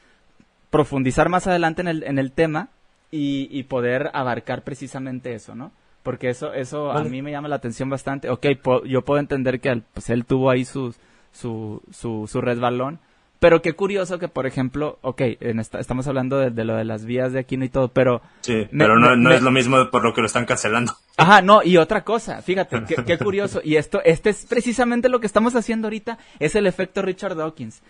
profundizar 0.74 1.28
más 1.28 1.46
adelante 1.46 1.82
en 1.82 1.88
el, 1.88 2.02
en 2.02 2.18
el 2.18 2.32
tema 2.32 2.68
y, 3.12 3.62
poder 3.64 4.10
abarcar 4.12 4.64
precisamente 4.64 5.32
eso, 5.32 5.54
¿no? 5.54 5.70
Porque 6.02 6.30
eso, 6.30 6.52
eso 6.52 6.90
a 6.90 7.04
mí 7.04 7.22
me 7.22 7.30
llama 7.30 7.46
la 7.46 7.54
atención 7.54 7.88
bastante. 7.88 8.28
Ok, 8.28 8.46
yo 8.84 9.02
puedo 9.02 9.20
entender 9.20 9.60
que 9.60 9.82
pues, 9.92 10.10
él 10.10 10.24
tuvo 10.26 10.50
ahí 10.50 10.64
su, 10.64 10.92
su, 11.30 11.80
su, 11.92 12.26
su 12.26 12.40
resbalón, 12.40 12.98
pero 13.44 13.60
qué 13.60 13.74
curioso 13.74 14.18
que, 14.18 14.26
por 14.26 14.46
ejemplo, 14.46 14.98
ok, 15.02 15.20
en 15.40 15.58
estamos 15.60 16.06
hablando 16.06 16.38
de, 16.38 16.64
lo 16.64 16.76
de 16.76 16.84
las 16.86 17.04
vías 17.04 17.30
de 17.34 17.40
Aquino 17.40 17.66
y 17.66 17.68
todo, 17.68 17.88
pero... 17.88 18.22
Sí, 18.40 18.66
pero 18.70 18.98
no, 18.98 19.16
no 19.16 19.30
es 19.32 19.42
lo 19.42 19.50
mismo 19.50 19.90
por 19.90 20.02
lo 20.02 20.14
que 20.14 20.22
lo 20.22 20.28
están 20.28 20.46
cancelando. 20.46 20.96
Ajá, 21.18 21.42
no, 21.42 21.62
y 21.62 21.76
otra 21.76 22.04
cosa, 22.04 22.40
fíjate, 22.40 22.84
qué, 22.88 23.04
qué, 23.04 23.18
curioso, 23.18 23.60
y 23.62 23.76
esto, 23.76 24.00
este 24.02 24.30
es 24.30 24.46
precisamente 24.46 25.10
lo 25.10 25.20
que 25.20 25.26
estamos 25.26 25.54
haciendo 25.56 25.88
ahorita, 25.88 26.16
es 26.38 26.54
el 26.54 26.66
efecto 26.66 27.02
Richard 27.02 27.36
Dawkins. 27.36 27.82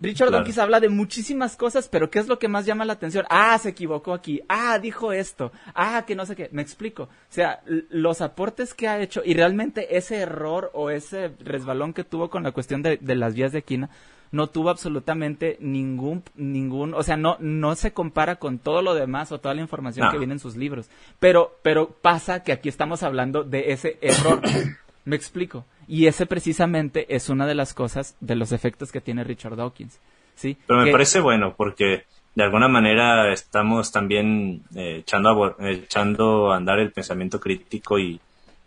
Richard 0.00 0.30
Dawkins 0.30 0.56
habla 0.56 0.80
de 0.80 0.88
muchísimas 0.88 1.56
cosas, 1.56 1.90
pero 1.90 2.08
¿qué 2.08 2.18
es 2.18 2.26
lo 2.26 2.38
que 2.38 2.48
más 2.48 2.64
llama 2.64 2.86
la 2.86 2.94
atención? 2.94 3.26
Ah, 3.28 3.58
se 3.58 3.70
equivocó 3.70 4.14
aquí. 4.14 4.40
Ah, 4.48 4.78
dijo 4.78 5.12
esto. 5.12 5.52
Ah, 5.74 6.04
que 6.06 6.14
no 6.14 6.26
sé 6.26 6.36
qué. 6.36 6.48
Me 6.52 6.60
explico. 6.60 7.04
O 7.04 7.08
sea, 7.28 7.62
los 7.66 8.20
aportes 8.20 8.74
que 8.74 8.88
ha 8.88 9.00
hecho 9.00 9.22
y 9.24 9.32
realmente 9.34 9.96
ese 9.96 10.16
error 10.16 10.70
o 10.74 10.90
ese 10.90 11.32
resbalón 11.40 11.94
que 11.94 12.04
tuvo 12.04 12.28
con 12.28 12.42
la 12.42 12.52
cuestión 12.52 12.82
de, 12.82 12.98
las 13.02 13.34
vías 13.34 13.52
de 13.52 13.58
Aquina 13.58 13.88
no 14.30 14.48
tuvo 14.48 14.70
absolutamente 14.70 15.56
ningún, 15.60 16.22
ningún, 16.34 16.94
o 16.94 17.02
sea, 17.02 17.16
no, 17.16 17.36
no 17.40 17.74
se 17.74 17.92
compara 17.92 18.36
con 18.36 18.58
todo 18.58 18.82
lo 18.82 18.94
demás 18.94 19.32
o 19.32 19.38
toda 19.38 19.54
la 19.54 19.60
información 19.60 20.10
que 20.10 20.18
viene 20.18 20.34
en 20.34 20.40
sus 20.40 20.56
libros. 20.56 20.88
Pero, 21.18 21.56
pero 21.62 21.90
pasa 21.90 22.42
que 22.42 22.52
aquí 22.52 22.68
estamos 22.68 23.02
hablando 23.02 23.44
de 23.44 23.72
ese 23.72 23.98
error. 24.00 24.40
Me 25.04 25.16
explico. 25.16 25.64
Y 25.86 26.06
ese 26.06 26.26
precisamente 26.26 27.14
es 27.14 27.28
una 27.28 27.46
de 27.46 27.54
las 27.54 27.72
cosas, 27.72 28.16
de 28.20 28.34
los 28.34 28.50
efectos 28.50 28.90
que 28.90 29.00
tiene 29.00 29.22
Richard 29.22 29.56
Dawkins. 29.56 30.00
¿sí? 30.34 30.56
Pero 30.66 30.82
me 30.82 30.92
parece 30.92 31.20
bueno 31.20 31.54
porque 31.56 32.04
de 32.34 32.44
alguna 32.44 32.68
manera 32.68 33.32
estamos 33.32 33.90
también 33.90 34.62
eh, 34.74 34.98
echando, 34.98 35.44
a, 35.44 35.70
echando 35.70 36.52
a 36.52 36.56
andar 36.56 36.78
el 36.78 36.92
pensamiento 36.92 37.40
crítico 37.40 37.98
y, 37.98 38.20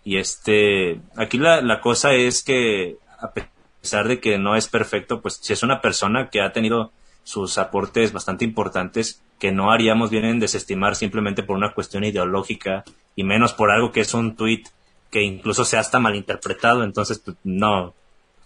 y 0.03 0.18
este, 0.18 0.99
aquí 1.16 1.38
la, 1.38 1.62
la 1.62 1.80
cosa 1.80 2.14
es 2.14 2.43
que 2.43 2.97
a 3.20 3.32
pesar 3.32 3.59
de 3.82 4.19
que 4.19 4.38
no 4.38 4.55
es 4.55 4.67
perfecto, 4.67 5.21
pues 5.21 5.39
si 5.41 5.53
es 5.53 5.63
una 5.63 5.82
persona 5.82 6.30
que 6.30 6.41
ha 6.41 6.51
tenido 6.51 6.91
sus 7.23 7.57
aportes 7.57 8.11
bastante 8.11 8.45
importantes 8.45 9.21
que 9.39 9.51
no 9.51 9.71
haríamos 9.71 10.09
bien 10.09 10.25
en 10.25 10.39
desestimar 10.39 10.95
simplemente 10.95 11.43
por 11.43 11.55
una 11.55 11.73
cuestión 11.73 12.03
ideológica 12.03 12.84
y 13.15 13.23
menos 13.23 13.53
por 13.53 13.71
algo 13.71 13.91
que 13.91 14.01
es 14.01 14.13
un 14.13 14.36
tweet 14.36 14.63
que 15.11 15.21
incluso 15.21 15.65
sea 15.65 15.80
hasta 15.80 15.99
malinterpretado, 15.99 16.84
entonces 16.84 17.19
pues, 17.19 17.38
no, 17.43 17.93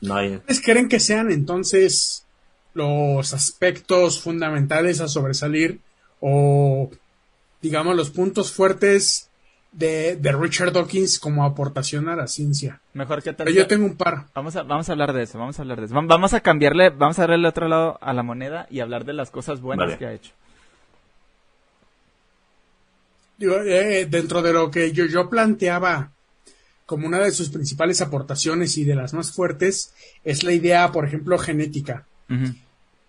no 0.01 0.15
hay... 0.15 0.39
creen 0.63 0.87
que 0.87 0.99
sean 0.99 1.31
entonces 1.31 2.25
los 2.73 3.33
aspectos 3.33 4.21
fundamentales 4.21 5.01
a 5.01 5.07
sobresalir 5.07 5.79
o 6.19 6.89
digamos 7.61 7.95
los 7.95 8.09
puntos 8.09 8.51
fuertes 8.51 9.29
de, 9.73 10.35
Richard 10.39 10.71
Dawkins 10.71 11.19
como 11.19 11.43
aportación 11.43 12.07
a 12.07 12.15
la 12.15 12.27
ciencia. 12.27 12.79
Mejor 12.93 13.21
que 13.21 13.33
tal. 13.33 13.45
Pero 13.45 13.57
yo 13.57 13.67
tengo 13.67 13.85
un 13.85 13.95
par. 13.95 14.27
Vamos 14.33 14.55
a, 14.55 14.63
vamos 14.63 14.87
a 14.87 14.91
hablar 14.93 15.13
de 15.13 15.23
eso, 15.23 15.37
vamos 15.39 15.59
a 15.59 15.63
hablar 15.63 15.79
de 15.79 15.85
eso. 15.87 15.95
Vamos 15.95 16.33
a 16.33 16.39
cambiarle, 16.39 16.89
vamos 16.89 17.19
a 17.19 17.23
darle 17.23 17.35
el 17.35 17.45
otro 17.45 17.67
lado 17.67 17.97
a 18.01 18.13
la 18.13 18.23
moneda 18.23 18.67
y 18.69 18.79
hablar 18.79 19.05
de 19.05 19.13
las 19.13 19.31
cosas 19.31 19.61
buenas 19.61 19.97
que 19.97 20.05
ha 20.05 20.13
hecho. 20.13 20.31
Eh, 23.39 24.07
dentro 24.09 24.41
de 24.41 24.53
lo 24.53 24.71
que 24.71 24.91
yo, 24.91 25.05
yo 25.05 25.29
planteaba 25.29 26.11
como 26.85 27.07
una 27.07 27.19
de 27.19 27.31
sus 27.31 27.49
principales 27.49 28.01
aportaciones 28.01 28.77
y 28.77 28.83
de 28.83 28.95
las 28.95 29.13
más 29.13 29.31
fuertes 29.31 29.93
es 30.23 30.43
la 30.43 30.53
idea, 30.53 30.91
por 30.91 31.05
ejemplo, 31.05 31.37
genética. 31.37 32.05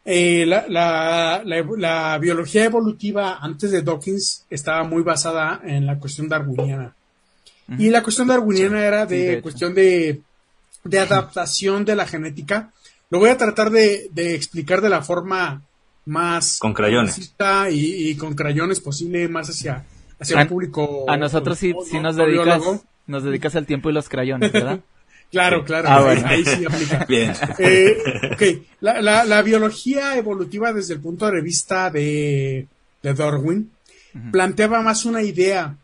Eh, 0.06 0.44
la, 0.46 2.18
biología 2.20 2.64
evolutiva 2.64 3.38
antes 3.40 3.70
de 3.70 3.82
Dawkins 3.82 4.44
estaba 4.50 4.84
muy 4.84 5.02
basada 5.02 5.60
en 5.64 5.86
la 5.86 5.98
cuestión 5.98 6.28
darwiniana. 6.28 6.94
Y 7.78 7.88
la 7.88 8.02
cuestión 8.02 8.28
darwiniana 8.28 8.84
era 8.84 9.06
de, 9.06 9.40
cuestión 9.40 9.74
de, 9.74 10.20
adaptación 10.92 11.84
de 11.84 11.96
la 11.96 12.06
genética. 12.06 12.70
Lo 13.08 13.18
voy 13.18 13.30
a 13.30 13.38
tratar 13.38 13.70
de, 13.70 14.10
explicar 14.16 14.80
de 14.80 14.90
la 14.90 15.02
forma 15.02 15.62
más 16.06 16.58
con 16.58 16.74
crayones 16.74 17.34
y, 17.70 18.14
con 18.16 18.34
crayones 18.34 18.80
posible 18.80 19.26
más 19.28 19.48
hacia, 19.48 19.84
hacia 20.18 20.42
el 20.42 20.48
público. 20.48 21.06
A 21.08 21.16
nosotros 21.16 21.58
sí, 21.58 21.74
nos 22.00 22.16
dedicas 22.16 22.62
nos 23.06 23.22
dedicas 23.22 23.54
el 23.54 23.66
tiempo 23.66 23.90
y 23.90 23.92
los 23.92 24.08
crayones, 24.08 24.52
¿verdad? 24.52 24.80
claro, 25.34 25.64
claro. 25.64 25.88
Ah, 25.88 26.28
ahí, 26.28 26.44
sí 26.44 26.64
aplica. 26.64 27.04
Bien. 27.08 27.32
Eh, 27.58 27.96
ok, 28.32 28.42
la, 28.80 29.24
la, 29.24 29.42
biología 29.42 30.16
evolutiva 30.16 30.72
desde 30.72 30.94
el 30.94 31.00
punto 31.00 31.30
de 31.30 31.40
vista 31.42 31.90
de, 31.90 32.68
de 33.02 33.14
Darwin 33.14 33.70
planteaba 34.30 34.80
más 34.80 35.04
una 35.04 35.22
idea 35.22 35.76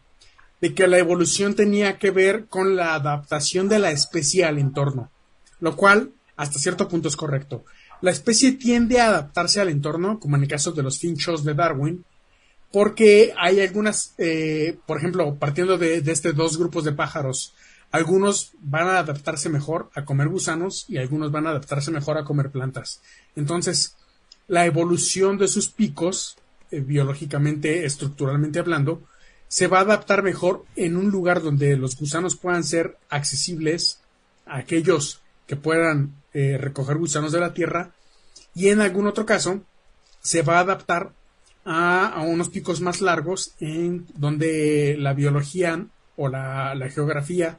de 0.61 0.75
que 0.75 0.87
la 0.87 0.99
evolución 0.99 1.55
tenía 1.55 1.99
que 1.99 2.11
ver 2.11 2.47
con 2.47 2.77
la 2.77 2.95
adaptación 2.95 3.69
de 3.69 3.79
la 3.79 3.91
especie 3.91 4.45
al 4.45 4.59
entorno, 4.59 5.11
lo 5.59 5.75
cual 5.75 6.11
hasta 6.37 6.59
cierto 6.59 6.89
punto 6.89 7.09
es 7.09 7.17
correcto. 7.17 7.65
La 8.03 8.11
especie 8.11 8.53
tiende 8.53 9.01
a 9.01 9.09
adaptarse 9.09 9.61
al 9.61 9.69
entorno, 9.69 10.21
como 10.21 10.37
en 10.37 10.43
el 10.43 10.49
caso 10.49 10.73
de 10.73 10.83
los 10.83 10.99
finchos 10.99 11.45
de 11.45 11.55
Darwin, 11.55 12.05
porque 12.73 13.35
hay 13.37 13.61
algunas, 13.61 14.15
eh, 14.19 14.79
por 14.87 14.99
ejemplo, 14.99 15.35
partiendo 15.35 15.77
de, 15.77 16.01
de 16.01 16.13
estos 16.13 16.35
dos 16.35 16.57
grupos 16.57 16.85
de 16.85 16.93
pájaros, 16.93 17.55
algunos 17.91 18.53
van 18.61 18.89
a 18.89 18.99
adaptarse 18.99 19.49
mejor 19.49 19.91
a 19.95 20.05
comer 20.05 20.29
gusanos 20.29 20.85
y 20.89 20.99
algunos 20.99 21.33
van 21.33 21.47
a 21.47 21.51
adaptarse 21.51 21.91
mejor 21.91 22.19
a 22.19 22.25
comer 22.25 22.51
plantas. 22.51 23.01
Entonces, 23.35 23.97
la 24.47 24.67
evolución 24.67 25.39
de 25.39 25.49
sus 25.49 25.69
picos, 25.69 26.37
eh, 26.71 26.81
biológicamente, 26.81 27.85
estructuralmente 27.85 28.59
hablando, 28.59 29.03
se 29.49 29.67
va 29.67 29.79
a 29.79 29.83
adaptar 29.83 30.23
mejor 30.23 30.65
en 30.77 30.97
un 30.97 31.11
lugar 31.11 31.43
donde 31.43 31.77
los 31.77 31.97
gusanos 31.97 32.37
puedan 32.37 32.63
ser 32.63 32.97
accesibles 33.09 34.01
a 34.47 34.59
aquellos 34.59 35.21
que 35.49 35.57
puedan 35.57 36.15
eh, 36.33 36.57
recoger 36.59 36.97
gusanos 36.99 37.33
de 37.33 37.41
la 37.41 37.53
tierra 37.53 37.91
y 38.55 38.69
en 38.69 38.81
algún 38.81 39.09
otro 39.09 39.27
caso 39.27 39.63
se 40.21 40.43
va 40.43 40.59
a 40.59 40.61
adaptar 40.61 41.13
a, 41.65 42.23
unos 42.25 42.49
picos 42.49 42.81
más 42.81 43.01
largos 43.01 43.55
en 43.59 44.07
donde 44.15 44.97
la 44.99 45.15
biología 45.15 45.87
o 46.17 46.29
la, 46.29 46.75
la 46.77 46.89
geografía 46.89 47.59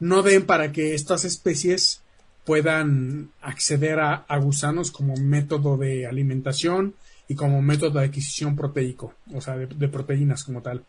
no 0.00 0.22
den 0.22 0.46
para 0.46 0.72
que 0.72 0.94
estas 0.94 1.24
especies 1.24 2.02
puedan 2.44 3.30
acceder 3.40 4.00
a, 4.00 4.38
gusanos 4.38 4.90
como 4.90 5.14
método 5.16 5.76
de 5.76 6.06
alimentación 6.06 6.94
y 7.26 7.34
como 7.34 7.62
método 7.62 7.98
de 7.98 8.06
adquisición 8.06 8.54
proteico, 8.54 9.14
o 9.32 9.40
sea, 9.40 9.56
de, 9.56 9.88
proteínas 9.88 10.44
como 10.44 10.60
tal. 10.60 10.84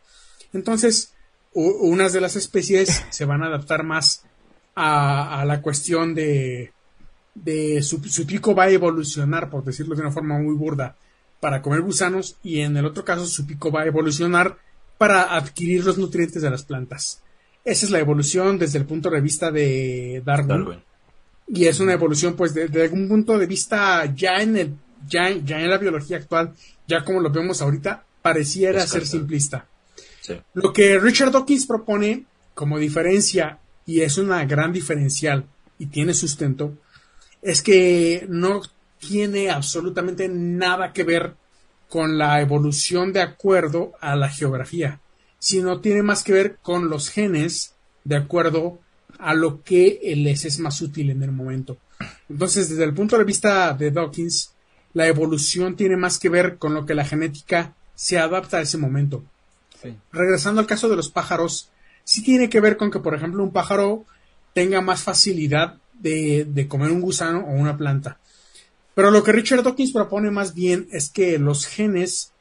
Entonces, 0.52 1.14
unas 1.54 2.12
de 2.12 2.22
las 2.22 2.36
especies 2.36 3.06
se 3.10 3.26
van 3.26 3.42
a 3.42 3.48
adaptar 3.48 3.84
más 3.84 4.24
a, 4.76 5.46
la 5.46 5.62
cuestión 5.62 6.14
de, 6.14 6.74
de 7.34 7.82
su, 7.82 8.04
su, 8.04 8.26
pico 8.26 8.54
va 8.54 8.64
a 8.64 8.70
evolucionar, 8.70 9.50
por 9.50 9.64
decirlo 9.64 9.96
de 9.96 10.02
una 10.02 10.12
forma 10.12 10.38
muy 10.38 10.56
burda, 10.56 10.98
para 11.40 11.62
comer 11.62 11.82
gusanos 11.82 12.38
y 12.44 12.62
en 12.62 12.76
el 12.76 12.86
otro 12.86 13.06
caso 13.06 13.26
su 13.26 13.46
pico 13.46 13.72
va 13.72 13.84
a 13.84 13.88
evolucionar 13.88 14.58
para 14.98 15.36
adquirir 15.36 15.86
los 15.86 15.98
nutrientes 15.98 16.42
de 16.42 16.50
las 16.50 16.64
plantas. 16.64 17.22
Esa 17.66 17.88
es 17.88 17.92
la 17.92 18.00
evolución 18.00 18.60
desde 18.60 18.78
el 18.78 18.86
punto 18.86 19.10
de 19.10 19.20
vista 19.22 19.52
de 19.52 20.22
Darwin. 20.24 20.84
Y 21.48 21.66
es 21.66 21.80
una 21.80 21.94
evolución, 21.94 22.36
pues, 22.36 22.54
desde 22.54 22.84
algún 22.84 23.08
punto 23.08 23.40
de 23.40 23.48
vista 23.48 24.06
ya 24.14 24.42
en 24.42 24.56
el, 24.56 24.76
ya, 25.08 25.32
ya 25.32 25.60
en 25.60 25.72
la 25.72 25.80
biología 25.80 26.18
actual, 26.18 26.54
ya 26.88 27.04
como 27.04 27.20
lo 27.20 27.32
vemos 27.32 27.64
ahorita, 27.64 28.06
pareciera 28.22 28.86
ser 28.86 29.08
simplista. 29.08 29.68
Lo 30.54 30.72
que 30.72 31.00
Richard 31.00 31.32
Dawkins 31.32 31.66
propone 31.66 32.26
como 32.54 32.78
diferencia, 32.78 33.58
y 33.86 34.02
es 34.02 34.18
una 34.20 34.46
gran 34.46 34.72
diferencial 34.72 35.46
y 35.80 35.88
tiene 35.88 36.14
sustento, 36.14 36.74
es 37.42 37.64
que 37.64 38.26
no 38.30 38.62
tiene 39.00 39.50
absolutamente 39.50 40.28
nada 40.30 40.94
que 40.94 41.04
ver 41.04 41.34
con 41.90 42.18
la 42.18 42.42
evolución 42.42 43.12
de 43.12 43.22
acuerdo 43.22 43.94
a 44.02 44.16
la 44.16 44.30
geografía 44.30 45.00
sino 45.46 45.80
tiene 45.80 46.02
más 46.02 46.24
que 46.24 46.34
ver 46.34 46.58
con 46.64 46.90
los 46.90 47.12
genes 47.12 47.76
de 48.04 48.16
acuerdo 48.16 48.80
a 49.20 49.36
lo 49.36 49.62
que 49.62 50.00
les 50.16 50.44
es 50.44 50.58
más 50.58 50.82
útil 50.82 51.12
en 51.12 51.22
el 51.22 51.32
momento. 51.32 51.78
Entonces, 52.28 52.68
desde 52.68 52.84
el 52.84 52.96
punto 52.96 53.16
de 53.16 53.26
vista 53.26 53.72
de 53.74 53.92
Dawkins, 53.92 54.56
la 54.94 55.06
evolución 55.06 55.76
tiene 55.76 55.98
más 55.98 56.18
que 56.18 56.30
ver 56.30 56.58
con 56.58 56.74
lo 56.74 56.88
que 56.88 56.96
la 56.96 57.06
genética 57.06 57.76
se 57.94 58.18
adapta 58.18 58.58
a 58.58 58.62
ese 58.62 58.80
momento. 58.80 59.24
Regresando 60.12 60.62
al 60.62 60.66
caso 60.66 60.90
de 60.90 60.96
los 60.96 61.12
pájaros, 61.12 61.70
sí 62.04 62.24
tiene 62.24 62.50
que 62.50 62.60
ver 62.60 62.76
con 62.76 62.90
que, 62.90 63.00
por 63.00 63.14
ejemplo, 63.14 63.44
un 63.44 63.54
pájaro 63.54 64.04
tenga 64.56 64.82
más 64.82 65.04
facilidad 65.04 65.78
de, 65.94 66.48
de 66.50 66.68
comer 66.68 66.90
un 66.90 67.02
gusano 67.02 67.42
o 67.42 67.52
una 67.52 67.78
planta. 67.78 68.18
Pero 68.96 69.12
lo 69.12 69.22
que 69.22 69.32
Richard 69.32 69.62
Dawkins 69.62 69.92
propone 69.92 70.32
más 70.32 70.56
bien 70.56 70.88
es 70.92 71.12
que 71.12 71.38
los 71.38 71.68
genes 71.68 72.32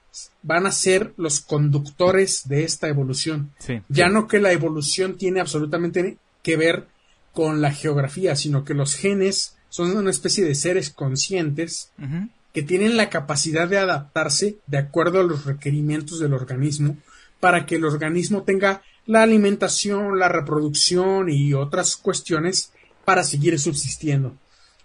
van 0.43 0.67
a 0.67 0.73
ser 0.73 1.13
los 1.17 1.41
conductores 1.41 2.49
de 2.49 2.65
esta 2.65 2.89
evolución. 2.89 3.53
ya 3.89 4.09
no 4.09 4.29
que 4.29 4.41
la 4.41 4.53
evolución 4.53 5.17
tiene 5.17 5.41
absolutamente 5.41 6.19
que 6.43 6.57
ver 6.57 6.87
con 7.33 7.61
la 7.61 7.73
geografía, 7.73 8.37
sino 8.37 8.65
que 8.65 8.75
los 8.75 8.95
genes 8.95 9.57
son 9.69 9.97
una 9.97 10.11
especie 10.11 10.45
de 10.45 10.55
seres 10.55 10.91
conscientes 10.91 11.91
que 12.53 12.63
tienen 12.63 12.97
la 12.97 13.11
capacidad 13.11 13.69
de 13.69 13.79
adaptarse 13.79 14.59
de 14.69 14.79
acuerdo 14.79 15.21
a 15.21 15.25
los 15.25 15.45
requerimientos 15.45 16.21
del 16.21 16.33
organismo 16.33 16.97
para 17.41 17.67
que 17.67 17.77
el 17.77 17.85
organismo 17.85 18.45
tenga 18.45 18.83
la 19.07 19.23
alimentación, 19.23 20.19
la 20.19 20.29
reproducción 20.29 21.29
y 21.29 21.53
otras 21.53 21.97
cuestiones 21.97 22.71
para 23.05 23.25
seguir 23.25 23.59
subsistiendo. 23.59 24.37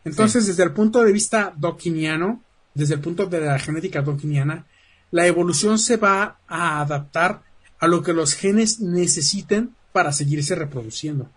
Entonces, 0.04 0.48
desde 0.48 0.64
el 0.64 0.72
punto 0.72 1.04
de 1.04 1.14
vista 1.14 1.54
doquiniano, 1.56 2.44
desde 2.74 2.96
el 2.96 3.00
punto 3.02 3.28
de 3.28 3.42
la 3.42 3.60
genética 3.60 4.02
doquiniana, 4.02 4.66
la 5.12 5.26
evolución 5.28 5.80
se 5.80 5.98
va 5.98 6.40
a 6.48 6.82
adaptar 6.82 7.42
a 7.80 7.88
lo 7.88 8.04
que 8.04 8.14
los 8.14 8.34
genes 8.34 8.80
necesiten 8.80 9.76
para 9.92 10.12
seguirse 10.12 10.56
reproduciendo. 10.56 11.30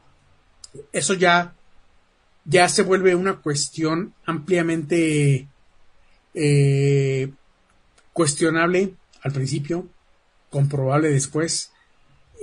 Eso 0.92 1.14
ya, 1.14 1.54
ya 2.44 2.68
se 2.68 2.82
vuelve 2.82 3.14
una 3.14 3.36
cuestión 3.36 4.14
ampliamente 4.24 5.48
eh, 6.34 7.32
cuestionable 8.12 8.94
al 9.22 9.32
principio, 9.32 9.88
comprobable 10.50 11.10
después, 11.10 11.70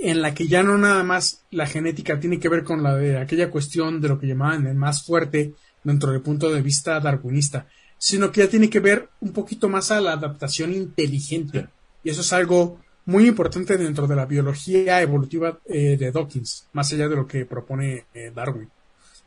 en 0.00 0.22
la 0.22 0.34
que 0.34 0.48
ya 0.48 0.62
no 0.62 0.78
nada 0.78 1.04
más 1.04 1.42
la 1.50 1.66
genética 1.66 2.18
tiene 2.18 2.40
que 2.40 2.48
ver 2.48 2.64
con 2.64 2.82
la 2.82 2.96
de 2.96 3.18
aquella 3.18 3.50
cuestión 3.50 4.00
de 4.00 4.08
lo 4.08 4.18
que 4.18 4.26
llamaban 4.26 4.66
el 4.66 4.74
más 4.74 5.04
fuerte 5.04 5.54
dentro 5.84 6.12
del 6.12 6.22
punto 6.22 6.50
de 6.50 6.62
vista 6.62 6.98
darwinista, 7.00 7.66
sino 8.00 8.32
que 8.32 8.40
ya 8.40 8.48
tiene 8.48 8.70
que 8.70 8.80
ver 8.80 9.10
un 9.20 9.34
poquito 9.34 9.68
más 9.68 9.90
a 9.90 10.00
la 10.00 10.12
adaptación 10.12 10.72
inteligente. 10.72 11.68
Y 12.02 12.08
eso 12.08 12.22
es 12.22 12.32
algo 12.32 12.80
muy 13.04 13.28
importante 13.28 13.76
dentro 13.76 14.06
de 14.06 14.16
la 14.16 14.24
biología 14.24 15.02
evolutiva 15.02 15.58
eh, 15.66 15.98
de 15.98 16.10
Dawkins, 16.10 16.66
más 16.72 16.90
allá 16.94 17.08
de 17.10 17.16
lo 17.16 17.26
que 17.26 17.44
propone 17.44 18.06
eh, 18.14 18.32
Darwin. 18.34 18.70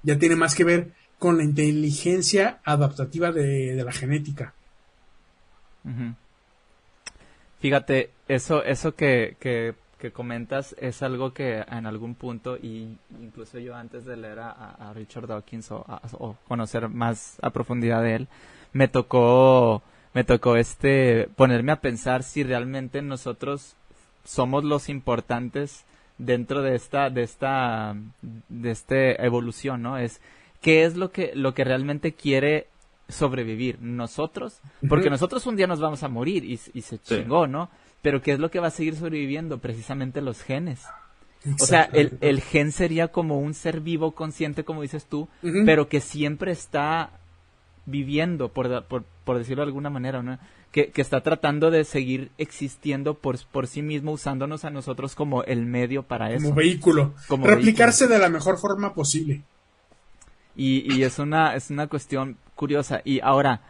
Ya 0.02 0.18
tiene 0.18 0.36
más 0.36 0.56
que 0.56 0.64
ver 0.64 0.92
con 1.20 1.38
la 1.38 1.44
inteligencia 1.44 2.62
adaptativa 2.66 3.32
de, 3.32 3.80
la 3.86 3.92
genética. 3.92 4.56
Fíjate, 7.60 8.10
eso, 8.28 8.64
eso 8.64 8.96
que, 8.96 9.38
que, 9.40 9.76
comentas 10.12 10.76
es 10.80 11.02
algo 11.02 11.34
que 11.34 11.60
en 11.60 11.86
algún 11.86 12.16
punto, 12.16 12.58
y 12.58 12.98
incluso 13.22 13.60
yo 13.60 13.76
antes 13.76 14.04
de 14.04 14.18
leer 14.18 14.40
a, 14.40 14.92
Richard 14.96 15.28
Dawkins 15.28 15.72
o, 15.72 15.86
o, 16.14 16.36
conocer 16.48 16.90
más 16.90 17.38
a 17.42 17.52
profundidad 17.52 18.02
de 18.02 18.16
él, 18.16 18.28
me 18.74 18.88
tocó, 18.88 19.82
me 20.14 20.24
tocó 20.24 20.58
este, 20.58 21.30
ponerme 21.36 21.72
a 21.72 21.80
pensar 21.80 22.24
si 22.24 22.44
realmente 22.44 23.02
nosotros 23.02 23.76
somos 24.26 24.64
los 24.64 24.90
importantes 24.90 25.86
dentro 26.18 26.62
de 26.62 26.76
esta, 26.76 27.10
de 27.10 27.24
esta, 27.24 27.96
de 28.50 28.72
este 28.72 29.26
evolución, 29.26 29.82
¿no? 29.82 29.98
Es, 29.98 30.22
¿qué 30.62 30.86
es 30.86 30.96
lo 30.96 31.12
que, 31.12 31.32
lo 31.36 31.54
que 31.54 31.64
realmente 31.64 32.14
quiere 32.14 32.68
sobrevivir? 33.08 33.80
¿Nosotros? 33.82 34.60
Porque 34.88 35.10
nosotros 35.10 35.46
un 35.46 35.56
día 35.56 35.68
nos 35.68 35.80
vamos 35.80 36.04
a 36.04 36.10
morir 36.10 36.44
y, 36.44 36.60
y 36.74 36.82
se 36.82 37.00
chingó, 37.00 37.48
¿no? 37.48 37.70
Pero 38.02 38.22
¿qué 38.22 38.34
es 38.34 38.40
lo 38.40 38.52
que 38.52 38.60
va 38.60 38.68
a 38.68 38.72
seguir 38.72 38.96
sobreviviendo? 38.96 39.60
Precisamente 39.60 40.22
los 40.22 40.42
genes. 40.42 40.84
O 41.60 41.66
sea, 41.66 41.90
el, 41.92 42.18
el, 42.22 42.42
gen 42.42 42.72
sería 42.72 43.10
como 43.10 43.40
un 43.40 43.54
ser 43.54 43.82
vivo 43.82 44.12
consciente, 44.14 44.64
como 44.64 44.82
dices 44.82 45.06
tú, 45.06 45.28
pero 45.66 45.90
que 45.90 46.00
siempre 46.00 46.54
está 46.54 47.12
viviendo, 47.86 48.50
por, 48.50 48.86
por, 48.86 49.04
por 49.24 49.38
decirlo 49.38 49.64
de 49.64 49.68
alguna 49.68 49.90
manera, 49.90 50.22
¿no? 50.22 50.40
Que, 50.72 50.92
que, 50.92 51.02
está 51.02 51.22
tratando 51.22 51.70
de 51.70 51.84
seguir 51.84 52.32
existiendo 52.40 53.14
por, 53.14 53.38
por 53.46 53.68
sí 53.68 53.82
mismo, 53.84 54.12
usándonos 54.12 54.66
a 54.66 54.72
nosotros 54.72 55.14
como 55.14 55.44
el 55.44 55.66
medio 55.66 56.04
para 56.04 56.32
eso. 56.32 56.46
Como 56.46 56.56
vehículo. 56.56 57.14
Como 57.28 57.46
Replicarse 57.46 58.08
de 58.08 58.18
la 58.18 58.30
mejor 58.30 58.58
forma 58.58 58.94
posible. 58.94 59.44
Y, 60.56 60.92
y 60.96 61.04
es 61.04 61.20
una, 61.20 61.56
es 61.56 61.70
una 61.70 61.88
cuestión 61.88 62.38
curiosa. 62.56 63.02
Y 63.06 63.20
ahora, 63.20 63.62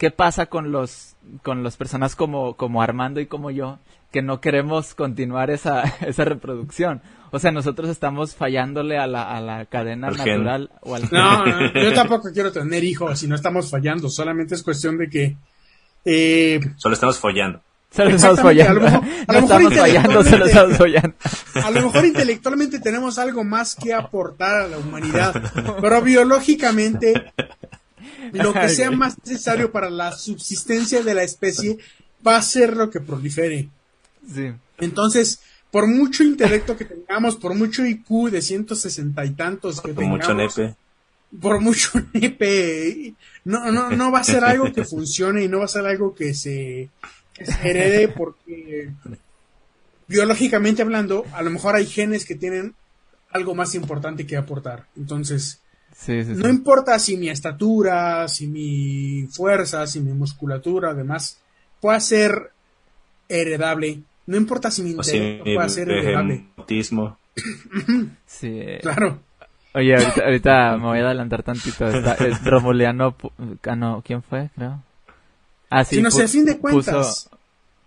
¿qué 0.00 0.10
pasa 0.10 0.46
con 0.46 0.72
los, 0.72 1.14
con 1.42 1.62
las 1.62 1.76
personas 1.76 2.16
como, 2.16 2.56
como 2.56 2.80
Armando 2.80 3.20
y 3.20 3.26
como 3.26 3.50
yo, 3.50 3.78
que 4.10 4.22
no 4.22 4.40
queremos 4.40 4.94
continuar 4.94 5.50
esa, 5.50 5.82
esa 6.00 6.24
reproducción? 6.24 7.02
O 7.32 7.38
sea, 7.38 7.52
nosotros 7.52 7.90
estamos 7.90 8.34
fallándole 8.34 8.98
a 8.98 9.06
la, 9.06 9.30
a 9.30 9.40
la 9.42 9.66
cadena 9.66 10.10
natural 10.10 10.70
o 10.80 10.94
al... 10.94 11.02
No, 11.12 11.44
no, 11.44 11.74
yo 11.74 11.92
tampoco 11.92 12.30
quiero 12.32 12.50
tener 12.50 12.82
hijos 12.82 13.22
y 13.22 13.28
no 13.28 13.34
estamos 13.34 13.70
fallando, 13.70 14.08
solamente 14.08 14.54
es 14.54 14.62
cuestión 14.62 14.96
de 14.96 15.10
que... 15.10 15.36
Eh... 16.06 16.60
Solo 16.76 16.94
estamos 16.94 17.18
follando. 17.18 17.60
Solo 17.90 18.10
estamos 18.10 18.40
follando. 18.40 18.86
A 18.86 19.32
lo, 19.32 19.38
estamos 19.40 19.74
fallando, 19.74 20.24
solo 20.24 20.44
estamos 20.46 20.78
follando. 20.78 21.14
A 21.62 21.70
lo 21.70 21.82
mejor 21.82 22.06
intelectualmente 22.06 22.80
tenemos 22.80 23.18
algo 23.18 23.44
más 23.44 23.74
que 23.74 23.92
aportar 23.92 24.62
a 24.62 24.68
la 24.68 24.78
humanidad, 24.78 25.34
pero 25.80 26.00
biológicamente 26.00 27.32
lo 28.32 28.52
que 28.52 28.68
sea 28.68 28.90
más 28.90 29.16
necesario 29.24 29.72
para 29.72 29.90
la 29.90 30.12
subsistencia 30.12 31.02
de 31.02 31.14
la 31.14 31.22
especie 31.22 31.78
va 32.26 32.36
a 32.36 32.42
ser 32.42 32.76
lo 32.76 32.90
que 32.90 33.00
prolifere. 33.00 33.68
Sí. 34.32 34.52
Entonces, 34.78 35.40
por 35.70 35.86
mucho 35.86 36.22
intelecto 36.22 36.76
que 36.76 36.84
tengamos, 36.84 37.36
por 37.36 37.54
mucho 37.54 37.84
IQ 37.86 38.30
de 38.30 38.42
160 38.42 39.24
y 39.24 39.30
tantos 39.30 39.80
que 39.80 39.92
Por 39.94 40.04
tengamos, 40.04 40.18
mucho 40.18 40.34
nepe. 40.34 40.76
por 41.40 41.60
mucho 41.60 41.90
nepe, 42.12 43.14
no, 43.44 43.70
no, 43.70 43.90
no 43.90 44.10
va 44.12 44.20
a 44.20 44.24
ser 44.24 44.44
algo 44.44 44.72
que 44.72 44.84
funcione 44.84 45.44
y 45.44 45.48
no 45.48 45.58
va 45.60 45.64
a 45.66 45.68
ser 45.68 45.86
algo 45.86 46.14
que 46.14 46.34
se, 46.34 46.90
que 47.32 47.46
se 47.46 47.68
herede 47.68 48.08
porque 48.08 48.90
biológicamente 50.08 50.82
hablando, 50.82 51.24
a 51.32 51.42
lo 51.42 51.50
mejor 51.50 51.76
hay 51.76 51.86
genes 51.86 52.24
que 52.24 52.34
tienen 52.34 52.74
algo 53.30 53.54
más 53.54 53.74
importante 53.76 54.26
que 54.26 54.36
aportar. 54.36 54.86
Entonces, 54.96 55.60
Sí, 55.94 56.24
sí, 56.24 56.34
sí. 56.34 56.40
no 56.42 56.48
importa 56.48 56.98
si 56.98 57.16
mi 57.16 57.28
estatura, 57.28 58.26
si 58.28 58.46
mi 58.46 59.26
fuerza, 59.30 59.86
si 59.86 60.00
mi 60.00 60.12
musculatura, 60.12 60.90
además, 60.90 61.38
pueda 61.80 62.00
ser 62.00 62.50
heredable. 63.28 64.00
No 64.26 64.36
importa 64.36 64.70
si 64.70 64.82
mi 64.82 64.90
si 64.90 64.96
intelecto 64.96 65.44
mi 65.44 65.54
pueda 65.54 65.68
ser 65.68 65.90
heredable. 65.90 66.44
autismo. 66.56 67.18
Sí, 68.26 68.64
Claro. 68.80 69.20
Oye, 69.74 69.94
ahorita, 69.94 70.24
ahorita 70.24 70.76
me 70.78 70.84
voy 70.86 70.98
a 70.98 71.04
adelantar 71.06 71.42
tantito. 71.44 71.86
Está- 71.86 72.14
es 72.26 72.44
Romuliano. 72.44 73.14
Ah, 73.68 73.76
no, 73.76 74.02
¿quién 74.04 74.20
fue? 74.22 74.50
Creo. 74.56 74.82
Ah, 75.68 75.84
sí. 75.84 75.96
si 75.96 76.02
no 76.02 76.08
pu- 76.08 76.12
sé, 76.12 76.24
a 76.24 76.28
fin 76.28 76.44
de 76.44 76.54
puso, 76.56 76.90
cuentas, 76.92 77.30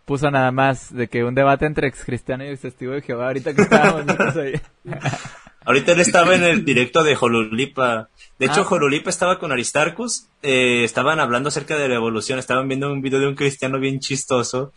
puso 0.06 0.32
nada 0.32 0.52
más 0.52 0.94
de 0.94 1.08
que 1.10 1.24
un 1.26 1.36
debate 1.36 1.66
entre 1.66 1.88
ex 1.90 2.06
cristiano 2.06 2.46
y 2.46 2.48
ex 2.50 2.62
testigo 2.62 2.94
de 2.94 3.02
Jehová. 3.02 3.28
Ahorita 3.28 3.54
que 3.54 3.64
estábamos. 3.64 4.06
Ahorita 5.66 5.92
él 5.94 6.00
estaba 6.00 6.36
en 6.36 6.44
el 6.44 6.66
directo 6.66 7.04
de 7.04 7.16
Jolulipa. 7.16 8.10
De 8.40 8.46
hecho, 8.48 8.62
Ah. 8.62 8.66
Jolulipa 8.66 9.10
estaba 9.10 9.40
con 9.40 9.52
Aristarchus. 9.52 10.28
eh, 10.42 10.84
estaban 10.84 11.20
hablando 11.20 11.50
acerca 11.50 11.78
de 11.78 11.88
la 11.88 11.96
evolución. 11.96 12.40
Estaban 12.40 12.68
viendo 12.68 12.92
un 12.92 13.02
video 13.02 13.20
de 13.20 13.28
un 13.28 13.36
cristiano 13.36 13.80
bien 13.80 14.00
chistoso. 14.00 14.72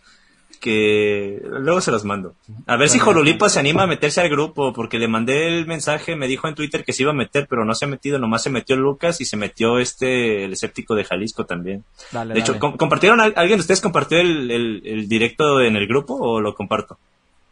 Que 0.59 1.39
luego 1.43 1.81
se 1.81 1.91
los 1.91 2.03
mando. 2.03 2.33
A 2.65 2.77
ver 2.77 2.89
si. 2.89 2.97
Jolulipa 2.97 3.47
se 3.47 3.59
anima 3.59 3.83
a 3.83 3.87
meterse 3.87 4.21
al 4.21 4.29
grupo. 4.29 4.73
Porque 4.73 4.97
le 4.97 5.07
mandé 5.07 5.47
el 5.47 5.67
mensaje. 5.67 6.15
Me 6.15 6.27
dijo 6.27 6.47
en 6.47 6.55
Twitter 6.55 6.83
que 6.83 6.93
se 6.93 7.03
iba 7.03 7.11
a 7.11 7.15
meter, 7.15 7.45
pero 7.47 7.63
no 7.63 7.75
se 7.75 7.85
ha 7.85 7.87
metido. 7.87 8.17
Nomás 8.17 8.41
se 8.43 8.49
metió 8.49 8.75
Lucas 8.75 9.21
y 9.21 9.25
se 9.25 9.37
metió 9.37 9.77
este, 9.77 10.45
el 10.45 10.53
escéptico 10.53 10.95
de 10.95 11.03
Jalisco 11.03 11.45
también. 11.45 11.83
Dale, 12.11 12.33
De 12.33 12.39
hecho, 12.39 12.53
dale. 12.53 12.59
com- 12.59 12.77
¿compartieron? 12.77 13.21
al- 13.21 13.33
¿Alguien 13.35 13.57
de 13.59 13.61
ustedes 13.61 13.81
compartió 13.81 14.19
el, 14.19 14.49
el- 14.49 14.81
el 14.83 15.07
directo 15.07 15.61
en 15.61 15.75
el 15.75 15.85
grupo 15.87 16.15
o 16.15 16.41
lo 16.41 16.55
comparto? 16.55 16.97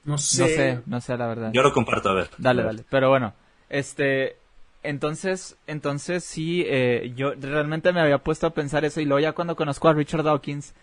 No 0.06 0.18
sé. 0.18 0.41
No 0.41 0.48
sé, 0.48 0.82
no 0.86 1.02
sé 1.02 1.18
la 1.18 1.27
verdad. 1.27 1.52
Yo 1.53 1.61
lo 1.61 1.73
comparto, 1.73 2.10
a 2.10 2.14
ver. 2.14 2.30
Dale, 2.38 2.61
A 2.61 2.65
ver. 2.65 2.76
dale. 2.76 2.88
Pero 2.90 3.10
bueno, 3.10 3.34
este, 3.69 4.38
entonces, 4.84 5.57
entonces 5.68 6.23
sí, 6.23 6.64
eh, 6.68 7.11
yo 7.15 7.34
realmente 7.34 7.91
me 7.91 8.02
había 8.02 8.19
puesto 8.19 8.48
a 8.48 8.52
pensar 8.52 8.86
eso 8.86 9.02
y 9.02 9.06
luego 9.06 9.19
ya 9.19 9.34
cuando 9.34 9.56
conozco 9.56 9.90
a 9.90 9.94
Richard 9.94 10.23
Dawkins 10.23 10.73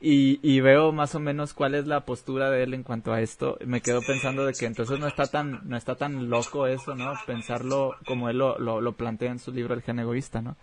y, 0.00 0.40
y 0.42 0.60
veo 0.60 0.92
más 0.92 1.14
o 1.14 1.20
menos 1.20 1.52
cuál 1.52 1.74
es 1.74 1.86
la 1.86 2.06
postura 2.06 2.50
de 2.50 2.62
él 2.62 2.72
en 2.72 2.82
cuanto 2.82 3.12
a 3.12 3.20
esto, 3.20 3.58
me 3.66 3.82
quedo 3.82 4.00
pensando 4.00 4.46
de 4.46 4.54
que 4.54 4.64
entonces 4.64 4.98
no 4.98 5.06
está 5.06 5.26
tan, 5.26 5.60
no 5.68 5.76
está 5.76 5.94
tan 5.94 6.30
loco 6.30 6.66
eso, 6.66 6.94
¿no? 6.94 7.12
Pensarlo 7.26 7.96
como 8.06 8.30
él 8.30 8.38
lo, 8.38 8.58
lo, 8.58 8.80
lo 8.80 8.92
plantea 8.92 9.30
en 9.30 9.38
su 9.38 9.52
libro 9.52 9.74
El 9.74 9.82
gen 9.82 9.98
egoísta, 9.98 10.40
¿no? 10.40 10.56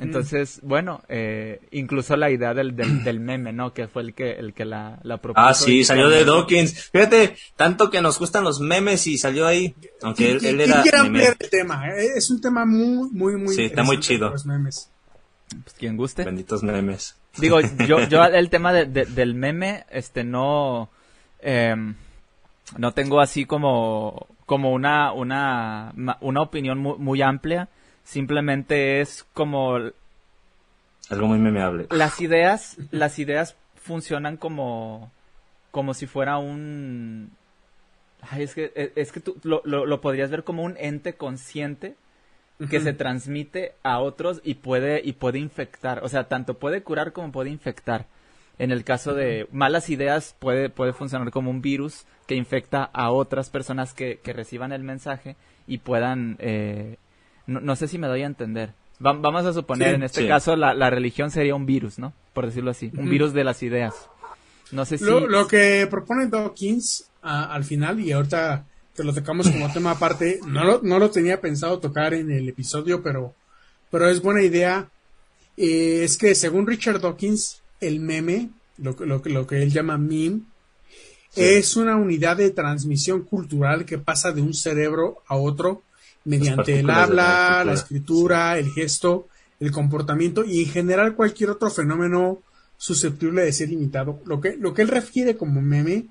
Entonces, 0.00 0.60
bueno, 0.62 1.02
eh, 1.08 1.60
incluso 1.72 2.16
la 2.16 2.30
idea 2.30 2.54
del, 2.54 2.76
del, 2.76 3.02
del 3.02 3.18
meme, 3.18 3.52
¿no? 3.52 3.74
Que 3.74 3.88
fue 3.88 4.02
el 4.02 4.14
que, 4.14 4.32
el 4.32 4.54
que 4.54 4.64
la, 4.64 5.00
la 5.02 5.16
propuso. 5.16 5.44
Ah, 5.44 5.54
sí, 5.54 5.82
salió 5.84 6.08
de 6.08 6.24
Dawkins. 6.24 6.90
Fíjate, 6.92 7.36
tanto 7.56 7.90
que 7.90 8.00
nos 8.00 8.18
gustan 8.18 8.44
los 8.44 8.60
memes 8.60 9.06
y 9.08 9.18
salió 9.18 9.46
ahí. 9.46 9.74
Aunque 10.02 10.30
él, 10.30 10.38
Y- 10.40 10.46
él 10.46 10.60
y 10.60 10.62
era 10.62 10.82
quiere 10.82 10.98
ampliar 10.98 11.36
el 11.40 11.50
tema. 11.50 11.88
eh, 11.88 12.10
Es 12.16 12.30
un 12.30 12.40
tema 12.40 12.64
muy, 12.64 13.10
muy, 13.10 13.36
muy 13.36 13.54
Sí, 13.54 13.64
está 13.64 13.82
muy 13.82 13.98
chido. 13.98 14.30
Los 14.30 14.46
memes. 14.46 14.88
Pues 15.64 15.74
quien 15.76 15.96
guste. 15.96 16.24
Benditos 16.24 16.62
memes. 16.62 17.16
Digo, 17.38 17.60
yo, 17.60 17.98
yo 18.08 18.24
el 18.24 18.50
tema 18.50 18.72
de- 18.72 18.86
de- 18.86 19.06
del 19.06 19.34
meme, 19.34 19.84
este, 19.90 20.22
no, 20.22 20.90
em, 21.40 21.94
no 22.76 22.92
tengo 22.92 23.20
así 23.20 23.46
como, 23.46 24.28
como 24.46 24.72
una, 24.72 25.12
una, 25.12 25.92
una 26.20 26.40
opinión 26.42 26.78
muy, 26.78 26.98
muy 26.98 27.22
amplia. 27.22 27.68
Simplemente 28.08 29.02
es 29.02 29.26
como 29.34 29.76
Algo 29.76 31.26
muy 31.26 31.38
memeable. 31.38 31.88
las 31.90 32.22
ideas, 32.22 32.78
las 32.90 33.18
ideas 33.18 33.54
funcionan 33.74 34.38
como, 34.38 35.12
como 35.72 35.92
si 35.92 36.06
fuera 36.06 36.38
un, 36.38 37.32
ay, 38.22 38.44
es 38.44 38.54
que, 38.54 38.72
es, 38.74 38.92
es 38.96 39.12
que 39.12 39.20
tú 39.20 39.36
lo, 39.42 39.60
lo, 39.66 39.84
lo 39.84 40.00
podrías 40.00 40.30
ver 40.30 40.42
como 40.42 40.62
un 40.62 40.78
ente 40.78 41.16
consciente 41.16 41.96
que 42.70 42.80
se 42.80 42.94
transmite 42.94 43.74
a 43.82 43.98
otros 43.98 44.40
y 44.42 44.54
puede 44.54 45.02
y 45.04 45.12
puede 45.12 45.38
infectar, 45.38 46.02
o 46.02 46.08
sea, 46.08 46.28
tanto 46.28 46.54
puede 46.54 46.82
curar 46.82 47.12
como 47.12 47.30
puede 47.30 47.50
infectar. 47.50 48.06
En 48.58 48.70
el 48.70 48.84
caso 48.84 49.12
de 49.12 49.46
malas 49.52 49.90
ideas 49.90 50.34
puede 50.38 50.70
puede 50.70 50.94
funcionar 50.94 51.30
como 51.30 51.50
un 51.50 51.60
virus 51.60 52.06
que 52.26 52.36
infecta 52.36 52.84
a 52.84 53.10
otras 53.10 53.50
personas 53.50 53.92
que, 53.92 54.18
que 54.24 54.32
reciban 54.32 54.72
el 54.72 54.82
mensaje 54.82 55.36
y 55.66 55.78
puedan 55.78 56.36
eh, 56.38 56.96
no, 57.48 57.60
no 57.60 57.74
sé 57.74 57.88
si 57.88 57.98
me 57.98 58.06
doy 58.06 58.22
a 58.22 58.26
entender. 58.26 58.72
Va- 59.04 59.12
vamos 59.12 59.44
a 59.44 59.52
suponer 59.52 59.88
Sí, 59.88 59.94
en 59.96 60.02
este 60.04 60.20
sí. 60.22 60.28
caso 60.28 60.54
la, 60.56 60.74
la 60.74 60.90
religión 60.90 61.30
sería 61.32 61.54
un 61.56 61.66
virus, 61.66 61.98
¿no? 61.98 62.12
Por 62.34 62.46
decirlo 62.46 62.70
así, 62.70 62.90
un 62.96 63.10
virus 63.10 63.32
de 63.32 63.42
las 63.44 63.62
ideas. 63.64 63.94
No 64.70 64.84
sé 64.84 64.98
si 64.98 65.04
Lo, 65.04 65.26
lo 65.26 65.46
que 65.48 65.86
propone 65.90 66.26
Dawkins 66.28 67.08
a- 67.22 67.52
al 67.54 67.64
final, 67.64 67.98
y 68.00 68.12
ahorita 68.12 68.64
que 68.94 69.02
lo 69.04 69.12
tocamos 69.14 69.48
como 69.48 69.68
tema 69.72 69.92
aparte, 69.92 70.40
no 70.46 70.64
lo, 70.64 70.80
no 70.82 70.98
lo 70.98 71.10
tenía 71.10 71.40
pensado 71.40 71.78
tocar 71.80 72.14
en 72.14 72.30
el 72.30 72.48
episodio, 72.48 73.02
pero, 73.02 73.34
pero 73.90 74.08
es 74.08 74.20
buena 74.22 74.42
idea. 74.42 74.88
Eh, 75.56 76.02
es 76.04 76.16
que 76.18 76.34
según 76.34 76.66
Richard 76.66 77.00
Dawkins, 77.00 77.62
el 77.80 78.00
meme, 78.00 78.50
lo, 78.76 78.94
que- 78.96 79.06
lo, 79.06 79.22
que- 79.22 79.30
lo 79.30 79.46
que 79.46 79.62
él 79.62 79.72
llama 79.72 79.96
meme, 79.98 80.40
Sí. 81.30 81.42
es 81.44 81.76
una 81.76 81.96
unidad 81.96 82.38
de 82.38 82.50
transmisión 82.50 83.22
cultural 83.22 83.84
que 83.84 83.98
pasa 83.98 84.32
de 84.32 84.40
un 84.40 84.54
cerebro 84.54 85.18
a 85.28 85.36
otro 85.36 85.82
mediante 86.28 86.80
el 86.80 86.86
la 86.86 87.04
habla, 87.04 87.64
la 87.64 87.72
escritura, 87.72 88.58
el 88.58 88.70
gesto, 88.70 89.28
el 89.58 89.72
comportamiento 89.72 90.44
y 90.44 90.64
en 90.64 90.70
general 90.70 91.14
cualquier 91.14 91.50
otro 91.50 91.70
fenómeno 91.70 92.42
susceptible 92.76 93.42
de 93.42 93.52
ser 93.52 93.72
imitado. 93.72 94.20
Lo 94.26 94.40
que, 94.40 94.56
lo 94.56 94.74
que 94.74 94.82
él 94.82 94.88
refiere 94.88 95.36
como 95.36 95.60
meme 95.60 96.06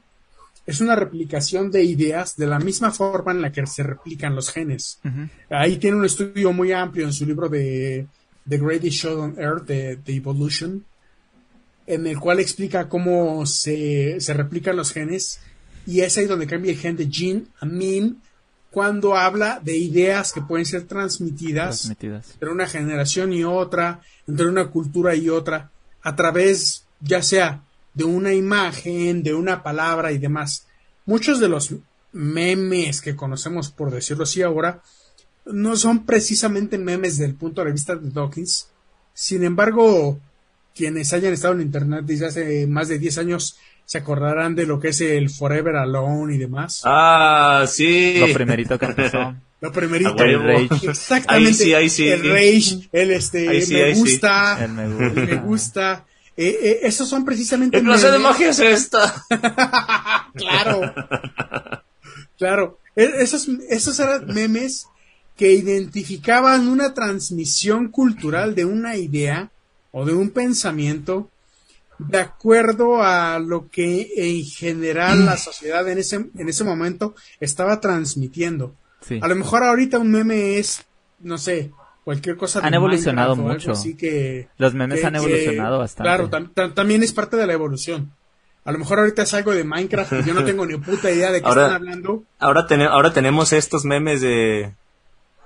es 0.66 0.82
una 0.82 0.96
replicación 0.96 1.72
de 1.72 1.84
ideas 1.84 2.36
de 2.36 2.48
la 2.48 2.60
misma 2.60 2.92
forma 2.92 3.32
en 3.32 3.42
la 3.42 3.52
que 3.52 3.66
se 3.68 3.84
replican 3.84 4.36
los 4.36 4.52
genes. 4.52 5.00
Ahí 5.50 5.78
tiene 5.78 5.98
un 5.98 6.06
estudio 6.06 6.52
muy 6.52 6.74
amplio 6.74 7.06
en 7.06 7.14
su 7.14 7.26
libro 7.26 7.48
de 7.48 8.08
The 8.50 8.58
Greatest 8.58 8.98
Show 8.98 9.20
on 9.20 9.36
Earth, 9.38 9.66
de, 9.66 9.96
de 9.98 10.16
Evolution, 10.16 10.84
en 11.86 12.08
el 12.08 12.20
cual 12.20 12.42
explica 12.42 12.90
cómo 12.90 13.46
se, 13.46 14.20
se 14.20 14.34
replican 14.34 14.76
los 14.76 14.92
genes 14.92 15.40
y 15.86 16.02
es 16.02 16.18
ahí 16.18 16.26
donde 16.26 16.48
cambia 16.48 16.72
el 16.72 16.78
gen 16.78 16.98
de 16.98 17.10
gene 17.10 17.44
a 17.62 17.66
meme 17.66 18.16
cuando 18.72 19.16
habla 19.16 19.60
de 19.64 19.78
ideas 19.78 20.34
que 20.34 20.42
pueden 20.42 20.66
ser 20.66 20.84
transmitidas 20.84 21.82
transmitidas. 21.82 22.32
entre 22.34 22.50
una 22.50 22.68
generación 22.68 23.34
y 23.34 23.44
otra, 23.44 24.02
entre 24.28 24.48
una 24.48 24.68
cultura 24.68 25.16
y 25.16 25.30
otra, 25.30 25.72
a 26.02 26.16
través 26.16 26.86
ya 27.00 27.22
sea 27.22 27.64
de 27.94 28.04
una 28.04 28.34
imagen, 28.34 29.24
de 29.24 29.34
una 29.34 29.64
palabra 29.64 30.12
y 30.12 30.18
demás. 30.18 30.68
Muchos 31.06 31.40
de 31.40 31.50
los 31.50 31.74
memes 32.12 33.02
que 33.02 33.16
conocemos, 33.16 33.70
por 33.70 33.92
decirlo 33.92 34.24
así 34.24 34.42
ahora, 34.42 34.82
no 35.46 35.76
son 35.76 36.06
precisamente 36.06 36.78
memes 36.78 37.18
desde 37.18 37.32
el 37.32 37.36
punto 37.36 37.64
de 37.64 37.72
vista 37.72 37.96
de 37.96 38.10
Dawkins. 38.10 38.68
Sin 39.14 39.44
embargo, 39.44 40.20
quienes 40.76 41.14
hayan 41.14 41.34
estado 41.34 41.56
en 41.56 41.62
Internet 41.62 42.06
desde 42.06 42.28
hace 42.28 42.68
más 42.68 42.88
de 42.88 43.00
10 43.00 43.18
años 43.18 43.58
se 43.88 44.00
acordarán 44.00 44.54
de 44.54 44.66
lo 44.66 44.82
que 44.82 44.90
es 44.90 45.00
el 45.00 45.30
Forever 45.30 45.78
Alone 45.78 46.36
y 46.36 46.38
demás. 46.38 46.82
Ah, 46.84 47.64
sí. 47.68 48.18
Lo 48.20 48.34
primerito 48.34 48.78
que 48.78 48.86
empezó. 48.86 49.34
Lo 49.62 49.72
primerito. 49.72 50.10
A 50.12 50.16
huevo. 50.16 50.50
El 50.50 50.70
rage. 50.70 50.90
Exactamente. 50.90 51.48
Ahí 51.50 51.54
sí, 51.56 51.74
ahí 51.74 51.90
sí. 51.90 52.08
El 52.10 52.30
rage, 52.30 52.90
el 52.92 53.12
este, 53.12 53.48
Ahí 53.50 53.62
sí, 53.64 53.74
me 53.74 53.84
ahí 53.86 53.96
sí. 53.96 54.02
gusta, 54.02 54.64
El 54.64 54.72
me 54.74 54.84
el 54.84 54.94
gusta. 54.94 55.22
me 55.22 55.36
gusta. 55.38 56.06
Eh, 56.36 56.60
eh, 56.62 56.80
esos 56.84 57.10
son 57.10 57.26
precisamente 57.26 57.80
¿Qué 57.80 57.84
clase 57.84 58.12
de 58.12 58.20
memes- 58.20 58.22
magia 58.24 58.50
es 58.50 58.60
esta? 58.60 59.26
claro. 60.36 60.82
Claro. 62.38 62.80
E- 62.96 63.14
Esos, 63.24 63.48
esos 63.70 64.00
eran 64.00 64.28
memes 64.28 64.88
que 65.36 65.54
identificaban 65.54 66.68
una 66.68 66.94
transmisión 66.94 67.90
cultural 67.90 68.54
de 68.56 68.66
una 68.66 68.96
idea 68.98 69.50
o 69.92 70.06
de 70.06 70.14
un 70.14 70.30
pensamiento 70.32 71.30
de 72.00 72.20
acuerdo 72.20 73.02
a 73.02 73.40
lo 73.40 73.70
que 73.70 74.12
en 74.18 74.46
general 74.46 75.26
la 75.26 75.38
sociedad 75.38 75.88
en 75.90 75.98
ese, 75.98 76.16
en 76.38 76.50
ese 76.50 76.64
momento 76.64 77.16
estaba 77.40 77.80
transmitiendo. 77.80 78.76
Sí. 79.02 79.20
A 79.22 79.28
lo 79.28 79.36
mejor 79.36 79.64
ahorita 79.64 80.00
un 80.00 80.12
meme 80.12 80.58
es, 80.60 80.84
no 81.20 81.38
sé, 81.38 81.72
cualquier 82.04 82.38
cosa. 82.38 82.62
de 82.62 82.68
Han 82.68 82.74
evolucionado 82.74 83.36
mucho. 83.36 83.72
Así 83.72 83.96
que, 83.96 84.48
Los 84.58 84.74
memes 84.74 85.00
que- 85.02 85.06
han 85.08 85.14
que- 85.14 85.20
evolucionado 85.20 85.80
bastante. 85.80 86.08
Claro, 86.08 86.30
tam- 86.30 86.54
tam- 86.54 86.74
también 86.74 87.04
es 87.04 87.14
parte 87.14 87.36
de 87.38 87.48
la 87.48 87.54
evolución. 87.54 88.12
A 88.66 88.72
lo 88.72 88.80
mejor 88.80 89.00
ahorita 89.00 89.24
es 89.24 89.34
algo 89.34 89.54
de 89.54 89.64
Minecraft 89.64 90.12
y 90.14 90.24
yo 90.26 90.34
no 90.34 90.44
tengo 90.44 90.66
ni 90.66 90.76
puta 90.78 91.10
idea 91.10 91.32
de 91.32 91.42
qué 91.42 91.48
Ahora- 91.48 91.62
están 91.68 91.76
hablando. 91.78 92.24
Ahora, 92.38 92.68
tene- 92.68 92.86
ahora 92.86 93.14
tenemos 93.14 93.54
estos 93.54 93.86
memes 93.86 94.22
de 94.22 94.74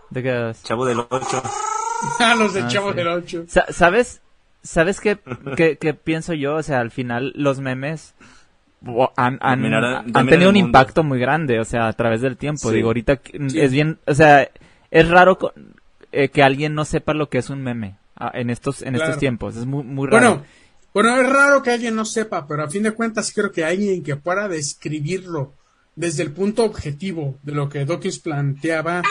¿De 0.10 0.23
qué? 0.23 0.53
Chavo 0.64 0.86
del 0.86 0.99
8. 1.07 1.41
Ah, 2.19 2.34
los 2.36 2.53
del 2.56 2.64
Ah, 2.64 2.68
Chavo 2.68 2.90
sí. 2.91 2.95
del 2.98 3.07
8. 3.07 3.45
Sa- 3.48 3.72
¿Sabes? 3.72 4.22
¿Sabes 4.64 5.00
qué, 5.00 5.18
qué, 5.56 5.78
qué 5.78 5.94
pienso 5.94 6.34
yo? 6.34 6.56
O 6.56 6.64
sea, 6.64 6.80
al 6.80 6.92
final 6.92 7.34
los 7.36 7.60
memes 7.60 8.14
han, 9.16 9.38
han, 9.42 10.28
tenido 10.28 10.50
un 10.50 10.58
impacto 10.58 11.04
muy 11.04 11.20
grande, 11.20 11.60
o 11.60 11.66
sea, 11.66 11.88
a 11.88 11.94
través 11.94 12.22
del 12.22 12.38
tiempo. 12.38 12.72
Digo, 12.72 12.88
ahorita 12.88 13.22
es 13.34 13.72
bien, 13.72 14.00
o 14.08 14.14
sea, 14.14 14.50
es 14.90 15.10
raro 15.10 15.38
eh, 16.12 16.30
que 16.30 16.44
alguien 16.44 16.74
no 16.74 16.86
sepa 16.86 17.14
lo 17.14 17.30
que 17.30 17.38
es 17.38 17.50
un 17.50 17.62
meme 17.62 17.98
ah, 18.16 18.32
en 18.34 18.50
estos 18.50 18.82
en 18.82 18.96
estos 18.96 19.18
tiempos. 19.18 19.56
Es 19.56 19.66
muy, 19.66 19.84
muy 19.84 20.08
raro. 20.08 20.44
Bueno, 20.94 21.16
bueno, 21.16 21.22
es 21.22 21.30
raro 21.30 21.62
que 21.62 21.72
alguien 21.72 21.96
no 21.96 22.06
sepa, 22.06 22.48
pero 22.48 22.64
a 22.64 22.70
fin 22.70 22.84
de 22.84 22.92
cuentas 22.92 23.32
creo 23.34 23.52
que 23.52 23.64
alguien 23.64 24.04
que 24.04 24.16
pueda 24.16 24.48
describirlo 24.48 25.54
desde 25.96 26.24
el 26.24 26.32
punto 26.32 26.64
objetivo 26.64 27.38
de 27.44 27.52
lo 27.52 27.70
que 27.70 27.86
Dawkins 27.86 28.20
planteaba 28.20 29.04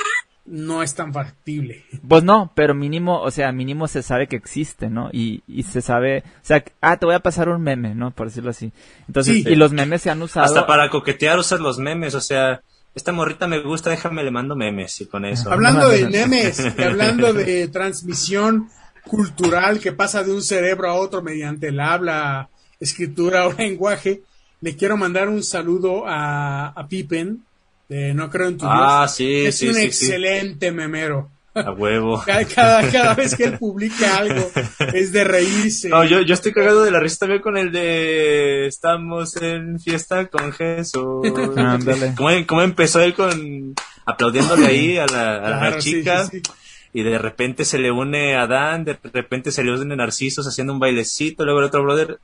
no 0.47 0.83
es 0.83 0.95
tan 0.95 1.13
factible. 1.13 1.85
Pues 2.09 2.25
no, 2.25 2.53
pero 2.57 2.75
mínimo, 2.75 3.21
o 3.21 3.31
sea, 3.31 3.53
mínimo 3.53 3.87
se 3.87 4.03
sabe 4.03 4.27
que 4.27 4.37
existe, 4.37 4.91
¿no? 4.91 5.11
Y, 5.13 5.43
y 5.47 5.63
se 5.63 5.81
sabe, 5.81 6.25
o 6.27 6.45
sea, 6.45 6.65
ah, 6.81 6.97
te 6.97 7.07
voy 7.07 7.15
a 7.15 7.21
pasar 7.21 7.49
un 7.49 7.63
meme, 7.63 7.95
¿no? 7.95 8.11
Por 8.11 8.27
decirlo 8.29 8.51
así. 8.51 8.73
Entonces, 9.07 9.47
y 9.47 9.55
los 9.55 9.73
memes 9.73 10.03
se 10.03 10.11
han 10.11 10.21
usado. 10.21 10.47
Hasta 10.47 10.67
para 10.67 10.91
coquetear 10.91 11.39
usas 11.39 11.61
los 11.61 11.79
memes, 11.79 12.15
o 12.17 12.21
sea, 12.21 12.63
esta 12.95 13.13
morrita 13.13 13.47
me 13.47 13.61
gusta, 13.61 13.91
déjame 13.91 14.25
le 14.25 14.33
mando 14.33 14.57
memes 14.57 15.01
y 15.01 15.07
con 15.07 15.25
eso. 15.25 15.53
Hablando 15.53 15.89
de 15.89 16.09
memes, 16.09 16.61
hablando 16.79 17.33
de 17.33 17.69
transmisión 17.69 18.69
cultural 19.07 19.79
que 19.79 19.93
pasa 19.93 20.25
de 20.25 20.33
un 20.33 20.43
cerebro 20.43 20.89
a 20.89 20.95
otro 20.95 21.23
mediante 21.23 21.69
el 21.69 21.79
habla, 21.79 22.49
escritura 22.81 23.47
o 23.47 23.53
lenguaje, 23.59 24.23
le 24.61 24.77
quiero 24.77 24.97
mandar 24.97 25.29
un 25.29 25.43
saludo 25.43 26.05
a, 26.07 26.69
a 26.69 26.89
Pippen, 26.89 27.45
de 27.91 28.15
No 28.15 28.31
Creo 28.31 28.49
en 28.49 28.57
tu 28.57 28.67
ah, 28.67 29.07
sí, 29.09 29.47
es 29.47 29.61
un 29.63 29.77
excelente 29.77 30.71
memero. 30.71 31.29
A 31.53 31.73
huevo. 31.73 32.23
Cada, 32.55 32.89
cada, 32.89 33.15
vez 33.15 33.35
que 33.35 33.43
él 33.43 33.59
publica 33.59 34.19
algo 34.19 34.49
es 34.95 35.11
de 35.11 35.25
reírse. 35.25 35.89
No, 35.89 36.05
yo, 36.05 36.21
yo 36.21 36.35
estoy 36.35 36.53
cagado 36.53 36.85
de 36.85 36.93
la 36.93 37.01
risa 37.01 37.19
también 37.19 37.43
con 37.43 37.57
el 37.57 37.73
de 37.73 38.69
Estamos 38.69 39.37
en 39.43 39.81
fiesta 39.81 40.29
con 40.29 40.53
Jesús. 40.53 41.29
¿Cómo, 42.17 42.31
¿Cómo, 42.47 42.63
empezó 42.63 43.01
él 43.01 43.15
con 43.15 43.75
aplaudiéndole 44.07 44.67
ahí 44.67 44.97
a 44.97 45.07
la, 45.07 45.37
a 45.39 45.71
la 45.71 45.79
chica? 45.79 46.31
y 46.93 47.03
de 47.03 47.19
repente 47.19 47.65
se 47.65 47.79
le 47.79 47.91
une 47.91 48.37
a 48.37 48.47
Dan, 48.47 48.85
de 48.85 48.99
repente 49.13 49.53
se 49.53 49.63
le 49.63 49.73
une 49.73 49.97
Narcisos 49.97 50.47
haciendo 50.47 50.73
un 50.73 50.81
bailecito, 50.81 51.45
luego 51.45 51.61
el 51.61 51.67
otro 51.67 51.83
brother 51.83 52.19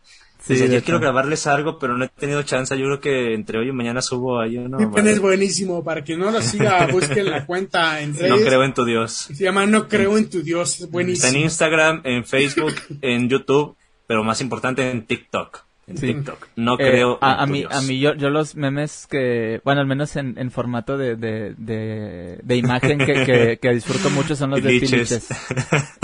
Sí, 0.47 0.69
yo 0.69 0.83
quiero 0.83 1.01
grabarles 1.01 1.47
algo, 1.47 1.79
pero 1.79 1.97
no 1.97 2.05
he 2.05 2.09
tenido 2.09 2.43
chance. 2.43 2.79
Yo 2.79 2.85
creo 2.85 3.01
que 3.01 3.35
entre 3.35 3.59
hoy 3.59 3.69
y 3.69 3.73
mañana 3.73 4.01
subo 4.01 4.41
ahí 4.41 4.57
uno. 4.57 4.79
es 4.79 5.21
buenísimo. 5.21 5.83
Para 5.83 6.05
que 6.05 6.17
no 6.17 6.31
lo 6.31 6.41
siga, 6.41 6.87
busquen 6.93 7.31
la 7.31 7.45
cuenta 7.47 8.01
en 8.01 8.15
redes. 8.15 8.31
No 8.31 8.37
creo 8.37 8.63
en 8.63 8.73
tu 8.73 8.85
Dios. 8.85 9.13
Se 9.13 9.45
llama 9.45 9.67
No 9.67 9.89
creo 9.89 10.17
en 10.17 10.31
tu 10.31 10.43
Dios. 10.43 10.81
Es 10.81 10.91
buenísimo. 10.91 11.27
Está 11.27 11.37
en 11.37 11.45
Instagram, 11.45 12.01
en 12.05 12.25
Facebook, 12.25 12.75
en 13.03 13.29
YouTube, 13.29 13.77
pero 14.07 14.23
más 14.23 14.41
importante 14.41 14.89
en 14.91 15.05
TikTok 15.05 15.67
en 15.87 15.97
TikTok. 15.97 16.49
No 16.57 16.75
eh, 16.75 16.77
creo. 16.91 17.19
A, 17.21 17.43
a 17.43 17.47
mí, 17.47 17.65
a 17.69 17.81
mí 17.81 18.01
yo, 18.01 18.15
yo 18.15 18.29
los 18.29 18.57
memes 18.57 19.07
que, 19.09 19.61
bueno, 19.65 19.81
al 19.81 19.87
menos 19.87 20.17
en, 20.17 20.37
en 20.37 20.51
formato 20.51 20.99
de, 20.99 21.15
de, 21.17 21.55
de, 21.57 22.57
imagen 22.57 22.99
que, 22.99 23.59
que, 23.63 23.71
disfruto 23.71 24.11
mucho 24.11 24.35
son 24.35 24.51
los 24.51 24.63
de 24.63 24.81
Tiliches. 24.81 25.29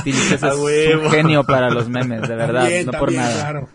Tiliches 0.04 0.42
es 0.42 0.94
un 0.94 1.10
genio 1.10 1.44
para 1.44 1.70
los 1.70 1.88
memes, 1.88 2.22
de 2.28 2.36
verdad, 2.36 2.68
no 2.86 2.92
por 2.92 3.12
nada. 3.12 3.66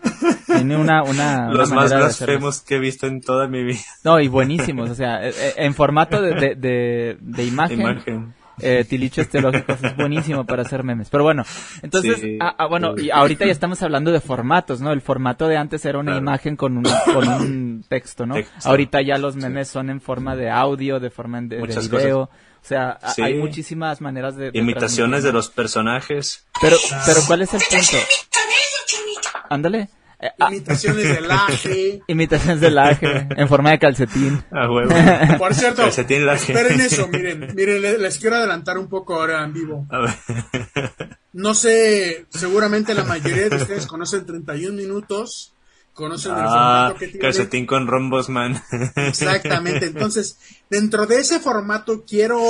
Tiene 0.46 0.76
una, 0.76 1.02
una, 1.02 1.48
los 1.52 1.70
más 1.70 1.92
blasfemos 1.92 2.62
que 2.62 2.76
he 2.76 2.78
visto 2.78 3.06
en 3.06 3.20
toda 3.20 3.46
mi 3.46 3.62
vida. 3.62 3.80
No, 4.02 4.18
y 4.18 4.28
buenísimos, 4.28 4.88
o 4.88 4.94
sea, 4.94 5.26
eh, 5.26 5.34
eh, 5.36 5.54
en 5.58 5.74
formato 5.74 6.22
de, 6.22 6.54
de, 6.54 7.18
de, 7.20 7.44
imagen. 7.44 7.80
imagen 7.80 8.34
eh, 8.60 8.84
tilichos 8.88 9.28
teológicos 9.28 9.82
es 9.82 9.96
buenísimo 9.96 10.44
para 10.44 10.62
hacer 10.62 10.84
memes. 10.84 11.08
Pero 11.10 11.24
bueno, 11.24 11.44
entonces, 11.82 12.22
ah, 12.40 12.54
ah, 12.58 12.66
bueno, 12.66 12.94
y 12.96 13.10
ahorita 13.10 13.46
ya 13.46 13.52
estamos 13.52 13.82
hablando 13.82 14.12
de 14.12 14.20
formatos, 14.20 14.80
¿no? 14.80 14.92
El 14.92 15.00
formato 15.00 15.48
de 15.48 15.56
antes 15.56 15.84
era 15.84 15.98
una 15.98 16.16
imagen 16.16 16.56
con 16.56 16.76
un, 16.78 16.84
con 17.12 17.28
un 17.28 17.84
texto, 17.88 18.26
¿no? 18.26 18.36
Ahorita 18.64 19.02
ya 19.02 19.18
los 19.18 19.36
memes 19.36 19.68
son 19.68 19.90
en 19.90 20.00
forma 20.00 20.36
de 20.36 20.50
audio, 20.50 21.00
de 21.00 21.10
forma 21.10 21.40
de, 21.40 21.58
video. 21.58 22.22
O 22.22 22.66
sea, 22.68 22.98
hay 23.22 23.34
muchísimas 23.34 24.00
maneras 24.00 24.36
de... 24.36 24.50
Imitaciones 24.52 25.22
de 25.22 25.32
los 25.32 25.48
personajes. 25.48 26.46
Pero, 26.60 26.76
pero 27.06 27.20
¿cuál 27.26 27.42
es 27.42 27.54
el 27.54 27.60
punto? 27.60 27.96
Ándale. 29.48 29.88
Ah. 30.20 30.48
Imitaciones 30.48 31.08
del 31.14 31.30
aje. 31.30 32.02
Imitaciones 32.08 32.60
del 32.60 32.78
aje, 32.78 33.28
en 33.36 33.48
forma 33.48 33.70
de 33.70 33.78
calcetín. 33.78 34.42
Ah, 34.50 34.68
huevo. 34.70 34.92
Por 35.38 35.54
cierto, 35.54 35.82
calcetín 35.82 36.28
esperen 36.28 36.80
eso, 36.80 37.06
miren, 37.08 37.54
miren, 37.54 38.02
les, 38.02 38.18
quiero 38.18 38.36
adelantar 38.36 38.78
un 38.78 38.88
poco 38.88 39.14
ahora 39.14 39.44
en 39.44 39.52
vivo. 39.52 39.86
A 39.90 40.00
ver. 40.00 41.18
No 41.32 41.54
sé, 41.54 42.26
seguramente 42.30 42.94
la 42.94 43.04
mayoría 43.04 43.48
de 43.48 43.56
ustedes 43.56 43.86
conocen 43.86 44.26
31 44.26 44.74
minutos, 44.76 45.52
conocen 45.92 46.32
el 46.32 46.38
ah, 46.40 46.48
formato 46.48 46.98
que 46.98 47.06
tiene. 47.06 47.20
Calcetín 47.20 47.66
con 47.66 47.86
rombos, 47.86 48.28
man. 48.28 48.60
Exactamente, 48.96 49.86
entonces, 49.86 50.36
dentro 50.68 51.06
de 51.06 51.20
ese 51.20 51.38
formato 51.38 52.04
quiero 52.04 52.40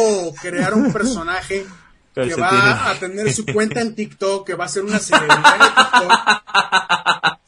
crear 0.41 0.73
un 0.73 0.91
personaje 0.91 1.67
que 2.15 2.35
va 2.35 2.91
a 2.91 2.95
tener 2.95 3.31
su 3.31 3.45
cuenta 3.45 3.83
en 3.83 3.95
TikTok, 3.95 4.47
que 4.47 4.55
va 4.55 4.65
a 4.65 4.69
ser 4.69 4.85
una 4.85 4.99
celebridad 4.99 5.59
de 5.59 5.67
TikTok 5.67 6.39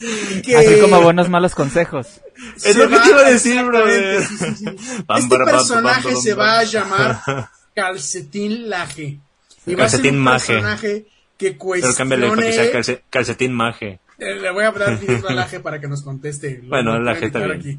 Así 0.01 0.81
como 0.81 1.01
buenos 1.03 1.29
malos 1.29 1.55
consejos. 1.55 2.21
Es 2.65 2.77
lo 2.77 2.89
que 2.89 2.99
te 2.99 3.09
iba 3.11 3.21
a 3.21 3.31
decir, 3.31 3.63
bro. 3.65 3.87
Este 3.87 5.37
personaje 5.45 6.17
se 6.17 6.35
va 6.35 6.61
a 6.61 6.65
llamar 6.65 7.21
Calcetín 7.75 8.71
Laje. 8.71 9.19
Y 9.67 9.75
va 9.75 9.85
a 9.85 9.89
ser 9.89 10.01
un 10.13 10.25
personaje 10.25 11.07
que 11.37 11.57
cuestione... 11.57 11.93
Pero 11.93 11.99
cámbiale 11.99 12.29
para 12.29 12.71
que 12.73 12.85
sea 12.85 13.01
calcetín 13.11 13.53
maje. 13.53 14.01
Eh, 14.21 14.35
le 14.35 14.51
voy 14.51 14.65
a 14.65 14.71
dar 14.71 14.99
a 15.29 15.33
Laje 15.33 15.61
para 15.61 15.81
que 15.81 15.89
nos 15.89 16.03
conteste. 16.03 16.61
Bueno, 16.65 16.99
Laje 17.01 17.27
está 17.27 17.39
bien. 17.47 17.79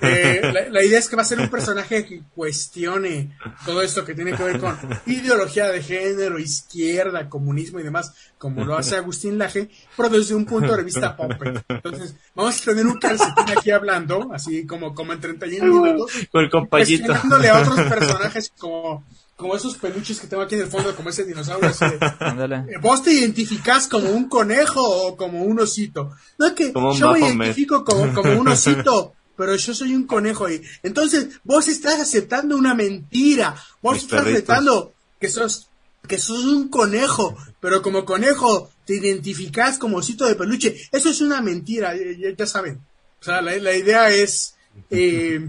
Eh, 0.00 0.68
la, 0.70 0.82
idea 0.82 0.98
es 0.98 1.08
que 1.08 1.16
va 1.16 1.22
a 1.22 1.26
ser 1.26 1.38
un 1.38 1.48
personaje 1.48 2.06
que 2.06 2.22
cuestione 2.34 3.36
todo 3.66 3.82
esto 3.82 4.04
que 4.04 4.14
tiene 4.14 4.32
que 4.32 4.42
ver 4.42 4.58
con 4.58 4.76
ideología 5.06 5.68
de 5.68 5.82
género, 5.82 6.38
izquierda, 6.38 7.28
comunismo 7.28 7.78
y 7.78 7.82
demás, 7.82 8.14
como 8.38 8.64
lo 8.64 8.76
hace 8.76 8.96
Agustín 8.96 9.38
Laje, 9.38 9.68
pero 9.96 10.08
desde 10.08 10.34
un 10.34 10.46
punto 10.46 10.74
de 10.74 10.82
vista 10.82 11.14
pop. 11.14 11.32
Entonces, 11.68 12.16
vamos 12.34 12.60
a 12.60 12.64
tener 12.64 12.86
un 12.86 12.98
calcetín 12.98 13.56
aquí 13.56 13.70
hablando, 13.70 14.30
así 14.32 14.66
como, 14.66 14.94
como 14.94 15.12
en 15.12 15.20
31 15.20 15.82
minutos. 15.82 16.10
Con 16.30 16.44
el. 16.44 16.50
Cuestionándole 16.50 17.48
a 17.50 17.60
otros 17.60 17.80
personajes 17.80 18.52
como 18.58 19.04
como 19.42 19.56
esos 19.56 19.76
peluches 19.76 20.20
que 20.20 20.26
tengo 20.26 20.42
aquí 20.42 20.54
en 20.54 20.62
el 20.62 20.68
fondo, 20.68 20.94
como 20.96 21.10
ese 21.10 21.24
dinosaurio. 21.24 21.70
Eh, 21.70 22.78
vos 22.80 23.02
te 23.02 23.12
identificás 23.12 23.88
como 23.88 24.08
un 24.10 24.28
conejo 24.28 24.80
o 24.82 25.16
como 25.16 25.42
un 25.42 25.60
osito. 25.60 26.12
No 26.38 26.46
es 26.46 26.52
que 26.52 26.72
yo 26.72 27.12
me 27.12 27.18
identifico 27.18 27.84
como, 27.84 28.14
como 28.14 28.40
un 28.40 28.48
osito, 28.48 29.14
pero 29.36 29.54
yo 29.56 29.74
soy 29.74 29.94
un 29.94 30.06
conejo. 30.06 30.48
Y 30.48 30.62
entonces 30.82 31.40
vos 31.44 31.68
estás 31.68 32.00
aceptando 32.00 32.56
una 32.56 32.74
mentira. 32.74 33.54
Vos 33.82 33.98
estás 33.98 34.22
aceptando 34.22 34.92
que 35.20 35.28
sos 35.28 35.68
que 36.06 36.18
sos 36.18 36.44
un 36.44 36.68
conejo, 36.68 37.36
pero 37.60 37.80
como 37.82 38.04
conejo 38.04 38.70
te 38.84 38.96
identificás 38.96 39.78
como 39.78 39.98
osito 39.98 40.26
de 40.26 40.34
peluche. 40.34 40.76
Eso 40.90 41.10
es 41.10 41.20
una 41.20 41.40
mentira, 41.40 41.94
ya, 41.94 42.46
saben. 42.46 42.80
O 43.20 43.24
sea, 43.24 43.40
la, 43.40 43.76
idea 43.76 44.10
es 44.10 44.56
eh, 44.90 45.48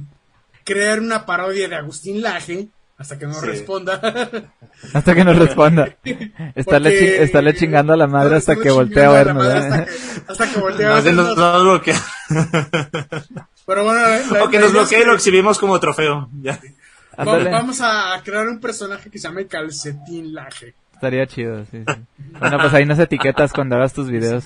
crear 0.63 0.99
una 0.99 1.25
parodia 1.25 1.67
de 1.67 1.75
Agustín 1.75 2.21
Laje 2.21 2.69
hasta 3.03 3.19
que 3.19 3.27
nos 3.27 3.41
responda. 3.41 3.99
hasta 4.93 5.13
que 5.13 5.25
nos 5.25 5.37
responda. 5.37 5.97
Estarle, 6.55 7.21
estarle 7.21 7.53
chingando 7.53 7.91
a 7.91 7.97
la 7.97 8.07
madre 8.07 8.37
hasta 8.37 8.55
que 8.55 8.71
voltee 8.71 9.03
a 9.03 9.09
vernos. 9.09 9.45
Hasta, 9.45 9.85
que, 9.85 9.91
hasta 10.25 10.53
que 10.53 10.59
voltee 10.59 10.85
a 10.85 11.01
vernos. 11.01 11.37
Nos, 11.37 11.63
bloquea. 11.63 12.01
Pero 13.65 13.83
bueno, 13.83 14.45
o 14.45 14.49
que 14.49 14.59
nos 14.59 14.71
bloquee 14.71 15.01
y 15.01 15.05
lo 15.05 15.15
exhibimos 15.15 15.59
como 15.59 15.77
trofeo. 15.81 16.29
Ya. 16.41 16.57
Vamos, 17.17 17.81
a 17.81 18.21
crear 18.23 18.47
un 18.47 18.61
personaje 18.61 19.09
que 19.09 19.19
se 19.19 19.27
llame 19.27 19.47
Calcetín 19.47 20.33
Laje. 20.33 20.73
Estaría 20.93 21.27
chido, 21.27 21.65
sí, 21.65 21.83
sí. 21.85 21.93
Bueno, 22.39 22.57
pues 22.57 22.73
ahí 22.73 22.85
nos 22.85 22.99
etiquetas 22.99 23.51
cuando 23.51 23.75
hagas 23.75 23.91
tus 23.91 24.09
videos. 24.09 24.45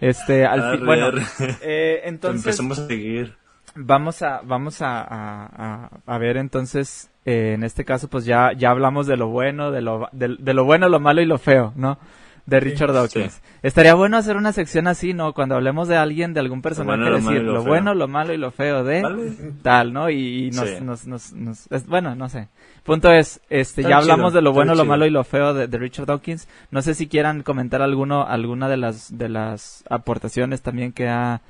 Este, 0.00 0.44
al 0.44 0.78
fin, 0.78 0.84
bueno, 0.84 1.12
eh, 1.60 2.00
entonces... 2.04 2.44
Empezamos 2.44 2.80
a 2.80 2.88
seguir. 2.88 3.36
Vamos 3.76 4.20
a, 4.22 4.40
vamos 4.42 4.82
a, 4.82 5.06
a, 5.08 5.90
a 6.04 6.18
ver 6.18 6.36
entonces 6.36 7.11
eh, 7.24 7.52
en 7.54 7.62
este 7.62 7.84
caso, 7.84 8.08
pues 8.08 8.24
ya, 8.24 8.52
ya 8.52 8.70
hablamos 8.70 9.06
de 9.06 9.16
lo 9.16 9.28
bueno, 9.28 9.70
de 9.70 9.80
lo, 9.80 10.08
de, 10.12 10.54
lo 10.54 10.64
bueno, 10.64 10.88
lo 10.88 10.98
malo 10.98 11.22
y 11.22 11.26
lo 11.26 11.38
feo, 11.38 11.72
¿no? 11.76 11.98
De 12.46 12.58
Richard 12.58 12.92
Dawkins. 12.92 13.40
Estaría 13.62 13.94
bueno 13.94 14.16
hacer 14.16 14.36
una 14.36 14.52
sección 14.52 14.88
así, 14.88 15.14
¿no? 15.14 15.32
Cuando 15.32 15.54
hablemos 15.54 15.86
de 15.86 15.96
alguien, 15.96 16.34
de 16.34 16.40
algún 16.40 16.60
personaje, 16.60 17.08
decir 17.08 17.42
lo, 17.42 17.62
bueno, 17.62 17.94
lo 17.94 18.08
malo 18.08 18.34
y 18.34 18.36
lo 18.36 18.50
feo 18.50 18.82
de 18.82 19.52
tal, 19.62 19.92
¿no? 19.92 20.10
Y, 20.10 20.50
nos, 20.50 21.06
nos, 21.06 21.32
nos, 21.32 21.68
bueno, 21.86 22.16
no 22.16 22.28
sé. 22.28 22.48
Punto 22.82 23.12
es, 23.12 23.40
este, 23.48 23.84
ya 23.84 23.98
hablamos 23.98 24.32
de 24.32 24.42
lo 24.42 24.52
bueno, 24.52 24.74
lo 24.74 24.84
malo 24.84 25.06
y 25.06 25.10
lo 25.10 25.22
feo 25.22 25.54
de, 25.54 25.78
Richard 25.78 26.06
Dawkins. 26.06 26.48
No 26.72 26.82
sé 26.82 26.94
si 26.94 27.06
quieran 27.06 27.44
comentar 27.44 27.80
alguno, 27.80 28.26
alguna 28.26 28.68
de 28.68 28.78
las, 28.78 29.16
de 29.16 29.28
las 29.28 29.84
aportaciones 29.88 30.62
también 30.62 30.90
que 30.92 31.08
ha, 31.08 31.42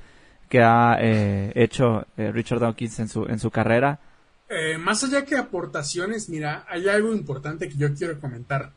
que 0.47 0.61
ha 0.61 0.97
eh, 1.01 1.51
hecho 1.55 2.05
eh, 2.17 2.31
Richard 2.31 2.59
Dawkins 2.59 2.99
en 2.99 3.07
su, 3.07 3.25
en 3.25 3.39
su 3.39 3.49
carrera. 3.49 3.97
Eh, 4.55 4.77
más 4.77 5.03
allá 5.03 5.25
que 5.25 5.35
aportaciones, 5.35 6.29
mira, 6.29 6.65
hay 6.69 6.87
algo 6.87 7.11
importante 7.13 7.67
que 7.67 7.75
yo 7.75 7.93
quiero 7.95 8.19
comentar. 8.19 8.71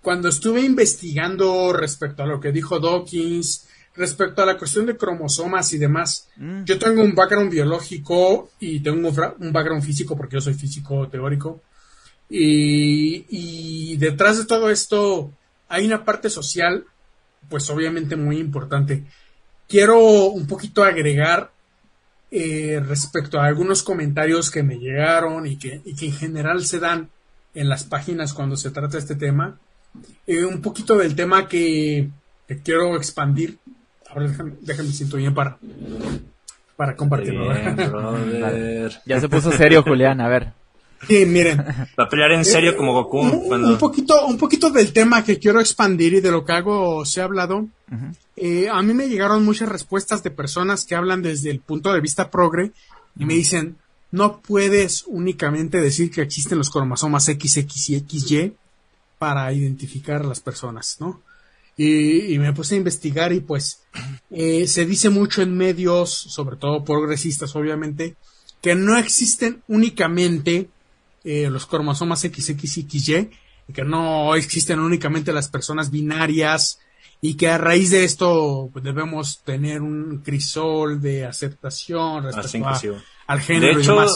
Cuando 0.00 0.28
estuve 0.28 0.62
investigando 0.62 1.72
respecto 1.72 2.22
a 2.22 2.26
lo 2.26 2.40
que 2.40 2.50
dijo 2.50 2.78
Dawkins, 2.78 3.68
respecto 3.94 4.42
a 4.42 4.46
la 4.46 4.56
cuestión 4.56 4.86
de 4.86 4.96
cromosomas 4.96 5.70
y 5.74 5.78
demás, 5.78 6.28
mm. 6.36 6.64
yo 6.64 6.78
tengo 6.78 7.02
un 7.02 7.14
background 7.14 7.50
biológico 7.50 8.50
y 8.58 8.80
tengo 8.80 9.08
un, 9.08 9.52
background 9.52 9.82
físico 9.82 10.16
porque 10.16 10.36
yo 10.36 10.40
soy 10.40 10.54
físico 10.54 11.08
teórico. 11.08 11.60
Y, 12.30 13.26
y, 13.28 13.96
detrás 13.96 14.38
de 14.38 14.46
todo 14.46 14.70
esto 14.70 15.32
hay 15.68 15.84
una 15.84 16.04
parte 16.04 16.30
social, 16.30 16.84
pues 17.50 17.68
obviamente 17.68 18.16
muy 18.16 18.38
importante. 18.38 19.04
Quiero 19.68 20.26
un 20.26 20.46
poquito 20.46 20.84
agregar 20.84 21.50
eh, 22.30 22.82
respecto 22.86 23.40
a 23.40 23.46
algunos 23.46 23.82
comentarios 23.82 24.50
que 24.50 24.62
me 24.62 24.78
llegaron 24.78 25.46
y 25.46 25.56
que, 25.56 25.80
y 25.84 25.94
que 25.94 26.06
en 26.06 26.12
general 26.12 26.64
se 26.64 26.78
dan 26.78 27.08
en 27.54 27.68
las 27.68 27.84
páginas 27.84 28.34
cuando 28.34 28.56
se 28.56 28.70
trata 28.70 28.98
este 28.98 29.14
tema. 29.14 29.58
Eh, 30.26 30.44
un 30.44 30.60
poquito 30.60 30.96
del 30.96 31.14
tema 31.14 31.48
que, 31.48 32.08
quiero 32.64 32.96
expandir. 32.96 33.58
Ahora 34.08 34.28
déjame, 34.28 34.52
déjame 34.60 34.90
siento 34.90 35.16
bien 35.16 35.34
para, 35.34 35.58
para 36.76 36.96
compartirlo. 36.96 37.52
ya 39.04 39.20
se 39.20 39.28
puso 39.28 39.50
serio, 39.52 39.82
Julián, 39.82 40.20
a 40.20 40.28
ver. 40.28 40.52
Sí, 41.06 41.26
miren. 41.26 41.58
Va 41.58 42.04
a 42.04 42.08
pelear 42.08 42.32
en 42.32 42.44
serio 42.44 42.76
como 42.76 42.92
Goku. 42.92 43.20
Un, 43.20 43.78
poquito, 43.78 44.26
un 44.26 44.36
poquito 44.36 44.70
del 44.70 44.92
tema 44.92 45.24
que 45.24 45.38
quiero 45.38 45.60
expandir 45.60 46.14
y 46.14 46.20
de 46.20 46.30
lo 46.30 46.44
que 46.44 46.52
hago 46.52 47.04
se 47.04 47.20
ha 47.20 47.24
hablado. 47.24 47.68
Eh, 48.36 48.68
a 48.70 48.82
mí 48.82 48.94
me 48.94 49.08
llegaron 49.08 49.44
muchas 49.44 49.68
respuestas 49.68 50.22
de 50.22 50.30
personas 50.30 50.84
que 50.84 50.94
hablan 50.94 51.22
desde 51.22 51.50
el 51.50 51.60
punto 51.60 51.92
de 51.92 52.00
vista 52.00 52.30
progre 52.30 52.72
y 53.18 53.24
me 53.24 53.34
dicen, 53.34 53.76
no 54.10 54.40
puedes 54.40 55.04
únicamente 55.06 55.80
decir 55.80 56.10
que 56.10 56.22
existen 56.22 56.58
los 56.58 56.70
cromosomas 56.70 57.24
XX 57.24 57.88
y 57.88 58.00
XY 58.00 58.54
para 59.18 59.52
identificar 59.52 60.22
a 60.22 60.28
las 60.28 60.40
personas, 60.40 60.96
¿no? 61.00 61.20
Y, 61.76 62.36
me 62.38 62.52
puse 62.52 62.74
a 62.74 62.78
investigar 62.78 63.32
y 63.32 63.38
pues 63.38 63.82
eh, 64.30 64.66
se 64.66 64.84
dice 64.84 65.10
mucho 65.10 65.42
en 65.42 65.56
medios, 65.56 66.10
sobre 66.10 66.56
todo 66.56 66.84
progresistas 66.84 67.54
obviamente, 67.54 68.16
que 68.60 68.74
no 68.74 68.96
existen 68.96 69.62
únicamente 69.68 70.68
eh, 71.28 71.50
los 71.50 71.66
cromosomas 71.66 72.20
XX 72.20 72.38
y 72.38 72.82
XY, 72.88 73.30
y 73.68 73.72
que 73.74 73.84
no 73.84 74.34
existen 74.34 74.80
únicamente 74.80 75.30
las 75.30 75.50
personas 75.50 75.90
binarias, 75.90 76.80
y 77.20 77.36
que 77.36 77.48
a 77.48 77.58
raíz 77.58 77.90
de 77.90 78.04
esto 78.04 78.70
pues, 78.72 78.82
debemos 78.82 79.42
tener 79.42 79.82
un 79.82 80.22
crisol 80.24 81.02
de 81.02 81.26
aceptación 81.26 82.24
respecto 82.24 82.68
al 83.26 83.40
género 83.40 83.74
de 83.74 83.82
hecho, 83.82 84.06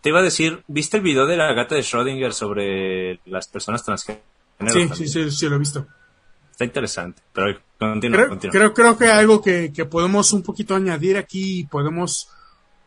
Te 0.00 0.10
iba 0.10 0.20
a 0.20 0.22
decir, 0.22 0.62
¿viste 0.68 0.98
el 0.98 1.02
video 1.02 1.26
de 1.26 1.36
la 1.36 1.52
gata 1.54 1.74
de 1.74 1.80
Schrödinger 1.80 2.30
sobre 2.30 3.18
las 3.24 3.48
personas 3.48 3.84
transgénero? 3.84 4.22
Sí, 4.68 4.88
sí, 4.94 5.08
sí, 5.08 5.30
sí, 5.32 5.48
lo 5.48 5.56
he 5.56 5.58
visto. 5.58 5.88
Está 6.52 6.64
interesante, 6.64 7.20
pero 7.32 7.58
continúa, 7.80 8.38
creo, 8.38 8.72
Creo, 8.72 8.96
que 8.96 9.08
algo 9.08 9.42
que, 9.42 9.72
que, 9.72 9.86
podemos 9.86 10.32
un 10.32 10.44
poquito 10.44 10.76
añadir 10.76 11.16
aquí, 11.16 11.66
podemos 11.68 12.28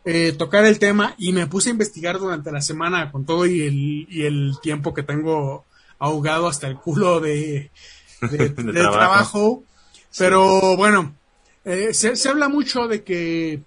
eh, 0.10 0.32
tocar 0.32 0.64
el 0.64 0.80
tema 0.80 1.16
y 1.18 1.34
me 1.34 1.48
puse 1.48 1.68
a 1.68 1.74
investigar 1.74 2.18
durante 2.18 2.50
la 2.50 2.62
semana 2.62 3.12
con 3.12 3.26
todo 3.26 3.46
y 3.46 3.64
el, 3.64 4.08
y 4.10 4.26
el 4.26 4.54
tiempo 4.62 4.94
que 4.94 5.04
tengo 5.04 5.66
ahogado 6.00 6.48
hasta 6.48 6.66
el 6.68 6.78
culo 6.78 7.20
de, 7.20 7.72
de, 8.22 8.50
trabajo. 8.74 9.66
Pero 10.18 10.78
bueno, 10.78 11.14
eh, 11.66 11.94
se, 11.94 12.16
se, 12.16 12.30
habla 12.30 12.48
mucho 12.48 12.88
de 12.88 13.04
que 13.04 13.64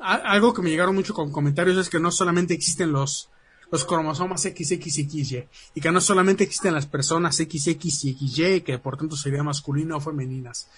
algo 0.00 0.52
que 0.52 0.62
me 0.62 0.70
llegaron 0.70 0.96
mucho 0.96 1.14
con 1.14 1.30
comentarios 1.30 1.78
es 1.78 1.88
que 1.88 2.00
no 2.00 2.10
solamente 2.10 2.54
existen 2.54 2.90
los, 2.90 3.30
los 3.70 3.84
cromosomas 3.84 4.42
XX 4.42 4.72
y 4.72 4.90
XY, 4.90 5.48
y 5.76 5.80
que 5.80 5.92
no 5.92 6.00
solamente 6.00 6.42
existen 6.42 6.74
las 6.74 6.86
personas 6.86 7.36
XX 7.36 7.68
y 7.68 8.18
XY, 8.18 8.62
que 8.62 8.80
por 8.80 8.96
tanto 8.96 9.16
sería 9.16 9.44
masculino 9.44 9.98
o 9.98 10.00
femeninas. 10.00 10.68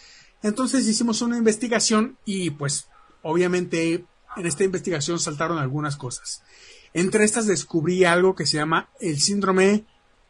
Entonces 0.43 0.87
hicimos 0.87 1.23
una 1.23 1.39
investigación 1.39 2.19
y 2.27 2.51
pues 2.51 2.89
obviamente 3.23 4.05
en 4.37 4.47
esta 4.47 4.65
investigación 4.65 5.19
saltaron 5.19 5.59
algunas 5.59 5.97
cosas. 5.97 6.43
Entre 6.95 7.25
estas 7.25 7.47
descubrí 7.47 8.05
algo 8.05 8.35
que 8.35 8.47
se 8.47 8.57
llama 8.57 8.89
el 9.01 9.21
síndrome 9.21 9.85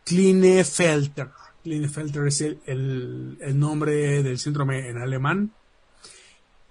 Klinefelter. 0.04 1.30
Klinefelter 1.62 2.26
es 2.26 2.40
el, 2.40 3.38
nombre 3.58 4.22
del 4.22 4.38
síndrome 4.38 4.88
en 4.88 4.98
alemán. 4.98 5.52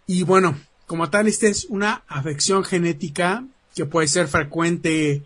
Y 0.08 0.24
bueno, 0.24 0.58
como 0.88 1.10
tal, 1.10 1.28
esta 1.28 1.48
es 1.48 1.66
una 1.66 2.04
afección 2.08 2.64
genética 2.64 3.46
que 3.76 3.86
puede 3.86 4.08
ser 4.08 4.28
frecuente 4.28 5.24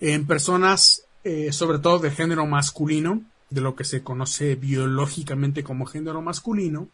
en 0.00 0.26
personas, 0.26 1.04
eh, 1.24 1.52
sobre 1.52 1.78
todo 1.78 1.98
de 1.98 2.10
género 2.10 2.46
masculino, 2.46 3.22
de 3.50 3.60
lo 3.60 3.76
que 3.76 3.84
se 3.84 4.02
conoce 4.02 4.54
biológicamente 4.56 5.62
como 5.62 5.86
género 5.86 6.20
masculino, 6.20 6.88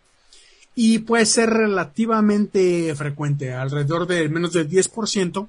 y 0.74 1.00
puede 1.00 1.26
ser 1.26 1.50
relativamente 1.50 2.94
frecuente, 2.94 3.52
alrededor 3.52 4.06
de 4.06 4.28
menos 4.28 4.52
del 4.52 4.68
10%, 4.68 5.48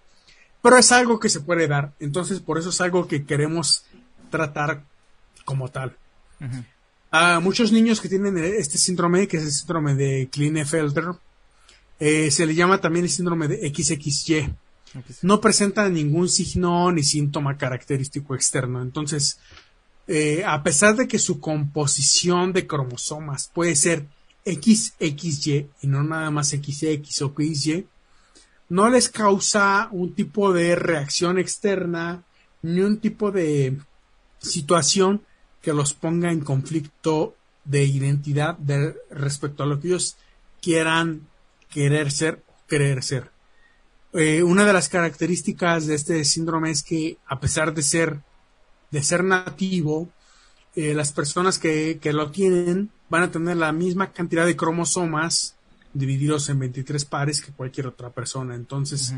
pero 0.61 0.77
es 0.77 0.91
algo 0.91 1.19
que 1.19 1.29
se 1.29 1.41
puede 1.41 1.67
dar, 1.67 1.93
entonces 1.99 2.39
por 2.39 2.57
eso 2.57 2.69
es 2.69 2.81
algo 2.81 3.07
que 3.07 3.25
queremos 3.25 3.85
tratar 4.29 4.83
como 5.45 5.69
tal. 5.69 5.95
A 7.11 7.39
muchos 7.39 7.71
niños 7.71 8.01
que 8.01 8.09
tienen 8.09 8.37
este 8.37 8.77
síndrome, 8.77 9.27
que 9.27 9.37
es 9.37 9.43
el 9.43 9.51
síndrome 9.51 9.95
de 9.95 10.29
Klinefelter, 10.31 11.05
eh, 11.99 12.31
se 12.31 12.45
le 12.45 12.55
llama 12.55 12.81
también 12.81 13.05
el 13.05 13.11
síndrome 13.11 13.47
de 13.47 13.69
XXY. 13.69 14.53
No 15.21 15.39
presenta 15.39 15.87
ningún 15.89 16.27
signo 16.29 16.91
ni 16.91 17.03
síntoma 17.03 17.57
característico 17.57 18.35
externo. 18.35 18.81
Entonces, 18.81 19.39
eh, 20.07 20.43
a 20.45 20.61
pesar 20.63 20.95
de 20.95 21.07
que 21.07 21.19
su 21.19 21.39
composición 21.39 22.51
de 22.51 22.67
cromosomas 22.67 23.49
puede 23.53 23.75
ser 23.75 24.05
XXY 24.45 25.69
y 25.81 25.87
no 25.87 26.03
nada 26.03 26.31
más 26.31 26.49
XX 26.49 27.21
o 27.21 27.33
XY, 27.35 27.87
no 28.69 28.89
les 28.89 29.09
causa 29.09 29.89
un 29.91 30.13
tipo 30.13 30.53
de 30.53 30.75
reacción 30.75 31.37
externa 31.37 32.23
ni 32.61 32.81
un 32.81 32.97
tipo 32.97 33.31
de 33.31 33.77
situación 34.39 35.21
que 35.61 35.73
los 35.73 35.93
ponga 35.93 36.31
en 36.31 36.41
conflicto 36.41 37.35
de 37.63 37.83
identidad 37.83 38.57
de, 38.57 38.95
respecto 39.11 39.63
a 39.63 39.65
lo 39.65 39.79
que 39.79 39.87
ellos 39.87 40.17
quieran 40.61 41.27
querer 41.69 42.11
ser 42.11 42.43
o 42.47 42.67
querer 42.67 43.03
ser. 43.03 43.31
Eh, 44.13 44.43
una 44.43 44.65
de 44.65 44.73
las 44.73 44.89
características 44.89 45.87
de 45.87 45.95
este 45.95 46.23
síndrome 46.25 46.71
es 46.71 46.83
que 46.83 47.17
a 47.27 47.39
pesar 47.39 47.73
de 47.73 47.81
ser 47.81 48.21
de 48.93 49.01
ser 49.01 49.23
nativo, 49.23 50.07
eh, 50.75 50.93
las 50.93 51.11
personas 51.11 51.59
que, 51.59 51.99
que, 52.01 52.13
lo 52.13 52.31
tienen 52.31 52.89
van 53.09 53.23
a 53.23 53.31
tener 53.31 53.57
la 53.57 53.71
misma 53.71 54.11
cantidad 54.11 54.45
de 54.45 54.55
cromosomas 54.55 55.55
divididos 55.93 56.49
en 56.49 56.59
23 56.59 57.05
pares 57.05 57.41
que 57.41 57.51
cualquier 57.51 57.87
otra 57.87 58.09
persona. 58.09 58.55
Entonces, 58.55 59.13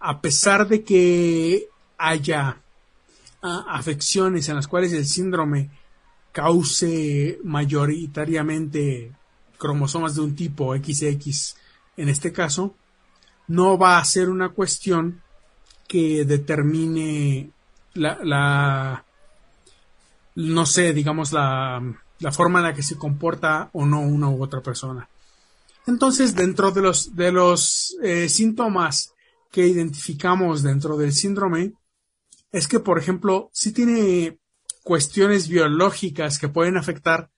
a 0.00 0.20
pesar 0.20 0.68
de 0.68 0.84
que 0.84 1.68
haya 1.98 2.60
afecciones 3.42 4.48
en 4.48 4.56
las 4.56 4.68
cuales 4.68 4.92
el 4.92 5.04
síndrome 5.04 5.70
cause 6.32 7.38
mayoritariamente 7.44 9.12
cromosomas 9.58 10.14
de 10.14 10.20
un 10.22 10.34
tipo 10.34 10.74
XX 10.74 11.56
en 11.96 12.08
este 12.08 12.32
caso, 12.32 12.74
no 13.46 13.78
va 13.78 13.98
a 13.98 14.04
ser 14.04 14.28
una 14.28 14.48
cuestión 14.50 15.22
que 15.86 16.24
determine 16.24 17.50
la, 17.92 18.18
la 18.24 19.04
no 20.34 20.66
sé, 20.66 20.92
digamos, 20.92 21.32
la, 21.32 21.82
la, 22.18 22.32
forma 22.32 22.58
en 22.60 22.64
la 22.64 22.74
que 22.74 22.82
se 22.82 22.96
comporta 22.96 23.70
o 23.72 23.86
no 23.86 24.00
una 24.00 24.28
u 24.28 24.42
otra 24.42 24.60
persona. 24.60 25.08
Entonces, 25.86 26.34
dentro 26.34 26.70
de 26.70 26.82
los, 26.82 27.14
de 27.14 27.30
los 27.30 27.96
eh, 28.02 28.28
síntomas 28.28 29.12
que 29.50 29.66
identificamos 29.66 30.62
dentro 30.62 30.96
del 30.96 31.12
síndrome, 31.12 31.74
es 32.52 32.68
que, 32.68 32.80
por 32.80 32.98
ejemplo, 32.98 33.50
si 33.52 33.72
tiene 33.72 34.38
cuestiones 34.82 35.48
biológicas 35.48 36.38
que 36.38 36.48
pueden 36.48 36.76
afectar 36.76 37.30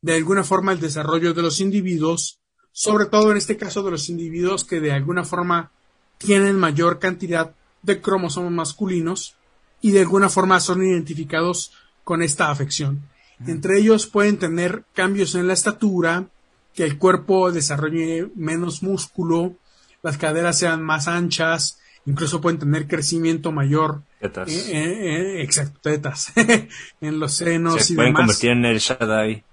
de 0.00 0.14
alguna 0.14 0.44
forma 0.44 0.72
el 0.72 0.80
desarrollo 0.80 1.34
de 1.34 1.42
los 1.42 1.60
individuos, 1.60 2.40
sobre 2.72 3.06
todo 3.06 3.30
en 3.30 3.36
este 3.36 3.56
caso 3.56 3.82
de 3.82 3.90
los 3.90 4.08
individuos 4.08 4.64
que 4.64 4.80
de 4.80 4.92
alguna 4.92 5.24
forma 5.24 5.72
tienen 6.18 6.58
mayor 6.58 6.98
cantidad 6.98 7.54
de 7.82 8.00
cromosomas 8.00 8.52
masculinos 8.52 9.36
y 9.80 9.92
de 9.92 10.00
alguna 10.00 10.28
forma 10.28 10.60
son 10.60 10.84
identificados 10.84 11.72
con 12.08 12.22
esta 12.22 12.50
afección. 12.50 13.02
Entre 13.46 13.78
ellos 13.78 14.06
pueden 14.06 14.38
tener 14.38 14.84
cambios 14.94 15.34
en 15.34 15.46
la 15.46 15.52
estatura, 15.52 16.24
que 16.74 16.84
el 16.84 16.96
cuerpo 16.96 17.52
desarrolle 17.52 18.28
menos 18.34 18.82
músculo, 18.82 19.52
las 20.02 20.16
caderas 20.16 20.58
sean 20.58 20.82
más 20.82 21.06
anchas, 21.06 21.78
incluso 22.06 22.40
pueden 22.40 22.58
tener 22.58 22.88
crecimiento 22.88 23.52
mayor. 23.52 24.00
Tetas. 24.22 24.48
Eh, 24.48 24.70
eh, 24.72 25.16
eh, 25.16 25.42
exacto, 25.42 25.80
tetas. 25.82 26.32
en 27.02 27.20
los 27.20 27.34
senos 27.34 27.84
Se 27.84 27.94
pueden 27.94 28.14
convertir 28.14 28.52
en 28.52 28.64
el 28.64 28.78
Shaddai. 28.78 29.44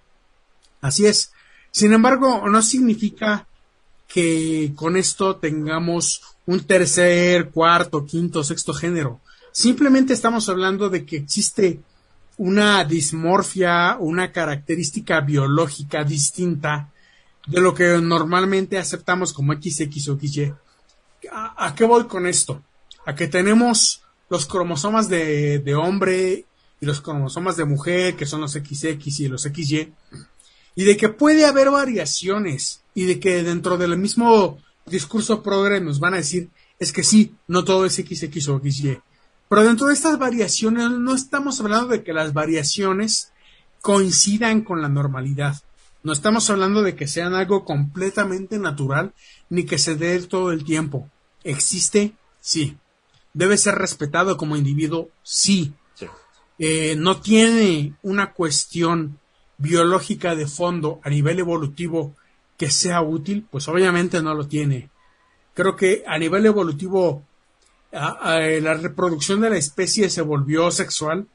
Así 0.79 1.07
es. 1.07 1.33
Sin 1.71 1.91
embargo, 1.91 2.47
no 2.47 2.61
significa 2.61 3.47
que 4.07 4.71
con 4.77 4.95
esto 4.95 5.35
tengamos 5.35 6.21
un 6.45 6.61
tercer, 6.61 7.49
cuarto, 7.49 8.05
quinto, 8.05 8.45
sexto 8.45 8.73
género. 8.73 9.19
Simplemente 9.51 10.13
estamos 10.13 10.47
hablando 10.47 10.89
de 10.89 11.05
que 11.05 11.17
existe 11.17 11.81
una 12.37 12.83
dismorfia, 12.83 13.97
una 13.99 14.31
característica 14.31 15.21
biológica 15.21 16.03
distinta 16.03 16.91
de 17.47 17.61
lo 17.61 17.73
que 17.73 17.97
normalmente 18.01 18.77
aceptamos 18.77 19.33
como 19.33 19.53
XX 19.53 20.09
o 20.09 20.19
XY. 20.19 20.53
¿A, 21.31 21.73
qué 21.75 21.85
voy 21.85 22.05
con 22.05 22.27
esto? 22.27 22.61
A 23.05 23.15
que 23.15 23.27
tenemos 23.27 24.01
los 24.29 24.45
cromosomas 24.45 25.09
de, 25.09 25.59
de 25.59 25.75
hombre 25.75 26.45
y 26.81 26.85
los 26.85 27.01
cromosomas 27.01 27.57
de 27.57 27.65
mujer, 27.65 28.15
que 28.15 28.25
son 28.25 28.41
los 28.41 28.51
XX 28.51 29.19
y 29.19 29.27
los 29.27 29.43
XY, 29.43 29.93
y 30.75 30.83
de 30.83 30.97
que 30.97 31.09
puede 31.09 31.45
haber 31.45 31.69
variaciones 31.71 32.81
y 32.93 33.05
de 33.05 33.19
que 33.19 33.43
dentro 33.43 33.77
del 33.77 33.97
mismo 33.97 34.59
discurso 34.85 35.41
progre 35.41 35.79
nos 35.81 35.99
van 35.99 36.15
a 36.15 36.17
decir 36.17 36.49
es 36.77 36.91
que 36.91 37.03
sí, 37.03 37.35
no 37.47 37.63
todo 37.63 37.85
es 37.85 37.95
XX 37.95 38.49
o 38.49 38.59
XY. 38.59 38.99
Pero 39.49 39.63
dentro 39.63 39.87
de 39.87 39.93
estas 39.93 40.17
variaciones 40.17 40.89
no 40.89 41.13
estamos 41.13 41.59
hablando 41.59 41.87
de 41.87 42.03
que 42.03 42.13
las 42.13 42.33
variaciones 42.33 43.31
coincidan 43.81 44.61
con 44.61 44.81
la 44.81 44.89
normalidad. 44.89 45.61
No 46.03 46.13
estamos 46.13 46.49
hablando 46.49 46.81
de 46.83 46.95
que 46.95 47.07
sean 47.07 47.33
algo 47.33 47.65
completamente 47.65 48.59
natural 48.59 49.13
ni 49.49 49.65
que 49.65 49.77
se 49.77 49.95
dé 49.95 50.19
todo 50.21 50.51
el 50.51 50.63
tiempo. 50.63 51.09
¿Existe? 51.43 52.13
Sí. 52.39 52.77
¿Debe 53.33 53.57
ser 53.57 53.75
respetado 53.75 54.37
como 54.37 54.55
individuo? 54.55 55.09
Sí. 55.23 55.73
Eh, 56.57 56.95
no 56.97 57.19
tiene 57.21 57.95
una 58.01 58.33
cuestión 58.33 59.19
biológica 59.57 60.35
de 60.35 60.47
fondo 60.47 60.99
a 61.03 61.09
nivel 61.09 61.39
evolutivo 61.39 62.15
que 62.57 62.71
sea 62.71 63.01
útil, 63.01 63.45
pues 63.51 63.67
obviamente 63.67 64.21
no 64.21 64.33
lo 64.33 64.47
tiene. 64.47 64.89
Creo 65.53 65.75
que 65.75 66.03
a 66.07 66.17
nivel 66.17 66.45
evolutivo 66.45 67.23
la 67.95 68.73
reproducción 68.73 69.41
de 69.41 69.49
la 69.49 69.57
especie 69.57 70.09
se 70.09 70.21
volvió 70.21 70.69
sexual 70.71 71.27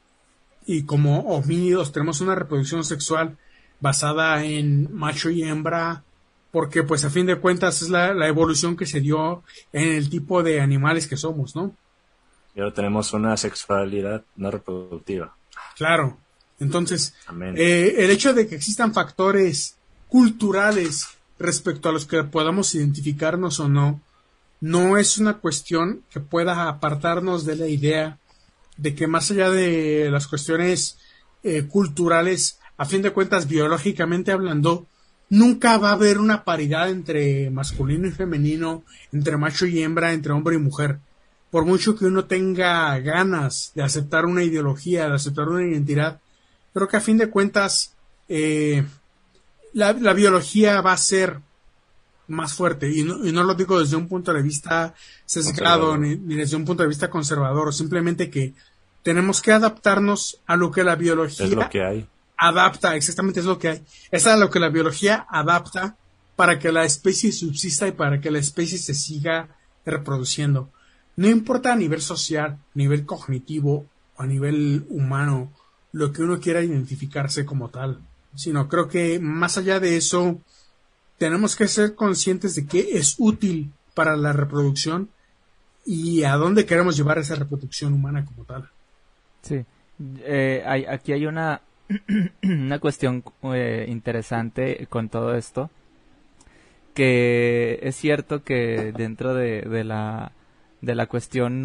y 0.65 0.83
como 0.83 1.21
homínidos 1.21 1.91
tenemos 1.91 2.21
una 2.21 2.35
reproducción 2.35 2.83
sexual 2.83 3.37
basada 3.79 4.43
en 4.43 4.93
macho 4.93 5.29
y 5.29 5.43
hembra 5.43 6.03
porque 6.51 6.83
pues 6.83 7.03
a 7.05 7.09
fin 7.09 7.25
de 7.25 7.37
cuentas 7.37 7.81
es 7.81 7.89
la, 7.89 8.27
evolución 8.27 8.75
que 8.75 8.85
se 8.85 8.99
dio 8.99 9.43
en 9.71 9.93
el 9.93 10.09
tipo 10.09 10.43
de 10.43 10.59
animales 10.59 11.07
que 11.07 11.17
somos, 11.17 11.55
¿no? 11.55 11.75
Y 12.53 12.59
ahora 12.59 12.73
tenemos 12.73 13.13
una 13.13 13.37
sexualidad 13.37 14.23
no 14.35 14.51
reproductiva. 14.51 15.35
Claro. 15.77 16.17
Entonces, 16.59 17.15
eh, 17.55 17.95
el 17.99 18.11
hecho 18.11 18.33
de 18.33 18.47
que 18.47 18.55
existan 18.55 18.93
factores 18.93 19.77
culturales 20.09 21.07
respecto 21.39 21.89
a 21.89 21.91
los 21.91 22.05
que 22.05 22.23
podamos 22.25 22.75
identificarnos 22.75 23.59
o 23.61 23.69
no, 23.69 24.01
no 24.61 24.97
es 24.97 25.17
una 25.17 25.39
cuestión 25.39 26.03
que 26.09 26.19
pueda 26.19 26.69
apartarnos 26.69 27.45
de 27.45 27.55
la 27.55 27.67
idea 27.67 28.17
de 28.77 28.95
que 28.95 29.07
más 29.07 29.29
allá 29.31 29.49
de 29.49 30.09
las 30.09 30.27
cuestiones 30.27 30.97
eh, 31.43 31.63
culturales, 31.63 32.59
a 32.77 32.85
fin 32.85 33.01
de 33.01 33.11
cuentas, 33.11 33.47
biológicamente 33.47 34.31
hablando, 34.31 34.87
nunca 35.29 35.77
va 35.77 35.89
a 35.89 35.93
haber 35.93 36.19
una 36.19 36.43
paridad 36.43 36.89
entre 36.89 37.49
masculino 37.49 38.07
y 38.07 38.11
femenino, 38.11 38.83
entre 39.11 39.37
macho 39.37 39.65
y 39.65 39.81
hembra, 39.81 40.13
entre 40.13 40.31
hombre 40.31 40.55
y 40.55 40.59
mujer. 40.59 40.99
Por 41.49 41.65
mucho 41.65 41.95
que 41.95 42.05
uno 42.05 42.25
tenga 42.25 42.97
ganas 42.99 43.71
de 43.75 43.83
aceptar 43.83 44.25
una 44.25 44.43
ideología, 44.43 45.09
de 45.09 45.15
aceptar 45.15 45.49
una 45.49 45.67
identidad, 45.67 46.21
creo 46.73 46.87
que 46.87 46.97
a 46.97 47.01
fin 47.01 47.17
de 47.17 47.29
cuentas 47.29 47.93
eh, 48.29 48.83
la, 49.73 49.93
biología 49.93 50.81
va 50.81 50.93
a 50.93 50.97
ser 50.97 51.39
más 52.31 52.53
fuerte 52.53 52.89
y 52.89 53.03
no, 53.03 53.25
y 53.25 53.31
no, 53.31 53.43
lo 53.43 53.53
digo 53.53 53.79
desde 53.79 53.95
un 53.95 54.07
punto 54.07 54.33
de 54.33 54.41
vista 54.41 54.93
sesgado 55.25 55.97
ni, 55.97 56.15
desde 56.15 56.55
un 56.55 56.65
punto 56.65 56.83
de 56.83 56.89
vista 56.89 57.09
conservador, 57.09 57.73
simplemente 57.73 58.29
que 58.29 58.53
tenemos 59.03 59.41
que 59.41 59.51
adaptarnos 59.51 60.39
a 60.45 60.55
lo 60.55 60.71
que 60.71 60.83
la 60.83 60.95
biología 60.95 61.45
es 61.45 61.53
lo 61.53 61.69
que 61.69 61.83
hay. 61.83 62.07
adapta, 62.37 62.95
exactamente 62.95 63.39
es 63.39 63.45
lo 63.45 63.59
que 63.59 63.69
hay. 63.69 63.83
Es 64.11 64.27
a 64.27 64.37
lo 64.37 64.49
que 64.49 64.59
la 64.59 64.69
biología 64.69 65.25
adapta 65.29 65.97
para 66.35 66.57
que 66.59 66.71
la 66.71 66.85
especie 66.85 67.31
subsista 67.31 67.87
y 67.87 67.91
para 67.91 68.19
que 68.21 68.31
la 68.31 68.39
especie 68.39 68.77
se 68.77 68.93
siga 68.93 69.49
reproduciendo. 69.85 70.69
No 71.15 71.27
importa 71.27 71.73
a 71.73 71.75
nivel 71.75 72.01
social, 72.01 72.51
a 72.51 72.59
nivel 72.73 73.05
cognitivo 73.05 73.85
o 74.15 74.21
a 74.21 74.25
nivel 74.25 74.85
humano 74.89 75.51
lo 75.91 76.11
que 76.11 76.23
uno 76.23 76.39
quiera 76.39 76.63
identificarse 76.63 77.45
como 77.45 77.69
tal, 77.69 77.99
sino 78.35 78.69
creo 78.69 78.87
que 78.87 79.19
más 79.19 79.57
allá 79.57 79.79
de 79.79 79.97
eso 79.97 80.39
tenemos 81.21 81.55
que 81.55 81.67
ser 81.67 81.93
conscientes 81.93 82.55
de 82.55 82.65
qué 82.65 82.97
es 82.97 83.13
útil 83.19 83.71
para 83.93 84.17
la 84.17 84.33
reproducción 84.33 85.09
y 85.85 86.23
a 86.23 86.35
dónde 86.35 86.65
queremos 86.65 86.97
llevar 86.97 87.19
esa 87.19 87.35
reproducción 87.35 87.93
humana 87.93 88.25
como 88.25 88.43
tal. 88.43 88.67
Sí, 89.43 89.63
eh, 90.23 90.63
aquí 90.89 91.13
hay 91.13 91.27
una, 91.27 91.61
una 92.41 92.79
cuestión 92.79 93.23
eh, 93.53 93.85
interesante 93.87 94.87
con 94.89 95.09
todo 95.09 95.35
esto, 95.35 95.69
que 96.95 97.77
es 97.83 97.95
cierto 97.95 98.43
que 98.43 98.91
dentro 98.97 99.35
de, 99.35 99.61
de 99.61 99.83
la 99.83 100.31
de 100.81 100.95
la 100.95 101.05
cuestión, 101.05 101.61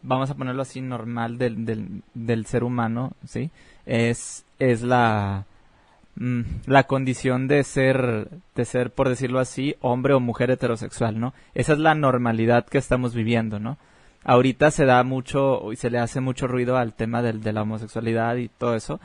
vamos 0.00 0.30
a 0.30 0.34
ponerlo 0.34 0.62
así, 0.62 0.80
normal 0.80 1.36
del, 1.36 1.66
del, 1.66 2.02
del 2.14 2.46
ser 2.46 2.64
humano, 2.64 3.12
¿sí? 3.26 3.50
Es, 3.84 4.46
es 4.58 4.80
la, 4.80 5.44
la 6.16 6.84
condición 6.84 7.48
de 7.48 7.64
ser, 7.64 8.28
de 8.54 8.64
ser, 8.64 8.90
por 8.90 9.08
decirlo 9.08 9.40
así, 9.40 9.76
hombre 9.80 10.14
o 10.14 10.20
mujer 10.20 10.50
heterosexual, 10.50 11.18
¿no? 11.18 11.34
Esa 11.54 11.72
es 11.72 11.78
la 11.78 11.94
normalidad 11.94 12.66
que 12.66 12.78
estamos 12.78 13.14
viviendo, 13.14 13.58
¿no? 13.58 13.78
Ahorita 14.24 14.70
se 14.70 14.84
da 14.84 15.02
mucho, 15.02 15.72
y 15.72 15.76
se 15.76 15.90
le 15.90 15.98
hace 15.98 16.20
mucho 16.20 16.46
ruido 16.46 16.76
al 16.76 16.94
tema 16.94 17.20
del, 17.20 17.42
de 17.42 17.52
la 17.52 17.62
homosexualidad 17.62 18.36
y 18.36 18.48
todo 18.48 18.74
eso, 18.74 19.00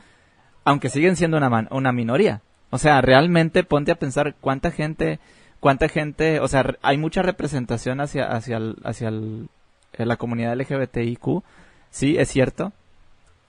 aunque 0.64 0.88
siguen 0.88 1.16
siendo 1.16 1.36
una, 1.36 1.68
una 1.70 1.92
minoría. 1.92 2.42
O 2.70 2.78
sea, 2.78 3.00
realmente 3.00 3.64
ponte 3.64 3.90
a 3.90 3.98
pensar 3.98 4.36
cuánta 4.40 4.70
gente 4.70 5.18
cuánta 5.60 5.88
gente, 5.88 6.40
o 6.40 6.48
sea, 6.48 6.76
hay 6.82 6.96
mucha 6.96 7.22
representación 7.22 8.00
hacia, 8.00 8.24
hacia, 8.24 8.58
hacia 8.82 9.10
la 9.10 10.16
comunidad 10.16 10.56
LGBTIQ, 10.56 11.42
sí, 11.90 12.16
es 12.18 12.28
cierto, 12.28 12.72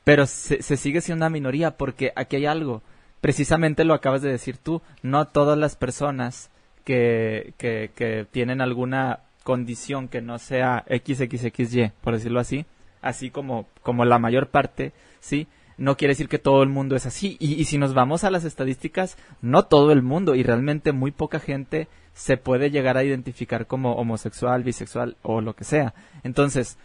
pero 0.03 0.27
se, 0.27 0.61
sigue 0.61 1.01
siendo 1.01 1.25
una 1.25 1.29
minoría 1.29 1.71
porque 1.71 2.11
aquí 2.15 2.35
hay 2.35 2.45
algo, 2.45 2.81
precisamente 3.21 3.85
lo 3.85 3.93
acabas 3.93 4.21
de 4.21 4.31
decir 4.31 4.57
tú, 4.57 4.81
no 5.01 5.27
todas 5.27 5.57
las 5.57 5.75
personas 5.75 6.49
que, 6.83 7.53
que, 7.57 7.91
que 7.95 8.25
tienen 8.29 8.61
alguna 8.61 9.19
condición 9.43 10.07
que 10.07 10.21
no 10.21 10.39
sea 10.39 10.85
XXXY, 10.89 11.91
por 12.01 12.13
decirlo 12.13 12.39
así, 12.39 12.65
así 13.01 13.29
como, 13.29 13.67
como 13.81 14.05
la 14.05 14.19
mayor 14.19 14.47
parte, 14.47 14.93
sí, 15.19 15.47
no 15.81 15.97
quiere 15.97 16.11
decir 16.11 16.29
que 16.29 16.37
todo 16.37 16.61
el 16.61 16.69
mundo 16.69 16.95
es 16.95 17.07
así. 17.07 17.37
Y, 17.39 17.65
si 17.65 17.79
nos 17.79 17.95
vamos 17.95 18.23
a 18.23 18.29
las 18.29 18.43
estadísticas, 18.43 19.17
no 19.41 19.63
todo 19.63 19.91
el 19.91 20.03
mundo 20.03 20.35
y 20.35 20.43
realmente 20.43 20.91
muy 20.91 21.11
poca 21.11 21.39
gente 21.39 21.87
se 22.13 22.37
puede 22.37 22.69
llegar 22.69 22.97
a 22.97 23.03
identificar 23.03 23.65
como 23.65 23.95
homosexual, 23.95 24.63
bisexual 24.63 25.17
o 25.23 25.41
lo 25.41 25.55
que 25.55 25.63
sea. 25.63 25.95
Entonces, 26.23 26.77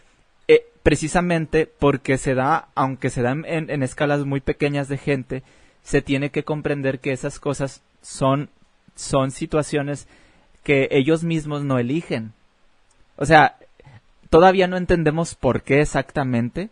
eh, 0.47 0.65
precisamente 0.81 1.67
porque 1.67 2.17
se 2.17 2.33
da, 2.33 2.69
aunque 2.73 3.11
se 3.11 3.21
dan 3.21 3.45
en, 3.45 3.83
escalas 3.83 4.25
muy 4.25 4.39
pequeñas 4.39 4.87
de 4.87 4.97
gente, 4.97 5.43
se 5.87 6.01
tiene 6.01 6.31
que 6.31 6.43
comprender 6.43 6.99
que 6.99 7.13
esas 7.13 7.39
cosas 7.39 7.81
son, 8.01 8.49
son 8.95 9.31
situaciones 9.31 10.05
que 10.63 10.89
ellos 10.91 11.23
mismos 11.23 11.63
no 11.63 11.79
eligen. 11.79 12.33
O 13.15 13.25
sea, 13.25 13.55
todavía 14.29 14.67
no 14.67 14.75
entendemos 14.75 15.35
por 15.35 15.61
qué 15.61 15.79
exactamente, 15.79 16.71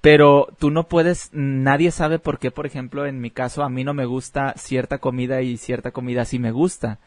pero 0.00 0.46
tú 0.60 0.70
no 0.70 0.84
puedes, 0.84 1.30
nadie 1.32 1.90
sabe 1.90 2.20
por 2.20 2.38
qué, 2.38 2.52
por 2.52 2.64
ejemplo, 2.64 3.06
en 3.06 3.20
mi 3.20 3.30
caso, 3.32 3.64
a 3.64 3.68
mí 3.68 3.82
no 3.82 3.92
me 3.92 4.04
gusta 4.04 4.54
cierta 4.56 4.98
comida 4.98 5.42
y 5.42 5.56
cierta 5.56 5.90
comida 5.90 6.24
sí 6.24 6.38
me 6.38 6.52
gusta 6.52 7.00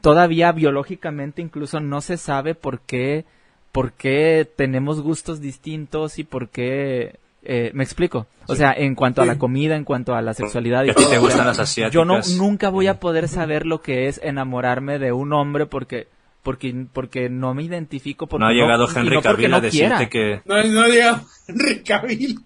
todavía 0.00 0.52
biológicamente 0.52 1.42
incluso 1.42 1.80
no 1.80 2.00
se 2.00 2.16
sabe 2.16 2.54
por 2.54 2.80
qué, 2.80 3.24
por 3.72 3.92
qué 3.92 4.48
tenemos 4.56 5.00
gustos 5.00 5.40
distintos 5.40 6.18
y 6.18 6.24
por 6.24 6.48
qué 6.48 7.18
eh, 7.48 7.70
me 7.74 7.84
explico. 7.84 8.26
O 8.48 8.54
sea, 8.54 8.72
en 8.72 8.94
cuanto 8.94 9.22
a 9.22 9.26
la 9.26 9.38
comida, 9.38 9.76
en 9.76 9.84
cuanto 9.84 10.14
a 10.14 10.22
la 10.22 10.34
sexualidad 10.34 10.84
y 10.84 10.92
te 10.92 11.18
gustan 11.18 11.46
las 11.46 11.58
asiáticas? 11.58 11.94
Yo 11.94 12.04
no 12.04 12.20
nunca 12.36 12.68
voy 12.68 12.86
a 12.86 13.00
poder 13.00 13.28
saber 13.28 13.66
lo 13.66 13.82
que 13.82 14.08
es 14.08 14.20
enamorarme 14.22 14.98
de 14.98 15.12
un 15.12 15.32
hombre 15.32 15.66
porque 15.66 16.08
porque 16.42 16.86
porque 16.92 17.28
no 17.28 17.54
me 17.54 17.64
identifico 17.64 18.28
porque 18.28 18.44
no 18.44 18.48
ha 18.48 18.52
llegado 18.52 18.86
Henry 18.94 19.20
Cavill 19.20 19.52
a 19.52 19.60
decirte 19.60 20.08
que 20.08 20.42
no, 20.44 20.62
no 20.62 20.82
ha 20.82 20.86
llegado 20.86 21.22
Henry 21.48 21.82
Cavill 21.82 22.38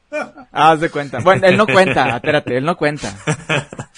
haz 0.53 0.81
de 0.81 0.91
cuenta. 0.91 1.21
Bueno 1.21 1.47
él 1.47 1.57
no 1.57 1.67
cuenta 1.67 2.17
espérate 2.17 2.57
él 2.57 2.65
no 2.65 2.77
cuenta. 2.77 3.13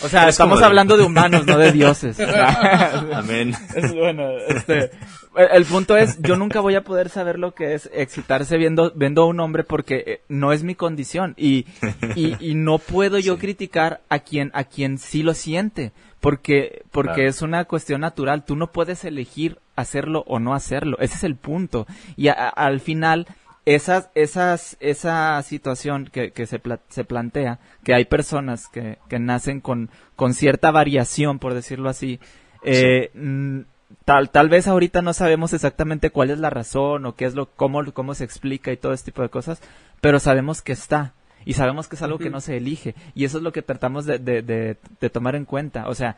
O 0.03 0.09
sea 0.09 0.29
estamos 0.29 0.63
hablando 0.63 0.97
de 0.97 1.05
humanos 1.05 1.47
no 1.47 1.59
de 1.59 1.73
dioses. 1.73 2.19
Amén. 3.15 3.55
Es 3.75 3.95
bueno 3.95 4.31
este 4.49 4.91
el 5.37 5.65
punto 5.65 5.97
es 5.97 6.19
yo 6.21 6.37
nunca 6.37 6.61
voy 6.61 6.75
a 6.75 6.85
poder 6.85 7.09
saber 7.09 7.39
lo 7.39 7.55
que 7.55 7.75
es 7.75 7.89
excitarse 7.93 8.59
viendo 8.59 8.93
viendo 8.95 9.23
a 9.23 9.27
un 9.27 9.41
hombre 9.41 9.65
porque 9.65 10.05
eh, 10.07 10.21
no 10.29 10.53
es 10.53 10.63
mi 10.63 10.75
condición. 10.75 11.35
Y 11.37 11.67
y, 12.15 12.37
y 12.41 12.55
no 12.55 12.79
puedo 12.79 13.19
yo 13.19 13.39
criticar 13.39 14.01
a 14.09 14.19
quien 14.19 14.51
a 14.55 14.65
quien 14.65 14.99
sí 14.99 15.23
lo 15.23 15.35
siente 15.35 15.93
porque 16.21 16.83
porque 16.93 17.27
es 17.27 17.43
una 17.43 17.65
cuestión 17.65 18.03
natural. 18.03 18.45
Tú 18.45 18.57
no 18.57 18.73
puedes 18.73 19.05
elegir 19.05 19.59
hacerlo 19.75 20.25
o 20.27 20.39
no 20.39 20.55
hacerlo. 20.55 20.97
Ese 21.01 21.17
es 21.17 21.25
el 21.25 21.37
punto. 21.37 21.87
Y 22.17 22.29
al 22.29 22.81
final 22.81 23.27
esas 23.65 24.11
esas 24.15 24.77
esa 24.81 25.41
situación 25.43 26.09
que, 26.13 26.33
que 26.33 26.47
se, 26.47 26.61
se 26.89 27.05
plantea 27.05 27.61
que 27.85 27.95
hay 27.95 28.05
personas 28.05 28.69
que, 28.69 28.99
que 29.09 29.19
nacen 29.19 29.61
con 29.61 29.91
con 30.17 30.35
cierta 30.35 30.71
variación 30.71 31.39
por 31.39 31.55
decirlo 31.55 31.89
así 31.89 32.19
Eh, 32.63 33.11
mm, 33.15 33.61
tal, 34.05 34.31
tal 34.31 34.49
vez 34.49 34.69
ahorita 34.69 35.03
no 35.03 35.13
sabemos 35.13 35.53
exactamente 35.53 36.11
cuál 36.11 36.31
es 36.31 36.39
la 36.39 36.51
razón 36.51 37.07
o 37.07 37.15
qué 37.15 37.25
es 37.25 37.35
lo, 37.35 37.47
cómo, 37.47 37.85
cómo 37.93 38.15
se 38.15 38.25
explica 38.25 38.73
y 38.73 38.77
todo 38.77 38.93
este 38.93 39.11
tipo 39.11 39.23
de 39.23 39.29
cosas, 39.29 39.61
pero 40.01 40.21
sabemos 40.21 40.63
que 40.63 40.73
está. 40.73 41.13
Y 41.45 41.55
sabemos 41.55 41.89
que 41.89 41.97
es 41.97 42.03
algo 42.03 42.19
que 42.19 42.31
no 42.31 42.41
se 42.41 42.57
elige. 42.57 42.95
Y 43.17 43.25
eso 43.25 43.39
es 43.39 43.43
lo 43.43 43.53
que 43.53 43.63
tratamos 43.63 44.05
de, 44.07 44.21
de, 44.21 44.43
de, 44.43 45.11
tomar 45.11 45.35
en 45.35 45.45
cuenta. 45.45 45.89
O 45.89 45.95
sea, 45.97 46.17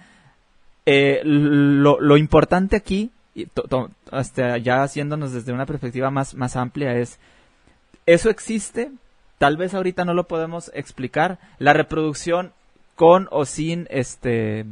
eh, 0.85 1.23
lo, 1.25 1.99
lo, 1.99 2.19
importante 2.19 2.77
aquí, 2.77 3.11
hasta 4.11 4.59
ya 4.59 4.83
haciéndonos 4.83 5.33
desde 5.33 5.55
una 5.55 5.65
perspectiva 5.65 6.11
más, 6.11 6.35
más 6.35 6.57
amplia, 6.57 6.95
es, 6.99 7.19
eso 8.07 8.31
existe, 8.31 8.91
tal 9.39 9.57
vez 9.57 9.75
ahorita 9.75 10.05
no 10.05 10.15
lo 10.15 10.29
podemos 10.29 10.71
explicar. 10.75 11.39
La 11.59 11.73
reproducción 11.73 12.53
con 12.95 13.29
o 13.31 13.45
sin 13.45 13.87
este 13.91 14.67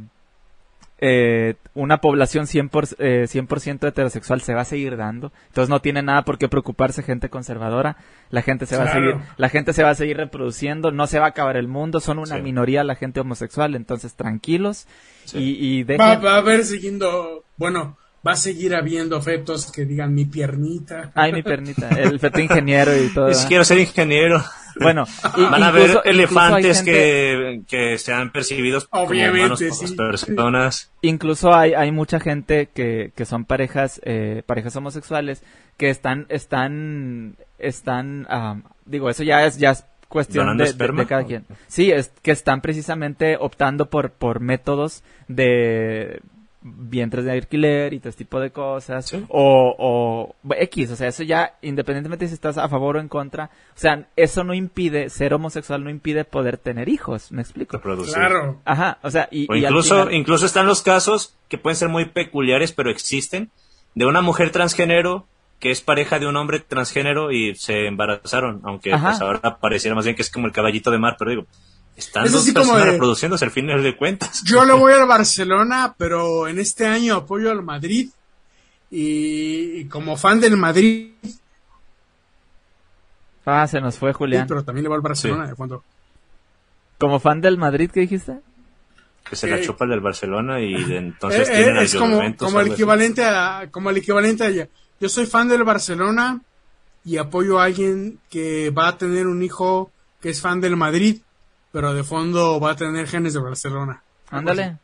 eh, 1.05 1.55
una 1.73 1.97
población 1.97 2.45
100%, 2.45 2.95
eh, 2.99 3.27
100 3.27 3.79
heterosexual 3.81 4.39
se 4.39 4.53
va 4.53 4.61
a 4.61 4.65
seguir 4.65 4.95
dando. 4.95 5.33
Entonces 5.47 5.69
no 5.69 5.81
tiene 5.81 6.01
nada 6.01 6.21
por 6.21 6.37
qué 6.37 6.47
preocuparse 6.47 7.03
gente 7.03 7.27
conservadora. 7.27 7.97
La 8.29 8.41
gente 8.41 8.65
se 8.65 8.77
va 8.77 8.85
a 8.85 8.93
seguir, 8.93 9.17
la 9.35 9.49
gente 9.49 9.73
se 9.73 9.83
va 9.83 9.89
a 9.89 9.95
seguir 9.95 10.15
reproduciendo, 10.15 10.91
no 10.91 11.07
se 11.07 11.19
va 11.19 11.25
a 11.25 11.29
acabar 11.29 11.57
el 11.57 11.67
mundo, 11.67 11.99
son 11.99 12.19
una 12.19 12.37
minoría 12.37 12.85
la 12.85 12.95
gente 12.95 13.19
homosexual, 13.19 13.75
entonces 13.75 14.15
tranquilos 14.15 14.87
y, 15.33 15.79
y 15.79 15.83
va, 15.83 16.15
va, 16.15 16.35
a 16.35 16.37
haber 16.37 16.63
siguiendo, 16.63 17.43
bueno, 17.57 17.97
va 18.25 18.33
a 18.33 18.35
seguir 18.35 18.75
habiendo 18.75 19.21
fetos 19.21 19.71
que 19.71 19.85
digan 19.85 20.13
mi 20.13 20.25
piernita. 20.25 21.11
Ay, 21.13 21.33
mi 21.33 21.43
piernita, 21.43 21.89
el 21.89 22.19
feto 22.19 22.39
ingeniero 22.39 22.95
y 22.95 23.09
todo. 23.13 23.29
quiero 23.47 23.65
ser 23.65 23.79
ingeniero. 23.79 24.43
Bueno, 24.79 25.05
van 25.51 25.61
a 25.61 25.67
haber 25.67 26.01
elefantes 26.05 26.81
que, 26.81 27.61
que 27.67 27.97
sean 27.97 28.31
percibidos 28.31 28.87
Obviamente, 28.91 29.69
como 29.69 29.95
personas. 29.95 30.91
Incluso 31.01 31.53
hay, 31.53 31.73
hay 31.73 31.91
mucha 31.91 32.19
gente 32.19 32.69
que, 32.73 33.11
que 33.15 33.25
son 33.25 33.45
parejas, 33.45 34.01
eh, 34.03 34.41
parejas 34.45 34.75
homosexuales 34.75 35.43
que 35.77 35.89
están, 35.89 36.25
están, 36.29 37.35
están, 37.59 38.27
digo, 38.85 39.09
eso 39.09 39.23
ya 39.23 39.45
es, 39.45 39.57
ya 39.57 39.71
es 39.71 39.85
cuestión 40.07 40.57
de, 40.57 40.71
de, 40.71 41.05
cada 41.07 41.23
quien. 41.25 41.45
Sí, 41.67 41.91
es 41.91 42.11
que 42.21 42.31
están 42.31 42.61
precisamente 42.61 43.37
optando 43.39 43.89
por, 43.89 44.11
por 44.11 44.39
métodos 44.39 45.03
de 45.27 46.21
vientres 46.63 47.25
de 47.25 47.31
alquiler 47.33 47.93
y 47.93 47.99
todo 47.99 48.09
este 48.09 48.23
tipo 48.23 48.39
de 48.39 48.51
cosas. 48.51 49.13
O, 49.27 49.75
o 50.47 50.53
X, 50.55 50.91
o 50.91 50.95
sea, 50.95 51.09
eso 51.09 51.23
ya, 51.23 51.57
independientemente 51.61 52.27
si 52.27 52.33
estás 52.33 52.57
a 52.57 52.69
favor 52.69 52.95
o 52.95 52.99
en 52.99 53.09
contra, 53.09 53.51
o 53.75 53.79
sea, 53.79 54.07
eso 54.15 54.43
no 54.43 54.53
impide, 54.53 55.09
ser 55.09 55.33
homosexual 55.33 55.83
no 55.83 55.89
impide 55.89 56.23
poder 56.25 56.57
tener 56.57 56.89
hijos, 56.89 57.31
¿me 57.31 57.41
explico? 57.41 57.79
Claro. 57.79 58.61
Ajá, 58.65 58.97
o 59.03 59.11
sea, 59.11 59.27
y... 59.29 59.47
incluso, 59.53 60.09
incluso 60.09 60.45
están 60.45 60.65
los 60.65 60.81
casos 60.81 61.35
que 61.49 61.57
pueden 61.57 61.75
ser 61.75 61.89
muy 61.89 62.05
peculiares, 62.05 62.71
pero 62.71 62.89
existen, 62.89 63.51
de 63.95 64.05
una 64.05 64.21
mujer 64.21 64.51
transgénero 64.51 65.27
que 65.59 65.71
es 65.71 65.81
pareja 65.81 66.19
de 66.19 66.27
un 66.27 66.35
hombre 66.35 66.59
transgénero 66.59 67.31
y 67.31 67.55
se 67.55 67.87
embarazaron, 67.87 68.59
aunque 68.65 68.91
pues, 68.91 69.21
ahora 69.21 69.59
pareciera 69.61 69.95
más 69.95 70.03
bien 70.03 70.15
que 70.15 70.21
es 70.21 70.29
como 70.29 70.45
el 70.45 70.51
caballito 70.51 70.91
de 70.91 70.97
mar, 70.97 71.15
pero 71.17 71.31
digo, 71.31 71.45
están 71.95 72.31
dos 72.31 72.49
personas 72.49 72.85
reproduciéndose 72.85 73.45
al 73.45 73.51
final 73.51 73.83
de 73.83 73.95
cuentas. 73.95 74.43
Yo 74.43 74.65
le 74.65 74.73
voy 74.73 74.93
al 74.99 75.07
Barcelona, 75.07 75.95
pero 75.97 76.47
en 76.47 76.59
este 76.59 76.85
año 76.85 77.15
apoyo 77.15 77.51
al 77.51 77.63
Madrid. 77.63 78.09
Y, 78.89 79.85
como 79.85 80.17
fan 80.17 80.39
del 80.39 80.55
Madrid. 80.55 81.11
Ah, 83.45 83.67
se 83.67 83.81
nos 83.81 83.97
fue 83.97 84.13
Julián. 84.13 84.45
pero 84.47 84.63
también 84.63 84.83
le 84.83 84.89
voy 84.89 84.97
al 84.97 85.01
Barcelona 85.01 85.47
de 85.47 85.55
cuando. 85.55 85.83
¿Como 86.99 87.19
fan 87.19 87.41
del 87.41 87.57
Madrid 87.57 87.89
qué 87.91 88.01
dijiste? 88.01 88.39
Que 89.27 89.35
se 89.35 89.47
la 89.47 89.57
eh, 89.57 89.61
chupa 89.61 89.85
el 89.85 89.91
del 89.91 89.99
Barcelona 89.99 90.61
y 90.61 90.75
entonces 90.75 91.49
eh, 91.49 91.53
tienen 91.53 91.77
eh, 91.77 91.83
Es 91.83 91.95
como, 91.95 92.21
como 92.37 92.59
el 92.59 92.71
equivalente 92.71 93.23
a, 93.25 93.67
como 93.71 93.89
el 93.89 93.97
equivalente 93.97 94.43
a 94.43 94.47
ella. 94.49 94.67
Yo 94.99 95.09
soy 95.09 95.25
fan 95.25 95.49
del 95.49 95.63
Barcelona 95.63 96.41
y 97.03 97.17
apoyo 97.17 97.59
a 97.59 97.65
alguien 97.65 98.19
que 98.29 98.69
va 98.69 98.89
a 98.89 98.97
tener 98.97 99.27
un 99.27 99.41
hijo 99.41 99.91
que 100.21 100.29
es 100.29 100.39
fan 100.39 100.61
del 100.61 100.77
Madrid 100.77 101.21
pero 101.73 101.93
de 101.93 102.03
fondo 102.03 102.59
va 102.59 102.71
a 102.71 102.75
tener 102.75 103.07
genes 103.07 103.33
de 103.33 103.39
Barcelona. 103.39 104.03
Ándale, 104.29 104.77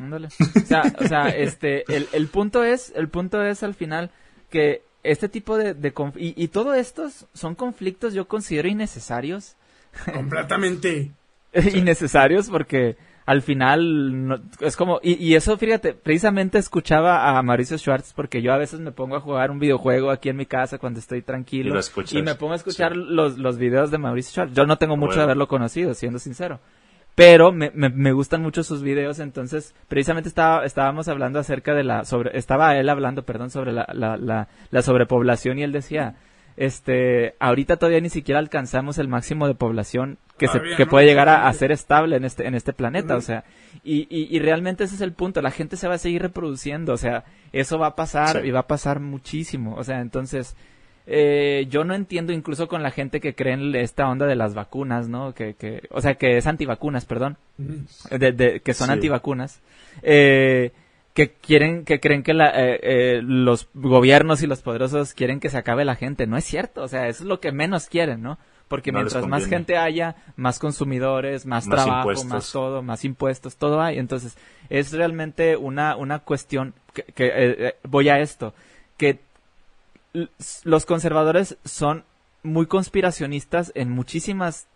ándale. 0.00 0.28
O 0.28 0.66
sea, 0.66 0.82
o 0.98 1.06
sea, 1.06 1.28
este, 1.28 1.84
el, 1.94 2.08
el 2.12 2.26
punto 2.28 2.64
es, 2.64 2.92
el 2.96 3.08
punto 3.08 3.44
es 3.44 3.62
al 3.62 3.74
final 3.74 4.10
que 4.48 4.82
este 5.02 5.28
tipo 5.28 5.58
de, 5.58 5.74
de 5.74 5.92
y, 6.16 6.42
y 6.42 6.48
todo 6.48 6.72
estos 6.74 7.26
son 7.34 7.54
conflictos 7.54 8.14
yo 8.14 8.26
considero 8.26 8.68
innecesarios. 8.68 9.54
Completamente. 10.12 11.12
innecesarios 11.74 12.48
porque 12.48 12.96
al 13.26 13.42
final 13.42 14.42
es 14.60 14.76
como 14.76 15.00
y, 15.02 15.14
y, 15.24 15.34
eso 15.34 15.56
fíjate 15.56 15.94
precisamente 15.94 16.58
escuchaba 16.58 17.38
a 17.38 17.42
Mauricio 17.42 17.78
Schwartz 17.78 18.12
porque 18.14 18.42
yo 18.42 18.52
a 18.52 18.56
veces 18.56 18.80
me 18.80 18.92
pongo 18.92 19.16
a 19.16 19.20
jugar 19.20 19.50
un 19.50 19.58
videojuego 19.58 20.10
aquí 20.10 20.28
en 20.28 20.36
mi 20.36 20.46
casa 20.46 20.78
cuando 20.78 21.00
estoy 21.00 21.22
tranquilo 21.22 21.78
y, 22.10 22.22
me 22.22 22.34
pongo 22.34 22.54
a 22.54 22.56
escuchar 22.56 22.96
los, 22.96 23.38
los 23.38 23.58
videos 23.58 23.90
de 23.90 23.98
Mauricio 23.98 24.32
Schwartz. 24.32 24.54
Yo 24.54 24.66
no 24.66 24.78
tengo 24.78 24.96
mucho 24.96 25.16
de 25.16 25.22
haberlo 25.22 25.48
conocido 25.48 25.94
siendo 25.94 26.18
sincero. 26.18 26.60
Pero 27.14 27.52
me, 27.52 27.70
me, 27.74 27.90
me, 27.90 28.12
gustan 28.12 28.40
mucho 28.40 28.62
sus 28.62 28.82
videos 28.82 29.18
entonces 29.18 29.74
precisamente 29.88 30.28
estaba 30.28 30.64
estábamos 30.64 31.08
hablando 31.08 31.38
acerca 31.38 31.74
de 31.74 31.84
la 31.84 32.04
sobre 32.04 32.38
estaba 32.38 32.76
él 32.76 32.88
hablando 32.88 33.24
perdón 33.24 33.50
sobre 33.50 33.72
la, 33.72 33.86
la, 33.92 34.16
la, 34.16 34.48
la 34.70 34.82
sobrepoblación 34.82 35.58
y 35.58 35.64
él 35.64 35.72
decía 35.72 36.14
este, 36.60 37.36
ahorita 37.40 37.78
todavía 37.78 38.02
ni 38.02 38.10
siquiera 38.10 38.38
alcanzamos 38.38 38.98
el 38.98 39.08
máximo 39.08 39.48
de 39.48 39.54
población 39.54 40.18
que, 40.36 40.46
se, 40.46 40.60
que 40.76 40.84
puede 40.84 41.06
llegar 41.06 41.30
a, 41.30 41.50
ser 41.54 41.72
estable 41.72 42.16
en 42.16 42.26
este, 42.26 42.46
en 42.46 42.54
este 42.54 42.74
planeta, 42.74 43.16
o 43.16 43.22
sea, 43.22 43.44
y, 43.82 44.06
y, 44.10 44.38
realmente 44.40 44.84
ese 44.84 44.94
es 44.94 45.00
el 45.00 45.14
punto, 45.14 45.40
la 45.40 45.52
gente 45.52 45.78
se 45.78 45.88
va 45.88 45.94
a 45.94 45.98
seguir 45.98 46.20
reproduciendo, 46.20 46.92
o 46.92 46.98
sea, 46.98 47.24
eso 47.54 47.78
va 47.78 47.86
a 47.86 47.96
pasar 47.96 48.44
y 48.44 48.50
va 48.50 48.60
a 48.60 48.66
pasar 48.66 49.00
muchísimo, 49.00 49.74
o 49.74 49.84
sea, 49.84 50.00
entonces, 50.00 50.54
eh, 51.06 51.66
yo 51.70 51.84
no 51.84 51.94
entiendo 51.94 52.34
incluso 52.34 52.68
con 52.68 52.82
la 52.82 52.90
gente 52.90 53.20
que 53.20 53.34
cree 53.34 53.54
en 53.54 53.74
esta 53.74 54.06
onda 54.06 54.26
de 54.26 54.36
las 54.36 54.52
vacunas, 54.52 55.08
¿no? 55.08 55.32
Que, 55.32 55.54
que, 55.54 55.88
o 55.90 56.02
sea, 56.02 56.16
que 56.16 56.36
es 56.36 56.46
antivacunas, 56.46 57.06
perdón, 57.06 57.38
de, 57.56 58.60
que 58.62 58.74
son 58.74 58.90
antivacunas. 58.90 59.62
Eh, 60.02 60.72
que 61.20 61.34
quieren, 61.34 61.84
que 61.84 62.00
creen 62.00 62.22
que 62.22 62.32
la, 62.32 62.48
eh, 62.48 62.80
eh, 62.82 63.20
los 63.22 63.68
gobiernos 63.74 64.42
y 64.42 64.46
los 64.46 64.62
poderosos 64.62 65.12
quieren 65.12 65.38
que 65.38 65.50
se 65.50 65.58
acabe 65.58 65.84
la 65.84 65.94
gente. 65.94 66.26
No 66.26 66.38
es 66.38 66.44
cierto, 66.44 66.82
o 66.82 66.88
sea, 66.88 67.08
eso 67.08 67.24
es 67.24 67.28
lo 67.28 67.40
que 67.40 67.52
menos 67.52 67.88
quieren, 67.88 68.22
¿no? 68.22 68.38
Porque 68.68 68.90
mientras 68.90 69.26
más 69.26 69.44
gente 69.44 69.76
haya, 69.76 70.16
más 70.36 70.58
consumidores, 70.58 71.44
más, 71.44 71.68
trabajo, 71.68 72.24
más 72.24 72.50
todo, 72.50 72.82
más 72.82 73.04
impuestos, 73.04 73.56
todo 73.56 73.82
hay. 73.82 73.98
Entonces, 73.98 74.38
es 74.70 74.92
realmente 74.92 75.58
una, 75.58 75.94
una 75.96 76.20
cuestión 76.20 76.72
que, 76.94 77.02
que 77.02 77.30
eh, 77.34 77.74
voy 77.82 78.08
a 78.08 78.20
esto, 78.20 78.54
que 78.96 79.18
los 80.64 80.86
conservadores 80.86 81.58
son 81.66 82.04
muy 82.42 82.64
conspiracionistas 82.64 83.72
en 83.74 83.90
muchísimas 83.90 84.68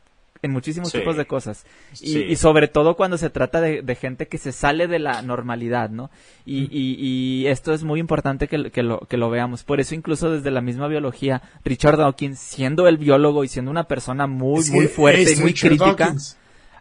en 0.45 0.51
muchísimos 0.51 0.93
tipos 0.93 1.17
de 1.17 1.25
cosas. 1.25 1.65
Y, 2.03 2.37
sobre 2.37 2.69
todo 2.69 2.97
cuando 2.97 3.17
se 3.17 3.31
trata 3.31 3.63
de, 3.63 3.95
gente 3.95 4.29
que 4.29 4.37
se 4.37 4.53
sale 4.53 4.87
de 4.87 4.99
la 4.99 5.23
normalidad, 5.23 5.89
¿no? 5.89 6.11
Y, 6.45 6.69
y, 6.71 7.47
esto 7.47 7.73
es 7.73 7.83
muy 7.83 7.99
importante 7.99 8.47
que, 8.47 8.71
que, 8.71 8.83
lo, 8.83 9.01
que 9.01 9.17
lo 9.17 9.31
veamos. 9.31 9.65
Por 9.65 9.81
eso 9.81 9.95
incluso 9.95 10.31
desde 10.31 10.51
la 10.51 10.61
misma 10.61 10.87
biología, 10.87 11.41
Richard 11.65 11.97
Dawkins, 11.97 12.39
siendo 12.39 12.87
el 12.89 12.99
biólogo 12.99 13.43
y 13.43 13.49
siendo 13.49 13.71
una 13.71 13.85
persona 13.85 14.27
muy, 14.27 14.69
muy 14.71 14.87
fuerte 14.87 15.33
y 15.33 15.37
muy 15.37 15.55
crítica. 15.55 16.15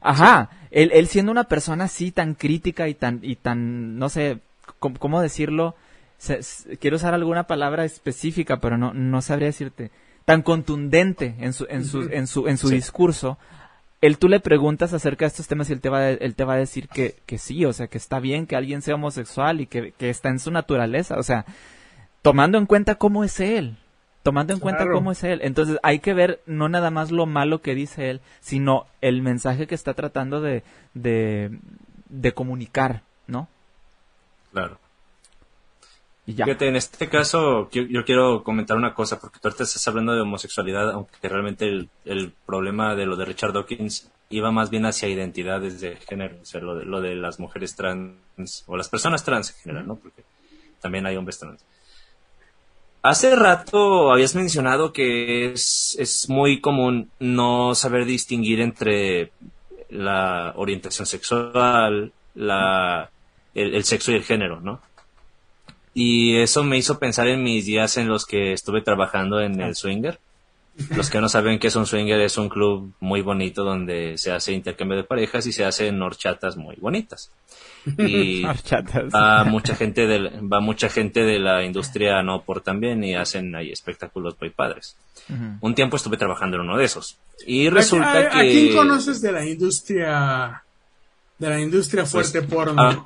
Ajá, 0.01 0.49
él, 0.69 0.91
él 0.93 1.07
siendo 1.07 1.31
una 1.31 1.45
persona 1.45 1.85
así 1.85 2.11
tan 2.11 2.33
crítica 2.35 2.89
y 2.89 2.95
tan, 2.95 3.19
y 3.21 3.37
tan, 3.37 3.97
no 3.97 4.09
sé, 4.09 4.39
¿cómo, 4.79 5.21
decirlo? 5.21 5.75
quiero 6.79 6.97
usar 6.97 7.13
alguna 7.13 7.47
palabra 7.47 7.85
específica, 7.85 8.57
pero 8.57 8.77
no, 8.77 8.93
no 8.93 9.21
sabría 9.21 9.47
decirte 9.47 9.91
tan 10.25 10.41
contundente 10.41 11.35
en 11.39 11.53
su, 11.53 11.65
en 11.69 11.85
su, 11.85 12.03
en 12.03 12.27
su, 12.27 12.47
en 12.47 12.57
su 12.57 12.69
discurso, 12.69 13.37
él 14.01 14.17
tú 14.17 14.27
le 14.27 14.39
preguntas 14.39 14.93
acerca 14.93 15.25
de 15.25 15.29
estos 15.29 15.47
temas 15.47 15.69
y 15.69 15.73
él 15.73 15.81
te 15.81 15.89
va, 15.89 16.09
él 16.09 16.35
te 16.35 16.43
va 16.43 16.53
a 16.53 16.57
decir 16.57 16.87
que, 16.89 17.15
que 17.25 17.37
sí, 17.37 17.63
o 17.65 17.71
sea, 17.71 17.87
que 17.87 17.97
está 17.97 18.19
bien 18.19 18.47
que 18.47 18.55
alguien 18.55 18.81
sea 18.81 18.95
homosexual 18.95 19.61
y 19.61 19.67
que, 19.67 19.93
que 19.93 20.09
está 20.09 20.29
en 20.29 20.39
su 20.39 20.51
naturaleza, 20.51 21.17
o 21.17 21.23
sea, 21.23 21.45
tomando 22.21 22.57
en 22.57 22.65
cuenta 22.65 22.95
cómo 22.95 23.23
es 23.23 23.39
él, 23.39 23.77
tomando 24.21 24.53
en 24.53 24.59
cuenta 24.59 24.89
cómo 24.91 25.11
es 25.11 25.23
él. 25.23 25.39
Entonces 25.43 25.77
hay 25.83 25.99
que 25.99 26.13
ver 26.13 26.41
no 26.45 26.69
nada 26.69 26.89
más 26.91 27.11
lo 27.11 27.25
malo 27.25 27.61
que 27.61 27.75
dice 27.75 28.09
él, 28.09 28.21
sino 28.39 28.87
el 29.01 29.21
mensaje 29.21 29.67
que 29.67 29.75
está 29.75 29.93
tratando 29.93 30.41
de, 30.41 30.63
de, 30.93 31.59
de 32.09 32.33
comunicar, 32.33 33.03
¿no? 33.27 33.47
Claro. 34.51 34.79
Fíjate, 36.25 36.67
en 36.67 36.77
este 36.77 37.09
caso 37.09 37.69
yo, 37.71 38.05
quiero 38.05 38.43
comentar 38.43 38.77
una 38.77 38.93
cosa, 38.93 39.19
porque 39.19 39.39
tú 39.39 39.47
ahorita 39.49 39.63
estás 39.63 39.85
hablando 39.89 40.13
de 40.13 40.21
homosexualidad, 40.21 40.91
aunque 40.91 41.27
realmente 41.27 41.67
el, 42.05 42.33
problema 42.45 42.95
de 42.95 43.05
lo 43.05 43.17
de 43.17 43.25
Richard 43.25 43.51
Dawkins 43.51 44.09
iba 44.29 44.51
más 44.51 44.69
bien 44.69 44.85
hacia 44.85 45.09
identidades 45.09 45.81
de 45.81 45.97
género, 45.97 46.37
o 46.41 46.45
sea, 46.45 46.61
lo 46.61 46.75
de, 46.75 46.85
lo 46.85 47.01
de 47.01 47.15
las 47.15 47.39
mujeres 47.39 47.75
trans, 47.75 48.63
o 48.67 48.77
las 48.77 48.87
personas 48.87 49.25
trans 49.25 49.49
en 49.51 49.55
general, 49.57 49.87
¿no? 49.87 49.95
Porque 49.97 50.23
también 50.81 51.05
hay 51.05 51.17
hombres 51.17 51.39
trans. 51.39 51.65
Hace 53.01 53.35
rato 53.35 54.13
habías 54.13 54.33
mencionado 54.33 54.93
que 54.93 55.51
es, 55.51 55.97
es 55.99 56.29
muy 56.29 56.61
común 56.61 57.11
no 57.19 57.75
saber 57.75 58.05
distinguir 58.05 58.61
entre 58.61 59.33
la 59.89 60.53
orientación 60.55 61.05
sexual, 61.05 62.13
la 62.33 63.09
el, 63.53 63.83
sexo 63.83 64.11
y 64.11 64.15
el 64.15 64.23
género, 64.23 64.61
¿no? 64.61 64.81
Y 65.93 66.37
eso 66.37 66.63
me 66.63 66.77
hizo 66.77 66.99
pensar 66.99 67.27
en 67.27 67.43
mis 67.43 67.65
días 67.65 67.97
en 67.97 68.07
los 68.07 68.25
que 68.25 68.53
estuve 68.53 68.81
trabajando 68.81 69.39
en 69.41 69.59
el 69.61 69.75
swinger. 69.75 70.19
Los 70.95 71.11
que 71.11 71.21
no 71.21 71.29
saben 71.29 71.59
qué 71.59 71.67
es 71.67 71.75
un 71.75 71.85
swinger, 71.85 72.19
es 72.21 72.37
un 72.39 72.49
club 72.49 72.93
muy 72.99 73.21
bonito 73.21 73.63
donde 73.63 74.17
se 74.17 74.31
hace 74.31 74.53
intercambio 74.53 74.97
de 74.97 75.03
parejas 75.03 75.45
y 75.45 75.51
se 75.51 75.65
hacen 75.65 76.01
horchatas 76.01 76.57
muy 76.57 76.75
bonitas. 76.77 77.29
Y 77.85 78.41
va 79.15 79.43
mucha 79.43 79.75
gente 79.75 80.07
de, 80.07 80.29
va 80.41 80.61
mucha 80.61 80.89
gente 80.89 81.23
de 81.23 81.37
la 81.37 81.63
industria 81.63 82.23
no 82.23 82.41
por 82.41 82.61
también 82.61 83.03
y 83.03 83.13
hacen 83.13 83.55
ahí 83.55 83.71
espectáculos 83.71 84.35
muy 84.39 84.49
padres. 84.49 84.97
Un 85.61 85.75
tiempo 85.75 85.97
estuve 85.97 86.17
trabajando 86.17 86.57
en 86.57 86.63
uno 86.63 86.77
de 86.77 86.85
esos. 86.85 87.17
Y 87.45 87.69
resulta 87.69 88.29
que... 88.29 88.37
¿A 88.37 88.41
quién 88.41 88.75
conoces 88.75 89.21
de 89.21 89.31
la 89.31 89.45
industria 89.45 90.63
de 91.43 91.49
la 91.49 91.59
industria 91.59 92.03
pues, 92.03 92.31
fuerte 92.31 92.41
porno. 92.47 93.03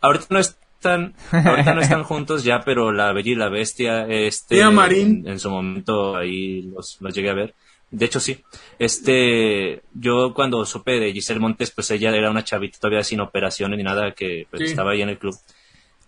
Ahorita, 0.00 0.26
no 0.30 0.38
están, 0.82 1.14
ahorita 1.30 1.74
no 1.74 1.80
están 1.80 2.02
juntos 2.02 2.42
ya, 2.42 2.60
pero 2.60 2.92
la 2.92 3.12
Bella 3.12 3.30
y 3.30 3.34
la 3.36 3.48
Bestia, 3.48 4.06
este, 4.08 4.60
En, 4.60 5.38
su 5.38 5.50
momento 5.50 6.16
ahí 6.16 6.62
los, 6.62 6.98
los 7.00 7.14
llegué 7.14 7.30
a 7.30 7.34
ver. 7.34 7.54
De 7.90 8.06
hecho, 8.06 8.20
sí. 8.20 8.42
Este, 8.78 9.82
yo 9.94 10.32
cuando 10.34 10.64
supe 10.64 10.98
de 10.98 11.12
Giselle 11.12 11.40
Montes, 11.40 11.70
pues 11.70 11.90
ella 11.90 12.10
era 12.10 12.30
una 12.30 12.42
chavita 12.42 12.78
todavía 12.78 13.04
sin 13.04 13.20
operaciones 13.20 13.76
ni 13.76 13.84
nada 13.84 14.12
que 14.12 14.46
pues, 14.50 14.62
estaba 14.62 14.92
ahí 14.92 15.02
en 15.02 15.10
el 15.10 15.18
club. 15.18 15.36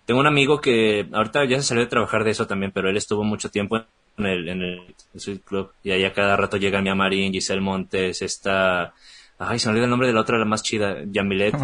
Tengo 0.07 0.21
un 0.21 0.27
amigo 0.27 0.61
que 0.61 1.07
ahorita 1.13 1.45
ya 1.45 1.59
se 1.59 1.69
salió 1.69 1.85
de 1.85 1.91
trabajar 1.91 2.25
de 2.25 2.31
eso 2.31 2.47
también, 2.47 2.73
pero 2.73 2.91
él 2.91 2.97
estuvo 2.97 3.23
mucho 3.23 3.51
tiempo 3.51 3.77
en 4.17 4.27
el, 4.27 4.49
en 4.49 4.63
el, 4.63 5.41
club 5.45 5.73
y 5.83 5.93
ahí 5.93 6.05
a 6.05 6.13
cada 6.13 6.37
rato 6.37 6.57
llega 6.57 6.81
mi 6.81 6.93
Marín, 6.95 7.33
Giselle 7.33 7.61
Montes, 7.61 8.23
está 8.23 8.95
Ay, 9.39 9.59
se 9.59 9.69
me 9.69 9.73
olvida 9.73 9.85
el 9.85 9.91
nombre 9.91 10.09
de 10.09 10.15
la 10.15 10.21
otra, 10.21 10.39
la 10.39 10.45
más 10.45 10.63
chida, 10.63 10.99
Yamilet. 11.07 11.55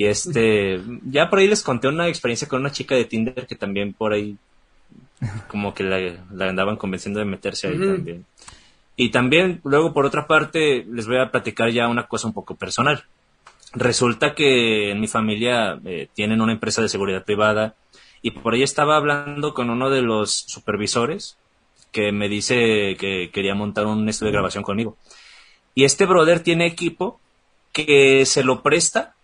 Y 0.00 0.06
este, 0.06 0.80
ya 1.04 1.28
por 1.28 1.40
ahí 1.40 1.46
les 1.46 1.62
conté 1.62 1.86
una 1.86 2.08
experiencia 2.08 2.48
con 2.48 2.60
una 2.60 2.72
chica 2.72 2.94
de 2.94 3.04
Tinder 3.04 3.46
que 3.46 3.54
también 3.54 3.92
por 3.92 4.14
ahí, 4.14 4.34
como 5.46 5.74
que 5.74 5.84
la, 5.84 6.48
andaban 6.48 6.76
convenciendo 6.76 7.20
de 7.20 7.26
meterse 7.26 7.68
ahí 7.68 7.78
también. 7.78 8.24
Y 8.96 9.10
también, 9.10 9.60
luego 9.62 9.92
por 9.92 10.06
otra 10.06 10.26
parte, 10.26 10.86
les 10.90 11.06
voy 11.06 11.18
a 11.18 11.30
platicar 11.30 11.70
ya 11.70 11.86
una 11.86 12.08
cosa 12.08 12.28
un 12.28 12.32
poco 12.32 12.54
personal. 12.54 13.04
Resulta 13.74 14.34
que 14.34 14.90
en 14.90 15.00
mi 15.00 15.06
familia 15.06 15.78
eh, 15.84 16.08
tienen 16.14 16.40
una 16.40 16.52
empresa 16.52 16.80
de 16.80 16.88
seguridad 16.88 17.26
privada 17.26 17.74
y 18.22 18.30
por 18.30 18.54
ahí 18.54 18.62
estaba 18.62 18.96
hablando 18.96 19.52
con 19.52 19.68
uno 19.68 19.90
de 19.90 20.00
los 20.00 20.32
supervisores 20.32 21.36
que 21.92 22.10
me 22.10 22.30
dice 22.30 22.96
que 22.98 23.28
quería 23.34 23.54
montar 23.54 23.84
un 23.84 24.08
estudio 24.08 24.28
de 24.30 24.36
grabación 24.36 24.64
conmigo. 24.64 24.96
Y 25.74 25.84
este 25.84 26.06
brother 26.06 26.40
tiene 26.40 26.64
equipo 26.64 27.20
que 27.74 28.24
se 28.24 28.42
lo 28.44 28.62
presta 28.62 29.14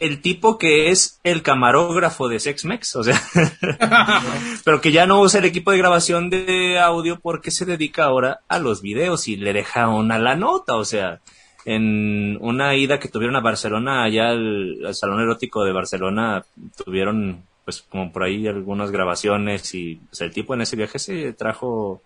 el 0.00 0.22
tipo 0.22 0.58
que 0.58 0.90
es 0.90 1.20
el 1.22 1.42
camarógrafo 1.42 2.28
de 2.28 2.40
Sexmex, 2.40 2.96
o 2.96 3.04
sea, 3.04 3.20
pero 4.64 4.80
que 4.80 4.92
ya 4.92 5.06
no 5.06 5.20
usa 5.20 5.40
el 5.40 5.46
equipo 5.46 5.70
de 5.70 5.78
grabación 5.78 6.30
de 6.30 6.78
audio 6.78 7.20
porque 7.20 7.50
se 7.50 7.66
dedica 7.66 8.04
ahora 8.04 8.40
a 8.48 8.58
los 8.58 8.80
videos 8.80 9.28
y 9.28 9.36
le 9.36 9.52
deja 9.52 9.88
una 9.88 10.18
la 10.18 10.36
nota, 10.36 10.76
o 10.76 10.84
sea, 10.84 11.20
en 11.66 12.38
una 12.40 12.74
ida 12.74 12.98
que 12.98 13.08
tuvieron 13.08 13.36
a 13.36 13.40
Barcelona, 13.40 14.02
allá 14.02 14.30
al, 14.30 14.78
Salón 14.92 15.20
Erótico 15.20 15.64
de 15.64 15.72
Barcelona, 15.72 16.44
tuvieron 16.82 17.44
pues 17.64 17.82
como 17.82 18.10
por 18.10 18.24
ahí 18.24 18.48
algunas 18.48 18.90
grabaciones 18.90 19.74
y 19.74 20.00
el 20.18 20.32
tipo 20.32 20.54
en 20.54 20.62
ese 20.62 20.76
viaje 20.76 20.98
se 20.98 21.34
trajo 21.34 22.02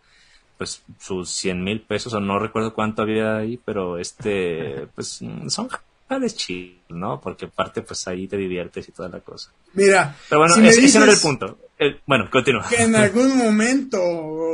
pues 0.59 0.83
sus 0.99 1.31
100 1.31 1.63
mil 1.63 1.81
pesos 1.81 2.13
o 2.13 2.21
no 2.21 2.39
recuerdo 2.39 2.75
cuánto 2.75 3.03
había 3.03 3.37
ahí, 3.37 3.59
pero 3.65 3.99
este, 3.99 4.89
pues 4.95 5.23
son 5.49 5.69
jales 6.09 6.37
chidos, 6.37 6.83
¿no? 6.91 7.21
Porque 7.21 7.47
aparte 7.47 7.83
pues 7.83 8.07
ahí 8.09 8.27
te 8.29 8.37
diviertes 8.37 8.89
y 8.89 8.93
toda 8.93 9.09
la 9.09 9.21
cosa. 9.21 9.51
Mira, 9.75 10.17
pero 10.29 10.41
bueno, 10.41 10.57
ese 10.57 10.99
no 10.99 11.05
era 11.05 11.13
el 11.13 11.21
punto. 11.21 11.59
bueno, 12.07 12.29
continúa. 12.31 12.67
Que 12.69 12.83
en 12.83 12.95
algún 12.97 13.37
momento 13.37 13.99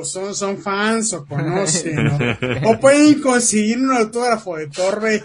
son, 0.05 0.35
son 0.35 0.59
fans 0.59 1.13
o 1.13 1.25
conocen, 1.27 2.05
¿no? 2.05 2.19
o 2.71 2.81
pueden 2.81 3.21
conseguir 3.21 3.79
un 3.79 3.93
autógrafo 3.93 4.57
de 4.57 4.69
Torre. 4.69 5.25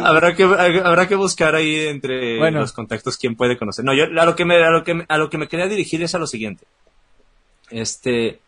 habrá 0.00 0.34
que 0.34 0.42
habrá 0.44 1.06
que 1.06 1.14
buscar 1.14 1.54
ahí 1.54 1.86
entre 1.86 2.50
los 2.50 2.72
contactos 2.72 3.16
quién 3.16 3.36
puede 3.36 3.56
conocer. 3.56 3.84
No, 3.84 3.94
yo 3.94 4.04
a 4.04 4.24
lo 4.24 4.34
que 4.34 4.44
me 4.44 4.56
a 4.62 4.70
lo 4.70 4.84
que 4.84 5.04
a 5.08 5.18
lo 5.18 5.30
que 5.30 5.38
me 5.38 5.48
quería 5.48 5.66
dirigir 5.66 6.02
es 6.02 6.14
a 6.14 6.18
lo 6.18 6.26
siguiente. 6.26 6.64
Este, 7.70 8.40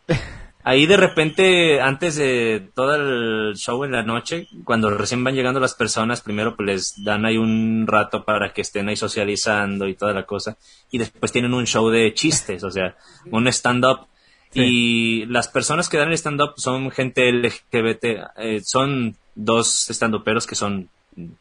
ahí 0.63 0.85
de 0.85 0.97
repente, 0.97 1.81
antes 1.81 2.15
de 2.15 2.69
todo 2.73 2.95
el 2.95 3.55
show 3.55 3.83
en 3.83 3.91
la 3.91 4.03
noche, 4.03 4.47
cuando 4.63 4.89
recién 4.89 5.23
van 5.23 5.35
llegando 5.35 5.59
las 5.59 5.75
personas, 5.75 6.21
primero 6.21 6.55
pues 6.55 6.67
les 6.67 7.03
dan 7.03 7.25
ahí 7.25 7.37
un 7.37 7.85
rato 7.87 8.23
para 8.23 8.53
que 8.53 8.61
estén 8.61 8.89
ahí 8.89 8.95
socializando 8.95 9.87
y 9.87 9.95
toda 9.95 10.13
la 10.13 10.25
cosa, 10.25 10.57
y 10.91 10.97
después 10.97 11.31
tienen 11.31 11.53
un 11.53 11.65
show 11.65 11.89
de 11.89 12.13
chistes, 12.13 12.63
o 12.63 12.71
sea, 12.71 12.95
un 13.31 13.47
stand-up. 13.47 14.07
Y 14.51 15.27
las 15.27 15.47
personas 15.47 15.89
que 15.89 15.97
dan 15.97 16.07
el 16.07 16.17
stand-up 16.17 16.53
son 16.57 16.89
gente 16.89 17.31
LGBT, 17.31 18.05
eh, 18.37 18.61
son 18.63 19.15
dos 19.35 19.89
stand-uperos 19.91 20.47
que 20.47 20.55
son 20.55 20.89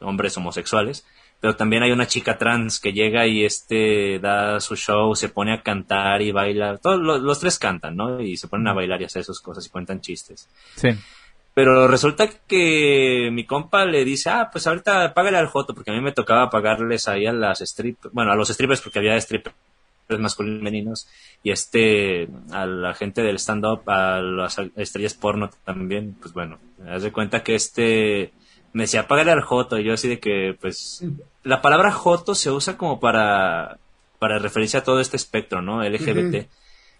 hombres 0.00 0.36
homosexuales 0.36 1.06
pero 1.40 1.54
también 1.54 1.82
hay 1.82 1.92
una 1.92 2.06
chica 2.06 2.36
trans 2.36 2.80
que 2.80 2.92
llega 2.92 3.26
y 3.26 3.44
este 3.44 4.18
da 4.18 4.60
su 4.60 4.74
show, 4.74 5.14
se 5.14 5.28
pone 5.28 5.54
a 5.54 5.62
cantar 5.62 6.20
y 6.20 6.32
baila. 6.32 6.78
Todos 6.78 6.98
los, 6.98 7.38
tres 7.38 7.58
cantan, 7.58 7.96
¿no? 7.96 8.20
Y 8.20 8.36
se 8.36 8.48
ponen 8.48 8.66
a 8.66 8.74
bailar 8.74 9.00
y 9.00 9.04
hacer 9.04 9.22
sus 9.24 9.40
cosas 9.40 9.64
y 9.66 9.70
cuentan 9.70 10.00
chistes. 10.00 10.48
Sí. 10.74 10.88
Pero 11.54 11.86
resulta 11.86 12.28
que 12.28 13.30
mi 13.32 13.44
compa 13.44 13.84
le 13.84 14.04
dice, 14.04 14.30
ah, 14.30 14.48
pues 14.50 14.66
ahorita 14.66 15.14
págale 15.14 15.38
al 15.38 15.46
Joto, 15.46 15.74
porque 15.74 15.90
a 15.90 15.94
mí 15.94 16.00
me 16.00 16.12
tocaba 16.12 16.50
pagarles 16.50 17.08
ahí 17.08 17.26
a 17.26 17.32
las 17.32 17.60
strippers, 17.60 18.12
bueno, 18.12 18.32
a 18.32 18.36
los 18.36 18.48
strippers 18.48 18.80
porque 18.80 18.98
había 19.00 19.20
strippers 19.20 19.54
masculinos 20.18 20.60
femeninos, 20.60 21.08
y 21.42 21.50
este, 21.50 22.28
a 22.52 22.64
la 22.64 22.94
gente 22.94 23.22
del 23.22 23.38
stand-up, 23.38 23.82
a 23.90 24.20
las 24.20 24.58
estrellas 24.76 25.14
porno 25.14 25.50
también, 25.64 26.16
pues 26.20 26.32
bueno, 26.32 26.58
haz 26.88 27.02
de 27.02 27.12
cuenta 27.12 27.42
que 27.42 27.54
este, 27.54 28.32
me 28.78 28.84
decía, 28.84 29.08
págale 29.08 29.32
al 29.32 29.42
Joto. 29.42 29.76
Y 29.76 29.84
yo 29.84 29.94
así 29.94 30.06
de 30.08 30.20
que, 30.20 30.56
pues, 30.60 31.04
la 31.42 31.60
palabra 31.60 31.90
Joto 31.90 32.36
se 32.36 32.52
usa 32.52 32.76
como 32.76 33.00
para, 33.00 33.78
para 34.20 34.38
referirse 34.38 34.76
a 34.76 34.84
todo 34.84 35.00
este 35.00 35.16
espectro, 35.16 35.60
¿no? 35.60 35.82
LGBT. 35.82 36.46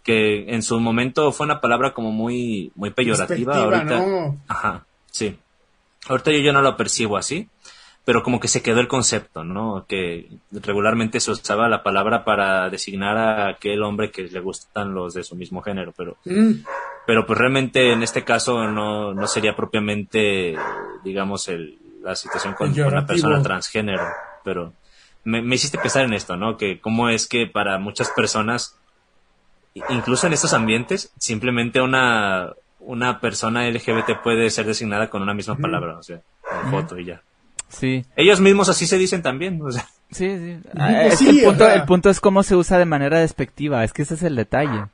Que 0.02 0.52
en 0.52 0.64
su 0.64 0.80
momento 0.80 1.30
fue 1.30 1.46
una 1.46 1.60
palabra 1.60 1.94
como 1.94 2.10
muy, 2.10 2.72
muy 2.74 2.90
peyorativa. 2.90 3.56
Ahorita, 3.56 4.04
ajá, 4.48 4.86
sí. 5.12 5.38
Ahorita 6.08 6.32
yo, 6.32 6.38
yo 6.38 6.52
no 6.52 6.62
lo 6.62 6.76
percibo 6.76 7.16
así 7.16 7.48
pero 8.08 8.22
como 8.22 8.40
que 8.40 8.48
se 8.48 8.62
quedó 8.62 8.80
el 8.80 8.88
concepto, 8.88 9.44
¿no? 9.44 9.84
Que 9.86 10.30
regularmente 10.50 11.20
se 11.20 11.30
usaba 11.30 11.68
la 11.68 11.82
palabra 11.82 12.24
para 12.24 12.70
designar 12.70 13.18
a 13.18 13.48
aquel 13.48 13.82
hombre 13.82 14.10
que 14.10 14.22
le 14.22 14.40
gustan 14.40 14.94
los 14.94 15.12
de 15.12 15.22
su 15.24 15.36
mismo 15.36 15.60
género, 15.60 15.92
pero, 15.94 16.16
mm. 16.24 16.52
pero 17.06 17.26
pues 17.26 17.38
realmente 17.38 17.92
en 17.92 18.02
este 18.02 18.24
caso 18.24 18.66
no, 18.66 19.12
no 19.12 19.26
sería 19.26 19.54
propiamente, 19.54 20.56
digamos, 21.04 21.48
el, 21.48 21.78
la 22.02 22.16
situación 22.16 22.54
con, 22.54 22.70
una 22.80 23.04
persona 23.04 23.42
transgénero, 23.42 24.04
pero 24.42 24.72
me, 25.24 25.42
me 25.42 25.56
hiciste 25.56 25.76
pensar 25.76 26.06
en 26.06 26.14
esto, 26.14 26.34
¿no? 26.38 26.56
Que 26.56 26.80
cómo 26.80 27.10
es 27.10 27.26
que 27.26 27.46
para 27.46 27.78
muchas 27.78 28.08
personas, 28.08 28.78
incluso 29.90 30.26
en 30.26 30.32
estos 30.32 30.54
ambientes, 30.54 31.12
simplemente 31.18 31.82
una, 31.82 32.54
una 32.80 33.20
persona 33.20 33.68
LGBT 33.68 34.22
puede 34.22 34.48
ser 34.48 34.64
designada 34.64 35.10
con 35.10 35.20
una 35.20 35.34
misma 35.34 35.58
palabra, 35.58 35.98
o 35.98 36.02
sea, 36.02 36.22
con 36.40 36.70
foto 36.70 36.98
y 36.98 37.04
ya. 37.04 37.20
Sí. 37.68 38.04
Ellos 38.16 38.40
mismos 38.40 38.68
así 38.68 38.86
se 38.86 38.98
dicen 38.98 39.22
también, 39.22 39.60
o 39.62 39.70
sea. 39.70 39.86
Sí, 40.10 40.38
sí. 40.38 40.58
Ah, 40.76 41.04
el, 41.04 41.42
punto, 41.44 41.68
el 41.68 41.84
punto 41.84 42.10
es 42.10 42.20
cómo 42.20 42.42
se 42.42 42.56
usa 42.56 42.78
de 42.78 42.86
manera 42.86 43.20
despectiva, 43.20 43.84
es 43.84 43.92
que 43.92 44.02
ese 44.02 44.14
es 44.14 44.22
el 44.22 44.36
detalle. 44.36 44.86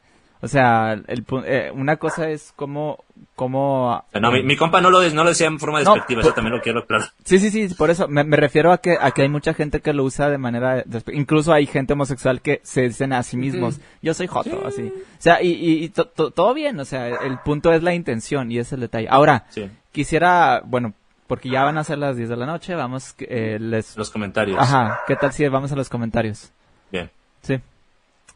O 0.44 0.48
sea, 0.48 0.92
el, 0.92 1.24
eh, 1.46 1.70
una 1.74 1.96
cosa 1.96 2.28
es 2.28 2.52
cómo... 2.54 3.02
cómo 3.34 4.04
no, 4.12 4.30
mi, 4.30 4.56
compa 4.56 4.82
no 4.82 4.90
lo, 4.90 5.00
no 5.08 5.24
lo 5.24 5.30
decía 5.30 5.46
en 5.46 5.58
forma 5.58 5.78
despectiva, 5.78 6.20
eso 6.20 6.34
también 6.34 6.54
lo 6.54 6.60
quiero 6.60 6.86
claro. 6.86 7.04
Sí, 7.24 7.38
sí, 7.38 7.50
sí, 7.50 7.74
por 7.74 7.88
eso 7.88 8.08
me, 8.08 8.24
refiero 8.24 8.70
a 8.70 8.76
que, 8.76 8.98
a 9.00 9.12
que 9.12 9.22
hay 9.22 9.30
mucha 9.30 9.54
gente 9.54 9.80
que 9.80 9.94
lo 9.94 10.04
usa 10.04 10.28
de 10.28 10.36
manera... 10.36 10.82
Despectiva. 10.84 11.18
Incluso 11.18 11.50
hay 11.54 11.64
gente 11.64 11.94
homosexual 11.94 12.42
que 12.42 12.60
se 12.62 12.82
dicen 12.82 13.14
a 13.14 13.22
sí 13.22 13.38
mismos, 13.38 13.80
yo 14.02 14.12
soy 14.12 14.26
joto, 14.26 14.66
así. 14.66 14.92
O 14.94 15.22
sea, 15.22 15.42
y, 15.42 15.84
y, 15.84 15.88
todo 15.88 16.52
bien, 16.52 16.78
o 16.78 16.84
sea, 16.84 17.08
el 17.08 17.38
punto 17.38 17.72
es 17.72 17.82
la 17.82 17.94
intención 17.94 18.52
y 18.52 18.58
es 18.58 18.70
el 18.70 18.80
detalle. 18.80 19.06
Ahora, 19.08 19.46
quisiera, 19.92 20.60
bueno, 20.62 20.92
porque 21.26 21.48
ya 21.48 21.64
van 21.64 21.78
a 21.78 21.84
ser 21.84 21.98
las 21.98 22.16
10 22.16 22.28
de 22.28 22.36
la 22.36 22.46
noche, 22.46 22.74
vamos, 22.74 23.14
eh, 23.18 23.58
les... 23.60 23.96
Los 23.96 24.10
comentarios. 24.10 24.58
Ajá, 24.60 25.00
¿qué 25.06 25.16
tal 25.16 25.32
si 25.32 25.46
vamos 25.48 25.72
a 25.72 25.76
los 25.76 25.88
comentarios? 25.88 26.52
Bien. 26.92 27.10
Sí. 27.42 27.60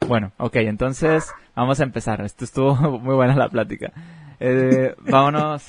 Bueno, 0.07 0.33
ok, 0.39 0.57
entonces 0.57 1.31
vamos 1.55 1.81
a 1.81 1.85
empezar. 1.85 2.21
Esto 2.23 2.45
estuvo 2.45 2.75
muy 3.01 3.15
buena 3.15 3.35
la 3.37 3.49
plática. 3.49 3.93
Eh, 4.41 4.95
vámonos, 5.01 5.65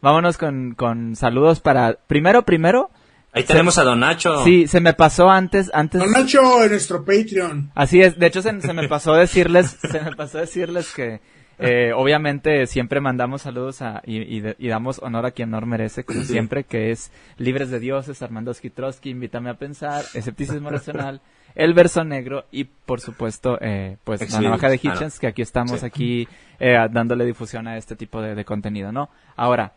vámonos 0.00 0.38
con, 0.38 0.74
con 0.74 1.16
saludos 1.16 1.60
para... 1.60 1.94
Primero, 2.06 2.42
primero... 2.42 2.90
Ahí 3.32 3.44
tenemos 3.44 3.76
a 3.76 3.84
Don 3.84 4.00
Nacho. 4.00 4.44
Sí, 4.44 4.66
se 4.66 4.80
me 4.80 4.94
pasó 4.94 5.28
antes, 5.28 5.70
antes. 5.74 6.00
Don 6.00 6.10
Nacho 6.10 6.64
en 6.64 6.70
nuestro 6.70 7.04
Patreon. 7.04 7.70
Así 7.74 8.00
es. 8.00 8.18
De 8.18 8.28
hecho, 8.28 8.40
se, 8.40 8.58
se 8.62 8.72
me 8.72 8.88
pasó 8.88 9.12
decirles, 9.12 9.76
se 9.78 10.00
me 10.00 10.16
pasó 10.16 10.38
decirles 10.38 10.90
que 10.94 11.20
Eh, 11.66 11.92
obviamente 11.94 12.66
siempre 12.66 13.00
mandamos 13.00 13.42
saludos 13.42 13.80
a, 13.80 14.02
y, 14.04 14.42
y, 14.58 14.68
damos 14.68 14.98
honor 14.98 15.24
a 15.24 15.30
quien 15.30 15.48
honor 15.48 15.64
merece, 15.64 16.04
como 16.04 16.20
siempre, 16.20 16.64
que 16.64 16.90
es 16.90 17.10
Libres 17.38 17.70
de 17.70 17.80
Dioses, 17.80 18.20
Armando 18.20 18.52
Skitrosky, 18.52 19.08
Invítame 19.08 19.48
a 19.48 19.54
Pensar, 19.54 20.04
Escepticismo 20.12 20.68
Racional, 20.68 21.22
El 21.56 21.72
Verso 21.72 22.04
Negro 22.04 22.44
y, 22.52 22.64
por 22.64 23.00
supuesto, 23.00 23.58
eh, 23.62 23.96
pues 24.04 24.30
la 24.30 24.40
navaja 24.42 24.68
de 24.68 24.76
Hitchens, 24.76 25.18
que 25.18 25.26
aquí 25.26 25.40
estamos 25.40 25.82
aquí 25.82 26.28
eh, 26.60 26.76
dándole 26.90 27.24
difusión 27.24 27.66
a 27.66 27.78
este 27.78 27.96
tipo 27.96 28.20
de, 28.20 28.44
contenido, 28.44 28.92
¿no? 28.92 29.08
Ahora, 29.36 29.72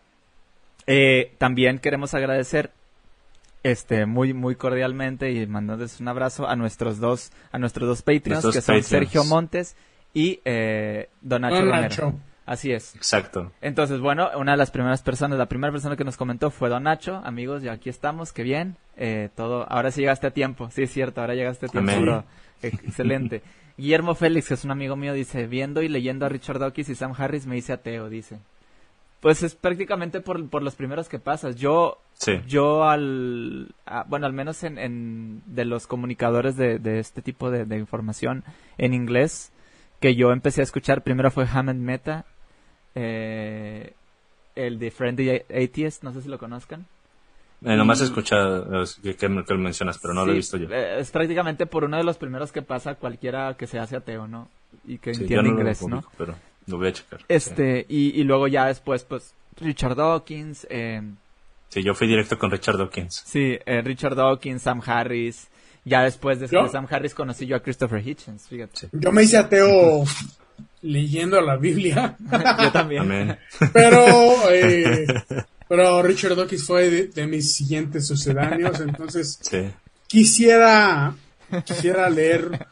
eh, 0.86 1.34
también 1.38 1.80
queremos 1.80 2.14
agradecer 2.14 2.72
este 3.64 4.06
muy 4.06 4.34
muy 4.34 4.56
cordialmente 4.56 5.32
y 5.32 5.46
mandándoles 5.46 6.00
un 6.00 6.08
abrazo 6.08 6.48
a 6.48 6.56
nuestros 6.56 7.00
dos 7.00 7.34
a 7.52 7.60
nuestros 7.60 7.90
dos 7.90 8.02
Patreons 8.02 8.54
que 8.54 8.62
son 8.62 8.82
Sergio 8.84 9.26
Montes 9.26 9.76
y 10.14 10.40
eh, 10.46 11.10
Don 11.22 11.42
Nacho, 11.42 12.14
Así 12.50 12.72
es. 12.72 12.96
Exacto. 12.96 13.52
Entonces, 13.62 14.00
bueno, 14.00 14.32
una 14.36 14.54
de 14.54 14.58
las 14.58 14.72
primeras 14.72 15.04
personas, 15.04 15.38
la 15.38 15.46
primera 15.46 15.72
persona 15.72 15.96
que 15.96 16.04
nos 16.04 16.18
comentó 16.18 16.50
fue 16.50 16.68
Don 16.70 16.82
Nacho. 16.82 17.22
Amigos, 17.24 17.62
ya 17.62 17.74
aquí 17.74 17.90
estamos, 17.90 18.34
qué 18.34 18.42
bien. 18.42 18.76
Eh, 18.98 19.30
todo, 19.36 19.72
ahora 19.72 19.92
sí 19.92 20.02
llegaste 20.02 20.26
a 20.26 20.32
tiempo. 20.32 20.68
Sí, 20.72 20.82
es 20.82 20.92
cierto, 20.92 21.22
ahora 21.22 21.36
llegaste 21.36 21.68
a 21.68 21.70
tiempo, 21.70 22.24
Excelente. 22.64 23.44
Guillermo 23.78 24.16
Félix, 24.16 24.48
que 24.48 24.56
es 24.56 24.66
un 24.66 24.72
amigo 24.72 24.96
mío, 24.96 25.14
dice, 25.14 25.46
viendo 25.46 25.84
y 25.84 25.90
leyendo 25.90 26.26
a 26.26 26.30
Richard 26.30 26.58
Dawkins 26.58 26.90
y 26.90 26.96
Sam 26.96 27.14
Harris 27.16 27.46
me 27.46 27.56
hice 27.56 27.72
ateo, 27.72 28.10
dice. 28.10 28.40
Pues 29.20 29.44
es 29.44 29.54
prácticamente 29.54 30.20
por, 30.20 30.50
por 30.50 30.64
los 30.64 30.74
primeros 30.74 31.08
que 31.08 31.20
pasas. 31.20 31.56
Yo, 31.56 32.00
yo 32.48 32.84
al, 32.86 33.76
bueno, 34.08 34.26
al 34.26 34.34
menos 34.34 34.64
en, 34.64 34.80
en, 34.80 35.44
de 35.46 35.66
los 35.66 35.86
comunicadores 35.86 36.56
de, 36.56 36.80
de 36.80 37.00
este 37.00 37.22
tipo 37.22 37.52
de, 37.52 37.66
de 37.66 37.78
información 37.78 38.44
en 38.80 38.96
inglés, 38.96 39.52
que 40.00 40.16
yo 40.16 40.32
empecé 40.32 40.62
a 40.62 40.64
escuchar, 40.64 41.04
primero 41.04 41.32
fue 41.32 41.46
Hammond 41.52 41.82
Meta, 41.82 42.26
eh, 42.96 43.94
el 44.56 44.80
de 44.80 44.92
Friendly 44.92 45.44
Atheist, 45.50 46.04
no 46.04 46.14
sé 46.14 46.22
si 46.22 46.30
lo 46.30 46.38
conozcan. 46.38 46.86
Eh, 47.66 47.76
nomás 47.76 48.00
he 48.00 48.06
escuchado 48.06 48.86
que, 49.04 49.16
que, 49.16 49.28
lo 49.28 49.58
mencionas, 49.58 49.98
pero 49.98 50.14
no 50.14 50.26
lo 50.26 50.32
he 50.32 50.36
visto 50.36 50.56
yo. 50.56 50.70
Eh, 50.70 51.00
es 51.00 51.12
prácticamente 51.12 51.66
por 51.66 51.84
uno 51.84 51.98
de 51.98 52.04
los 52.04 52.18
primeros 52.18 52.54
que 52.54 52.62
pasa 52.62 52.96
cualquiera 52.96 53.56
que 53.58 53.68
se 53.68 53.80
hace 53.80 53.98
ateo, 53.98 54.28
¿no? 54.28 54.48
Y 54.86 54.98
que 54.98 55.12
entiende 55.12 55.50
inglés, 55.50 55.86
¿no? 55.86 56.04
Pero 56.18 56.36
lo 56.68 56.78
voy 56.78 56.88
a 56.88 56.94
checar. 56.94 57.20
Este, 57.28 57.86
y, 57.90 58.20
y, 58.20 58.24
luego 58.24 58.48
ya 58.48 58.68
después, 58.68 59.04
pues, 59.04 59.34
Richard 59.60 59.96
Dawkins. 59.96 60.68
Eh, 60.70 61.02
sí, 61.68 61.84
yo 61.84 61.94
fui 61.94 62.08
directo 62.08 62.38
con 62.38 62.50
Richard 62.50 62.78
Dawkins. 62.78 63.24
Sí, 63.26 63.60
eh, 63.66 63.82
Richard 63.82 64.16
Dawkins, 64.16 64.62
Sam 64.62 64.82
Harris. 64.86 65.50
Ya 65.90 66.04
después 66.04 66.40
de, 66.40 66.48
Sam 66.48 66.88
Harris 66.88 67.16
conocí 67.16 67.48
yo 67.48 67.56
a 67.56 67.62
Christopher 67.62 68.08
Hitchens, 68.08 68.48
fíjate. 68.48 68.90
Yo 68.92 69.12
me 69.12 69.24
hice 69.24 69.38
ateo 69.38 70.06
leyendo 70.84 71.42
la 71.42 71.58
Biblia. 71.58 72.16
Yo 72.62 72.72
también. 72.72 73.38
Pero, 73.74 74.52
eh, 74.52 75.08
pero 75.68 76.02
Richard 76.02 76.36
Dawkins 76.36 76.64
fue 76.64 76.90
de, 77.08 77.28
mis 77.28 77.54
siguientes 77.54 78.08
sucedáneos, 78.08 78.80
entonces 78.80 79.40
quisiera, 80.08 81.14
quisiera 81.64 82.10
leer 82.10 82.68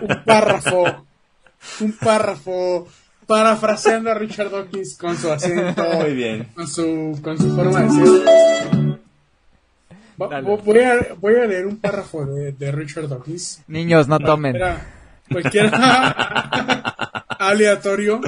un 0.00 0.24
párrafo, 0.24 1.06
un 1.80 1.92
párrafo 1.92 2.88
parafraseando 3.26 4.10
a 4.10 4.14
Richard 4.14 4.50
Dawkins 4.50 4.96
con 4.96 5.16
su 5.18 5.30
acento, 5.30 5.84
Muy 6.00 6.14
bien. 6.14 6.48
con 6.54 6.66
su, 6.66 7.18
con 7.22 7.36
su 7.36 7.54
forma 7.54 7.82
de 7.82 7.90
ser. 7.90 8.83
Voy 10.16 10.80
a, 10.80 11.14
voy 11.20 11.36
a, 11.36 11.46
leer 11.46 11.66
un 11.66 11.78
párrafo 11.78 12.24
de, 12.24 12.52
de 12.52 12.72
Richard 12.72 13.08
Dawkins. 13.08 13.62
Niños, 13.66 14.08
no 14.08 14.18
tomen. 14.18 14.56
Cualquiera, 15.30 15.68
aleatorio, 17.38 18.20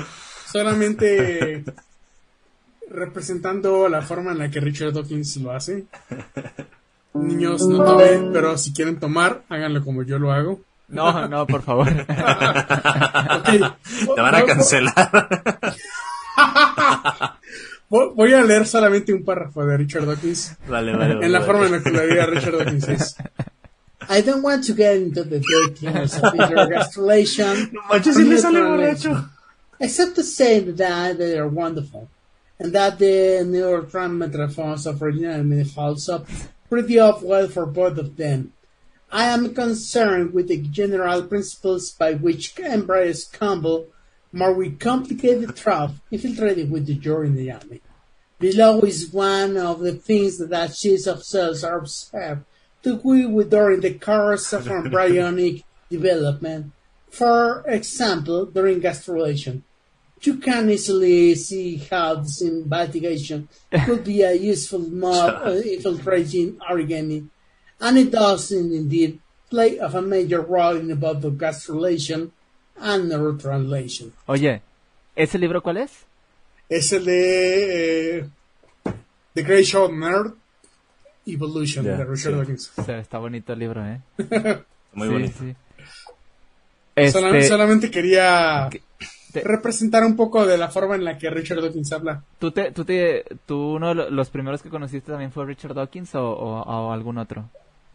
solamente 0.46 1.64
representando 2.90 3.88
la 3.88 4.02
forma 4.02 4.32
en 4.32 4.38
la 4.38 4.50
que 4.50 4.60
Richard 4.60 4.92
Dawkins 4.92 5.36
lo 5.36 5.52
hace. 5.52 5.84
Niños, 7.14 7.64
no 7.66 7.84
tomen, 7.84 8.32
pero 8.32 8.58
si 8.58 8.72
quieren 8.72 8.98
tomar, 8.98 9.44
háganlo 9.48 9.84
como 9.84 10.02
yo 10.02 10.18
lo 10.18 10.32
hago. 10.32 10.60
No, 10.88 11.28
no, 11.28 11.46
por 11.46 11.62
favor. 11.62 11.88
Te 12.06 12.14
van 14.20 14.34
a 14.34 14.44
cancelar. 14.44 15.28
Voy 17.88 18.32
a 18.32 18.42
leer 18.42 18.66
solamente 18.66 19.12
un 19.12 19.24
párrafo 19.24 19.64
de 19.64 19.76
Richard 19.76 20.06
Dawkins. 20.06 20.56
Vale, 20.68 20.96
vale, 20.96 21.24
en 21.24 21.32
la 21.32 21.40
forma 21.42 21.66
en 21.66 21.72
la 21.72 21.82
que 21.82 21.90
lo 21.90 22.00
diría 22.00 22.26
Richard 22.26 22.58
Dawkins 22.58 22.88
es. 22.88 23.16
I 24.08 24.22
don't 24.22 24.42
want 24.42 24.64
to 24.66 24.74
get 24.74 24.96
into 24.96 25.24
the 25.24 25.40
details 25.40 26.16
of 26.16 26.34
intergastrulation. 26.34 27.72
no 27.72 29.28
Except 29.78 30.14
to 30.14 30.22
say 30.22 30.60
that 30.60 31.18
they 31.18 31.38
are 31.38 31.48
wonderful. 31.48 32.08
And 32.58 32.72
that 32.72 32.98
the 32.98 33.42
neurotransmitter 33.44 34.52
forms 34.52 34.86
of 34.86 35.02
original 35.02 35.64
holds 35.74 36.08
up 36.08 36.26
pretty 36.68 36.98
off 36.98 37.22
well 37.22 37.48
for 37.48 37.66
both 37.66 37.98
of 37.98 38.16
them. 38.16 38.52
I 39.12 39.24
am 39.24 39.54
concerned 39.54 40.32
with 40.32 40.48
the 40.48 40.58
general 40.58 41.22
principles 41.22 41.90
by 41.90 42.14
which 42.14 42.58
embryos 42.58 43.24
combo 43.24 43.86
more 44.32 44.52
with 44.52 44.78
complicated 44.78 45.56
trough 45.56 46.00
infiltrated 46.10 46.70
with 46.70 46.86
the 46.86 46.94
jaw 46.94 47.22
in 47.22 47.34
the 47.34 47.50
army. 47.50 47.80
Below 48.38 48.80
is 48.80 49.12
one 49.12 49.56
of 49.56 49.80
the 49.80 49.94
things 49.94 50.38
that 50.38 50.74
sheets 50.74 51.06
of 51.06 51.24
cells 51.24 51.64
are 51.64 51.78
observed 51.78 52.44
to 52.82 52.96
with 52.96 53.50
during 53.50 53.80
the 53.80 53.94
course 53.94 54.52
of 54.52 54.68
embryonic 54.68 55.64
development. 55.90 56.72
For 57.10 57.64
example, 57.66 58.46
during 58.46 58.80
gastrulation. 58.80 59.62
You 60.22 60.36
can 60.38 60.70
easily 60.70 61.34
see 61.34 61.76
how 61.76 62.16
this 62.16 62.42
investigation 62.42 63.48
could 63.84 64.04
be 64.04 64.22
a 64.22 64.34
useful 64.34 64.80
mode 64.80 65.34
of 65.34 65.56
uh, 65.56 65.60
infiltrating 65.64 66.56
origami, 66.70 67.28
and 67.80 67.98
it 67.98 68.10
does 68.10 68.50
indeed 68.50 69.20
play 69.50 69.78
of 69.78 69.94
a 69.94 70.02
major 70.02 70.40
role 70.40 70.76
in 70.76 70.94
both 70.98 71.20
the 71.20 71.30
gastrulation 71.30 72.32
and 72.80 73.08
neurotranslation. 73.08 74.12
Oye, 74.26 74.62
¿ese 75.14 75.38
libro 75.38 75.62
cuál 75.62 75.78
es? 75.78 75.92
Es 76.68 76.92
el 76.92 77.04
de 77.04 78.18
eh, 78.18 78.28
The 79.34 79.42
Great 79.42 79.64
Show 79.64 79.92
Nerd 79.92 80.34
Evolution 81.26 81.84
de 81.84 82.04
Richard 82.04 82.36
Dawkins. 82.36 82.72
está 82.88 83.18
bonito 83.18 83.52
el 83.52 83.58
libro, 83.58 83.84
¿eh? 83.84 84.00
Muy 84.92 85.08
bonito. 85.08 85.44
Este, 86.94 87.42
solamente, 87.48 87.90
quería 87.90 88.70
representar 89.34 90.02
un 90.04 90.16
poco 90.16 90.46
de 90.46 90.56
la 90.56 90.68
forma 90.68 90.94
en 90.94 91.04
la 91.04 91.18
que 91.18 91.28
Richard 91.28 91.60
Dawkins 91.60 91.92
habla. 91.92 92.22
¿Tú, 92.38 92.50
te, 92.52 92.70
tú, 92.70 92.84
te, 92.84 93.24
tú 93.44 93.74
uno 93.74 93.94
de 93.94 94.10
los 94.10 94.30
primeros 94.30 94.62
que 94.62 94.70
conociste 94.70 95.10
también 95.10 95.30
fue 95.30 95.44
Richard 95.44 95.74
Dawkins 95.74 96.14
o, 96.14 96.90
algún 96.90 97.18
otro? 97.18 97.50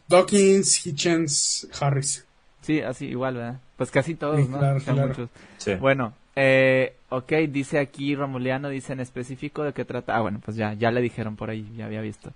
Dawkins, 0.07 0.85
Hitchens, 0.85 1.67
Harris. 1.79 2.25
Sí, 2.61 2.81
así 2.81 3.07
igual, 3.07 3.35
¿verdad? 3.35 3.59
Pues 3.77 3.91
casi 3.91 4.15
todos, 4.15 4.47
¿no? 4.47 4.59
Muchos. 4.59 5.29
Bueno, 5.79 6.13
eh, 6.35 6.95
ok, 7.09 7.31
dice 7.49 7.79
aquí 7.79 8.15
Romuliano, 8.15 8.69
dice 8.69 8.93
en 8.93 8.99
específico 8.99 9.63
de 9.63 9.73
qué 9.73 9.85
trata. 9.85 10.15
Ah, 10.15 10.21
bueno, 10.21 10.39
pues 10.43 10.55
ya, 10.57 10.73
ya 10.73 10.91
le 10.91 11.01
dijeron 11.01 11.35
por 11.35 11.49
ahí, 11.49 11.69
ya 11.75 11.85
había 11.85 12.01
visto. 12.01 12.31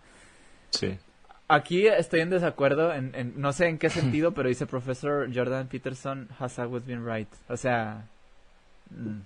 Sí. 0.72 0.98
Aquí 1.48 1.86
estoy 1.88 2.22
en 2.22 2.32
desacuerdo, 2.32 2.92
en, 2.92 3.34
no 3.38 3.54
sé 3.54 3.68
en 3.68 3.78
qué 3.78 3.90
sentido, 3.90 4.32
pero 4.32 4.50
dice 4.50 4.66
Profesor 4.66 5.30
Jordan 5.34 5.68
Peterson 5.68 6.28
has 6.40 6.58
always 6.58 6.86
been 6.86 7.06
right. 7.06 7.30
O 7.48 7.58
sea... 7.58 8.06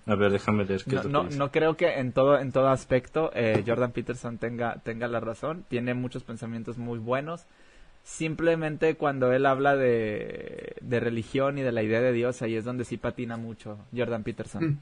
A 0.05 0.15
ver, 0.15 0.31
déjame 0.31 0.65
leer 0.65 0.83
qué 0.83 0.95
no, 1.09 1.23
no, 1.23 1.51
creo 1.51 1.75
que 1.75 1.99
en 1.99 2.13
todo 2.13 2.39
en 2.39 2.53
todo 2.53 2.69
aspecto 2.69 3.29
eh, 3.33 3.61
Jordan 3.67 3.91
Peterson 3.91 4.37
tenga 4.37 4.75
tenga 4.83 5.07
la 5.09 5.19
razón. 5.19 5.65
Tiene 5.67 5.93
muchos 5.93 6.23
pensamientos 6.23 6.77
muy 6.77 6.97
buenos. 6.97 7.45
Simplemente 8.03 8.95
cuando 8.95 9.31
él 9.31 9.45
habla 9.45 9.75
de, 9.75 10.75
de 10.81 10.99
religión 10.99 11.57
y 11.57 11.61
de 11.61 11.71
la 11.71 11.83
idea 11.83 12.01
de 12.01 12.11
Dios, 12.11 12.41
ahí 12.41 12.55
es 12.55 12.65
donde 12.65 12.85
sí 12.85 12.97
patina 12.97 13.37
mucho 13.37 13.77
Jordan 13.95 14.23
Peterson. 14.23 14.63
Mm. 14.63 14.79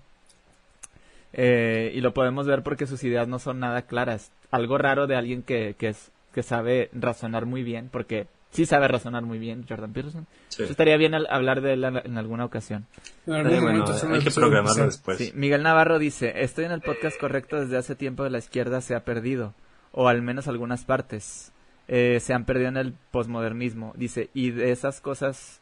Eh, 1.33 1.91
y 1.93 2.01
lo 2.01 2.13
podemos 2.13 2.47
ver 2.47 2.63
porque 2.63 2.87
sus 2.87 3.03
ideas 3.03 3.27
no 3.27 3.39
son 3.39 3.59
nada 3.59 3.83
claras. 3.83 4.31
Algo 4.49 4.77
raro 4.77 5.07
de 5.07 5.15
alguien 5.15 5.43
que, 5.43 5.75
que 5.77 5.89
es 5.89 6.11
que 6.33 6.43
sabe 6.43 6.89
razonar 6.93 7.45
muy 7.45 7.63
bien, 7.63 7.89
porque 7.91 8.27
sí 8.51 8.65
sabe 8.65 8.87
razonar 8.87 9.23
muy 9.23 9.39
bien 9.39 9.65
Jordan 9.67 9.91
Peterson. 9.91 10.27
estaría 10.57 10.97
bien 10.97 11.15
hablar 11.15 11.61
de 11.61 11.73
él 11.73 11.83
en 11.83 12.17
alguna 12.17 12.45
ocasión. 12.45 12.85
hay 13.25 14.23
que 14.23 14.31
programarlo 14.31 14.85
después. 14.85 15.33
Miguel 15.33 15.63
Navarro 15.63 15.99
dice, 15.99 16.43
estoy 16.43 16.65
en 16.65 16.71
el 16.71 16.81
podcast 16.81 17.19
correcto 17.19 17.59
desde 17.59 17.77
hace 17.77 17.95
tiempo 17.95 18.23
de 18.23 18.29
la 18.29 18.37
izquierda 18.37 18.81
se 18.81 18.95
ha 18.95 19.03
perdido, 19.03 19.53
o 19.91 20.07
al 20.07 20.21
menos 20.21 20.47
algunas 20.47 20.85
partes. 20.85 21.51
Eh, 21.87 22.19
se 22.19 22.33
han 22.33 22.45
perdido 22.45 22.69
en 22.69 22.77
el 22.77 22.93
posmodernismo, 23.11 23.93
dice, 23.95 24.29
y 24.33 24.51
de 24.51 24.71
esas 24.71 24.99
cosas 25.01 25.61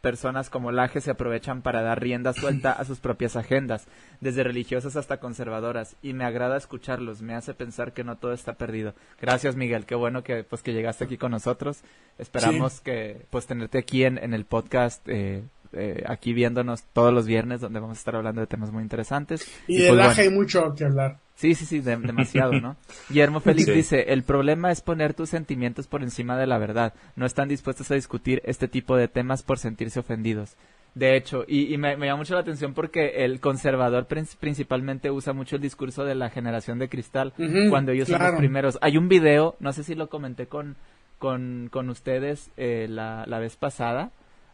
personas 0.00 0.50
como 0.50 0.70
Laje 0.70 1.00
se 1.00 1.10
aprovechan 1.10 1.62
para 1.62 1.82
dar 1.82 2.00
rienda 2.00 2.32
suelta 2.32 2.70
a 2.70 2.84
sus 2.84 3.00
propias 3.00 3.34
agendas, 3.34 3.88
desde 4.20 4.44
religiosas 4.44 4.94
hasta 4.94 5.18
conservadoras, 5.18 5.96
y 6.02 6.12
me 6.12 6.24
agrada 6.24 6.56
escucharlos, 6.56 7.22
me 7.22 7.34
hace 7.34 7.54
pensar 7.54 7.92
que 7.92 8.04
no 8.04 8.16
todo 8.16 8.32
está 8.32 8.52
perdido. 8.52 8.94
Gracias 9.20 9.56
Miguel, 9.56 9.84
qué 9.84 9.96
bueno 9.96 10.22
que 10.22 10.44
pues 10.44 10.62
que 10.62 10.72
llegaste 10.72 11.04
aquí 11.04 11.16
con 11.16 11.32
nosotros. 11.32 11.80
Esperamos 12.18 12.80
que 12.80 13.26
pues 13.30 13.46
tenerte 13.46 13.78
aquí 13.78 14.04
en, 14.04 14.18
en 14.18 14.32
el 14.32 14.44
podcast 14.44 15.02
eh, 15.08 15.42
eh, 15.72 16.04
aquí 16.06 16.32
viéndonos 16.32 16.84
todos 16.92 17.12
los 17.12 17.26
viernes 17.26 17.60
donde 17.60 17.80
vamos 17.80 17.98
a 17.98 18.00
estar 18.00 18.16
hablando 18.16 18.40
de 18.40 18.46
temas 18.46 18.70
muy 18.70 18.82
interesantes. 18.82 19.46
Y, 19.66 19.78
de 19.78 19.88
pues, 19.88 20.18
hay 20.18 20.30
mucho 20.30 20.74
que 20.74 20.84
hablar. 20.84 21.18
Sí, 21.36 21.54
sí, 21.54 21.66
sí, 21.66 21.80
demasiado, 21.80 22.52
¿no? 22.52 22.76
Guillermo 23.10 23.40
Félix 23.40 23.66
dice, 23.66 24.06
el 24.08 24.22
problema 24.22 24.70
es 24.70 24.80
poner 24.80 25.12
tus 25.12 25.28
sentimientos 25.28 25.86
por 25.86 26.02
encima 26.02 26.38
de 26.38 26.46
la 26.46 26.56
verdad. 26.56 26.94
No 27.14 27.26
están 27.26 27.48
dispuestos 27.48 27.90
a 27.90 27.94
discutir 27.94 28.40
este 28.46 28.68
tipo 28.68 28.96
de 28.96 29.06
temas 29.06 29.42
por 29.42 29.58
sentirse 29.58 30.00
ofendidos. 30.00 30.56
De 30.94 31.14
hecho, 31.14 31.44
y, 31.46 31.76
me, 31.76 31.94
llama 31.94 32.16
mucho 32.16 32.32
la 32.32 32.40
atención 32.40 32.72
porque 32.72 33.26
el 33.26 33.38
conservador 33.38 34.06
principalmente 34.40 35.10
usa 35.10 35.34
mucho 35.34 35.56
el 35.56 35.62
discurso 35.62 36.06
de 36.06 36.14
la 36.14 36.30
generación 36.30 36.78
de 36.78 36.88
cristal 36.88 37.34
cuando 37.68 37.92
ellos 37.92 38.08
son 38.08 38.22
los 38.22 38.36
primeros. 38.36 38.78
Hay 38.80 38.96
un 38.96 39.10
video, 39.10 39.56
no 39.60 39.74
sé 39.74 39.84
si 39.84 39.94
lo 39.94 40.08
comenté 40.08 40.46
con, 40.46 40.76
con, 41.18 41.68
con 41.70 41.90
ustedes 41.90 42.50
eh, 42.56 42.86
la, 42.88 43.24
la, 43.26 43.38
vez 43.40 43.56
pasada 43.56 44.10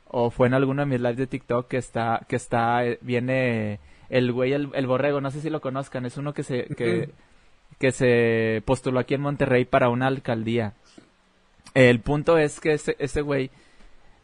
o 0.08 0.30
fue 0.30 0.48
en 0.48 0.54
alguno 0.54 0.82
de 0.82 0.86
mis 0.86 1.00
lives 1.00 1.16
de 1.16 1.28
TikTok 1.28 1.68
que 1.68 1.76
está, 1.76 2.26
que 2.28 2.34
está, 2.34 2.84
eh, 2.86 2.98
viene 3.02 3.78
el 4.12 4.30
güey, 4.30 4.52
el, 4.52 4.68
el, 4.74 4.86
borrego, 4.86 5.22
no 5.22 5.30
sé 5.30 5.40
si 5.40 5.48
lo 5.48 5.62
conozcan, 5.62 6.04
es 6.04 6.18
uno 6.18 6.34
que 6.34 6.42
se, 6.42 6.66
que, 6.76 7.08
que 7.78 7.92
se 7.92 8.62
postuló 8.66 9.00
aquí 9.00 9.14
en 9.14 9.22
Monterrey 9.22 9.64
para 9.64 9.88
una 9.88 10.06
alcaldía. 10.06 10.74
El 11.72 12.00
punto 12.00 12.36
es 12.36 12.60
que 12.60 12.74
ese, 12.74 12.94
ese 12.98 13.22
güey 13.22 13.50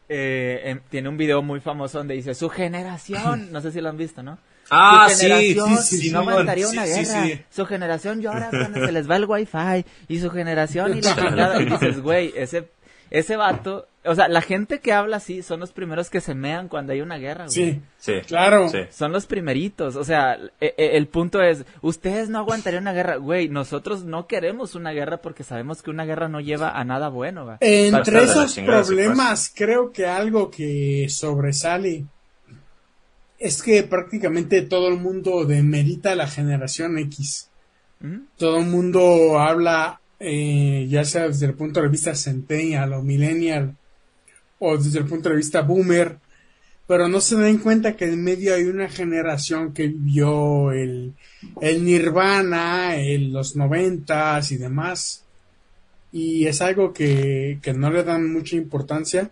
eh, 0.07 0.61
em, 0.65 0.79
tiene 0.91 1.09
un 1.09 1.17
video 1.17 1.41
muy 1.41 1.59
famoso 1.59 1.97
donde 1.97 2.13
dice 2.13 2.35
su 2.35 2.49
generación, 2.49 3.47
no 3.51 3.61
sé 3.61 3.71
si 3.71 3.81
lo 3.81 3.89
han 3.89 3.97
visto, 3.97 4.21
¿no? 4.21 4.37
Ah, 4.69 5.07
sí, 5.09 5.55
sí, 5.55 5.97
sí, 5.97 6.11
no 6.11 6.19
aguantaría 6.19 6.67
una 6.67 6.85
guerra. 6.85 7.25
Su 7.49 7.65
generación 7.65 8.21
llora 8.21 8.49
cuando 8.51 8.85
se 8.85 8.91
les 8.91 9.09
va 9.09 9.15
el 9.15 9.25
wifi 9.25 9.83
y 10.07 10.19
su 10.19 10.29
generación 10.29 10.95
y 10.95 11.01
la 11.01 11.15
chingada. 11.15 11.59
Y 11.63 11.65
dices, 11.65 11.99
güey, 11.99 12.31
ese 12.35 12.69
ese 13.11 13.35
vato, 13.35 13.87
o 14.05 14.15
sea, 14.15 14.27
la 14.27 14.41
gente 14.41 14.79
que 14.79 14.93
habla 14.93 15.17
así 15.17 15.41
son 15.41 15.59
los 15.59 15.71
primeros 15.71 16.09
que 16.09 16.21
se 16.21 16.33
mean 16.35 16.67
cuando 16.67 16.93
hay 16.93 17.01
una 17.01 17.17
guerra, 17.17 17.45
güey. 17.45 17.53
Sí, 17.53 17.81
sí, 17.97 18.13
claro. 18.25 18.69
Son 18.91 19.11
los 19.11 19.25
primeritos, 19.25 19.95
o 19.95 20.03
sea, 20.03 20.37
e, 20.59 20.73
e, 20.77 20.97
el 20.97 21.07
punto 21.07 21.41
es, 21.41 21.65
ustedes 21.81 22.29
no 22.29 22.39
aguantarían 22.39 22.83
una 22.83 22.93
guerra, 22.93 23.17
güey, 23.17 23.49
nosotros 23.49 24.03
no 24.03 24.27
queremos 24.27 24.75
una 24.75 24.91
guerra 24.91 25.17
porque 25.17 25.43
sabemos 25.43 25.81
que 25.81 25.89
una 25.89 26.05
guerra 26.05 26.29
no 26.29 26.39
lleva 26.39 26.71
a 26.71 26.83
nada 26.83 27.09
bueno, 27.09 27.45
güey. 27.45 27.57
Entre 27.61 28.23
esos 28.23 28.55
problemas, 28.59 29.51
creo 29.55 29.91
que 29.91 30.05
algo 30.05 30.49
que 30.49 31.07
sobresale 31.09 32.05
es 33.39 33.63
que 33.63 33.83
prácticamente 33.83 34.61
todo 34.61 34.89
el 34.89 34.97
mundo 34.97 35.45
demerita 35.45 36.15
la 36.15 36.27
generación 36.27 36.97
X. 36.97 37.49
Todo 38.37 38.59
el 38.59 38.65
mundo 38.65 39.39
habla 39.39 39.98
eh, 40.19 40.87
ya 40.89 41.05
sea 41.05 41.27
desde 41.27 41.45
el 41.45 41.53
punto 41.53 41.81
de 41.81 41.87
vista 41.87 42.13
centennial 42.15 42.93
o 42.93 43.01
millennial 43.01 43.75
o 44.59 44.77
desde 44.77 44.99
el 44.99 45.05
punto 45.05 45.29
de 45.29 45.37
vista 45.37 45.61
boomer, 45.61 46.17
pero 46.85 47.07
no 47.07 47.21
se 47.21 47.37
den 47.37 47.59
cuenta 47.59 47.95
que 47.95 48.05
en 48.05 48.23
medio 48.23 48.53
hay 48.53 48.63
una 48.63 48.89
generación 48.89 49.73
que 49.73 49.87
vivió 49.87 50.71
el, 50.71 51.13
el 51.61 51.85
nirvana, 51.85 52.95
en 52.95 53.31
los 53.31 53.55
noventas 53.55 54.51
y 54.51 54.57
demás, 54.57 55.23
y 56.11 56.47
es 56.47 56.61
algo 56.61 56.91
que, 56.91 57.59
que 57.61 57.73
no 57.73 57.91
le 57.91 58.03
dan 58.03 58.31
mucha 58.33 58.55
importancia, 58.55 59.31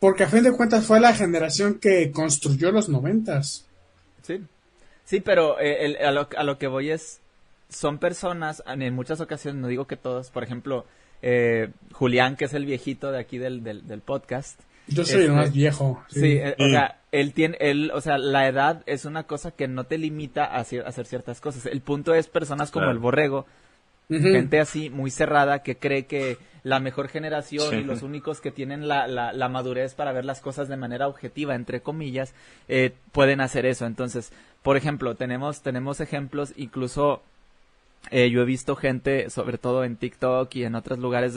porque 0.00 0.24
a 0.24 0.28
fin 0.28 0.42
de 0.42 0.52
cuentas 0.52 0.86
fue 0.86 0.98
la 0.98 1.14
generación 1.14 1.78
que 1.78 2.10
construyó 2.10 2.72
los 2.72 2.88
noventas. 2.88 3.66
Sí, 4.22 4.40
sí, 5.04 5.20
pero 5.20 5.60
eh, 5.60 5.98
a, 6.04 6.10
lo, 6.10 6.28
a 6.36 6.42
lo 6.42 6.58
que 6.58 6.66
voy 6.66 6.90
es, 6.90 7.20
son 7.68 7.98
personas, 7.98 8.62
en 8.66 8.94
muchas 8.94 9.20
ocasiones, 9.20 9.60
no 9.60 9.68
digo 9.68 9.86
que 9.86 9.96
todos, 9.96 10.30
por 10.30 10.42
ejemplo, 10.42 10.86
eh, 11.22 11.70
Julián, 11.92 12.36
que 12.36 12.44
es 12.44 12.54
el 12.54 12.66
viejito 12.66 13.10
de 13.10 13.18
aquí 13.18 13.38
del, 13.38 13.62
del, 13.62 14.00
podcast. 14.00 14.60
Yo 14.86 15.04
soy 15.04 15.24
el 15.24 15.32
más 15.32 15.52
viejo. 15.52 16.02
Sí, 16.08 16.36
eh, 16.36 16.54
o 16.58 16.68
sea, 16.68 17.00
él 17.10 17.32
tiene, 17.32 17.56
él, 17.60 17.90
o 17.92 18.00
sea, 18.00 18.18
la 18.18 18.46
edad 18.46 18.82
es 18.86 19.04
una 19.04 19.24
cosa 19.24 19.50
que 19.50 19.66
no 19.66 19.84
te 19.84 19.98
limita 19.98 20.44
a, 20.44 20.60
hacer 20.60 21.06
ciertas 21.06 21.40
cosas. 21.40 21.66
El 21.66 21.80
punto 21.80 22.14
es 22.14 22.28
personas 22.28 22.70
como 22.70 22.90
el 22.90 22.98
borrego, 22.98 23.46
gente 24.08 24.60
así, 24.60 24.90
muy 24.90 25.10
cerrada, 25.10 25.60
que 25.60 25.76
cree 25.76 26.06
que 26.06 26.38
la 26.62 26.80
mejor 26.80 27.08
generación 27.08 27.78
y 27.78 27.84
los 27.84 28.02
únicos 28.02 28.40
que 28.40 28.50
tienen 28.50 28.88
la, 28.88 29.06
la, 29.06 29.48
madurez 29.48 29.94
para 29.94 30.12
ver 30.12 30.24
las 30.24 30.40
cosas 30.40 30.68
de 30.68 30.76
manera 30.76 31.08
objetiva, 31.08 31.54
entre 31.54 31.80
comillas, 31.80 32.34
eh, 32.68 32.92
pueden 33.12 33.40
hacer 33.40 33.66
eso. 33.66 33.86
Entonces, 33.86 34.32
por 34.62 34.76
ejemplo, 34.76 35.14
tenemos, 35.14 35.62
tenemos 35.62 36.00
ejemplos 36.00 36.52
incluso 36.56 37.22
eh, 38.10 38.30
yo 38.30 38.42
he 38.42 38.44
visto 38.44 38.76
gente, 38.76 39.30
sobre 39.30 39.58
todo 39.58 39.84
en 39.84 39.96
TikTok 39.96 40.54
y 40.54 40.64
en 40.64 40.74
otros 40.74 40.98
lugares, 40.98 41.34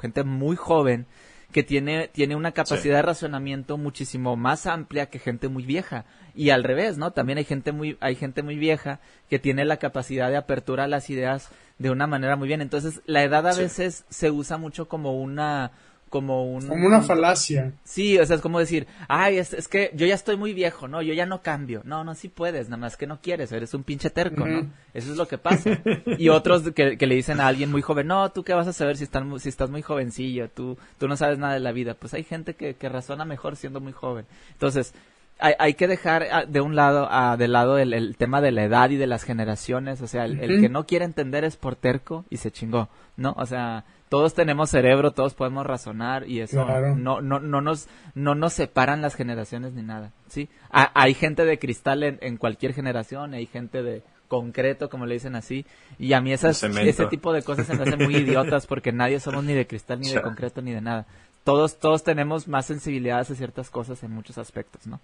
gente 0.00 0.24
muy 0.24 0.56
joven 0.56 1.06
que 1.52 1.62
tiene, 1.62 2.08
tiene 2.08 2.36
una 2.36 2.52
capacidad 2.52 2.96
de 2.96 3.02
razonamiento 3.02 3.78
muchísimo 3.78 4.36
más 4.36 4.66
amplia 4.66 5.06
que 5.06 5.18
gente 5.18 5.48
muy 5.48 5.64
vieja. 5.64 6.04
Y 6.34 6.50
al 6.50 6.62
revés, 6.62 6.98
¿no? 6.98 7.12
También 7.12 7.38
hay 7.38 7.44
gente 7.44 7.72
muy, 7.72 7.96
hay 8.00 8.16
gente 8.16 8.42
muy 8.42 8.56
vieja 8.56 9.00
que 9.30 9.38
tiene 9.38 9.64
la 9.64 9.78
capacidad 9.78 10.28
de 10.28 10.36
apertura 10.36 10.84
a 10.84 10.88
las 10.88 11.08
ideas 11.08 11.50
de 11.78 11.90
una 11.90 12.06
manera 12.06 12.36
muy 12.36 12.48
bien. 12.48 12.60
Entonces, 12.60 13.00
la 13.06 13.22
edad 13.22 13.46
a 13.46 13.54
veces 13.54 14.04
se 14.08 14.30
usa 14.30 14.58
mucho 14.58 14.88
como 14.88 15.18
una, 15.18 15.72
como 16.08 16.44
un... 16.44 16.66
Como 16.66 16.86
una 16.86 17.02
falacia. 17.02 17.72
Sí, 17.84 18.18
o 18.18 18.26
sea, 18.26 18.36
es 18.36 18.42
como 18.42 18.58
decir, 18.58 18.86
ay, 19.08 19.38
es, 19.38 19.52
es, 19.52 19.68
que 19.68 19.90
yo 19.94 20.06
ya 20.06 20.14
estoy 20.14 20.36
muy 20.36 20.52
viejo, 20.52 20.88
¿no? 20.88 21.02
Yo 21.02 21.14
ya 21.14 21.26
no 21.26 21.42
cambio. 21.42 21.82
No, 21.84 22.04
no, 22.04 22.14
sí 22.14 22.28
puedes, 22.28 22.68
nada 22.68 22.80
más 22.80 22.96
que 22.96 23.06
no 23.06 23.20
quieres, 23.20 23.52
eres 23.52 23.74
un 23.74 23.82
pinche 23.82 24.10
terco, 24.10 24.46
¿no? 24.46 24.70
Eso 24.94 25.12
es 25.12 25.16
lo 25.16 25.28
que 25.28 25.38
pasa. 25.38 25.80
y 26.18 26.28
otros 26.28 26.70
que, 26.72 26.96
que, 26.96 27.06
le 27.06 27.14
dicen 27.14 27.40
a 27.40 27.46
alguien 27.46 27.70
muy 27.70 27.82
joven, 27.82 28.06
no, 28.06 28.30
tú 28.30 28.44
qué 28.44 28.54
vas 28.54 28.66
a 28.66 28.72
saber 28.72 28.96
si, 28.96 29.04
están, 29.04 29.38
si 29.40 29.48
estás 29.48 29.70
muy 29.70 29.82
jovencillo, 29.82 30.48
tú, 30.48 30.78
tú 30.98 31.08
no 31.08 31.16
sabes 31.16 31.38
nada 31.38 31.54
de 31.54 31.60
la 31.60 31.72
vida. 31.72 31.94
Pues 31.94 32.14
hay 32.14 32.24
gente 32.24 32.54
que, 32.54 32.74
que 32.74 32.88
razona 32.88 33.24
mejor 33.24 33.56
siendo 33.56 33.80
muy 33.80 33.92
joven. 33.92 34.26
Entonces, 34.52 34.94
hay, 35.38 35.54
hay 35.58 35.74
que 35.74 35.86
dejar 35.86 36.26
ah, 36.32 36.44
de 36.46 36.60
un 36.60 36.74
lado, 36.74 37.08
a, 37.10 37.36
de 37.36 37.48
lado 37.48 37.78
el, 37.78 37.94
el, 37.94 38.16
tema 38.16 38.40
de 38.40 38.52
la 38.52 38.64
edad 38.64 38.90
y 38.90 38.96
de 38.96 39.06
las 39.06 39.22
generaciones. 39.22 40.00
O 40.02 40.06
sea, 40.06 40.24
el, 40.24 40.40
el 40.40 40.60
que 40.60 40.68
no 40.68 40.86
quiere 40.86 41.04
entender 41.04 41.44
es 41.44 41.56
por 41.56 41.76
terco 41.76 42.24
y 42.30 42.38
se 42.38 42.50
chingó, 42.50 42.88
¿no? 43.16 43.34
O 43.38 43.46
sea 43.46 43.84
todos 44.08 44.34
tenemos 44.34 44.70
cerebro, 44.70 45.12
todos 45.12 45.34
podemos 45.34 45.66
razonar 45.66 46.28
y 46.28 46.40
eso 46.40 46.64
no, 46.96 47.20
no, 47.20 47.40
no, 47.40 47.60
nos, 47.60 47.88
no 48.14 48.34
nos 48.34 48.52
separan 48.52 49.02
las 49.02 49.14
generaciones 49.14 49.72
ni 49.72 49.82
nada, 49.82 50.12
¿sí? 50.28 50.48
hay 50.70 51.14
gente 51.14 51.44
de 51.44 51.58
cristal 51.58 52.02
en, 52.02 52.18
en, 52.20 52.36
cualquier 52.36 52.74
generación, 52.74 53.34
hay 53.34 53.46
gente 53.46 53.82
de 53.82 54.02
concreto, 54.28 54.88
como 54.88 55.06
le 55.06 55.14
dicen 55.14 55.34
así, 55.34 55.66
y 55.98 56.12
a 56.12 56.20
mí 56.20 56.32
esas, 56.32 56.62
ese 56.62 57.06
tipo 57.06 57.32
de 57.32 57.42
cosas 57.42 57.66
se 57.66 57.74
me 57.74 57.82
hacen 57.82 58.04
muy 58.04 58.16
idiotas 58.16 58.66
porque 58.66 58.92
nadie 58.92 59.20
somos 59.20 59.44
ni 59.44 59.54
de 59.54 59.66
cristal, 59.66 60.00
ni 60.00 60.10
de 60.10 60.22
concreto, 60.22 60.62
ni 60.62 60.72
de 60.72 60.80
nada. 60.80 61.06
Todos, 61.44 61.78
todos 61.78 62.04
tenemos 62.04 62.46
más 62.46 62.66
sensibilidad 62.66 63.20
hacia 63.20 63.34
ciertas 63.34 63.70
cosas 63.70 64.02
en 64.02 64.10
muchos 64.10 64.36
aspectos, 64.36 64.86
¿no? 64.86 65.00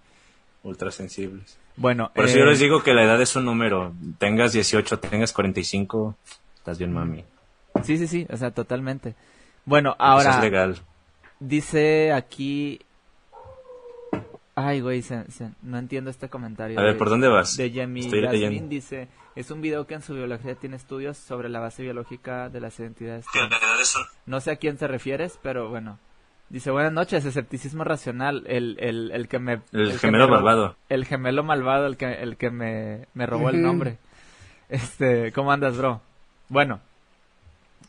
Ultrasensibles. 0.61 1.57
Bueno. 1.75 2.11
Por 2.13 2.25
eso 2.25 2.37
yo 2.37 2.45
les 2.45 2.59
eh, 2.59 2.63
digo 2.65 2.83
que 2.83 2.93
la 2.93 3.03
edad 3.03 3.21
es 3.21 3.35
un 3.35 3.45
número. 3.45 3.93
Tengas 4.19 4.53
18, 4.53 4.99
tengas 4.99 5.33
45, 5.33 6.15
estás 6.57 6.77
bien, 6.77 6.93
mami. 6.93 7.23
Sí, 7.83 7.97
sí, 7.97 8.07
sí, 8.07 8.27
o 8.29 8.37
sea, 8.37 8.51
totalmente. 8.51 9.15
Bueno, 9.65 9.95
ahora. 9.99 10.35
es 10.35 10.41
legal. 10.41 10.77
Dice 11.39 12.13
aquí. 12.13 12.79
Ay, 14.57 14.79
güey, 14.79 15.03
no 15.63 15.77
entiendo 15.77 16.09
este 16.09 16.29
comentario. 16.29 16.79
A 16.79 16.83
ver, 16.83 16.97
¿por 16.97 17.09
dónde 17.09 17.27
vas? 17.27 17.57
De 17.57 17.71
Jamie 17.71 18.03
Jasmine 18.03 18.69
dice: 18.69 19.09
Es 19.35 19.51
un 19.51 19.61
video 19.61 19.85
que 19.85 19.95
en 19.95 20.01
su 20.01 20.13
biología 20.13 20.55
tiene 20.55 20.77
estudios 20.77 21.17
sobre 21.17 21.49
la 21.49 21.59
base 21.59 21.83
biológica 21.83 22.47
de 22.49 22.61
las 22.61 22.79
identidades. 22.79 23.25
No 24.25 24.39
sé 24.39 24.51
a 24.51 24.55
quién 24.55 24.77
te 24.77 24.87
refieres, 24.87 25.37
pero 25.41 25.69
bueno. 25.69 25.99
Dice, 26.47 26.69
buenas 26.69 26.93
noches, 26.93 27.25
escepticismo 27.25 27.83
racional, 27.83 28.43
el, 28.45 28.77
el, 28.79 29.09
el 29.11 29.27
que 29.27 29.39
me... 29.39 29.61
El, 29.71 29.97
gemelo 29.97 30.27
malvado. 30.27 30.75
El 30.89 31.03
gemelo 31.05 31.43
malvado, 31.43 31.87
el 31.87 31.97
que, 31.97 32.21
el 32.21 32.37
que 32.37 32.51
me, 32.51 33.07
me 33.15 33.25
robó 33.25 33.49
el 33.49 33.61
nombre. 33.61 33.97
Este, 34.67 35.31
¿cómo 35.31 35.51
andas, 35.51 35.77
bro? 35.77 36.01
Bueno, 36.49 36.81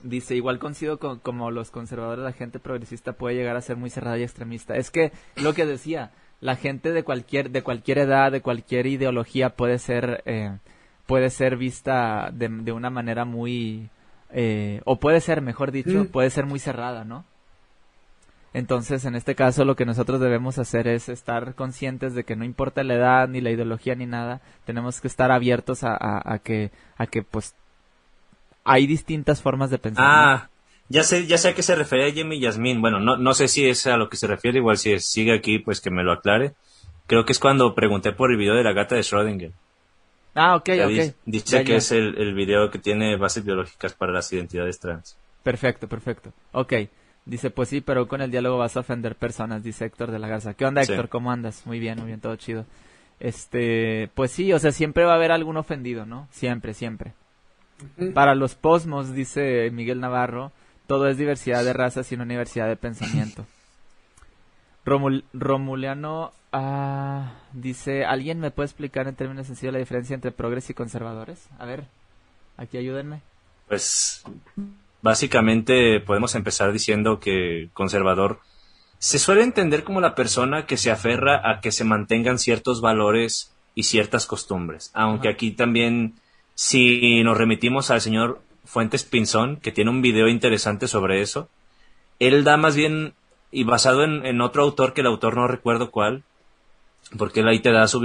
Dice, 0.03 0.35
igual 0.35 0.59
coincido 0.59 0.99
con 0.99 1.19
como 1.19 1.51
los 1.51 1.71
conservadores, 1.71 2.25
la 2.25 2.33
gente 2.33 2.59
progresista 2.59 3.15
puede 3.15 3.37
llegar 3.37 3.57
a 3.57 3.61
ser 3.61 3.77
muy 3.77 3.91
cerrada 3.91 4.19
y 4.19 4.23
extremista. 4.23 4.77
Es 4.77 4.91
que 4.91 5.13
lo 5.37 5.55
que 5.55 5.67
decía, 5.67 6.13
la 6.41 6.57
gente 6.57 6.93
de 6.93 7.03
cualquier, 7.03 7.51
de 7.51 7.63
cualquier 7.63 7.99
edad, 7.99 8.33
de 8.33 8.43
cualquier 8.43 8.87
ideología 8.87 9.51
puede 9.51 9.79
ser, 9.79 10.23
eh, 10.27 10.59
puede 11.07 11.31
ser 11.31 11.57
vista 11.57 12.31
de, 12.33 12.49
de 12.49 12.73
una 12.73 12.91
manera 12.91 13.25
muy, 13.25 13.91
eh, 14.31 14.81
o 14.85 14.99
puede 14.99 15.21
ser, 15.21 15.41
mejor 15.41 15.73
dicho, 15.73 16.05
mm. 16.05 16.07
puede 16.09 16.31
ser 16.31 16.47
muy 16.47 16.59
cerrada, 16.59 17.05
¿no? 17.05 17.25
Entonces, 18.53 19.05
en 19.05 19.15
este 19.15 19.35
caso, 19.35 19.67
lo 19.67 19.77
que 19.77 19.85
nosotros 19.85 20.19
debemos 20.19 20.59
hacer 20.59 20.89
es 20.89 21.11
estar 21.11 21.55
conscientes 21.55 22.15
de 22.15 22.25
que 22.25 22.37
no 22.37 22.45
importa 22.45 22.83
la 22.85 22.95
edad, 22.95 23.29
ni 23.29 23.43
la 23.43 23.51
ideología, 23.51 23.95
ni 23.95 24.07
nada, 24.07 24.41
tenemos 24.65 25.01
que 25.01 25.09
estar 25.09 25.31
abiertos 25.31 25.85
a, 25.85 25.93
a, 25.93 26.23
a 26.25 26.39
que, 26.39 26.71
a 26.97 27.07
que, 27.07 27.23
pues, 27.23 27.55
hay 28.67 28.87
distintas 28.87 29.41
formas 29.41 29.71
de 29.71 29.79
pensar. 29.79 30.05
Ah, 30.07 30.51
ya 30.89 31.03
sé, 31.03 31.27
ya 31.27 31.39
sé 31.39 31.49
a 31.49 31.55
qué 31.55 31.63
se 31.63 31.75
refiere 31.75 32.13
Jimmy 32.13 32.41
Yasmin. 32.41 32.81
Bueno, 32.81 33.01
no, 33.01 33.17
no 33.17 33.33
sé 33.33 33.49
si 33.49 33.69
es 33.69 33.87
a 33.87 33.97
lo 33.97 34.09
que 34.09 34.17
se 34.17 34.27
refiere, 34.27 34.59
igual 34.59 34.77
si 34.77 34.99
sigue 35.01 35.33
aquí, 35.33 35.59
pues 35.59 35.81
que 35.81 35.91
me 35.91 36.03
lo 36.03 36.13
aclare. 36.13 36.53
Creo 37.07 37.25
que 37.25 37.33
es 37.33 37.39
cuando 37.39 37.75
pregunté 37.75 38.13
por 38.13 38.31
el 38.31 38.37
video 38.37 38.55
de 38.55 38.65
la 38.65 38.73
gata 38.73 38.97
de 38.97 39.03
Schrödinger. 39.03 39.53
Ah, 40.35 40.57
ok, 40.57 40.69
ok. 40.85 41.15
Dice, 41.25 41.65
que 41.65 41.77
es 41.77 41.93
el, 41.93 42.19
el 42.19 42.35
video 42.35 42.71
que 42.71 42.79
tiene 42.79 43.17
bases 43.17 43.45
biológicas 43.45 43.95
para 43.95 44.13
las 44.13 44.31
identidades 44.33 44.79
trans. 44.79 45.17
Perfecto, 45.43 45.89
perfecto. 45.89 46.33
Ok. 46.53 46.75
Dice, 47.25 47.51
pues 47.51 47.69
sí, 47.69 47.81
pero 47.81 48.07
con 48.07 48.21
el 48.21 48.31
diálogo 48.31 48.59
vas 48.59 48.77
a 48.77 48.81
ofender 48.81 49.17
personas, 49.17 49.63
dice 49.63 49.85
Héctor 49.85 50.11
de 50.11 50.19
la 50.19 50.29
Garza. 50.29 50.55
¿Qué 50.55 50.65
onda, 50.65 50.83
Héctor? 50.83 51.09
¿Cómo 51.09 51.33
andas? 51.33 51.67
Muy 51.67 51.81
bien, 51.81 51.99
muy 51.99 52.07
bien, 52.09 52.21
todo 52.21 52.37
chido. 52.37 52.67
Este, 53.19 54.11
pues 54.15 54.31
sí, 54.31 54.53
o 54.53 54.59
sea, 54.59 54.73
siempre 54.73 55.05
va 55.05 55.13
a 55.13 55.17
haber 55.17 55.33
algún 55.33 55.57
ofendido, 55.57 56.07
¿no? 56.07 56.29
Siempre, 56.31 56.75
siempre. 56.75 57.15
Para 58.15 58.35
los 58.35 58.55
posmos, 58.55 59.13
dice 59.13 59.71
Miguel 59.71 60.01
Navarro, 60.01 60.53
todo 60.87 61.09
es 61.09 61.19
diversidad 61.19 61.65
de 61.65 61.73
razas 61.73 62.11
y 62.11 62.15
una 62.15 62.25
universidad 62.25 62.69
de 62.69 62.77
pensamiento. 62.77 63.47
Romul 64.85 65.25
Romuliano 65.33 66.33
ah, 66.53 67.33
dice, 67.53 68.05
¿alguien 68.05 68.39
me 68.39 68.53
puede 68.53 68.67
explicar 68.67 69.09
en 69.09 69.17
términos 69.17 69.49
sencillos 69.49 69.73
la 69.73 69.81
diferencia 69.81 70.15
entre 70.15 70.31
progres 70.31 70.71
y 70.71 70.75
conservadores? 70.75 71.49
A 71.59 71.67
ver, 71.67 71.85
aquí 72.57 72.79
ayúdenme. 72.79 73.21
Pues 73.69 74.25
básicamente 75.03 76.01
podemos 76.01 76.35
empezar 76.35 76.73
diciendo 76.73 77.19
que 77.19 77.69
conservador 77.75 78.41
se 78.99 79.19
suele 79.19 79.43
entender 79.43 79.85
como 79.85 80.01
la 80.01 80.15
persona 80.15 80.67
que 80.67 80.77
se 80.77 80.91
aferra 80.91 81.43
a 81.45 81.61
que 81.61 81.73
se 81.73 81.85
mantengan 81.85 82.39
ciertos 82.39 82.81
valores 82.81 83.53
y 83.75 83.83
ciertas 83.83 84.27
costumbres, 84.27 84.91
aunque 84.95 85.29
aquí 85.29 85.51
también 85.51 86.15
si 86.57 87.23
nos 87.23 87.37
remitimos 87.37 87.91
al 87.91 88.01
señor 88.01 88.41
Fuentes 88.65 89.05
Pinzón, 89.05 89.59
que 89.59 89.73
tiene 89.73 89.91
un 89.91 90.01
video 90.01 90.27
interesante 90.27 90.89
sobre 90.89 91.21
eso, 91.21 91.51
él 92.19 92.45
da 92.45 92.57
más 92.57 92.75
bien, 92.75 93.13
y 93.53 93.65
basado 93.65 94.03
en, 94.05 94.41
otro 94.41 94.63
autor 94.63 94.95
que 94.95 95.03
el 95.03 95.07
autor 95.07 95.37
no 95.37 95.47
recuerdo 95.47 95.91
cuál, 95.91 96.25
porque 97.19 97.41
él 97.41 97.49
ahí 97.49 97.61
te 97.61 97.73
da 97.73 97.87
su, 97.87 98.01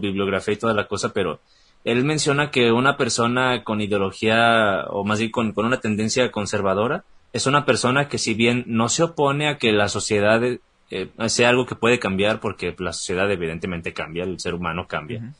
bibliografía 0.00 0.54
y 0.54 0.58
toda 0.58 0.74
la 0.74 0.86
cosa, 0.86 1.12
pero 1.12 1.40
él 1.84 2.04
menciona 2.04 2.52
que 2.52 2.70
una 2.70 2.96
persona 2.96 3.64
con 3.64 3.80
ideología, 3.80 4.84
o 4.90 5.04
más 5.04 5.18
bien 5.18 5.32
con, 5.32 5.52
una 5.56 5.80
tendencia 5.80 6.30
conservadora, 6.30 7.04
es 7.32 7.46
una 7.46 7.66
persona 7.66 8.08
que 8.08 8.18
si 8.18 8.32
bien 8.32 8.62
no 8.68 8.88
se 8.88 9.02
opone 9.02 9.48
a 9.48 9.58
que 9.58 9.72
la 9.72 9.88
sociedad 9.88 10.40
eh, 10.44 11.10
sea 11.26 11.48
algo 11.48 11.66
que 11.66 11.74
puede 11.74 11.98
cambiar, 11.98 12.38
porque 12.38 12.76
la 12.78 12.92
sociedad 12.92 13.28
evidentemente 13.28 13.92
cambia, 13.92 14.22
el 14.22 14.38
ser 14.38 14.54
humano 14.54 14.86
cambia, 14.86 15.34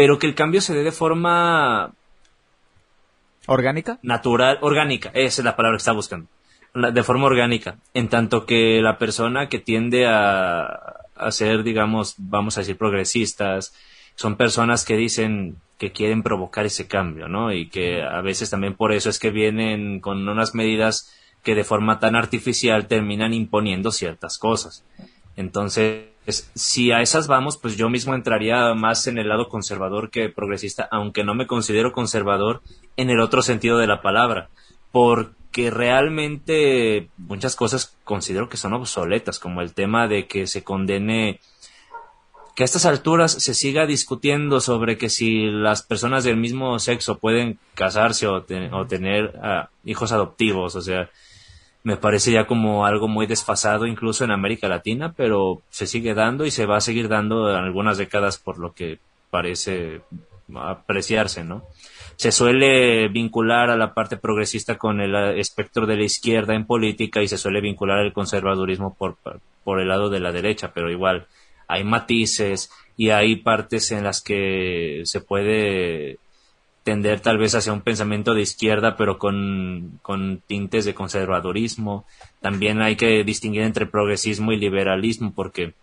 pero 0.00 0.18
que 0.18 0.26
el 0.26 0.34
cambio 0.34 0.62
se 0.62 0.72
dé 0.72 0.82
de 0.82 0.92
forma... 0.92 1.92
¿Orgánica? 3.46 3.98
Natural, 4.00 4.56
orgánica, 4.62 5.10
esa 5.12 5.42
es 5.42 5.44
la 5.44 5.56
palabra 5.56 5.76
que 5.76 5.82
está 5.82 5.92
buscando. 5.92 6.26
De 6.72 7.02
forma 7.02 7.26
orgánica, 7.26 7.76
en 7.92 8.08
tanto 8.08 8.46
que 8.46 8.80
la 8.80 8.96
persona 8.96 9.50
que 9.50 9.58
tiende 9.58 10.06
a, 10.06 10.62
a 11.14 11.30
ser, 11.32 11.64
digamos, 11.64 12.14
vamos 12.16 12.56
a 12.56 12.62
decir, 12.62 12.78
progresistas, 12.78 13.74
son 14.14 14.36
personas 14.36 14.86
que 14.86 14.96
dicen 14.96 15.56
que 15.76 15.92
quieren 15.92 16.22
provocar 16.22 16.64
ese 16.64 16.88
cambio, 16.88 17.28
¿no? 17.28 17.52
Y 17.52 17.68
que 17.68 18.02
a 18.02 18.22
veces 18.22 18.48
también 18.48 18.76
por 18.76 18.92
eso 18.92 19.10
es 19.10 19.18
que 19.18 19.28
vienen 19.28 20.00
con 20.00 20.26
unas 20.26 20.54
medidas 20.54 21.14
que 21.42 21.54
de 21.54 21.64
forma 21.64 22.00
tan 22.00 22.16
artificial 22.16 22.86
terminan 22.86 23.34
imponiendo 23.34 23.92
ciertas 23.92 24.38
cosas. 24.38 24.82
Entonces, 25.36 26.06
si 26.26 26.92
a 26.92 27.00
esas 27.00 27.26
vamos, 27.26 27.56
pues 27.56 27.76
yo 27.76 27.88
mismo 27.88 28.14
entraría 28.14 28.74
más 28.74 29.06
en 29.06 29.18
el 29.18 29.28
lado 29.28 29.48
conservador 29.48 30.10
que 30.10 30.28
progresista, 30.28 30.88
aunque 30.90 31.24
no 31.24 31.34
me 31.34 31.46
considero 31.46 31.92
conservador 31.92 32.62
en 32.96 33.10
el 33.10 33.20
otro 33.20 33.42
sentido 33.42 33.78
de 33.78 33.86
la 33.86 34.02
palabra, 34.02 34.48
porque 34.92 35.70
realmente 35.70 37.08
muchas 37.16 37.56
cosas 37.56 37.96
considero 38.04 38.48
que 38.48 38.56
son 38.56 38.74
obsoletas, 38.74 39.38
como 39.38 39.60
el 39.62 39.72
tema 39.72 40.08
de 40.08 40.26
que 40.26 40.46
se 40.46 40.62
condene 40.62 41.40
que 42.54 42.64
a 42.64 42.66
estas 42.66 42.84
alturas 42.84 43.32
se 43.32 43.54
siga 43.54 43.86
discutiendo 43.86 44.60
sobre 44.60 44.98
que 44.98 45.08
si 45.08 45.46
las 45.46 45.82
personas 45.82 46.24
del 46.24 46.36
mismo 46.36 46.78
sexo 46.78 47.18
pueden 47.18 47.58
casarse 47.74 48.26
o, 48.26 48.42
tener 48.42 49.38
ah, 49.42 49.70
hijos 49.84 50.12
adoptivos, 50.12 50.74
o 50.76 50.82
sea, 50.82 51.08
me 51.82 51.96
parece 51.96 52.32
ya 52.32 52.46
como 52.46 52.84
algo 52.84 53.08
muy 53.08 53.26
desfasado 53.26 53.86
incluso 53.86 54.24
en 54.24 54.30
América 54.30 54.68
Latina, 54.68 55.12
pero 55.16 55.62
se 55.70 55.86
sigue 55.86 56.14
dando 56.14 56.44
y 56.44 56.50
se 56.50 56.66
va 56.66 56.76
a 56.76 56.82
seguir 56.82 57.08
dando 57.08 57.50
en 57.50 57.56
algunas 57.56 57.96
décadas 57.96 58.38
por 58.38 58.58
lo 58.58 58.72
que 58.72 58.98
parece 59.30 60.02
apreciarse, 60.54 61.44
¿no? 61.44 61.62
Se 62.16 62.32
suele 62.32 63.08
vincular 63.08 63.70
a 63.70 63.76
la 63.76 63.94
parte 63.94 64.18
progresista 64.18 64.76
con 64.76 65.00
el 65.00 65.14
espectro 65.38 65.86
de 65.86 65.96
la 65.96 66.04
izquierda 66.04 66.54
en 66.54 66.66
política 66.66 67.22
y 67.22 67.28
se 67.28 67.38
suele 67.38 67.62
vincular 67.62 68.00
el 68.00 68.12
conservadurismo 68.12 68.94
por, 68.94 69.16
por 69.64 69.80
el 69.80 69.88
lado 69.88 70.10
de 70.10 70.20
la 70.20 70.32
derecha, 70.32 70.72
pero 70.74 70.90
igual 70.90 71.26
hay 71.66 71.84
matices 71.84 72.70
y 72.96 73.08
hay 73.10 73.36
partes 73.36 73.90
en 73.92 74.04
las 74.04 74.20
que 74.20 75.02
se 75.04 75.22
puede 75.22 76.18
tender 76.82 77.20
tal 77.20 77.38
vez 77.38 77.54
hacia 77.54 77.72
un 77.72 77.82
pensamiento 77.82 78.34
de 78.34 78.42
izquierda, 78.42 78.96
pero 78.96 79.18
con, 79.18 80.00
tintes 80.46 80.84
de 80.84 80.94
conservadurismo. 80.94 82.06
También 82.40 82.80
hay 82.80 82.96
que 82.96 83.22
distinguir 83.24 83.62
entre 83.62 83.86
progresismo 83.86 84.52
y 84.52 84.56
liberalismo, 84.56 85.32
porque 85.34 85.74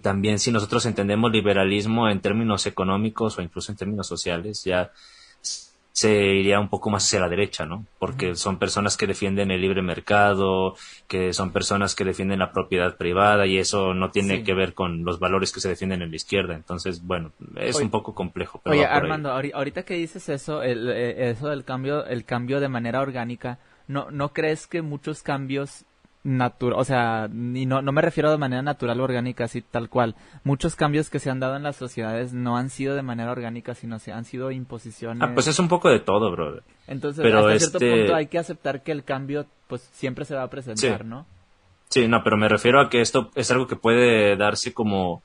también 0.00 0.38
si 0.38 0.50
nosotros 0.50 0.86
entendemos 0.86 1.32
liberalismo 1.32 2.08
en 2.08 2.20
términos 2.20 2.66
económicos 2.66 3.38
o 3.38 3.42
incluso 3.42 3.72
en 3.72 3.78
términos 3.78 4.06
sociales, 4.06 4.64
ya 4.64 4.90
se 5.92 6.10
iría 6.10 6.58
un 6.58 6.68
poco 6.68 6.88
más 6.88 7.04
hacia 7.04 7.20
la 7.20 7.28
derecha, 7.28 7.66
¿no? 7.66 7.86
Porque 7.98 8.34
son 8.34 8.58
personas 8.58 8.96
que 8.96 9.06
defienden 9.06 9.50
el 9.50 9.60
libre 9.60 9.82
mercado, 9.82 10.74
que 11.06 11.34
son 11.34 11.52
personas 11.52 11.94
que 11.94 12.04
defienden 12.04 12.38
la 12.38 12.50
propiedad 12.50 12.96
privada 12.96 13.46
y 13.46 13.58
eso 13.58 13.92
no 13.92 14.10
tiene 14.10 14.42
que 14.42 14.54
ver 14.54 14.72
con 14.72 15.04
los 15.04 15.18
valores 15.18 15.52
que 15.52 15.60
se 15.60 15.68
defienden 15.68 16.00
en 16.00 16.10
la 16.10 16.16
izquierda. 16.16 16.54
Entonces, 16.54 17.02
bueno, 17.04 17.32
es 17.56 17.76
un 17.76 17.90
poco 17.90 18.14
complejo. 18.14 18.60
Pero 18.64 18.76
oye, 18.76 18.86
Armando, 18.86 19.30
ahorita 19.30 19.82
que 19.82 19.94
dices 19.94 20.28
eso, 20.30 20.62
el, 20.62 20.88
eh, 20.88 21.30
eso 21.30 21.48
del 21.48 21.64
cambio, 21.64 22.06
el 22.06 22.24
cambio 22.24 22.60
de 22.60 22.68
manera 22.68 23.00
orgánica, 23.00 23.58
¿no, 23.86 24.10
¿no 24.10 24.32
crees 24.32 24.66
que 24.66 24.80
muchos 24.80 25.22
cambios 25.22 25.84
natural, 26.24 26.78
o 26.78 26.84
sea, 26.84 27.28
y 27.28 27.66
no, 27.66 27.82
no 27.82 27.92
me 27.92 28.02
refiero 28.02 28.30
de 28.30 28.38
manera 28.38 28.62
natural 28.62 29.00
o 29.00 29.04
orgánica, 29.04 29.44
así 29.44 29.60
tal 29.60 29.88
cual. 29.88 30.14
Muchos 30.44 30.76
cambios 30.76 31.10
que 31.10 31.18
se 31.18 31.30
han 31.30 31.40
dado 31.40 31.56
en 31.56 31.62
las 31.62 31.76
sociedades 31.76 32.32
no 32.32 32.56
han 32.56 32.70
sido 32.70 32.94
de 32.94 33.02
manera 33.02 33.32
orgánica, 33.32 33.74
sino 33.74 33.98
se 33.98 34.12
han 34.12 34.24
sido 34.24 34.50
imposiciones. 34.50 35.22
Ah, 35.22 35.32
pues 35.34 35.46
es 35.48 35.58
un 35.58 35.68
poco 35.68 35.88
de 35.88 36.00
todo, 36.00 36.30
brother. 36.30 36.62
Entonces, 36.86 37.22
pero 37.22 37.38
hasta 37.38 37.58
cierto 37.58 37.78
este 37.78 37.90
punto 37.90 38.14
hay 38.14 38.26
que 38.26 38.38
aceptar 38.38 38.82
que 38.82 38.92
el 38.92 39.04
cambio, 39.04 39.46
pues 39.66 39.82
siempre 39.92 40.24
se 40.24 40.34
va 40.34 40.44
a 40.44 40.50
presentar, 40.50 41.04
¿no? 41.04 41.26
Sí, 41.88 42.08
no, 42.08 42.22
pero 42.24 42.36
me 42.36 42.48
refiero 42.48 42.80
a 42.80 42.88
que 42.88 43.00
esto 43.00 43.30
es 43.34 43.50
algo 43.50 43.66
que 43.66 43.76
puede 43.76 44.36
darse 44.36 44.72
como 44.72 45.22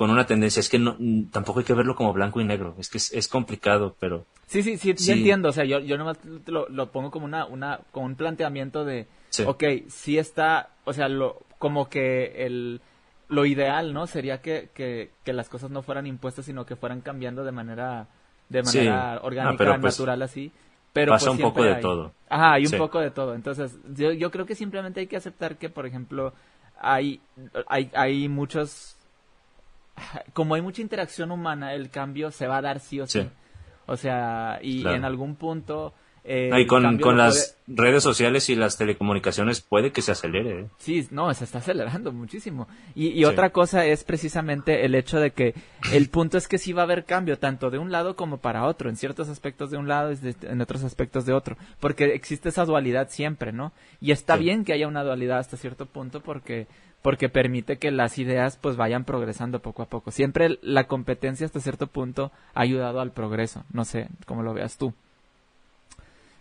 con 0.00 0.10
una 0.10 0.24
tendencia. 0.24 0.60
Es 0.60 0.70
que 0.70 0.78
no, 0.78 0.96
tampoco 1.30 1.58
hay 1.58 1.66
que 1.66 1.74
verlo 1.74 1.94
como 1.94 2.14
blanco 2.14 2.40
y 2.40 2.44
negro. 2.46 2.74
Es 2.78 2.88
que 2.88 2.96
es, 2.96 3.28
complicado, 3.28 3.94
pero. 4.00 4.24
Sí, 4.46 4.62
sí, 4.62 4.78
sí, 4.78 4.94
sí, 4.96 5.12
entiendo. 5.12 5.50
O 5.50 5.52
sea, 5.52 5.66
yo, 5.66 5.78
yo 5.80 5.98
nomás 5.98 6.16
lo, 6.46 6.66
lo 6.70 6.90
pongo 6.90 7.10
como 7.10 7.26
una, 7.26 7.44
una, 7.44 7.80
como 7.92 8.06
un 8.06 8.14
planteamiento 8.14 8.86
de 8.86 9.06
Ok, 9.44 9.62
sí 9.88 10.16
está, 10.16 10.70
o 10.84 10.94
sea, 10.94 11.10
lo, 11.10 11.42
como 11.58 11.90
que 11.90 12.46
el, 12.46 12.80
lo 13.28 13.44
ideal, 13.44 13.92
¿no? 13.92 14.06
Sería 14.06 14.40
que, 14.40 14.70
que, 14.72 15.32
las 15.34 15.50
cosas 15.50 15.70
no 15.70 15.82
fueran 15.82 16.06
impuestas, 16.06 16.46
sino 16.46 16.64
que 16.64 16.76
fueran 16.76 17.02
cambiando 17.02 17.44
de 17.44 17.52
manera, 17.52 18.08
de 18.48 18.62
manera 18.62 19.12
ah, 19.12 19.20
orgánica, 19.22 19.78
pues, 19.82 19.98
natural, 19.98 20.22
así. 20.22 20.50
Pero 20.94 21.12
pasa 21.12 21.26
pues, 21.26 21.36
un 21.36 21.42
poco 21.42 21.62
de 21.62 21.74
todo. 21.74 22.14
Ajá, 22.30 22.54
hay 22.54 22.64
un 22.64 22.78
poco 22.78 23.00
de 23.00 23.10
todo. 23.10 23.34
Entonces, 23.34 23.78
yo, 23.94 24.12
yo 24.12 24.30
creo 24.30 24.46
que 24.46 24.54
simplemente 24.54 25.00
hay 25.00 25.08
que 25.08 25.18
aceptar 25.18 25.58
que, 25.58 25.68
por 25.68 25.84
ejemplo, 25.84 26.32
hay, 26.80 27.20
hay, 27.68 27.90
hay 27.92 28.30
muchos, 28.30 28.96
como 30.32 30.54
hay 30.54 30.62
mucha 30.62 30.82
interacción 30.82 31.30
humana, 31.30 31.74
el 31.74 31.90
cambio 31.90 32.30
se 32.30 32.46
va 32.46 32.58
a 32.58 32.62
dar 32.62 32.80
sí 32.80 33.00
o 33.00 33.06
sí. 33.06 33.28
O 33.86 33.96
sea, 33.96 34.60
y 34.62 34.86
en 34.86 35.04
algún 35.04 35.34
punto 35.34 35.94
eh, 36.22 36.50
y 36.60 36.66
con, 36.66 37.16
las 37.16 37.56
redes 37.66 38.02
sociales 38.02 38.50
y 38.50 38.54
las 38.54 38.76
telecomunicaciones 38.76 39.62
puede 39.62 39.90
que 39.90 40.02
se 40.02 40.12
acelere. 40.12 40.60
¿eh? 40.60 40.66
Sí, 40.76 41.08
no, 41.10 41.32
se 41.32 41.44
está 41.44 41.58
acelerando 41.58 42.12
muchísimo. 42.12 42.68
Y, 42.94 43.24
otra 43.24 43.50
cosa 43.50 43.86
es 43.86 44.04
precisamente 44.04 44.84
el 44.84 44.94
hecho 44.94 45.18
de 45.18 45.30
que 45.30 45.54
el 45.92 46.10
punto 46.10 46.36
es 46.36 46.46
que 46.46 46.58
sí 46.58 46.72
va 46.72 46.82
a 46.82 46.84
haber 46.84 47.04
cambio, 47.04 47.38
tanto 47.38 47.70
de 47.70 47.78
un 47.78 47.90
lado 47.90 48.16
como 48.16 48.36
para 48.36 48.66
otro, 48.66 48.90
en 48.90 48.96
ciertos 48.96 49.28
aspectos 49.28 49.70
de 49.70 49.78
un 49.78 49.88
lado 49.88 50.12
y 50.12 50.18
en 50.42 50.60
otros 50.60 50.84
aspectos 50.84 51.24
de 51.24 51.32
otro, 51.32 51.56
porque 51.80 52.14
existe 52.14 52.50
esa 52.50 52.66
dualidad 52.66 53.08
siempre, 53.10 53.52
¿no? 53.52 53.72
Y 54.00 54.12
está 54.12 54.36
bien 54.36 54.64
que 54.64 54.74
haya 54.74 54.88
una 54.88 55.04
dualidad 55.04 55.38
hasta 55.38 55.56
cierto 55.56 55.86
punto 55.86 56.20
porque 56.20 56.66
porque 57.02 57.28
permite 57.28 57.78
que 57.78 57.90
las 57.90 58.18
ideas 58.18 58.58
pues 58.60 58.76
vayan 58.76 59.04
progresando 59.04 59.60
poco 59.60 59.82
a 59.82 59.86
poco. 59.86 60.10
Siempre 60.10 60.58
la 60.62 60.84
competencia 60.84 61.46
hasta 61.46 61.60
cierto 61.60 61.86
punto 61.86 62.30
ha 62.54 62.60
ayudado 62.60 63.00
al 63.00 63.12
progreso, 63.12 63.64
no 63.72 63.84
sé 63.84 64.08
cómo 64.26 64.42
lo 64.42 64.54
veas 64.54 64.76
tú. 64.76 64.92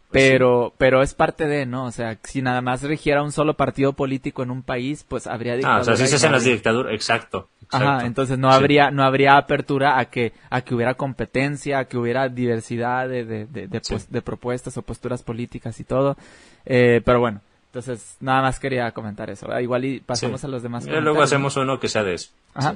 Pues 0.09 0.23
pero, 0.23 0.73
pero 0.79 1.03
es 1.03 1.13
parte 1.13 1.45
de, 1.45 1.67
¿no? 1.67 1.85
O 1.85 1.91
sea, 1.91 2.17
si 2.23 2.41
nada 2.41 2.61
más 2.61 2.81
regiera 2.81 3.21
un 3.21 3.31
solo 3.31 3.53
partido 3.53 3.93
político 3.93 4.41
en 4.41 4.49
un 4.49 4.63
país, 4.63 5.05
pues 5.07 5.27
habría 5.27 5.55
dictadura. 5.55 5.77
Ah, 5.77 5.81
o 5.81 5.83
sea, 5.83 5.95
si 5.97 6.07
se 6.07 6.15
hacen 6.15 6.31
las 6.31 6.43
dictaduras, 6.43 6.93
exacto, 6.93 7.47
Ajá, 7.71 8.05
entonces 8.07 8.39
no 8.39 8.49
habría, 8.49 8.89
no 8.89 9.03
habría 9.03 9.37
apertura 9.37 9.99
a 9.99 10.05
que, 10.05 10.33
a 10.49 10.61
que 10.61 10.73
hubiera 10.73 10.95
competencia, 10.95 11.77
a 11.77 11.85
que 11.85 11.97
hubiera 11.97 12.27
diversidad 12.27 13.07
de, 13.07 13.23
de, 13.23 13.45
de, 13.45 13.81
pues, 13.87 14.11
de 14.11 14.21
propuestas 14.23 14.75
o 14.77 14.81
posturas 14.81 15.21
políticas 15.21 15.79
y 15.79 15.83
todo. 15.83 16.17
Eh, 16.65 17.01
pero 17.05 17.19
bueno, 17.19 17.41
entonces 17.69 18.17
nada 18.19 18.41
más 18.41 18.59
quería 18.59 18.91
comentar 18.91 19.29
eso. 19.29 19.47
Igual 19.59 19.85
y 19.85 19.99
pasamos 19.99 20.43
a 20.43 20.47
los 20.47 20.63
demás. 20.63 20.87
Y 20.87 20.89
luego 20.89 21.21
hacemos 21.21 21.55
uno 21.55 21.79
que 21.79 21.87
sea 21.87 22.03
de 22.03 22.15
eso. 22.15 22.31
Ajá. 22.55 22.75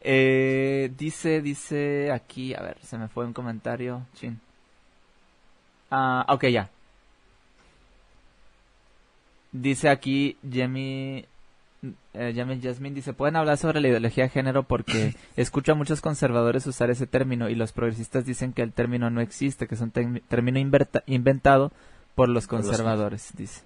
Eh, 0.00 0.90
dice, 0.96 1.42
dice 1.42 2.10
aquí, 2.10 2.54
a 2.54 2.62
ver, 2.62 2.78
se 2.82 2.96
me 2.96 3.08
fue 3.08 3.26
un 3.26 3.34
comentario. 3.34 4.06
Chin. 4.14 4.40
Ah, 5.90 6.24
ok, 6.28 6.46
ya. 6.46 6.70
dice 9.52 9.88
aquí 9.88 10.36
Jamie 10.48 11.26
eh, 12.14 12.34
Jasmine 12.62 12.94
dice, 12.94 13.12
pueden 13.12 13.36
hablar 13.36 13.56
sobre 13.56 13.80
la 13.80 13.88
ideología 13.88 14.24
de 14.24 14.30
género 14.30 14.62
porque 14.62 15.14
escucho 15.36 15.72
a 15.72 15.74
muchos 15.74 16.00
conservadores 16.00 16.66
usar 16.66 16.90
ese 16.90 17.06
término 17.06 17.48
y 17.48 17.54
los 17.54 17.72
progresistas 17.72 18.24
dicen 18.24 18.52
que 18.52 18.62
el 18.62 18.72
término 18.72 19.10
no 19.10 19.20
existe, 19.20 19.66
que 19.66 19.74
es 19.74 19.80
un 19.80 19.90
término 19.90 20.58
inventado 21.06 21.72
por 22.20 22.28
los 22.28 22.46
conservadores, 22.46 23.30
dice. 23.34 23.62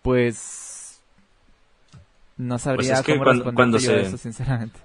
Pues 0.00 1.02
no 2.38 2.58
sabría 2.58 3.02
pues 3.02 3.04
cómo 3.04 3.24
cuando, 3.24 3.52
cuando 3.52 3.78
se... 3.78 4.00
eso, 4.00 4.16
sinceramente. 4.16 4.80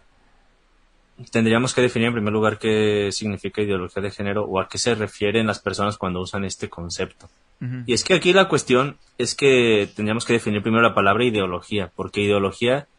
Tendríamos 1.31 1.73
que 1.73 1.79
definir 1.79 2.09
en 2.09 2.15
primer 2.15 2.33
lugar 2.33 2.59
qué 2.59 3.07
significa 3.13 3.61
ideología 3.61 4.03
de 4.03 4.11
género 4.11 4.43
o 4.43 4.59
a 4.59 4.67
qué 4.67 4.77
se 4.77 4.95
refieren 4.95 5.47
las 5.47 5.59
personas 5.59 5.97
cuando 5.97 6.19
usan 6.19 6.43
este 6.43 6.67
concepto. 6.67 7.29
Y 7.85 7.93
es 7.93 8.03
que 8.03 8.15
aquí 8.15 8.33
la 8.33 8.49
cuestión 8.49 8.97
es 9.17 9.33
que 9.33 9.89
tendríamos 9.95 10.25
que 10.25 10.33
definir 10.33 10.61
primero 10.61 10.83
la 10.83 10.93
palabra 10.93 11.23
ideología, 11.23 11.89
porque 11.95 12.19
ideología 12.19 12.89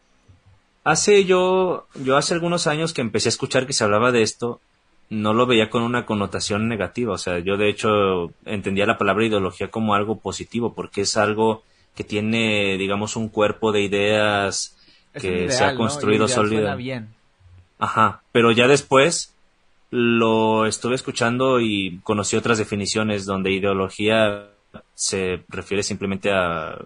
hace 0.83 1.27
yo 1.27 1.89
yo 2.03 2.17
hace 2.17 2.33
algunos 2.33 2.67
años 2.67 2.95
que 2.95 3.03
empecé 3.03 3.29
a 3.29 3.37
escuchar 3.37 3.67
que 3.67 3.75
se 3.75 3.85
hablaba 3.85 4.13
de 4.13 4.23
esto, 4.23 4.63
no 5.11 5.35
lo 5.35 5.47
veía 5.47 5.69
con 5.69 5.83
una 5.83 6.07
connotación 6.07 6.69
negativa, 6.69 7.13
o 7.13 7.19
sea, 7.19 7.41
yo 7.41 7.57
de 7.57 7.69
hecho 7.69 8.33
entendía 8.47 8.87
la 8.87 8.97
palabra 8.97 9.27
ideología 9.27 9.69
como 9.69 9.95
algo 9.95 10.21
positivo, 10.21 10.73
porque 10.73 11.03
es 11.03 11.17
algo 11.17 11.65
que 11.97 12.05
tiene, 12.05 12.79
digamos, 12.79 13.17
un 13.17 13.29
cuerpo 13.29 13.73
de 13.73 13.83
ideas 13.83 14.77
que 15.13 15.51
se 15.51 15.65
ha 15.65 15.75
construido 15.75 16.29
sólido. 16.29 16.77
bien. 16.77 17.09
Ajá, 17.81 18.23
pero 18.31 18.53
ya 18.53 18.69
después 18.69 19.35
lo 19.91 20.67
estuve 20.67 20.95
escuchando 20.95 21.61
y 21.61 21.99
conocí 22.05 22.37
otras 22.37 22.59
definiciones 22.59 23.27
donde 23.27 23.51
ideología 23.51 24.51
se 24.95 25.43
refiere 25.49 25.83
simplemente 25.83 26.31
a 26.31 26.79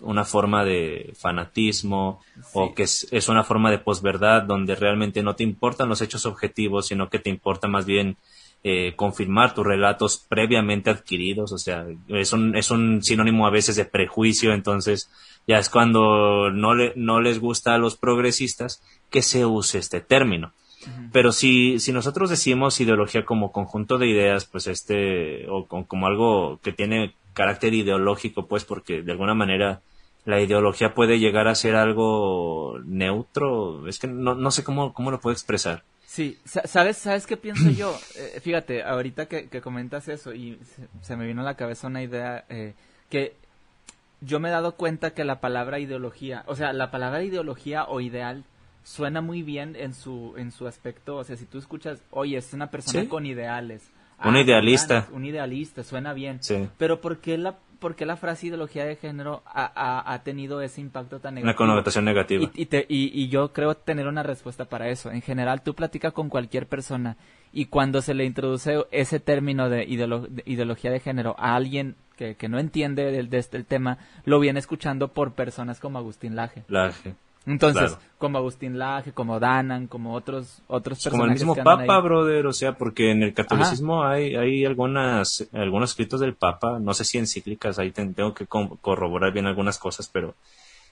una 0.00 0.24
forma 0.24 0.64
de 0.64 1.12
fanatismo 1.18 2.20
o 2.52 2.74
que 2.74 2.84
es, 2.84 3.08
es, 3.10 3.28
una 3.28 3.44
forma 3.44 3.70
de 3.70 3.78
posverdad 3.78 4.42
donde 4.42 4.74
realmente 4.74 5.22
no 5.22 5.34
te 5.34 5.44
importan 5.44 5.88
los 5.88 6.02
hechos 6.02 6.26
objetivos, 6.26 6.86
sino 6.86 7.08
que 7.08 7.18
te 7.18 7.30
importa 7.30 7.68
más 7.68 7.84
bien 7.84 8.16
eh, 8.64 8.94
confirmar 8.96 9.54
tus 9.54 9.64
relatos 9.64 10.18
previamente 10.28 10.90
adquiridos, 10.90 11.52
o 11.52 11.58
sea, 11.58 11.86
es 12.08 12.32
un, 12.32 12.56
es 12.56 12.72
un 12.72 13.04
sinónimo 13.04 13.46
a 13.46 13.50
veces 13.50 13.76
de 13.76 13.84
prejuicio, 13.84 14.52
entonces 14.52 15.08
ya 15.46 15.58
es 15.58 15.70
cuando 15.70 16.50
no, 16.50 16.74
le, 16.74 16.92
no 16.96 17.20
les 17.20 17.38
gusta 17.38 17.74
a 17.74 17.78
los 17.78 17.96
progresistas 17.96 18.82
que 19.10 19.22
se 19.22 19.46
use 19.46 19.78
este 19.78 20.00
término. 20.00 20.52
Pero 21.12 21.32
si, 21.32 21.80
si 21.80 21.92
nosotros 21.92 22.30
decimos 22.30 22.80
ideología 22.80 23.24
como 23.24 23.52
conjunto 23.52 23.98
de 23.98 24.08
ideas, 24.08 24.44
pues 24.44 24.66
este, 24.66 25.48
o 25.48 25.66
como 25.66 26.06
algo 26.06 26.60
que 26.62 26.72
tiene 26.72 27.14
carácter 27.34 27.74
ideológico, 27.74 28.46
pues 28.46 28.64
porque 28.64 29.02
de 29.02 29.12
alguna 29.12 29.34
manera 29.34 29.80
la 30.24 30.40
ideología 30.40 30.94
puede 30.94 31.18
llegar 31.18 31.48
a 31.48 31.54
ser 31.54 31.74
algo 31.74 32.78
neutro, 32.84 33.88
es 33.88 33.98
que 33.98 34.06
no, 34.06 34.34
no 34.34 34.50
sé 34.50 34.62
cómo, 34.62 34.92
cómo 34.92 35.10
lo 35.10 35.20
puedo 35.20 35.32
expresar. 35.32 35.82
Sí, 36.06 36.38
¿sabes, 36.44 36.96
¿sabes 36.96 37.26
qué 37.26 37.36
pienso 37.36 37.70
yo? 37.70 37.96
Eh, 38.16 38.40
fíjate, 38.40 38.82
ahorita 38.82 39.26
que, 39.26 39.60
comentas 39.60 40.08
eso 40.08 40.34
y 40.34 40.58
se, 41.02 41.16
me 41.16 41.26
vino 41.26 41.42
a 41.42 41.44
la 41.44 41.54
cabeza 41.54 41.86
una 41.86 42.02
idea 42.02 42.44
eh, 42.48 42.74
que 43.08 43.34
yo 44.20 44.40
me 44.40 44.48
he 44.48 44.52
dado 44.52 44.74
cuenta 44.74 45.10
que 45.10 45.24
la 45.24 45.40
palabra 45.40 45.78
ideología, 45.78 46.42
o 46.46 46.56
sea, 46.56 46.72
la 46.72 46.90
palabra 46.90 47.22
ideología 47.22 47.84
o 47.84 48.00
ideal 48.00 48.44
suena 48.82 49.20
muy 49.20 49.42
bien 49.42 49.76
en 49.76 49.94
su, 49.94 50.34
en 50.36 50.50
su 50.50 50.66
aspecto. 50.66 51.16
O 51.16 51.24
sea, 51.24 51.36
si 51.36 51.46
tú 51.46 51.58
escuchas, 51.58 52.02
oye, 52.10 52.36
es 52.36 52.52
una 52.52 52.70
persona 52.70 53.08
con 53.08 53.26
ideales. 53.26 53.90
Un 54.24 54.34
ah, 54.34 54.40
idealista. 54.40 55.08
Un 55.12 55.24
idealista, 55.24 55.84
suena 55.84 56.12
bien. 56.12 56.42
Sí. 56.42 56.68
Pero 56.76 57.00
¿por 57.00 57.18
qué 57.18 57.38
la, 57.38 57.56
por 57.78 57.94
qué 57.94 58.04
la 58.04 58.16
frase 58.16 58.48
ideología 58.48 58.84
de 58.84 58.96
género 58.96 59.42
ha, 59.46 60.12
ha, 60.12 60.22
tenido 60.24 60.60
ese 60.60 60.80
impacto 60.80 61.20
tan 61.20 61.34
negativo? 61.34 61.50
Una 61.50 61.56
connotación 61.56 62.04
negativa. 62.04 62.50
Y, 62.54 62.62
y, 62.62 62.86
y, 62.88 63.28
yo 63.28 63.52
creo 63.52 63.76
tener 63.76 64.08
una 64.08 64.24
respuesta 64.24 64.64
para 64.64 64.88
eso. 64.88 65.12
En 65.12 65.22
general, 65.22 65.62
tú 65.62 65.74
platicas 65.74 66.12
con 66.12 66.28
cualquier 66.28 66.66
persona 66.66 67.16
y 67.52 67.66
cuando 67.66 68.02
se 68.02 68.14
le 68.14 68.24
introduce 68.24 68.84
ese 68.90 69.20
término 69.20 69.68
de, 69.68 69.84
ideología 69.84 70.90
de 70.90 71.00
género 71.00 71.36
a 71.38 71.54
alguien 71.54 71.94
que, 72.16 72.34
que 72.34 72.48
no 72.48 72.58
entiende 72.58 73.12
del, 73.12 73.30
de 73.30 73.38
este 73.38 73.62
tema, 73.62 73.98
lo 74.24 74.40
viene 74.40 74.58
escuchando 74.58 75.08
por 75.08 75.34
personas 75.34 75.78
como 75.78 75.98
Agustín 75.98 76.34
Laje. 76.34 76.64
Laje. 76.66 77.14
Entonces, 77.48 77.96
como 78.18 78.38
Agustín 78.38 78.78
Laje, 78.78 79.12
como 79.12 79.40
Danan, 79.40 79.86
como 79.86 80.14
otros 80.14 80.62
otros 80.66 80.98
personajes. 80.98 81.10
Como 81.10 81.24
el 81.24 81.30
mismo 81.30 81.64
Papa, 81.64 82.00
brother, 82.00 82.46
o 82.46 82.52
sea, 82.52 82.76
porque 82.76 83.10
en 83.10 83.22
el 83.22 83.32
catolicismo 83.32 84.04
hay, 84.04 84.36
hay 84.36 84.64
algunas, 84.64 85.48
algunos 85.52 85.90
escritos 85.90 86.20
del 86.20 86.34
Papa, 86.34 86.78
no 86.78 86.92
sé 86.92 87.04
si 87.04 87.16
encíclicas, 87.18 87.78
ahí 87.78 87.90
tengo 87.90 88.34
que 88.34 88.46
corroborar 88.46 89.32
bien 89.32 89.46
algunas 89.46 89.78
cosas, 89.78 90.10
pero 90.12 90.34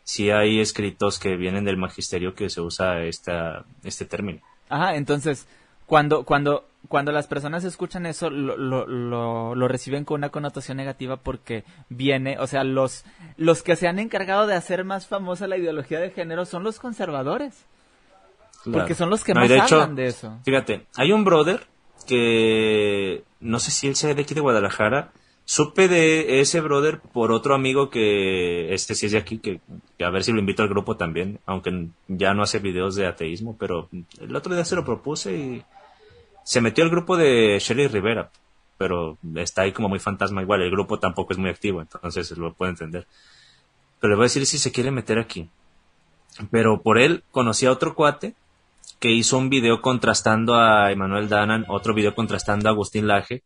sí 0.02 0.30
hay 0.30 0.60
escritos 0.60 1.18
que 1.18 1.36
vienen 1.36 1.64
del 1.64 1.76
magisterio 1.76 2.34
que 2.34 2.48
se 2.48 2.62
usa 2.62 3.02
esta, 3.04 3.64
este 3.84 4.06
término. 4.06 4.40
Ajá, 4.70 4.96
entonces, 4.96 5.46
cuando, 5.84 6.24
cuando, 6.24 6.64
cuando 6.88 7.12
las 7.12 7.26
personas 7.26 7.64
escuchan 7.64 8.06
eso, 8.06 8.30
lo, 8.30 8.56
lo, 8.56 9.54
lo, 9.54 9.68
reciben 9.68 10.04
con 10.04 10.20
una 10.20 10.30
connotación 10.30 10.76
negativa 10.76 11.16
porque 11.16 11.64
viene, 11.88 12.38
o 12.38 12.46
sea, 12.46 12.64
los, 12.64 13.04
los 13.36 13.62
que 13.62 13.76
se 13.76 13.88
han 13.88 13.98
encargado 13.98 14.46
de 14.46 14.54
hacer 14.54 14.84
más 14.84 15.06
famosa 15.06 15.46
la 15.46 15.56
ideología 15.56 16.00
de 16.00 16.10
género 16.10 16.44
son 16.44 16.62
los 16.62 16.78
conservadores. 16.78 17.64
Porque 18.72 18.94
son 18.94 19.10
los 19.10 19.22
que 19.22 19.34
más 19.34 19.50
hablan 19.50 19.94
de 19.94 20.06
eso. 20.06 20.38
Fíjate, 20.44 20.86
hay 20.96 21.12
un 21.12 21.24
brother 21.24 21.66
que 22.06 23.22
no 23.40 23.58
sé 23.58 23.70
si 23.70 23.86
él 23.86 23.96
sea 23.96 24.14
de 24.14 24.22
aquí 24.22 24.34
de 24.34 24.40
Guadalajara. 24.40 25.12
Supe 25.44 25.86
de 25.86 26.40
ese 26.40 26.60
brother 26.60 26.98
por 26.98 27.30
otro 27.30 27.54
amigo 27.54 27.88
que 27.88 28.74
este 28.74 28.96
sí 28.96 29.06
es 29.06 29.12
de 29.12 29.18
aquí, 29.18 29.38
que, 29.38 29.60
que, 29.96 30.04
a 30.04 30.10
ver 30.10 30.24
si 30.24 30.32
lo 30.32 30.40
invito 30.40 30.64
al 30.64 30.68
grupo 30.68 30.96
también, 30.96 31.38
aunque 31.46 31.86
ya 32.08 32.34
no 32.34 32.42
hace 32.42 32.58
videos 32.58 32.96
de 32.96 33.06
ateísmo, 33.06 33.56
pero 33.56 33.88
el 34.20 34.34
otro 34.34 34.52
día 34.52 34.64
se 34.64 34.74
lo 34.74 34.84
propuse 34.84 35.36
y 35.36 35.64
se 36.47 36.60
metió 36.60 36.85
el 36.85 36.90
grupo 36.90 37.16
de 37.16 37.59
Shelly 37.59 37.89
Rivera, 37.89 38.31
pero 38.78 39.18
está 39.35 39.62
ahí 39.62 39.73
como 39.73 39.89
muy 39.89 39.98
fantasma 39.98 40.43
igual. 40.43 40.62
El 40.62 40.70
grupo 40.70 41.01
tampoco 41.01 41.32
es 41.32 41.40
muy 41.40 41.51
activo, 41.51 41.81
entonces 41.81 42.31
lo 42.39 42.55
puedo 42.55 42.70
entender. 42.70 43.05
Pero 43.98 44.10
le 44.10 44.16
voy 44.16 44.23
a 44.23 44.31
decir 44.31 44.47
si 44.47 44.59
se 44.59 44.70
quiere 44.70 44.93
meter 44.93 45.18
aquí. 45.18 45.51
Pero 46.52 46.82
por 46.82 46.98
él 46.98 47.24
conocí 47.32 47.66
a 47.66 47.73
otro 47.73 47.97
cuate 47.97 48.35
que 49.01 49.10
hizo 49.10 49.36
un 49.39 49.51
video 49.51 49.82
contrastando 49.82 50.55
a 50.55 50.93
Emanuel 50.93 51.28
Danan, 51.28 51.64
otro 51.66 51.94
video 51.94 52.14
contrastando 52.14 52.68
a 52.68 52.73
Agustín 52.73 53.09
Laje, 53.09 53.43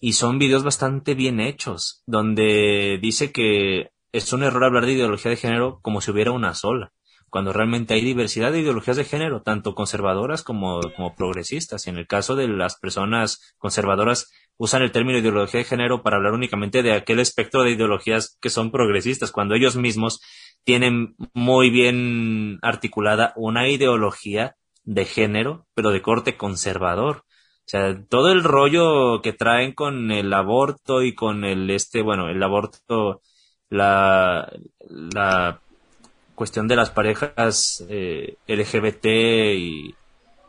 y 0.00 0.14
son 0.14 0.40
videos 0.40 0.64
bastante 0.64 1.14
bien 1.14 1.38
hechos, 1.38 2.02
donde 2.06 2.98
dice 3.00 3.30
que 3.30 3.92
es 4.10 4.32
un 4.32 4.42
error 4.42 4.64
hablar 4.64 4.86
de 4.86 4.94
ideología 4.94 5.30
de 5.30 5.36
género 5.36 5.78
como 5.80 6.00
si 6.00 6.10
hubiera 6.10 6.32
una 6.32 6.54
sola 6.54 6.90
cuando 7.32 7.54
realmente 7.54 7.94
hay 7.94 8.02
diversidad 8.02 8.52
de 8.52 8.60
ideologías 8.60 8.98
de 8.98 9.06
género, 9.06 9.40
tanto 9.40 9.74
conservadoras 9.74 10.42
como, 10.42 10.82
como 10.94 11.14
progresistas. 11.14 11.86
Y 11.86 11.90
en 11.90 11.96
el 11.96 12.06
caso 12.06 12.36
de 12.36 12.46
las 12.46 12.78
personas 12.78 13.54
conservadoras, 13.56 14.30
usan 14.58 14.82
el 14.82 14.92
término 14.92 15.18
ideología 15.18 15.60
de 15.60 15.64
género 15.64 16.02
para 16.02 16.18
hablar 16.18 16.34
únicamente 16.34 16.82
de 16.82 16.92
aquel 16.92 17.20
espectro 17.20 17.62
de 17.62 17.70
ideologías 17.70 18.36
que 18.38 18.50
son 18.50 18.70
progresistas, 18.70 19.32
cuando 19.32 19.54
ellos 19.54 19.76
mismos 19.76 20.20
tienen 20.62 21.16
muy 21.32 21.70
bien 21.70 22.58
articulada 22.60 23.32
una 23.34 23.66
ideología 23.66 24.56
de 24.84 25.06
género, 25.06 25.66
pero 25.72 25.88
de 25.88 26.02
corte 26.02 26.36
conservador. 26.36 27.24
O 27.60 27.64
sea, 27.64 27.98
todo 28.10 28.30
el 28.30 28.44
rollo 28.44 29.22
que 29.22 29.32
traen 29.32 29.72
con 29.72 30.10
el 30.10 30.34
aborto 30.34 31.02
y 31.02 31.14
con 31.14 31.46
el 31.46 31.70
este, 31.70 32.02
bueno, 32.02 32.28
el 32.28 32.42
aborto, 32.42 33.22
la, 33.70 34.52
la 34.90 35.62
cuestión 36.42 36.66
de 36.66 36.74
las 36.74 36.90
parejas 36.90 37.84
eh, 37.88 38.34
LGBT 38.48 39.06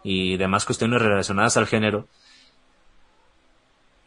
y, 0.03 0.37
demás 0.37 0.65
cuestiones 0.65 0.99
relacionadas 0.99 1.55
al 1.55 1.67
género, 1.67 2.07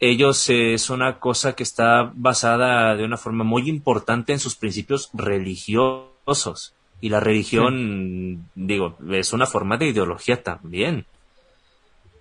ellos 0.01 0.49
es 0.49 0.89
una 0.89 1.17
cosa 1.19 1.53
que 1.53 1.63
está 1.63 2.11
basada 2.13 2.93
de 2.97 3.05
una 3.05 3.15
forma 3.15 3.45
muy 3.45 3.69
importante 3.69 4.33
en 4.33 4.39
sus 4.39 4.57
principios 4.57 5.09
religiosos. 5.13 6.73
Y 6.99 7.07
la 7.07 7.21
religión, 7.21 8.49
digo, 8.53 8.97
es 9.09 9.31
una 9.31 9.45
forma 9.45 9.77
de 9.77 9.87
ideología 9.87 10.43
también. 10.43 11.05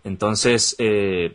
Entonces, 0.05 0.77
eh, 0.79 1.35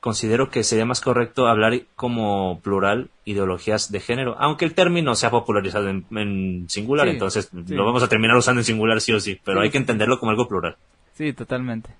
considero 0.00 0.50
que 0.50 0.64
sería 0.64 0.84
más 0.84 1.00
correcto 1.00 1.46
hablar 1.46 1.74
como 1.94 2.60
plural 2.60 3.10
ideologías 3.24 3.92
de 3.92 4.00
género, 4.00 4.36
aunque 4.38 4.64
el 4.64 4.74
término 4.74 5.14
se 5.14 5.26
ha 5.26 5.30
popularizado 5.30 5.88
en, 5.88 6.66
singular, 6.68 7.08
entonces 7.08 7.50
lo 7.52 7.84
vamos 7.84 8.02
a 8.02 8.08
terminar 8.08 8.36
usando 8.36 8.60
en 8.60 8.64
singular 8.64 9.00
sí 9.00 9.12
o 9.12 9.20
sí, 9.20 9.38
pero 9.44 9.60
hay 9.60 9.70
que 9.70 9.78
entenderlo 9.78 10.18
como 10.18 10.30
algo 10.30 10.48
plural. 10.48 10.76
Sí, 11.12 11.32
totalmente. 11.32 11.90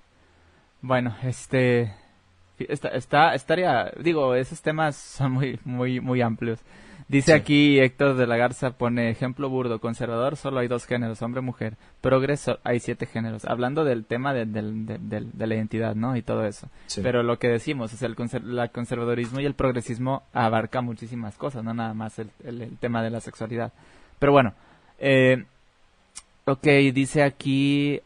Bueno, 0.81 1.15
este, 1.23 1.93
Está, 2.69 2.89
está, 2.89 3.33
estaría, 3.33 3.91
digo, 3.99 4.35
esos 4.35 4.61
temas 4.61 4.95
son 4.95 5.31
muy, 5.33 5.59
muy, 5.63 5.99
muy 5.99 6.21
amplios. 6.21 6.59
Dice 7.11 7.33
aquí 7.33 7.77
Héctor 7.77 8.15
de 8.15 8.25
la 8.25 8.37
Garza, 8.37 8.71
pone 8.71 9.09
ejemplo 9.09 9.49
burdo, 9.49 9.81
conservador 9.81 10.37
solo 10.37 10.61
hay 10.61 10.69
dos 10.69 10.85
géneros, 10.85 11.21
hombre-mujer, 11.21 11.75
progreso 11.99 12.59
hay 12.63 12.79
siete 12.79 13.05
géneros, 13.05 13.43
hablando 13.43 13.83
del 13.83 14.05
tema 14.05 14.33
de, 14.33 14.45
de 14.45 15.47
la 15.47 15.55
identidad, 15.55 15.93
¿no? 15.93 16.15
Y 16.15 16.21
todo 16.21 16.45
eso. 16.45 16.69
Pero 17.03 17.21
lo 17.21 17.37
que 17.37 17.49
decimos, 17.49 17.91
es 17.91 18.01
el, 18.01 18.15
conservadorismo 18.15 19.41
y 19.41 19.45
el 19.45 19.55
progresismo 19.55 20.23
abarca 20.31 20.79
muchísimas 20.79 21.35
cosas, 21.35 21.65
no 21.65 21.73
nada 21.73 21.93
más 21.93 22.17
el, 22.17 22.29
el, 22.45 22.77
tema 22.77 23.03
de 23.03 23.09
la 23.09 23.19
sexualidad. 23.19 23.73
Pero 24.17 24.31
bueno, 24.31 24.53
eh, 24.97 25.43
ok, 26.45 26.65
dice 26.93 27.23
aquí, 27.23 27.99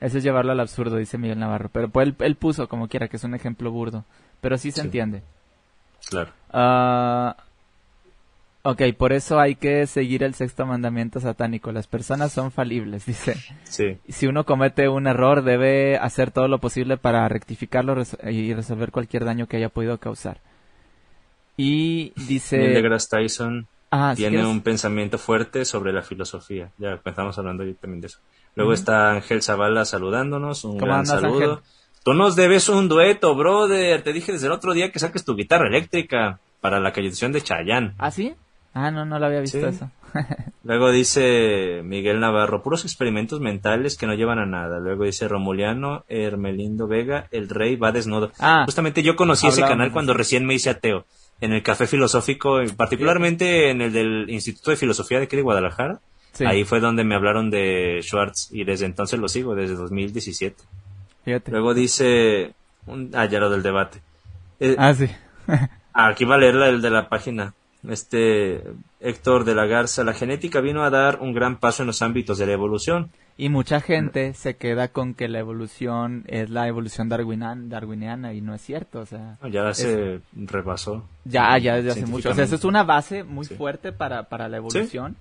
eso 0.00 0.18
es 0.18 0.24
llevarlo 0.24 0.50
al 0.50 0.58
absurdo, 0.58 0.96
dice 0.96 1.18
Miguel 1.18 1.38
Navarro, 1.38 1.70
pero 1.72 1.88
pues 1.88 2.08
él, 2.08 2.16
él 2.18 2.34
puso 2.34 2.66
como 2.66 2.88
quiera 2.88 3.06
que 3.06 3.16
es 3.16 3.22
un 3.22 3.36
ejemplo 3.36 3.70
burdo, 3.70 4.04
pero 4.40 4.58
sí 4.58 4.72
se 4.72 4.80
entiende. 4.80 5.22
Claro. 6.10 6.32
Uh, 6.52 7.43
ok, 8.64 8.82
por 8.96 9.12
eso 9.12 9.38
hay 9.38 9.54
que 9.54 9.86
seguir 9.86 10.22
el 10.22 10.34
sexto 10.34 10.66
mandamiento 10.66 11.20
satánico. 11.20 11.70
Las 11.70 11.86
personas 11.86 12.32
son 12.32 12.50
falibles, 12.50 13.06
dice. 13.06 13.36
Sí. 13.64 13.98
Si 14.08 14.26
uno 14.26 14.44
comete 14.44 14.88
un 14.88 15.06
error, 15.06 15.42
debe 15.42 15.96
hacer 15.98 16.30
todo 16.30 16.48
lo 16.48 16.58
posible 16.58 16.96
para 16.96 17.28
rectificarlo 17.28 18.02
y 18.28 18.54
resolver 18.54 18.90
cualquier 18.90 19.24
daño 19.24 19.46
que 19.46 19.58
haya 19.58 19.68
podido 19.68 19.98
causar. 19.98 20.40
Y 21.56 22.12
dice... 22.26 22.58
Neil 22.58 22.74
deGrasse 22.74 23.08
Tyson 23.08 23.66
ah, 23.90 24.14
tiene 24.16 24.44
un 24.44 24.60
pensamiento 24.62 25.18
fuerte 25.18 25.64
sobre 25.64 25.92
la 25.92 26.02
filosofía. 26.02 26.70
Ya 26.78 27.00
estamos 27.04 27.38
hablando 27.38 27.64
también 27.74 28.00
de 28.00 28.08
eso. 28.08 28.18
Luego 28.56 28.72
está 28.72 29.12
Ángel 29.12 29.42
Zavala 29.42 29.84
saludándonos. 29.84 30.64
Un 30.64 30.78
gran 30.78 31.06
saludo. 31.06 31.62
Tú 32.02 32.12
nos 32.14 32.36
debes 32.36 32.68
un 32.68 32.88
dueto, 32.88 33.34
brother. 33.34 34.02
Te 34.02 34.12
dije 34.12 34.32
desde 34.32 34.46
el 34.46 34.52
otro 34.52 34.72
día 34.72 34.90
que 34.90 34.98
saques 34.98 35.24
tu 35.24 35.34
guitarra 35.34 35.68
eléctrica 35.68 36.38
para 36.60 36.80
la 36.80 36.92
canción 36.92 37.32
de 37.32 37.40
Chayanne. 37.40 37.94
¿Ah, 37.98 38.10
sí? 38.10 38.34
Ah, 38.74 38.90
no, 38.90 39.04
no 39.04 39.18
lo 39.20 39.26
había 39.26 39.40
visto 39.40 39.66
eso. 39.66 39.90
Luego 40.64 40.90
dice 40.90 41.82
Miguel 41.84 42.20
Navarro, 42.20 42.62
puros 42.62 42.84
experimentos 42.84 43.40
mentales 43.40 43.96
que 43.96 44.06
no 44.06 44.14
llevan 44.14 44.40
a 44.40 44.46
nada. 44.46 44.80
Luego 44.80 45.04
dice 45.04 45.28
Romuliano, 45.28 46.04
Hermelindo 46.08 46.88
Vega, 46.88 47.28
el 47.30 47.48
rey 47.48 47.76
va 47.76 47.92
desnudo. 47.92 48.32
Ah, 48.38 48.62
Justamente 48.64 49.02
yo 49.02 49.14
conocí 49.16 49.46
ese 49.46 49.62
canal 49.62 49.92
cuando 49.92 50.12
recién 50.12 50.44
me 50.44 50.54
hice 50.54 50.70
ateo. 50.70 51.06
En 51.40 51.52
el 51.52 51.62
Café 51.62 51.86
Filosófico, 51.86 52.60
particularmente 52.76 53.70
en 53.70 53.80
el 53.80 53.92
del 53.92 54.30
Instituto 54.30 54.70
de 54.70 54.76
Filosofía 54.76 55.18
de 55.18 55.24
aquí 55.24 55.36
de 55.36 55.42
Guadalajara. 55.42 56.00
Ahí 56.44 56.64
fue 56.64 56.80
donde 56.80 57.04
me 57.04 57.14
hablaron 57.14 57.50
de 57.50 58.00
Schwartz 58.02 58.48
y 58.50 58.64
desde 58.64 58.86
entonces 58.86 59.20
lo 59.20 59.28
sigo, 59.28 59.54
desde 59.54 59.76
2017. 59.76 60.56
Luego 61.46 61.74
dice. 61.74 62.54
ah, 63.12 63.26
ya 63.26 63.38
lo 63.38 63.50
del 63.50 63.62
debate. 63.62 64.00
Eh, 64.58 64.74
ah, 64.78 64.94
sí. 64.94 65.08
aquí 65.92 66.24
va 66.24 66.34
a 66.36 66.38
leer 66.38 66.56
el 66.56 66.82
de 66.82 66.90
la 66.90 67.08
página. 67.08 67.54
Este 67.88 68.62
Héctor 69.00 69.44
de 69.44 69.54
la 69.54 69.66
Garza. 69.66 70.04
La 70.04 70.14
genética 70.14 70.60
vino 70.60 70.82
a 70.84 70.90
dar 70.90 71.20
un 71.20 71.34
gran 71.34 71.58
paso 71.58 71.82
en 71.82 71.88
los 71.88 72.02
ámbitos 72.02 72.38
de 72.38 72.46
la 72.46 72.52
evolución. 72.52 73.10
Y 73.36 73.48
mucha 73.48 73.80
gente 73.80 74.32
se 74.34 74.56
queda 74.56 74.88
con 74.88 75.14
que 75.14 75.28
la 75.28 75.40
evolución 75.40 76.24
es 76.28 76.50
la 76.50 76.68
evolución 76.68 77.08
darwiniana, 77.08 78.32
y 78.32 78.40
no 78.40 78.54
es 78.54 78.62
cierto, 78.62 79.00
o 79.00 79.06
sea... 79.06 79.38
Ya 79.50 79.74
se 79.74 80.20
rebasó. 80.34 81.04
Ya, 81.24 81.58
ya 81.58 81.74
desde 81.76 81.90
hace 81.90 82.06
mucho. 82.06 82.30
O 82.30 82.34
sea, 82.34 82.44
eso 82.44 82.54
es 82.54 82.64
una 82.64 82.84
base 82.84 83.24
muy 83.24 83.44
fuerte 83.44 83.90
para, 83.90 84.28
para 84.28 84.48
la 84.48 84.58
evolución 84.58 85.16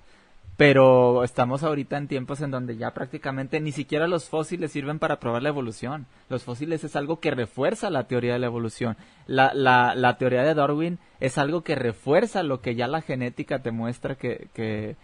pero 0.55 1.23
estamos 1.23 1.63
ahorita 1.63 1.97
en 1.97 2.07
tiempos 2.07 2.41
en 2.41 2.51
donde 2.51 2.77
ya 2.77 2.93
prácticamente 2.93 3.59
ni 3.59 3.71
siquiera 3.71 4.07
los 4.07 4.29
fósiles 4.29 4.71
sirven 4.71 4.99
para 4.99 5.19
probar 5.19 5.41
la 5.41 5.49
evolución. 5.49 6.05
Los 6.29 6.43
fósiles 6.43 6.83
es 6.83 6.95
algo 6.95 7.19
que 7.19 7.31
refuerza 7.31 7.89
la 7.89 8.07
teoría 8.07 8.33
de 8.33 8.39
la 8.39 8.45
evolución. 8.45 8.95
La, 9.25 9.51
la, 9.53 9.95
la 9.95 10.17
teoría 10.17 10.43
de 10.43 10.53
Darwin 10.53 10.99
es 11.19 11.37
algo 11.37 11.63
que 11.63 11.75
refuerza 11.75 12.43
lo 12.43 12.61
que 12.61 12.75
ya 12.75 12.87
la 12.87 13.01
genética 13.01 13.59
te 13.59 13.71
muestra 13.71 14.15
que... 14.15 14.49
que 14.53 14.95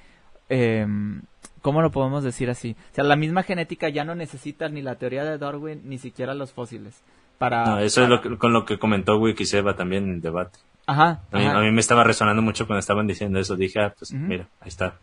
em, 0.49 1.23
¿Cómo 1.61 1.81
lo 1.81 1.91
podemos 1.91 2.23
decir 2.23 2.49
así? 2.49 2.77
O 2.91 2.95
sea, 2.95 3.03
la 3.03 3.17
misma 3.17 3.43
genética 3.43 3.89
ya 3.89 4.05
no 4.05 4.15
necesita 4.15 4.69
ni 4.69 4.81
la 4.81 4.95
teoría 4.95 5.25
de 5.25 5.37
Darwin 5.37 5.81
ni 5.83 5.97
siquiera 5.97 6.33
los 6.33 6.53
fósiles. 6.53 7.03
Para, 7.37 7.65
no, 7.65 7.79
eso 7.79 8.03
es 8.03 8.09
lo 8.09 8.37
con 8.37 8.53
lo 8.53 8.63
que 8.63 8.79
comentó 8.79 9.17
Wikiseba 9.17 9.75
también 9.75 10.05
en 10.05 10.13
el 10.15 10.21
debate. 10.21 10.57
Ajá, 10.89 11.21
a, 11.31 11.59
mí, 11.59 11.71
me 11.71 11.81
estaba 11.81 12.03
resonando 12.03 12.41
mucho 12.41 12.65
cuando 12.65 12.79
estaban 12.79 13.05
diciendo 13.05 13.37
eso. 13.39 13.55
Dije, 13.55 13.79
ah, 13.79 13.93
pues 13.95 14.11
mira, 14.11 14.47
ahí 14.59 14.69
está. 14.69 14.95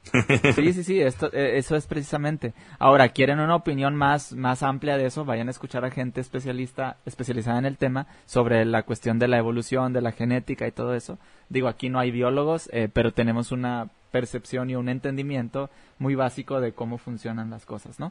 sí, 0.57 0.73
sí, 0.73 0.83
sí, 0.83 1.01
esto, 1.01 1.33
eh, 1.33 1.59
eso 1.59 1.77
es 1.77 1.87
precisamente. 1.87 2.55
Ahora, 2.81 3.11
¿quieren 3.11 3.39
una 3.39 3.55
opinión 3.55 3.95
más, 3.95 4.33
más 4.33 4.65
amplia 4.65 4.97
de 4.97 5.07
eso? 5.07 5.25
Vayan 5.25 5.47
a 5.47 5.53
escuchar 5.53 5.85
a 5.85 5.93
gente 5.93 6.21
especialista, 6.21 6.97
especializada 7.07 7.61
en 7.61 7.67
el 7.67 7.77
tema 7.77 8.09
sobre 8.25 8.65
la 8.65 8.83
cuestión 8.83 9.21
de 9.21 9.29
la 9.29 9.39
evolución, 9.39 9.93
de 9.93 10.01
la 10.01 10.11
genética 10.11 10.67
y 10.67 10.73
todo 10.73 10.93
eso. 10.93 11.21
Digo, 11.51 11.69
aquí 11.69 11.89
no 11.89 12.01
hay 12.01 12.11
biólogos, 12.11 12.69
eh, 12.73 12.89
pero 12.93 13.13
tenemos 13.13 13.53
una 13.53 13.89
percepción 14.11 14.69
y 14.69 14.75
un 14.75 14.89
entendimiento 14.89 15.71
muy 16.01 16.17
básico 16.17 16.61
de 16.61 16.73
cómo 16.73 16.99
funcionan 16.99 17.49
las 17.49 17.65
cosas, 17.65 18.01
¿no? 18.01 18.11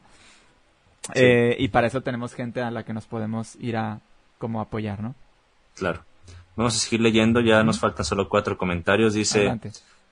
Eh, 1.12 1.56
y 1.58 1.68
para 1.68 1.88
eso 1.88 2.00
tenemos 2.00 2.32
gente 2.32 2.62
a 2.62 2.70
la 2.70 2.84
que 2.84 2.94
nos 2.94 3.04
podemos 3.04 3.54
ir 3.56 3.76
a 3.76 4.00
como 4.38 4.62
apoyar, 4.62 5.02
¿no? 5.02 5.14
Claro. 5.74 6.00
Vamos 6.56 6.74
a 6.74 6.78
seguir 6.78 7.00
leyendo, 7.00 7.40
ya 7.40 7.62
nos 7.62 7.78
faltan 7.78 8.04
solo 8.04 8.28
cuatro 8.28 8.56
comentarios. 8.56 9.14
Dice 9.14 9.58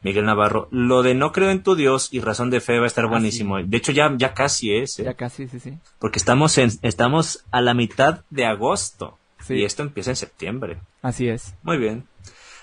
Miguel 0.02 0.26
Navarro, 0.26 0.68
lo 0.70 1.02
de 1.02 1.14
no 1.14 1.32
creo 1.32 1.50
en 1.50 1.62
tu 1.62 1.74
Dios 1.74 2.08
y 2.12 2.20
razón 2.20 2.50
de 2.50 2.60
fe 2.60 2.78
va 2.78 2.84
a 2.84 2.86
estar 2.86 3.06
ah, 3.06 3.08
buenísimo. 3.08 3.62
De 3.62 3.76
hecho, 3.76 3.92
ya, 3.92 4.14
ya 4.16 4.34
casi 4.34 4.74
es. 4.74 4.98
¿eh? 4.98 5.04
Ya 5.04 5.14
casi, 5.14 5.48
sí, 5.48 5.58
sí. 5.58 5.78
Porque 5.98 6.18
estamos, 6.18 6.58
en, 6.58 6.70
estamos 6.82 7.44
a 7.50 7.62
la 7.62 7.72
mitad 7.74 8.20
de 8.30 8.44
agosto. 8.44 9.18
Y 9.48 9.64
esto 9.64 9.82
empieza 9.82 10.10
en 10.10 10.16
septiembre. 10.16 10.78
Así 11.02 11.28
es. 11.28 11.54
Muy 11.62 11.76
bien. 11.76 12.04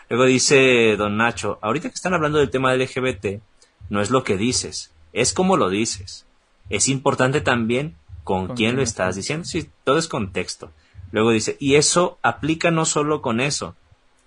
Luego 0.09 0.25
dice 0.25 0.95
don 0.97 1.17
Nacho, 1.17 1.57
ahorita 1.61 1.89
que 1.89 1.95
están 1.95 2.13
hablando 2.13 2.39
del 2.39 2.49
tema 2.49 2.71
del 2.71 2.81
LGBT, 2.81 3.41
no 3.89 4.01
es 4.01 4.09
lo 4.09 4.23
que 4.23 4.35
dices, 4.37 4.91
es 5.13 5.33
como 5.33 5.57
lo 5.57 5.69
dices. 5.69 6.25
Es 6.69 6.89
importante 6.89 7.41
también 7.41 7.95
con, 8.23 8.55
quién, 8.55 8.75
lo 8.75 8.81
estás 8.81 9.15
diciendo. 9.15 9.45
Sí, 9.45 9.69
todo 9.83 9.97
es 9.97 10.07
contexto. 10.07 10.71
Luego 11.11 11.31
dice, 11.31 11.57
y 11.59 11.75
eso 11.75 12.17
aplica 12.21 12.71
no 12.71 12.85
solo 12.85 13.21
con 13.21 13.39
eso, 13.41 13.75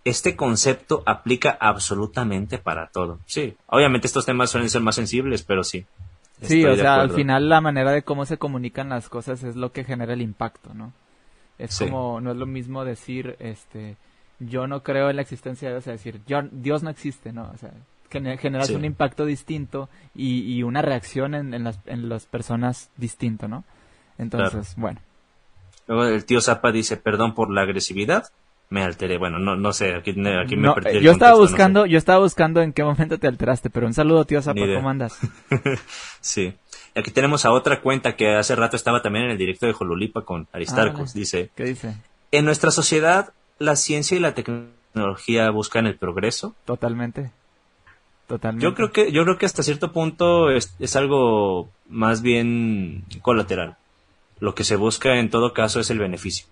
este 0.05 0.37
concepto 0.37 1.03
aplica 1.07 1.57
absolutamente 1.59 2.59
para 2.59 2.89
todo. 2.89 3.19
Sí, 3.27 3.57
obviamente 3.67 4.07
estos 4.07 4.27
temas 4.27 4.51
suelen 4.51 4.69
ser 4.69 4.83
más 4.83 4.95
sensibles, 4.95 5.43
pero 5.43 5.65
sí. 5.65 5.87
Sí, 6.43 6.65
o 6.65 6.77
sea, 6.77 6.97
al 6.97 7.11
final 7.11 7.49
la 7.49 7.61
manera 7.61 7.93
de 7.93 8.03
cómo 8.03 8.27
se 8.27 8.37
comunican 8.37 8.91
las 8.91 9.09
cosas 9.09 9.43
es 9.45 9.57
lo 9.57 9.73
que 9.73 9.85
genera 9.85 10.13
el 10.13 10.21
impacto, 10.21 10.75
¿no? 10.75 10.93
Es 11.59 11.79
como, 11.79 12.21
no 12.21 12.33
es 12.33 12.37
lo 12.37 12.47
mismo 12.47 12.85
decir, 12.85 13.37
este, 13.39 13.97
yo 14.41 14.67
no 14.67 14.83
creo 14.83 15.09
en 15.09 15.17
la 15.17 15.23
existencia 15.23 15.69
de 15.69 15.75
Dios, 15.75 15.83
o 15.83 15.85
sea, 15.85 15.93
decir, 15.93 16.21
yo, 16.27 16.43
Dios 16.51 16.83
no 16.83 16.91
existe, 16.91 17.33
¿no? 17.33 17.51
O 17.55 17.57
sea, 17.57 17.73
generas 18.11 18.71
un 18.71 18.85
impacto 18.85 19.25
distinto 19.25 19.89
y, 20.15 20.55
y 20.55 20.63
una 20.63 20.83
reacción 20.83 21.35
en, 21.35 21.55
en, 21.55 21.65
las, 21.65 21.79
en 21.87 22.09
las 22.09 22.27
personas 22.27 22.91
distinto, 22.97 23.49
¿no? 23.49 23.65
Entonces, 24.19 24.75
bueno. 24.77 25.01
Luego 25.87 26.05
el 26.05 26.25
tío 26.25 26.41
Zapa 26.41 26.73
dice, 26.73 26.97
perdón 26.97 27.35
por 27.35 27.51
la 27.51 27.63
agresividad, 27.63 28.31
me 28.71 28.83
alteré. 28.83 29.19
Bueno, 29.19 29.39
no, 29.39 29.57
no 29.57 29.73
sé, 29.73 29.95
aquí, 29.95 30.11
aquí 30.11 30.57
me 30.57 30.73
perdí 30.73 31.01
Yo 31.01 31.13
estaba 31.13 31.37
buscando, 31.37 31.87
yo 31.87 31.99
estaba 31.99 32.21
buscando 32.21 32.63
en 32.63 32.73
qué 32.73 32.83
momento 32.83 33.19
te 33.19 33.27
alteraste, 33.27 33.71
pero 33.71 33.87
un 33.87 33.95
saludo 33.95 34.25
tío 34.25 34.43
Zapa, 34.43 34.61
¿cómo 34.75 34.91
andas? 34.91 35.19
sí. 36.21 36.55
Aquí 36.97 37.11
tenemos 37.11 37.45
a 37.45 37.51
otra 37.51 37.81
cuenta 37.81 38.15
que 38.15 38.35
hace 38.35 38.55
rato 38.55 38.77
estaba 38.77 39.03
también 39.03 39.27
en 39.27 39.33
el 39.33 39.39
directo 39.39 39.67
de 39.67 39.73
Jolulipa 39.73 40.23
con 40.23 40.47
Aristarcos. 40.53 41.13
dice, 41.13 41.51
¿qué 41.57 41.65
dice? 41.65 41.97
En 42.31 42.45
nuestra 42.45 42.71
sociedad, 42.71 43.33
la 43.59 43.77
ciencia 43.77 44.17
y 44.17 44.21
la 44.21 44.35
tecnología 44.35 45.51
buscan 45.51 45.87
el 45.87 45.97
progreso. 45.97 46.55
Totalmente. 46.65 47.33
Totalmente. 48.29 48.65
Yo 48.65 48.75
creo 48.75 48.93
que, 48.93 49.13
yo 49.13 49.25
creo 49.25 49.39
que 49.39 49.47
hasta 49.47 49.63
cierto 49.63 49.93
punto 49.93 50.51
es, 50.51 50.75
es 50.79 50.97
algo 50.97 51.69
más 51.89 52.23
bien 52.23 53.05
colateral 53.23 53.77
lo 54.41 54.55
que 54.55 54.65
se 54.65 54.77
busca 54.77 55.19
en 55.19 55.31
todo 55.31 55.53
caso 55.53 55.81
es 55.81 55.91
el 55.91 55.99
beneficio. 55.99 56.47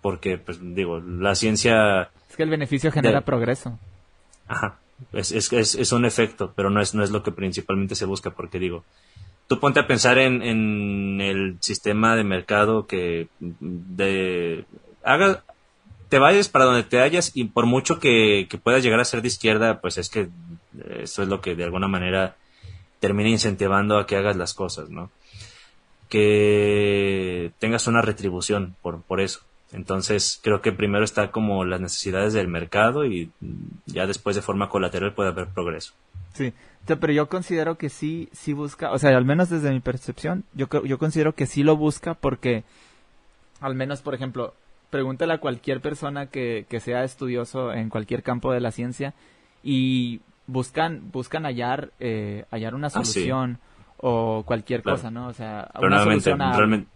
Porque, 0.00 0.38
pues 0.38 0.58
digo, 0.60 1.00
la 1.00 1.34
ciencia... 1.34 2.10
Es 2.28 2.36
que 2.36 2.42
el 2.42 2.50
beneficio 2.50 2.90
genera 2.90 3.20
progreso. 3.22 3.78
Ajá, 4.48 4.78
es, 5.12 5.32
es, 5.32 5.52
es, 5.52 5.74
es, 5.74 5.92
un 5.92 6.04
efecto, 6.04 6.52
pero 6.56 6.70
no 6.70 6.80
es, 6.80 6.94
no 6.94 7.02
es 7.02 7.10
lo 7.10 7.22
que 7.22 7.32
principalmente 7.32 7.94
se 7.94 8.06
busca, 8.06 8.30
porque 8.30 8.58
digo, 8.58 8.84
tú 9.46 9.60
ponte 9.60 9.80
a 9.80 9.86
pensar 9.86 10.18
en, 10.18 10.42
en 10.42 11.20
el 11.20 11.56
sistema 11.60 12.16
de 12.16 12.24
mercado 12.24 12.86
que 12.86 13.28
de, 13.38 14.64
haga, 15.02 15.44
te 16.08 16.18
vayas 16.18 16.48
para 16.48 16.66
donde 16.66 16.82
te 16.82 17.00
hallas 17.00 17.32
y 17.34 17.44
por 17.44 17.66
mucho 17.66 17.98
que, 17.98 18.46
que 18.50 18.58
puedas 18.58 18.82
llegar 18.82 19.00
a 19.00 19.04
ser 19.04 19.22
de 19.22 19.28
izquierda, 19.28 19.80
pues 19.80 19.98
es 19.98 20.08
que 20.08 20.28
eso 21.00 21.22
es 21.22 21.28
lo 21.28 21.40
que 21.40 21.54
de 21.54 21.64
alguna 21.64 21.88
manera 21.88 22.36
termina 23.00 23.30
incentivando 23.30 23.98
a 23.98 24.06
que 24.06 24.16
hagas 24.16 24.36
las 24.36 24.54
cosas, 24.54 24.90
¿no? 24.90 25.10
Que 26.10 27.52
tengas 27.58 27.86
una 27.86 28.02
retribución 28.02 28.76
por, 28.82 29.00
por 29.02 29.20
eso. 29.20 29.40
Entonces, 29.72 30.40
creo 30.42 30.60
que 30.60 30.72
primero 30.72 31.04
está 31.04 31.30
como 31.30 31.64
las 31.64 31.80
necesidades 31.80 32.32
del 32.32 32.48
mercado 32.48 33.06
y 33.06 33.30
ya 33.86 34.06
después 34.06 34.36
de 34.36 34.42
forma 34.42 34.68
colateral 34.68 35.14
puede 35.14 35.30
haber 35.30 35.46
progreso. 35.46 35.94
Sí, 36.34 36.52
pero 36.86 37.12
yo 37.12 37.28
considero 37.28 37.78
que 37.78 37.88
sí, 37.88 38.28
sí 38.32 38.52
busca, 38.52 38.90
o 38.90 38.98
sea, 38.98 39.16
al 39.16 39.24
menos 39.24 39.48
desde 39.48 39.70
mi 39.70 39.80
percepción, 39.80 40.44
yo, 40.54 40.66
yo 40.84 40.98
considero 40.98 41.34
que 41.34 41.46
sí 41.46 41.62
lo 41.62 41.76
busca 41.76 42.14
porque, 42.14 42.64
al 43.60 43.76
menos, 43.76 44.02
por 44.02 44.14
ejemplo, 44.14 44.54
pregúntale 44.90 45.34
a 45.34 45.38
cualquier 45.38 45.80
persona 45.80 46.26
que, 46.26 46.66
que 46.68 46.80
sea 46.80 47.04
estudioso 47.04 47.72
en 47.72 47.88
cualquier 47.88 48.24
campo 48.24 48.52
de 48.52 48.60
la 48.60 48.72
ciencia 48.72 49.14
y 49.62 50.20
buscan, 50.48 51.12
buscan 51.12 51.44
hallar, 51.44 51.90
eh, 52.00 52.44
hallar 52.50 52.74
una 52.74 52.88
Ah, 52.92 53.04
sí. 53.04 53.30
O 54.02 54.42
cualquier 54.46 54.82
Claro. 54.82 54.96
cosa, 54.98 55.10
¿no? 55.10 55.28
O 55.28 55.32
sea, 55.32 55.68
Pero 55.74 55.86
una 55.86 55.96
nuevamente, 55.96 56.30
a- 56.32 56.56
realmente, 56.56 56.88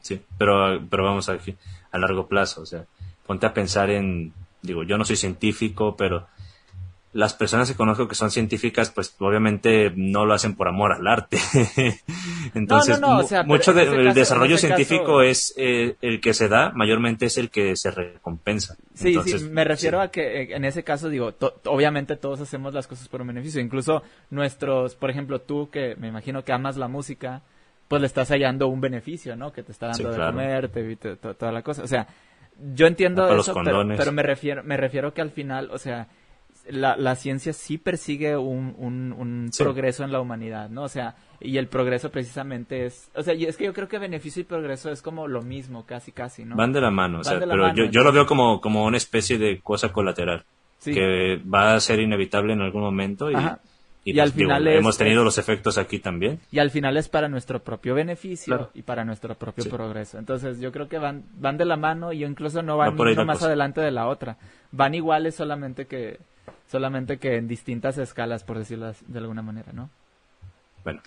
sí, 0.00 0.20
pero, 0.38 0.80
pero 0.88 1.04
vamos 1.04 1.28
aquí, 1.28 1.56
a 1.92 1.98
largo 1.98 2.26
plazo, 2.26 2.62
o 2.62 2.66
sea, 2.66 2.84
ponte 3.26 3.46
a 3.46 3.54
pensar 3.54 3.90
en, 3.90 4.32
digo, 4.62 4.82
yo 4.82 4.98
no 4.98 5.04
soy 5.04 5.16
científico, 5.16 5.96
pero 5.96 6.26
las 7.12 7.34
personas 7.34 7.68
que 7.70 7.76
conozco 7.76 8.06
que 8.06 8.14
son 8.14 8.30
científicas, 8.30 8.90
pues 8.90 9.14
obviamente 9.18 9.92
no 9.96 10.26
lo 10.26 10.34
hacen 10.34 10.54
por 10.54 10.68
amor 10.68 10.92
al 10.92 11.06
arte. 11.08 11.38
Entonces, 12.54 13.00
No, 13.00 13.08
no, 13.08 13.14
no, 13.14 13.18
o 13.18 13.22
mu- 13.22 13.28
sea, 13.28 13.42
pero 13.42 13.48
mucho 13.48 13.72
del 13.72 14.14
desarrollo 14.14 14.56
científico 14.58 15.04
caso- 15.04 15.22
es 15.22 15.54
eh, 15.56 15.96
el 16.02 16.20
que 16.20 16.34
se 16.34 16.48
da, 16.48 16.70
mayormente 16.74 17.26
es 17.26 17.36
el 17.38 17.50
que 17.50 17.74
se 17.76 17.90
recompensa. 17.90 18.76
Sí, 18.94 19.08
Entonces, 19.08 19.42
sí, 19.42 19.48
me 19.50 19.64
refiero 19.64 19.98
sí. 20.00 20.04
a 20.04 20.10
que 20.10 20.42
eh, 20.42 20.48
en 20.54 20.64
ese 20.64 20.84
caso 20.84 21.08
digo, 21.08 21.32
to- 21.32 21.60
obviamente 21.66 22.16
todos 22.16 22.40
hacemos 22.40 22.74
las 22.74 22.86
cosas 22.86 23.08
por 23.08 23.20
un 23.22 23.28
beneficio, 23.28 23.60
incluso 23.60 24.02
nuestros, 24.30 24.94
por 24.94 25.10
ejemplo, 25.10 25.40
tú 25.40 25.68
que 25.70 25.96
me 25.96 26.08
imagino 26.08 26.44
que 26.44 26.52
amas 26.52 26.76
la 26.76 26.88
música, 26.88 27.42
pues 27.88 28.00
le 28.00 28.06
estás 28.06 28.28
hallando 28.30 28.68
un 28.68 28.80
beneficio, 28.80 29.34
¿no? 29.36 29.52
Que 29.52 29.62
te 29.62 29.72
está 29.72 29.86
dando 29.88 30.12
Sí, 30.12 30.18
de 30.20 30.26
comer, 30.26 30.68
te, 30.68 30.96
te- 30.96 31.16
to- 31.16 31.34
toda 31.34 31.50
la 31.52 31.62
cosa, 31.62 31.82
o 31.82 31.86
sea, 31.88 32.06
yo 32.74 32.86
entiendo 32.86 33.26
eso, 33.36 33.54
pero, 33.64 33.84
pero 33.96 34.12
me 34.12 34.22
refiero, 34.22 34.62
me 34.62 34.76
refiero 34.76 35.12
que 35.14 35.22
al 35.22 35.30
final, 35.30 35.70
o 35.72 35.78
sea, 35.78 36.06
la, 36.70 36.96
la 36.96 37.14
ciencia 37.16 37.52
sí 37.52 37.78
persigue 37.78 38.36
un, 38.36 38.74
un, 38.78 39.12
un 39.12 39.48
Sí. 39.52 39.62
progreso 39.62 40.04
en 40.04 40.12
la 40.12 40.20
humanidad, 40.20 40.68
¿no? 40.68 40.82
O 40.84 40.88
sea, 40.88 41.16
y 41.40 41.56
el 41.58 41.66
progreso 41.68 42.10
precisamente 42.10 42.86
es, 42.86 43.10
o 43.14 43.22
sea, 43.22 43.34
y 43.34 43.44
es 43.46 43.56
que 43.56 43.64
yo 43.64 43.72
creo 43.72 43.88
que 43.88 43.98
beneficio 43.98 44.40
y 44.40 44.44
progreso 44.44 44.90
es 44.90 45.02
como 45.02 45.26
lo 45.28 45.42
mismo, 45.42 45.84
casi, 45.86 46.12
casi, 46.12 46.44
¿no? 46.44 46.56
Van 46.56 46.72
de 46.72 46.80
la 46.80 46.90
mano, 46.90 47.16
o 47.20 47.22
Van 47.22 47.24
sea, 47.24 47.38
de 47.38 47.46
la 47.46 47.52
pero 47.54 47.62
mano, 47.64 47.76
yo, 47.76 47.84
yo 47.86 48.02
lo 48.02 48.12
veo 48.12 48.26
como, 48.26 48.60
como 48.60 48.84
una 48.84 48.96
especie 48.96 49.38
de 49.38 49.60
cosa 49.60 49.92
colateral. 49.92 50.44
Sí. 50.78 50.94
que 50.94 51.36
va 51.36 51.74
a 51.74 51.80
ser 51.80 52.00
inevitable 52.00 52.54
en 52.54 52.62
algún 52.62 52.80
momento 52.80 53.30
y, 53.30 53.34
Ajá. 53.34 53.60
y, 54.02 54.12
Y 54.12 54.14
pues, 54.14 54.22
al 54.22 54.32
digo, 54.34 54.48
final 54.48 54.66
es- 54.68 54.78
hemos 54.78 54.96
tenido 54.96 55.22
los 55.24 55.36
efectos 55.36 55.76
aquí 55.76 55.98
también. 55.98 56.40
y 56.50 56.58
al 56.58 56.70
final 56.70 56.96
es 56.96 57.10
para 57.10 57.28
nuestro 57.28 57.62
propio 57.62 57.94
beneficio 57.94 58.56
Claro. 58.56 58.70
y 58.72 58.80
para 58.80 59.04
nuestro 59.04 59.34
propio 59.34 59.64
Sí. 59.64 59.68
progreso. 59.68 60.16
Entonces 60.18 60.58
yo 60.58 60.72
creo 60.72 60.88
que 60.88 60.96
van, 60.96 61.24
van 61.34 61.58
de 61.58 61.66
la 61.66 61.76
mano 61.76 62.14
y 62.14 62.24
incluso 62.24 62.62
no 62.62 62.78
van 62.78 62.98
ahí 62.98 63.12
uno 63.12 63.26
más 63.26 63.36
cosa. 63.36 63.48
adelante 63.48 63.82
de 63.82 63.90
la 63.90 64.06
otra. 64.08 64.38
Van 64.72 64.94
iguales 64.94 65.34
solamente 65.34 65.86
que 65.86 66.18
solamente 66.70 67.18
que 67.18 67.36
en 67.36 67.48
distintas 67.48 67.98
escalas, 67.98 68.44
por 68.44 68.58
decirlo 68.58 68.92
de 69.06 69.18
alguna 69.18 69.42
manera, 69.42 69.72
¿no? 69.72 69.90
Bueno, 70.84 71.00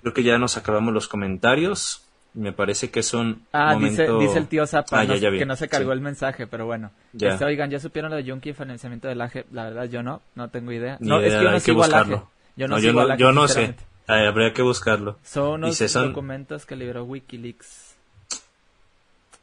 creo 0.00 0.14
que 0.14 0.22
ya 0.22 0.38
nos 0.38 0.56
acabamos 0.56 0.92
los 0.94 1.08
comentarios. 1.08 2.04
Me 2.34 2.52
parece 2.52 2.90
que 2.90 3.00
es 3.00 3.14
un 3.14 3.42
Ah, 3.52 3.74
dice, 3.74 4.02
momento... 4.06 4.18
dice 4.18 4.38
el 4.38 4.46
tío 4.48 4.66
Zapa 4.66 5.00
Ah, 5.00 5.04
no- 5.04 5.14
ya, 5.14 5.30
ya 5.30 5.38
que 5.38 5.46
no 5.46 5.56
se 5.56 5.68
cargó 5.68 5.90
Sí. 5.90 5.94
el 5.94 6.00
mensaje, 6.02 6.46
pero 6.46 6.66
bueno. 6.66 6.90
Ya. 7.12 7.30
Este, 7.30 7.44
oigan, 7.44 7.70
¿ya 7.70 7.80
supieron 7.80 8.10
lo 8.10 8.16
de 8.16 8.30
Junkie 8.30 8.50
y 8.50 8.52
financiamiento 8.52 9.08
del 9.08 9.20
AGE? 9.20 9.46
La 9.50 9.64
verdad 9.64 9.84
yo 9.86 10.02
no, 10.02 10.20
no 10.34 10.48
tengo 10.50 10.70
idea. 10.72 10.98
Ni 11.00 11.08
no, 11.08 11.20
es 11.20 11.28
idea, 11.28 11.38
que 11.38 11.44
yo 11.44 11.48
no 11.50 11.54
hay 11.54 11.60
que 11.60 11.64
sigo 11.64 11.82
al 11.84 11.94
AGE. 11.94 11.98
buscarlo. 12.10 12.30
Yo 12.56 12.68
no, 12.68 12.74
No, 12.76 12.80
yo 12.82 12.90
sigo 12.90 13.02
no, 13.02 13.12
AGE, 13.12 13.20
yo 13.20 13.32
no 13.32 13.48
sé. 13.48 13.74
Ay, 14.06 14.26
habría 14.26 14.52
que 14.52 14.62
buscarlo. 14.62 15.18
Son 15.24 15.50
unos 15.54 15.70
Dice, 15.70 15.88
son- 15.88 16.08
documentos 16.08 16.64
que 16.66 16.76
liberó 16.76 17.04
Wikileaks. 17.04 17.96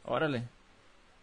Órale. 0.05 0.43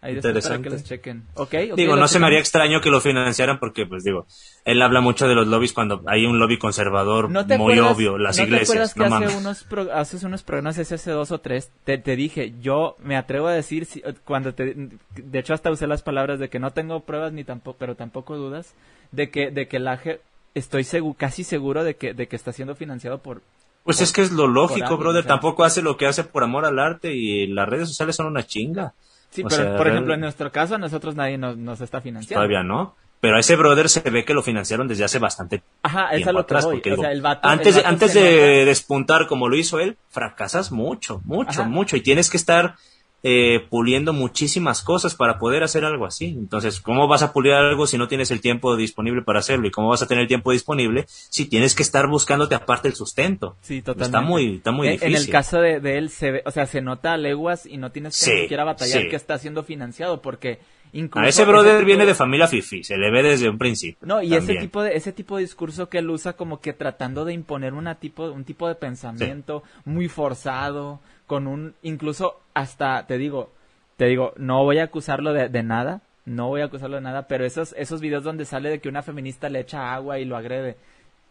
Ahí 0.05 0.15
para 0.17 0.23
que 0.23 0.29
Interesante. 0.31 0.71
los 0.71 0.83
chequen. 0.85 1.23
Ok, 1.35 1.55
ok, 1.71 1.77
Digo, 1.77 1.95
no 1.95 2.09
se 2.09 2.19
me 2.19 2.27
haría 2.27 2.41
extraño 2.41 2.81
que 2.81 2.91
lo 2.91 3.01
financiaran 3.01 3.61
porque, 3.61 3.87
pues 3.87 4.03
digo, 4.03 4.27
él 4.65 4.83
habla 4.83 5.01
mucho 5.01 5.29
de 5.29 5.37
los 5.37 5.47
lobbies 5.47 5.73
cuando 5.73 6.03
hay 6.09 6.27
un 6.27 6.41
lobby 6.41 6.59
conservador 6.59 7.31
¿No 7.31 7.47
te 7.47 7.57
muy 7.57 7.75
acuerdas- 7.75 7.97
obvio, 7.97 8.19
las 8.19 8.37
¿no 8.37 8.43
iglesias. 8.43 8.67
te 8.69 8.73
acuerdas 8.73 8.95
que 8.95 9.09
no 9.09 9.17
hace 9.27 9.37
unos, 9.39 9.63
pro- 9.63 9.93
haces 9.93 10.25
unos 10.25 10.43
programas, 10.43 10.77
hace 10.77 10.97
hace 10.97 11.11
dos 11.13 11.31
o 11.31 11.39
tres, 11.39 11.71
te, 11.85 11.99
te 11.99 12.17
dije, 12.17 12.53
yo 12.61 12.97
me 12.99 13.17
atrevo 13.17 13.47
a 13.47 13.53
decir, 13.53 13.87
si- 13.87 14.03
cuando 14.25 14.55
te, 14.55 14.75
de 14.75 15.39
hecho 15.39 15.55
hasta 15.55 15.71
usé 15.71 15.87
las 15.87 16.03
palabras 16.03 16.41
de 16.41 16.49
que 16.49 16.59
no 16.59 16.73
tengo 16.73 16.99
pruebas 17.01 17.33
ni 17.33 17.45
tampoco, 17.45 17.77
pero 17.79 17.95
tampoco 17.95 18.37
dudas, 18.37 18.75
de 19.13 19.31
que, 19.31 19.53
de 19.53 19.69
que 19.69 19.77
el 19.77 19.87
AGE, 19.87 20.21
estoy 20.57 20.83
segu- 20.83 21.15
casi 21.17 21.45
seguro 21.45 21.85
de 21.85 21.95
que, 21.95 22.13
de 22.13 22.27
que 22.27 22.35
está 22.35 22.53
siendo 22.53 22.75
financiado 22.75 23.19
por, 23.19 23.41
Pues 23.85 24.01
es 24.01 24.13
que 24.13 24.23
es 24.23 24.33
lo 24.33 24.49
lógico, 24.49 24.97
brother. 24.97 25.25
Tampoco 25.25 25.63
hace 25.63 25.81
lo 25.81 25.97
que 25.97 26.07
hace 26.07 26.25
por 26.25 26.43
amor 26.43 26.65
al 26.65 26.81
arte 26.81 27.15
y 27.15 27.47
las 27.47 27.69
redes 27.69 27.87
sociales 27.89 28.17
son 28.17 28.27
una 28.27 28.45
chinga. 28.45 28.95
Sí, 29.33 29.43
O 29.43 29.49
pero 29.49 29.63
sea, 29.63 29.77
por 29.77 29.89
ejemplo 29.89 30.15
en 30.15 30.21
nuestro 30.21 30.53
caso 30.53 30.77
a 30.77 30.79
nosotros 30.79 31.17
nadie 31.17 31.37
nos, 31.39 31.57
nos 31.57 31.81
está 31.81 32.01
financiando. 32.01 32.37
Todavía 32.39 32.63
no. 32.63 32.95
Pero 33.21 33.37
a 33.37 33.41
ese 33.41 33.55
brother 33.55 33.89
se 33.89 34.01
ve 34.11 34.25
que 34.25 34.35
lo 34.35 34.43
financiaron 34.43 34.89
desde 34.89 35.05
hace 35.05 35.19
bastante 35.21 35.63
Ajá, 35.85 36.09
es 36.11 36.17
tiempo 36.25 36.31
a 36.31 36.33
lo 36.33 36.39
que 36.39 36.43
atrás. 36.43 36.65
porque 36.67 36.91
digo, 36.91 37.03
sea, 37.03 37.13
el 37.13 37.23
vato, 37.23 37.49
antes 37.49 37.85
antes 37.85 38.15
de 38.15 38.21
nota- 38.21 38.65
despuntar 38.67 39.27
como 39.29 39.49
lo 39.49 39.57
hizo 39.57 39.79
él, 39.79 39.97
fracasas 40.11 40.73
mucho, 40.73 41.21
mucho, 41.25 41.61
Ajá. 41.63 41.69
mucho. 41.69 41.97
Y 41.97 42.01
tienes 42.01 42.31
que 42.31 42.37
estar 42.37 42.75
eh, 43.25 43.67
puliendo 43.71 44.13
muchísimas 44.13 44.83
cosas 44.83 45.15
para 45.15 45.39
poder 45.39 45.63
hacer 45.63 45.85
algo 45.85 46.07
así. 46.07 46.27
Entonces, 46.27 46.81
¿cómo 46.81 47.07
vas 47.07 47.23
a 47.23 47.33
pulir 47.33 47.53
algo 47.53 47.87
si 47.87 47.97
no 47.99 48.09
tienes 48.09 48.31
el 48.31 48.41
tiempo 48.41 48.77
disponible 48.77 49.23
para 49.23 49.39
hacerlo? 49.39 49.67
¿Y 49.67 49.71
cómo 49.71 49.89
vas 49.89 50.03
a 50.03 50.09
tener 50.09 50.23
el 50.23 50.29
tiempo 50.29 50.51
disponible 50.53 51.05
si 51.07 51.47
tienes 51.47 51.75
que 51.75 51.83
estar 51.83 52.09
buscándote 52.09 52.55
aparte 52.55 52.89
el 52.89 52.95
sustento? 52.95 53.57
Sí, 53.61 53.81
totalmente. 53.81 54.05
Está 54.07 54.21
muy, 54.21 54.57
está 54.57 54.73
muy 54.73 54.89
en, 54.89 54.93
difícil. 54.95 55.17
En 55.17 55.23
el 55.23 55.29
caso 55.29 55.61
de, 55.61 55.81
de 55.81 55.99
él, 55.99 56.11
se 56.11 56.31
ve, 56.33 56.43
o 56.45 56.51
sea, 56.51 56.67
se 56.67 56.81
nota 56.81 57.13
a 57.13 57.17
leguas 57.17 57.67
y 57.67 57.77
no 57.77 57.93
tienes 57.93 58.19
que 58.19 58.25
Sí, 58.25 58.33
ni 58.33 58.41
siquiera 58.43 58.65
batallar 58.65 59.03
sí. 59.03 59.09
que 59.09 59.17
está 59.17 59.39
siendo 59.39 59.63
financiado 59.63 60.21
porque 60.21 60.59
incluso... 60.93 61.25
a 61.25 61.29
ese 61.29 61.45
brother 61.45 61.85
viene 61.85 62.07
de 62.07 62.15
familia 62.15 62.49
fifi, 62.49 62.83
se 62.85 62.97
le 62.97 63.11
ve 63.11 63.23
desde 63.23 63.49
un 63.49 63.59
principio. 63.59 64.07
No, 64.07 64.23
y 64.23 64.35
ese 64.35 64.57
tipo 64.57 64.83
de 64.83 64.97
ese 64.97 65.13
tipo 65.13 65.37
de 65.37 65.43
discurso 65.43 65.89
que 65.89 65.99
él 65.99 66.11
usa 66.11 66.35
como 66.35 66.61
que 66.61 66.73
tratando 66.73 67.25
de 67.25 67.33
imponer 67.33 67.75
una 67.75 67.97
tipo 67.97 68.31
un 68.31 68.45
tipo 68.45 68.69
de 68.69 68.75
pensamiento 68.75 69.63
muy 69.85 70.09
forzado, 70.09 71.01
con 71.33 71.47
un 71.47 71.75
incluso 71.83 72.41
hasta 72.53 73.07
te 73.07 73.17
digo, 73.17 73.51
te 73.97 74.05
digo, 74.05 74.35
no 74.37 74.65
voy 74.65 74.81
a 74.81 74.85
acusarlo 74.85 75.33
de, 75.33 75.49
de 75.49 75.63
nada, 75.63 76.03
no 76.27 76.49
voy 76.49 76.61
a 76.61 76.67
acusarlo 76.67 76.97
de 76.97 77.03
nada, 77.03 77.27
pero 77.27 77.47
esos 77.47 77.75
esos 77.79 78.03
videos 78.03 78.23
donde 78.23 78.45
sale 78.45 78.69
de 78.69 78.81
que 78.81 78.91
una 78.91 79.01
feminista 79.03 79.49
le 79.49 79.61
echa 79.61 79.95
agua 79.95 80.19
y 80.19 80.27
lo 80.27 80.37
agrede, 80.37 80.77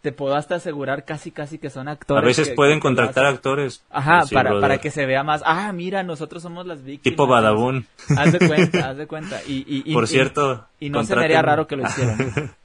te 0.01 0.11
puedo 0.11 0.33
hasta 0.35 0.55
asegurar 0.55 1.05
casi 1.05 1.29
casi 1.29 1.59
que 1.59 1.69
son 1.69 1.87
A 1.87 1.91
actores. 1.91 2.25
veces 2.25 2.49
que- 2.49 2.55
pueden 2.55 2.79
que 2.79 2.81
contratar 2.81 3.27
actores. 3.27 3.83
Ajá, 3.91 4.23
Sí, 4.25 4.33
para, 4.33 4.59
para 4.59 4.79
que 4.79 4.89
se 4.89 5.05
vea 5.05 5.21
más. 5.21 5.43
Ah, 5.45 5.71
mira, 5.71 6.01
nosotros 6.01 6.41
somos 6.41 6.65
las 6.65 6.83
víctimas. 6.83 7.03
Tipo 7.03 7.27
Badabun. 7.27 7.85
Haz 8.17 8.31
de 8.31 8.47
cuenta, 8.47 8.89
haz 8.89 8.97
de 8.97 9.05
cuenta. 9.05 9.39
Y, 9.47 9.57
y, 9.67 9.83
y- 9.85 9.93
Por 9.93 10.07
cierto, 10.07 10.65
Y, 10.79 10.89
no 10.89 11.03
se 11.03 11.15
me 11.15 11.25
haría 11.25 11.43
raro 11.43 11.67
que 11.67 11.75
lo 11.75 11.83
hicieran. 11.83 12.17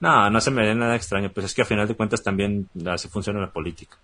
No, 0.00 0.28
no 0.28 0.40
se 0.40 0.50
me 0.50 0.60
haría 0.60 0.74
nada 0.74 0.96
extraño, 0.96 1.30
pues 1.32 1.46
es 1.46 1.54
que 1.54 1.62
a 1.62 1.64
final 1.64 1.88
de 1.88 1.94
cuentas 1.94 2.22
también 2.22 2.68
así 2.86 3.08
funciona 3.08 3.40
la 3.40 3.50
política. 3.50 3.96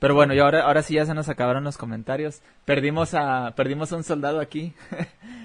Pero 0.00 0.14
bueno, 0.14 0.32
y 0.32 0.38
ahora, 0.38 0.62
ahora 0.62 0.82
sí 0.82 0.94
ya 0.94 1.04
se 1.04 1.12
nos 1.12 1.28
acabaron 1.28 1.62
los 1.62 1.76
comentarios. 1.76 2.40
Perdimos 2.64 3.12
a, 3.12 3.52
perdimos 3.54 3.92
a 3.92 3.96
un 3.96 4.02
soldado 4.02 4.40
aquí. 4.40 4.72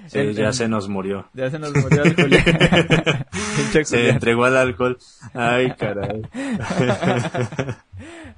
Sí, 0.06 0.32
ya 0.34 0.50
se 0.52 0.66
nos 0.66 0.88
murió. 0.88 1.28
Ya 1.34 1.50
se 1.50 1.58
nos 1.58 1.74
murió 1.74 2.04
el 2.04 2.14
Julián. 2.16 2.42
Se 3.70 3.84
Julián. 3.84 4.14
entregó 4.14 4.46
al 4.46 4.56
alcohol. 4.56 4.96
Ay, 5.34 5.72
caray. 5.72 6.22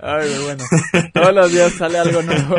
Ay, 0.01 0.29
bueno. 0.45 0.65
Todos 1.15 1.35
los 1.35 1.53
días 1.53 1.73
sale 1.75 1.99
algo 1.99 2.21
nuevo. 2.23 2.57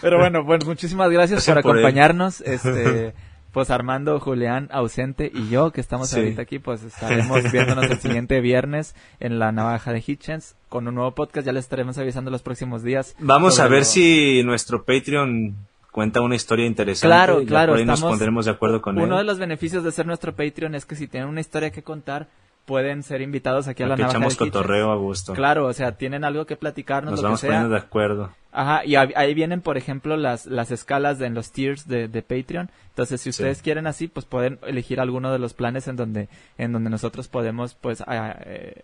Pero 0.00 0.18
bueno, 0.18 0.44
pues 0.44 0.64
muchísimas 0.66 1.08
gracias 1.10 1.46
por 1.46 1.58
acompañarnos. 1.58 2.40
Este, 2.40 3.14
pues 3.54 3.70
Armando, 3.70 4.20
Julián, 4.20 4.68
ausente 4.72 5.30
y 5.32 5.48
yo 5.48 5.70
que 5.70 5.80
estamos 5.80 6.10
Sí. 6.10 6.18
ahorita 6.18 6.42
aquí, 6.42 6.58
pues 6.58 6.82
estaremos 6.82 7.40
viéndonos 7.52 7.84
el 7.90 7.98
siguiente 7.98 8.40
viernes 8.42 8.94
en 9.20 9.38
la 9.38 9.52
Navaja 9.52 9.92
de 9.92 10.02
Hitchens 10.06 10.56
con 10.68 10.86
un 10.88 10.96
nuevo 10.96 11.12
podcast. 11.14 11.46
Ya 11.46 11.52
les 11.52 11.64
estaremos 11.64 11.96
avisando 11.96 12.30
los 12.30 12.42
próximos 12.42 12.82
días. 12.82 13.14
Vamos 13.20 13.60
a 13.60 13.68
ver 13.68 13.78
lo- 13.78 13.84
si 13.86 14.42
nuestro 14.44 14.84
Patreon 14.84 15.54
cuenta 15.92 16.20
una 16.20 16.34
historia 16.34 16.66
interesante. 16.66 17.06
Claro, 17.08 17.40
Ya 17.40 17.46
claro, 17.46 17.72
Por 17.72 17.78
ahí 17.78 17.84
nos 17.86 18.02
pondremos 18.02 18.44
de 18.46 18.50
acuerdo 18.50 18.82
con 18.82 18.98
Uno 18.98 19.14
él. 19.14 19.18
de 19.18 19.24
los 19.24 19.38
beneficios 19.38 19.84
de 19.84 19.92
ser 19.92 20.04
nuestro 20.06 20.34
Patreon 20.34 20.74
es 20.74 20.84
que 20.84 20.96
si 20.96 21.06
tienen 21.06 21.28
una 21.28 21.40
historia 21.40 21.70
que 21.70 21.82
contar, 21.84 22.26
pueden 22.64 23.02
ser 23.02 23.20
invitados 23.20 23.68
aquí 23.68 23.82
a 23.82 23.86
la 23.86 23.96
Navaja 23.96 24.16
echamos 24.18 24.36
cotorreo 24.36 24.90
a 24.90 24.96
gusto. 24.96 25.32
Claro, 25.34 25.66
o 25.66 25.72
sea, 25.72 25.92
tienen 25.96 26.24
algo 26.24 26.46
que 26.46 26.56
platicarnos, 26.56 27.12
Nos 27.12 27.20
lo 27.20 27.24
vamos 27.24 27.40
que 27.40 27.46
sea. 27.46 27.56
poniendo 27.56 27.74
de 27.74 27.80
acuerdo. 27.80 28.30
Ajá, 28.52 28.84
y 28.84 28.94
ahí 28.94 29.34
vienen, 29.34 29.60
por 29.60 29.76
ejemplo, 29.76 30.16
las, 30.16 30.46
las 30.46 30.70
escalas 30.70 31.18
de, 31.18 31.26
en 31.26 31.34
los 31.34 31.50
tiers 31.50 31.88
de, 31.88 32.06
de 32.08 32.22
Patreon. 32.22 32.70
Entonces, 32.90 33.20
si 33.20 33.30
ustedes 33.30 33.60
quieren 33.62 33.86
así, 33.88 34.06
pues 34.06 34.26
pueden 34.26 34.58
elegir 34.64 35.00
alguno 35.00 35.32
de 35.32 35.40
los 35.40 35.54
planes 35.54 35.88
en 35.88 35.96
donde, 35.96 36.28
en 36.56 36.72
donde 36.72 36.88
nosotros 36.88 37.26
podemos, 37.26 37.74
pues, 37.74 38.00
ah, 38.06 38.36
eh, 38.46 38.82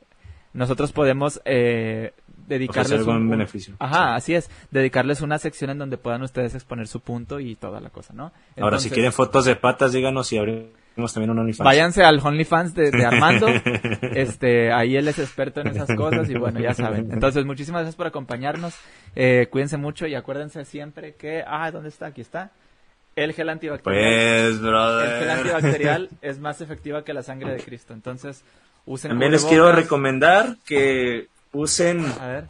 nosotros 0.53 0.91
podemos 0.91 1.41
eh, 1.45 2.13
dedicarles 2.49 3.03
un- 3.07 3.15
un- 3.17 3.31
beneficio. 3.31 3.77
Ajá, 3.79 4.17
así 4.17 4.35
es, 4.35 4.51
dedicarles 4.73 5.21
una 5.21 5.39
sección 5.39 5.71
en 5.71 5.79
donde 5.79 5.97
puedan 5.99 6.23
ustedes 6.23 6.57
exponer 6.57 6.89
su 6.89 6.99
punto 6.99 7.39
y 7.39 7.55
toda 7.55 7.81
la 7.81 7.91
cosa, 7.91 8.13
¿no? 8.13 8.33
Ahora, 8.61 8.81
si 8.81 8.91
quieren 8.91 9.13
fotos 9.13 9.45
de 9.45 9.55
patas, 9.55 9.93
díganos 9.93 10.33
y 10.33 10.39
abrimos 10.39 10.71
también 10.95 11.31
un 11.31 11.39
OnlyFans. 11.39 11.65
Váyanse 11.65 12.05
al 12.05 12.21
OnlyFans 12.23 12.75
de, 12.75 12.91
de 12.91 13.05
Armando. 13.05 13.47
este, 14.03 14.73
ahí 14.73 14.97
él 14.97 15.09
es 15.09 15.19
experto 15.19 15.61
en 15.61 15.69
esas 15.69 15.95
cosas 15.97 16.29
y 16.29 16.35
bueno, 16.35 16.61
ya 16.61 16.75
saben. 16.75 17.11
Entonces, 17.13 17.45
muchísimas 17.45 17.81
gracias 17.81 17.97
por 17.97 18.07
acompañarnos. 18.07 18.75
Eh, 19.17 19.49
cuídense 19.51 19.77
mucho 19.77 20.07
y 20.07 20.15
acuérdense 20.15 20.65
siempre 20.65 21.15
que, 21.15 21.43
ah, 21.47 21.71
¿dónde 21.71 21.89
está? 21.89 22.07
Aquí 22.07 22.21
está. 22.21 22.51
El 23.17 23.33
gel 23.33 23.49
antibacterial. 23.49 24.03
Pues, 24.03 24.47
el 24.47 24.53
gel 24.53 24.61
brother. 24.61 25.31
antibacterial 25.31 26.09
es 26.23 26.39
más 26.39 26.61
efectiva 26.61 27.05
que 27.05 27.13
la 27.13 27.23
sangre 27.23 27.53
de 27.53 27.63
Cristo. 27.63 27.93
Entonces, 27.93 28.45
usen 28.87 29.11
También 29.11 29.33
les 29.33 29.45
quiero 29.45 29.73
recomendar 29.73 30.57
que 30.65 31.29
usen 31.53 32.05
A 32.21 32.27
ver. 32.27 32.45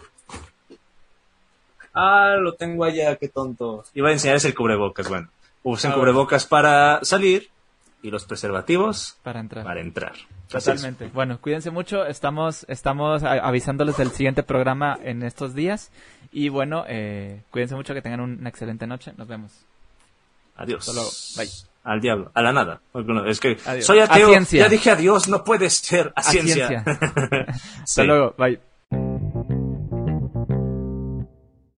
ah, 1.95 2.37
lo 2.39 2.55
tengo 2.55 2.85
allá, 2.85 3.17
qué 3.17 3.29
tonto. 3.29 3.85
Iba 3.95 4.11
a 4.11 4.13
enseñarles 4.13 4.45
el 4.45 4.55
cubrebocas, 4.55 5.09
bueno. 5.09 5.29
Usen 5.63 5.93
cubrebocas 5.93 6.47
para 6.47 7.01
salir 7.03 7.51
y 8.03 8.11
los 8.11 8.25
preservativos 8.25 9.17
para 9.23 9.41
entrar. 9.41 9.65
Para 9.65 9.81
entrar. 9.81 10.13
Totalmente. 10.49 11.11
Bueno, 11.13 11.41
cuídense 11.41 11.71
mucho. 11.71 12.05
Estamos, 12.07 12.65
estamos 12.69 13.23
avisándoles 13.23 13.97
del 13.97 14.11
siguiente 14.11 14.43
programa 14.43 14.99
en 15.03 15.23
estos 15.23 15.55
días. 15.55 15.91
Y 16.33 16.49
bueno, 16.49 16.85
eh, 16.89 17.43
cuídense 17.51 17.75
mucho, 17.75 17.95
que 17.95 18.03
tengan 18.03 18.21
una 18.21 18.49
excelente 18.49 18.87
noche. 18.87 19.13
Nos 19.17 19.29
vemos. 19.29 19.53
Adiós. 20.57 20.89
Hasta 20.89 20.93
luego. 20.93 21.11
Bye. 21.37 21.71
Al 21.83 22.01
diablo, 22.01 22.31
a 22.35 22.43
la 22.43 22.53
nada. 22.53 22.83
Es 23.27 23.41
que 23.41 23.57
soy 23.81 24.01
ateo. 24.01 24.39
Ya 24.51 24.69
dije 24.69 24.91
adiós, 24.91 25.29
no 25.29 25.45
puede 25.45 25.71
ser. 25.71 26.13
A, 26.15 26.23
ciencia. 26.23 26.85
Hasta 27.83 28.05
luego. 28.05 28.35
Bye. 28.37 28.61